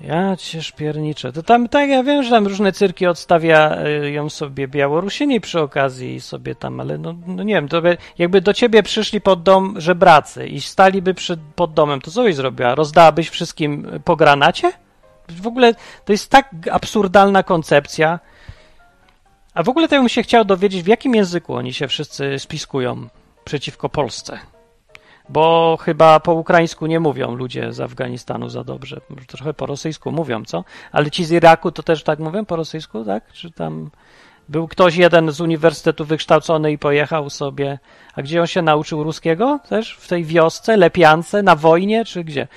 Ja 0.02 0.36
cię 0.36 0.62
szpierniczę. 0.62 1.32
To 1.32 1.42
tam, 1.42 1.68
tak, 1.68 1.88
ja 1.88 2.02
wiem, 2.02 2.22
że 2.22 2.30
tam 2.30 2.46
różne 2.46 2.72
cyrki 2.72 3.06
odstawiają 3.06 4.28
sobie 4.28 4.68
Białorusini 4.68 5.40
przy 5.40 5.60
okazji 5.60 6.20
sobie 6.20 6.54
tam, 6.54 6.80
ale 6.80 6.98
no, 6.98 7.14
no 7.26 7.42
nie 7.42 7.54
wiem, 7.54 7.68
to 7.68 7.82
by, 7.82 7.96
jakby 8.18 8.40
do 8.40 8.54
ciebie 8.54 8.82
przyszli 8.82 9.20
pod 9.20 9.42
dom 9.42 9.74
żebracy 9.80 10.46
i 10.46 10.60
staliby 10.60 11.14
przed, 11.14 11.40
pod 11.54 11.74
domem, 11.74 12.00
to 12.00 12.10
co 12.10 12.22
byś 12.22 12.34
zrobiła? 12.34 12.74
Rozdałabyś 12.74 13.28
wszystkim 13.28 14.00
po 14.04 14.16
granacie? 14.16 14.72
W 15.28 15.46
ogóle 15.46 15.74
to 16.04 16.12
jest 16.12 16.30
tak 16.30 16.50
absurdalna 16.72 17.42
koncepcja. 17.42 18.20
A 19.54 19.62
w 19.62 19.68
ogóle 19.68 19.88
to 19.88 19.96
bym 19.96 20.08
się 20.08 20.22
chciał 20.22 20.44
dowiedzieć, 20.44 20.82
w 20.82 20.86
jakim 20.86 21.14
języku 21.14 21.54
oni 21.54 21.72
się 21.72 21.88
wszyscy 21.88 22.38
spiskują 22.38 23.08
przeciwko 23.44 23.88
Polsce. 23.88 24.38
Bo 25.32 25.78
chyba 25.80 26.20
po 26.20 26.34
ukraińsku 26.34 26.86
nie 26.86 27.00
mówią 27.00 27.34
ludzie 27.34 27.72
z 27.72 27.80
Afganistanu 27.80 28.48
za 28.48 28.64
dobrze. 28.64 29.00
Trochę 29.26 29.54
po 29.54 29.66
rosyjsku 29.66 30.12
mówią, 30.12 30.44
co? 30.44 30.64
Ale 30.92 31.10
ci 31.10 31.24
z 31.24 31.30
Iraku 31.30 31.72
to 31.72 31.82
też 31.82 32.02
tak 32.02 32.18
mówią 32.18 32.44
po 32.44 32.56
rosyjsku, 32.56 33.04
tak? 33.04 33.32
Czy 33.32 33.50
tam 33.50 33.90
był 34.48 34.68
ktoś 34.68 34.96
jeden 34.96 35.30
z 35.30 35.40
uniwersytetu 35.40 36.04
wykształcony 36.04 36.72
i 36.72 36.78
pojechał 36.78 37.30
sobie. 37.30 37.78
A 38.14 38.22
gdzie 38.22 38.40
on 38.40 38.46
się 38.46 38.62
nauczył 38.62 39.04
ruskiego? 39.04 39.60
Też 39.68 39.96
w 39.96 40.08
tej 40.08 40.24
wiosce, 40.24 40.76
lepiance, 40.76 41.42
na 41.42 41.56
wojnie, 41.56 42.04
czy 42.04 42.24
gdzie? 42.24 42.48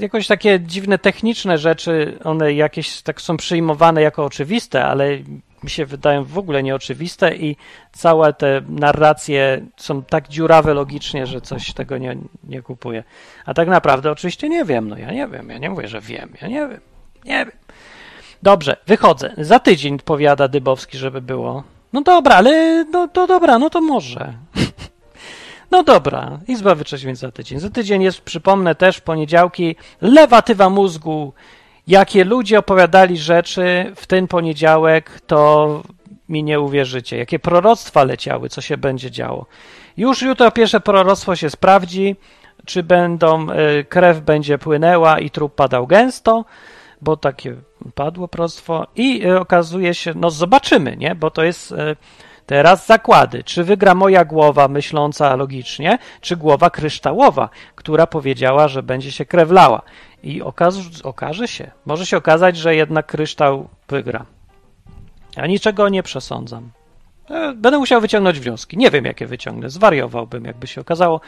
Jakoś 0.00 0.26
takie 0.26 0.60
dziwne 0.60 0.98
techniczne 0.98 1.58
rzeczy, 1.58 2.18
one 2.24 2.52
jakieś 2.52 3.02
tak 3.02 3.20
są 3.20 3.36
przyjmowane 3.36 4.02
jako 4.02 4.24
oczywiste, 4.24 4.84
ale 4.84 5.18
mi 5.66 5.70
się 5.70 5.86
wydają 5.86 6.24
w 6.24 6.38
ogóle 6.38 6.62
nieoczywiste 6.62 7.36
i 7.36 7.56
całe 7.92 8.32
te 8.32 8.62
narracje 8.68 9.66
są 9.76 10.02
tak 10.02 10.28
dziurawe 10.28 10.74
logicznie, 10.74 11.26
że 11.26 11.40
coś 11.40 11.72
tego 11.72 11.98
nie, 11.98 12.16
nie 12.44 12.62
kupuje. 12.62 13.04
A 13.46 13.54
tak 13.54 13.68
naprawdę 13.68 14.10
oczywiście 14.10 14.48
nie 14.48 14.64
wiem, 14.64 14.88
no 14.88 14.98
ja 14.98 15.12
nie 15.12 15.28
wiem, 15.28 15.50
ja 15.50 15.58
nie 15.58 15.70
mówię, 15.70 15.88
że 15.88 16.00
wiem, 16.00 16.32
ja 16.42 16.48
nie 16.48 16.68
wiem, 16.68 16.80
nie 17.24 17.38
wiem. 17.38 17.56
Dobrze, 18.42 18.76
wychodzę. 18.86 19.34
Za 19.38 19.58
tydzień 19.58 19.98
powiada 19.98 20.48
Dybowski, 20.48 20.98
żeby 20.98 21.20
było. 21.20 21.64
No 21.92 22.00
dobra, 22.00 22.34
ale 22.36 22.84
no 22.84 23.08
to 23.08 23.26
dobra, 23.26 23.58
no 23.58 23.70
to 23.70 23.80
może. 23.80 24.32
No 25.70 25.82
dobra, 25.82 26.38
Izba 26.48 26.74
Wyczeźwień 26.74 27.16
za 27.16 27.30
tydzień. 27.30 27.58
Za 27.58 27.70
tydzień 27.70 28.02
jest, 28.02 28.20
przypomnę 28.20 28.74
też, 28.74 29.00
poniedziałki, 29.00 29.76
lewatywa 30.00 30.70
mózgu. 30.70 31.32
Jakie 31.86 32.24
ludzie 32.24 32.58
opowiadali 32.58 33.16
rzeczy 33.18 33.92
w 33.96 34.06
ten 34.06 34.28
poniedziałek, 34.28 35.20
to 35.26 35.82
mi 36.28 36.42
nie 36.42 36.60
uwierzycie. 36.60 37.16
Jakie 37.16 37.38
proroctwa 37.38 38.04
leciały, 38.04 38.48
co 38.48 38.60
się 38.60 38.76
będzie 38.76 39.10
działo. 39.10 39.46
Już 39.96 40.22
jutro 40.22 40.50
pierwsze 40.50 40.80
proroctwo 40.80 41.36
się 41.36 41.50
sprawdzi, 41.50 42.16
czy 42.64 42.82
będą, 42.82 43.50
y, 43.50 43.84
krew 43.84 44.20
będzie 44.20 44.58
płynęła 44.58 45.18
i 45.18 45.30
trup 45.30 45.54
padał 45.54 45.86
gęsto, 45.86 46.44
bo 47.02 47.16
takie 47.16 47.54
padło 47.94 48.28
proroctwo 48.28 48.86
i 48.96 49.26
y, 49.26 49.40
okazuje 49.40 49.94
się, 49.94 50.12
no 50.14 50.30
zobaczymy, 50.30 50.96
nie, 50.96 51.14
bo 51.14 51.30
to 51.30 51.42
jest 51.44 51.72
y, 51.72 51.96
Teraz 52.46 52.86
zakłady. 52.86 53.44
Czy 53.44 53.64
wygra 53.64 53.94
moja 53.94 54.24
głowa 54.24 54.68
myśląca 54.68 55.36
logicznie, 55.36 55.98
czy 56.20 56.36
głowa 56.36 56.70
kryształowa, 56.70 57.48
która 57.74 58.06
powiedziała, 58.06 58.68
że 58.68 58.82
będzie 58.82 59.12
się 59.12 59.24
krewlała. 59.24 59.82
I 60.26 60.42
okaz 60.42 60.76
okaże 61.02 61.48
się. 61.48 61.70
Może 61.86 62.06
się 62.06 62.16
okazać, 62.16 62.56
że 62.56 62.76
jednak 62.76 63.06
kryształ 63.06 63.68
wygra. 63.88 64.26
Ja 65.36 65.46
niczego 65.46 65.88
nie 65.88 66.02
przesądzam. 66.02 66.70
E, 67.30 67.54
będę 67.54 67.78
musiał 67.78 68.00
wyciągnąć 68.00 68.40
wnioski. 68.40 68.76
Nie 68.76 68.90
wiem, 68.90 69.04
jakie 69.04 69.26
wyciągnę. 69.26 69.70
Zwariowałbym, 69.70 70.44
jakby 70.44 70.66
się 70.66 70.80
okazało, 70.80 71.20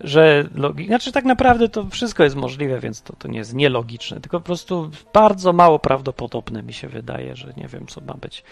że 0.00 0.48
logi... 0.54 0.86
Znaczy, 0.86 1.12
tak 1.12 1.24
naprawdę 1.24 1.68
to 1.68 1.86
wszystko 1.90 2.24
jest 2.24 2.36
możliwe, 2.36 2.80
więc 2.80 3.02
to, 3.02 3.16
to 3.16 3.28
nie 3.28 3.38
jest 3.38 3.54
nielogiczne, 3.54 4.20
tylko 4.20 4.40
po 4.40 4.46
prostu 4.46 4.90
bardzo 5.12 5.52
mało 5.52 5.78
prawdopodobne 5.78 6.62
mi 6.62 6.72
się 6.72 6.88
wydaje, 6.88 7.36
że 7.36 7.52
nie 7.56 7.68
wiem, 7.68 7.86
co 7.86 8.00
ma 8.00 8.14
być. 8.14 8.44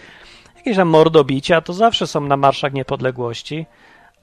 Jakieś 0.56 0.76
tam 0.76 0.88
mordobicia 0.88 1.60
to 1.60 1.72
zawsze 1.72 2.06
są 2.06 2.20
na 2.20 2.36
marszach 2.36 2.72
niepodległości, 2.72 3.66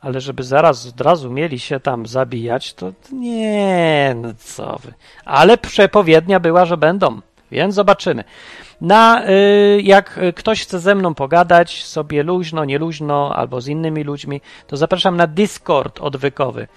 ale 0.06 0.22
żeby 0.22 0.44
zaraz 0.44 0.88
od 0.88 1.02
razu 1.02 1.32
mieli 1.32 1.60
się 1.60 1.80
tam 1.80 2.06
zabijać, 2.06 2.74
to 2.74 2.92
nie, 3.12 4.16
no 4.22 4.30
co 4.38 4.80
wy. 4.84 4.94
Ale 5.26 5.58
przepowiednia 5.58 6.40
była, 6.40 6.66
że 6.66 6.78
będą, 6.78 7.22
więc 7.52 7.76
zobaczymy. 7.76 8.24
Na, 8.82 9.30
y, 9.30 9.82
jak 9.84 10.20
ktoś 10.36 10.62
chce 10.62 10.80
ze 10.80 10.96
mną 10.96 11.14
pogadać 11.14 11.84
sobie 11.84 12.24
luźno, 12.24 12.66
nie 12.66 12.80
luźno, 12.80 13.36
albo 13.36 13.62
z 13.62 13.68
innymi 13.68 14.04
ludźmi, 14.04 14.42
to 14.68 14.78
zapraszam 14.78 15.18
na 15.18 15.28
Discord 15.28 16.02
odwykowy. 16.02 16.68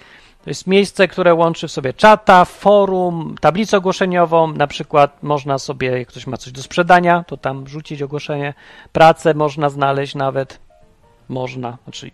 To 0.45 0.51
jest 0.51 0.67
miejsce, 0.67 1.09
które 1.09 1.35
łączy 1.35 1.69
w 1.69 1.73
sobie 1.73 1.93
czata, 1.93 2.45
forum, 2.45 3.35
tablicę 3.41 3.77
ogłoszeniową, 3.77 4.53
na 4.53 4.67
przykład 4.67 5.23
można 5.23 5.59
sobie, 5.59 5.99
jak 5.99 6.09
ktoś 6.09 6.27
ma 6.27 6.37
coś 6.37 6.53
do 6.53 6.63
sprzedania, 6.63 7.25
to 7.27 7.37
tam 7.37 7.67
rzucić 7.67 8.03
ogłoszenie, 8.03 8.55
pracę 8.93 9.35
można 9.35 9.71
znaleźć 9.71 10.15
nawet, 10.15 10.61
można, 11.29 11.79
znaczy 11.85 12.11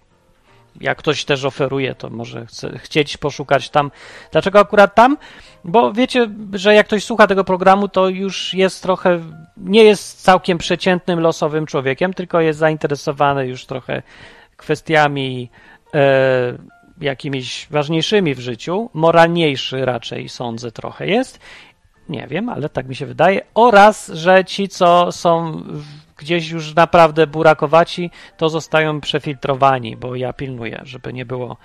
jak 0.80 0.98
ktoś 0.98 1.24
też 1.24 1.44
oferuje, 1.44 1.94
to 1.94 2.10
może 2.10 2.46
chce, 2.46 2.78
chcieć 2.78 3.16
poszukać 3.16 3.70
tam. 3.70 3.90
Dlaczego 4.32 4.58
akurat 4.58 4.94
tam? 4.94 5.16
Bo 5.64 5.92
wiecie, 5.92 6.30
że 6.52 6.74
jak 6.74 6.86
ktoś 6.86 7.04
słucha 7.04 7.26
tego 7.26 7.44
programu, 7.44 7.88
to 7.88 8.08
już 8.08 8.54
jest 8.54 8.82
trochę, 8.82 9.20
nie 9.56 9.84
jest 9.84 10.22
całkiem 10.22 10.58
przeciętnym, 10.58 11.20
losowym 11.20 11.66
człowiekiem, 11.66 12.14
tylko 12.14 12.40
jest 12.40 12.58
zainteresowany 12.58 13.46
już 13.46 13.66
trochę 13.66 14.02
kwestiami 14.56 15.50
e, 15.94 16.58
jakimiś 17.00 17.66
ważniejszymi 17.70 18.34
w 18.34 18.40
życiu, 18.40 18.90
moralniejszy 18.94 19.84
raczej 19.84 20.28
sądzę 20.28 20.72
trochę 20.72 21.06
jest, 21.06 21.40
nie 22.08 22.26
wiem, 22.26 22.48
ale 22.48 22.68
tak 22.68 22.88
mi 22.88 22.96
się 22.96 23.06
wydaje, 23.06 23.40
oraz, 23.54 24.08
że 24.08 24.44
ci, 24.44 24.68
co 24.68 25.12
są 25.12 25.62
gdzieś 26.16 26.50
już 26.50 26.74
naprawdę 26.74 27.26
burakowaci, 27.26 28.10
to 28.36 28.48
zostają 28.48 29.00
przefiltrowani, 29.00 29.96
bo 29.96 30.14
ja 30.14 30.32
pilnuję, 30.32 30.80
żeby 30.84 31.12
nie 31.12 31.26
było 31.26 31.56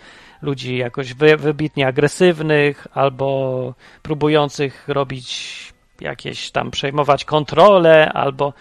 ludzi 0.42 0.78
jakoś 0.78 1.14
wy, 1.14 1.38
wybitnie 1.38 1.88
agresywnych 1.88 2.88
albo 2.94 3.74
próbujących 4.02 4.88
robić 4.88 5.74
jakieś 6.02 6.52
tam 6.52 6.72
przejmować 6.72 7.26
kontrolę 7.26 8.12
albo 8.14 8.54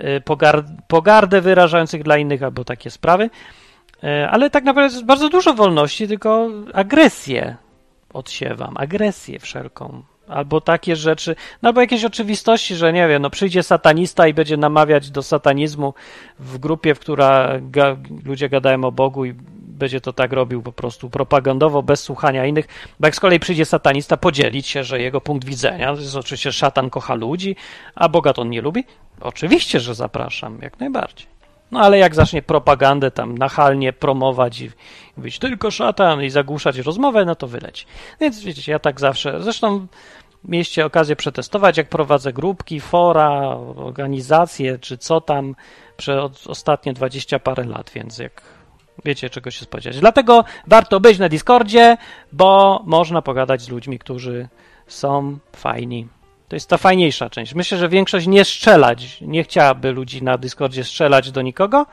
y, 0.00 0.20
pogard, 0.20 0.66
pogardę 0.88 1.40
wyrażających 1.40 2.02
dla 2.02 2.16
innych 2.18 2.42
albo 2.42 2.64
takie 2.64 2.90
sprawy. 2.90 3.30
E, 4.04 4.30
ale 4.30 4.50
tak 4.50 4.64
naprawdę 4.64 4.94
jest 4.94 5.06
bardzo 5.06 5.28
dużo 5.28 5.54
wolności, 5.54 6.08
tylko 6.08 6.48
agresję 6.74 7.56
odsiewam, 8.12 8.74
agresję 8.76 9.38
wszelką. 9.38 10.02
Albo 10.28 10.60
takie 10.60 10.96
rzeczy, 10.96 11.36
no 11.62 11.68
albo 11.68 11.80
jakieś 11.80 12.04
oczywistości, 12.04 12.76
że 12.76 12.92
nie 12.92 13.08
wiem, 13.08 13.22
no 13.22 13.30
przyjdzie 13.30 13.62
satanista 13.62 14.28
i 14.28 14.34
będzie 14.34 14.56
namawiać 14.56 15.10
do 15.10 15.22
satanizmu 15.22 15.94
w 16.38 16.58
grupie, 16.58 16.94
w 16.94 16.98
która 16.98 17.60
ga, 17.60 17.96
ludzie 18.24 18.48
gadają 18.48 18.84
o 18.84 18.92
Bogu 18.92 19.24
i 19.24 19.34
będzie 19.74 20.00
to 20.00 20.12
tak 20.12 20.32
robił 20.32 20.62
po 20.62 20.72
prostu 20.72 21.10
propagandowo, 21.10 21.82
bez 21.82 22.00
słuchania 22.00 22.46
innych, 22.46 22.66
bo 23.00 23.06
jak 23.06 23.16
z 23.16 23.20
kolei 23.20 23.40
przyjdzie 23.40 23.64
satanista 23.64 24.16
podzielić 24.16 24.66
się, 24.66 24.84
że 24.84 25.00
jego 25.00 25.20
punkt 25.20 25.44
widzenia, 25.44 25.94
to 25.94 26.00
jest 26.00 26.16
oczywiście 26.16 26.52
szatan 26.52 26.90
kocha 26.90 27.14
ludzi, 27.14 27.56
a 27.94 28.08
Boga 28.08 28.32
to 28.32 28.42
on 28.42 28.50
nie 28.50 28.60
lubi, 28.60 28.84
oczywiście, 29.20 29.80
że 29.80 29.94
zapraszam, 29.94 30.58
jak 30.62 30.80
najbardziej. 30.80 31.33
No 31.70 31.80
ale 31.80 31.98
jak 31.98 32.14
zacznie 32.14 32.42
propagandę 32.42 33.10
tam 33.10 33.38
nachalnie 33.38 33.92
promować 33.92 34.60
i 34.60 34.70
mówić 35.16 35.38
tylko 35.38 35.70
szatan 35.70 36.22
i 36.22 36.30
zagłuszać 36.30 36.78
rozmowę, 36.78 37.24
no 37.24 37.34
to 37.34 37.46
wyleci. 37.46 37.86
Więc 38.20 38.40
wiecie, 38.40 38.72
ja 38.72 38.78
tak 38.78 39.00
zawsze, 39.00 39.42
zresztą 39.42 39.86
mieliście 40.44 40.86
okazję 40.86 41.16
przetestować, 41.16 41.76
jak 41.76 41.88
prowadzę 41.88 42.32
grupki, 42.32 42.80
fora, 42.80 43.30
organizacje, 43.76 44.78
czy 44.78 44.98
co 44.98 45.20
tam 45.20 45.54
przez 45.96 46.46
ostatnie 46.46 46.92
dwadzieścia 46.92 47.38
parę 47.38 47.64
lat, 47.64 47.90
więc 47.94 48.18
jak 48.18 48.42
wiecie, 49.04 49.30
czego 49.30 49.50
się 49.50 49.64
spodziewać. 49.64 50.00
Dlatego 50.00 50.44
warto 50.66 51.00
być 51.00 51.18
na 51.18 51.28
Discordzie, 51.28 51.96
bo 52.32 52.82
można 52.86 53.22
pogadać 53.22 53.62
z 53.62 53.68
ludźmi, 53.68 53.98
którzy 53.98 54.48
są 54.86 55.38
fajni. 55.56 56.08
To 56.54 56.56
jest 56.56 56.68
ta 56.68 56.78
fajniejsza 56.78 57.30
część. 57.30 57.54
Myślę, 57.54 57.78
że 57.78 57.88
większość 57.88 58.26
nie 58.26 58.44
strzelać, 58.44 59.20
nie 59.20 59.44
chciałaby 59.44 59.92
ludzi 59.92 60.22
na 60.22 60.38
Discordzie 60.38 60.84
strzelać 60.84 61.30
do 61.30 61.42
nikogo 61.42 61.86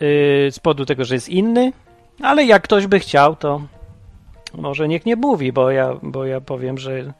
yy, 0.00 0.06
z 0.50 0.58
powodu 0.58 0.86
tego, 0.86 1.04
że 1.04 1.14
jest 1.14 1.28
inny, 1.28 1.72
ale 2.22 2.44
jak 2.44 2.62
ktoś 2.62 2.86
by 2.86 3.00
chciał, 3.00 3.36
to 3.36 3.62
może 4.54 4.88
niech 4.88 5.06
nie 5.06 5.16
mówi, 5.16 5.52
bo 5.52 5.70
ja, 5.70 5.94
bo 6.02 6.24
ja 6.24 6.40
powiem, 6.40 6.78
że, 6.78 7.12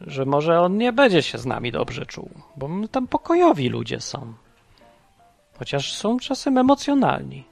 że 0.00 0.24
może 0.24 0.60
on 0.60 0.76
nie 0.76 0.92
będzie 0.92 1.22
się 1.22 1.38
z 1.38 1.46
nami 1.46 1.72
dobrze 1.72 2.06
czuł, 2.06 2.30
bo 2.56 2.68
tam 2.90 3.08
pokojowi 3.08 3.68
ludzie 3.68 4.00
są. 4.00 4.34
Chociaż 5.58 5.94
są 5.94 6.18
czasem 6.18 6.58
emocjonalni. 6.58 7.44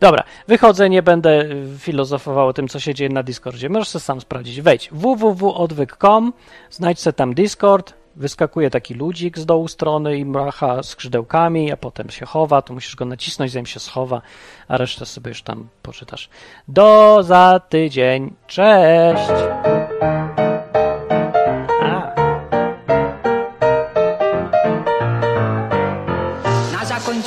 Dobra, 0.00 0.24
wychodzę, 0.48 0.90
nie 0.90 1.02
będę 1.02 1.44
filozofował 1.78 2.48
o 2.48 2.52
tym, 2.52 2.68
co 2.68 2.80
się 2.80 2.94
dzieje 2.94 3.10
na 3.10 3.22
Discordzie. 3.22 3.68
Możesz 3.68 3.88
sobie 3.88 4.00
sam 4.00 4.20
sprawdzić. 4.20 4.60
Wejdź 4.60 4.88
www.odwyk.com, 4.92 6.32
znajdź 6.70 7.00
sobie 7.00 7.12
tam 7.14 7.34
Discord, 7.34 7.94
wyskakuje 8.16 8.70
taki 8.70 8.94
ludzik 8.94 9.38
z 9.38 9.46
dołu 9.46 9.68
strony 9.68 10.18
i 10.18 10.24
macha 10.24 10.82
skrzydełkami, 10.82 11.72
a 11.72 11.76
potem 11.76 12.10
się 12.10 12.26
chowa, 12.26 12.62
tu 12.62 12.74
musisz 12.74 12.96
go 12.96 13.04
nacisnąć, 13.04 13.52
zanim 13.52 13.66
się 13.66 13.80
schowa, 13.80 14.22
a 14.68 14.76
resztę 14.76 15.06
sobie 15.06 15.28
już 15.28 15.42
tam 15.42 15.68
poczytasz. 15.82 16.28
Do 16.68 17.18
za 17.22 17.60
tydzień. 17.68 18.34
Cześć! 18.46 19.30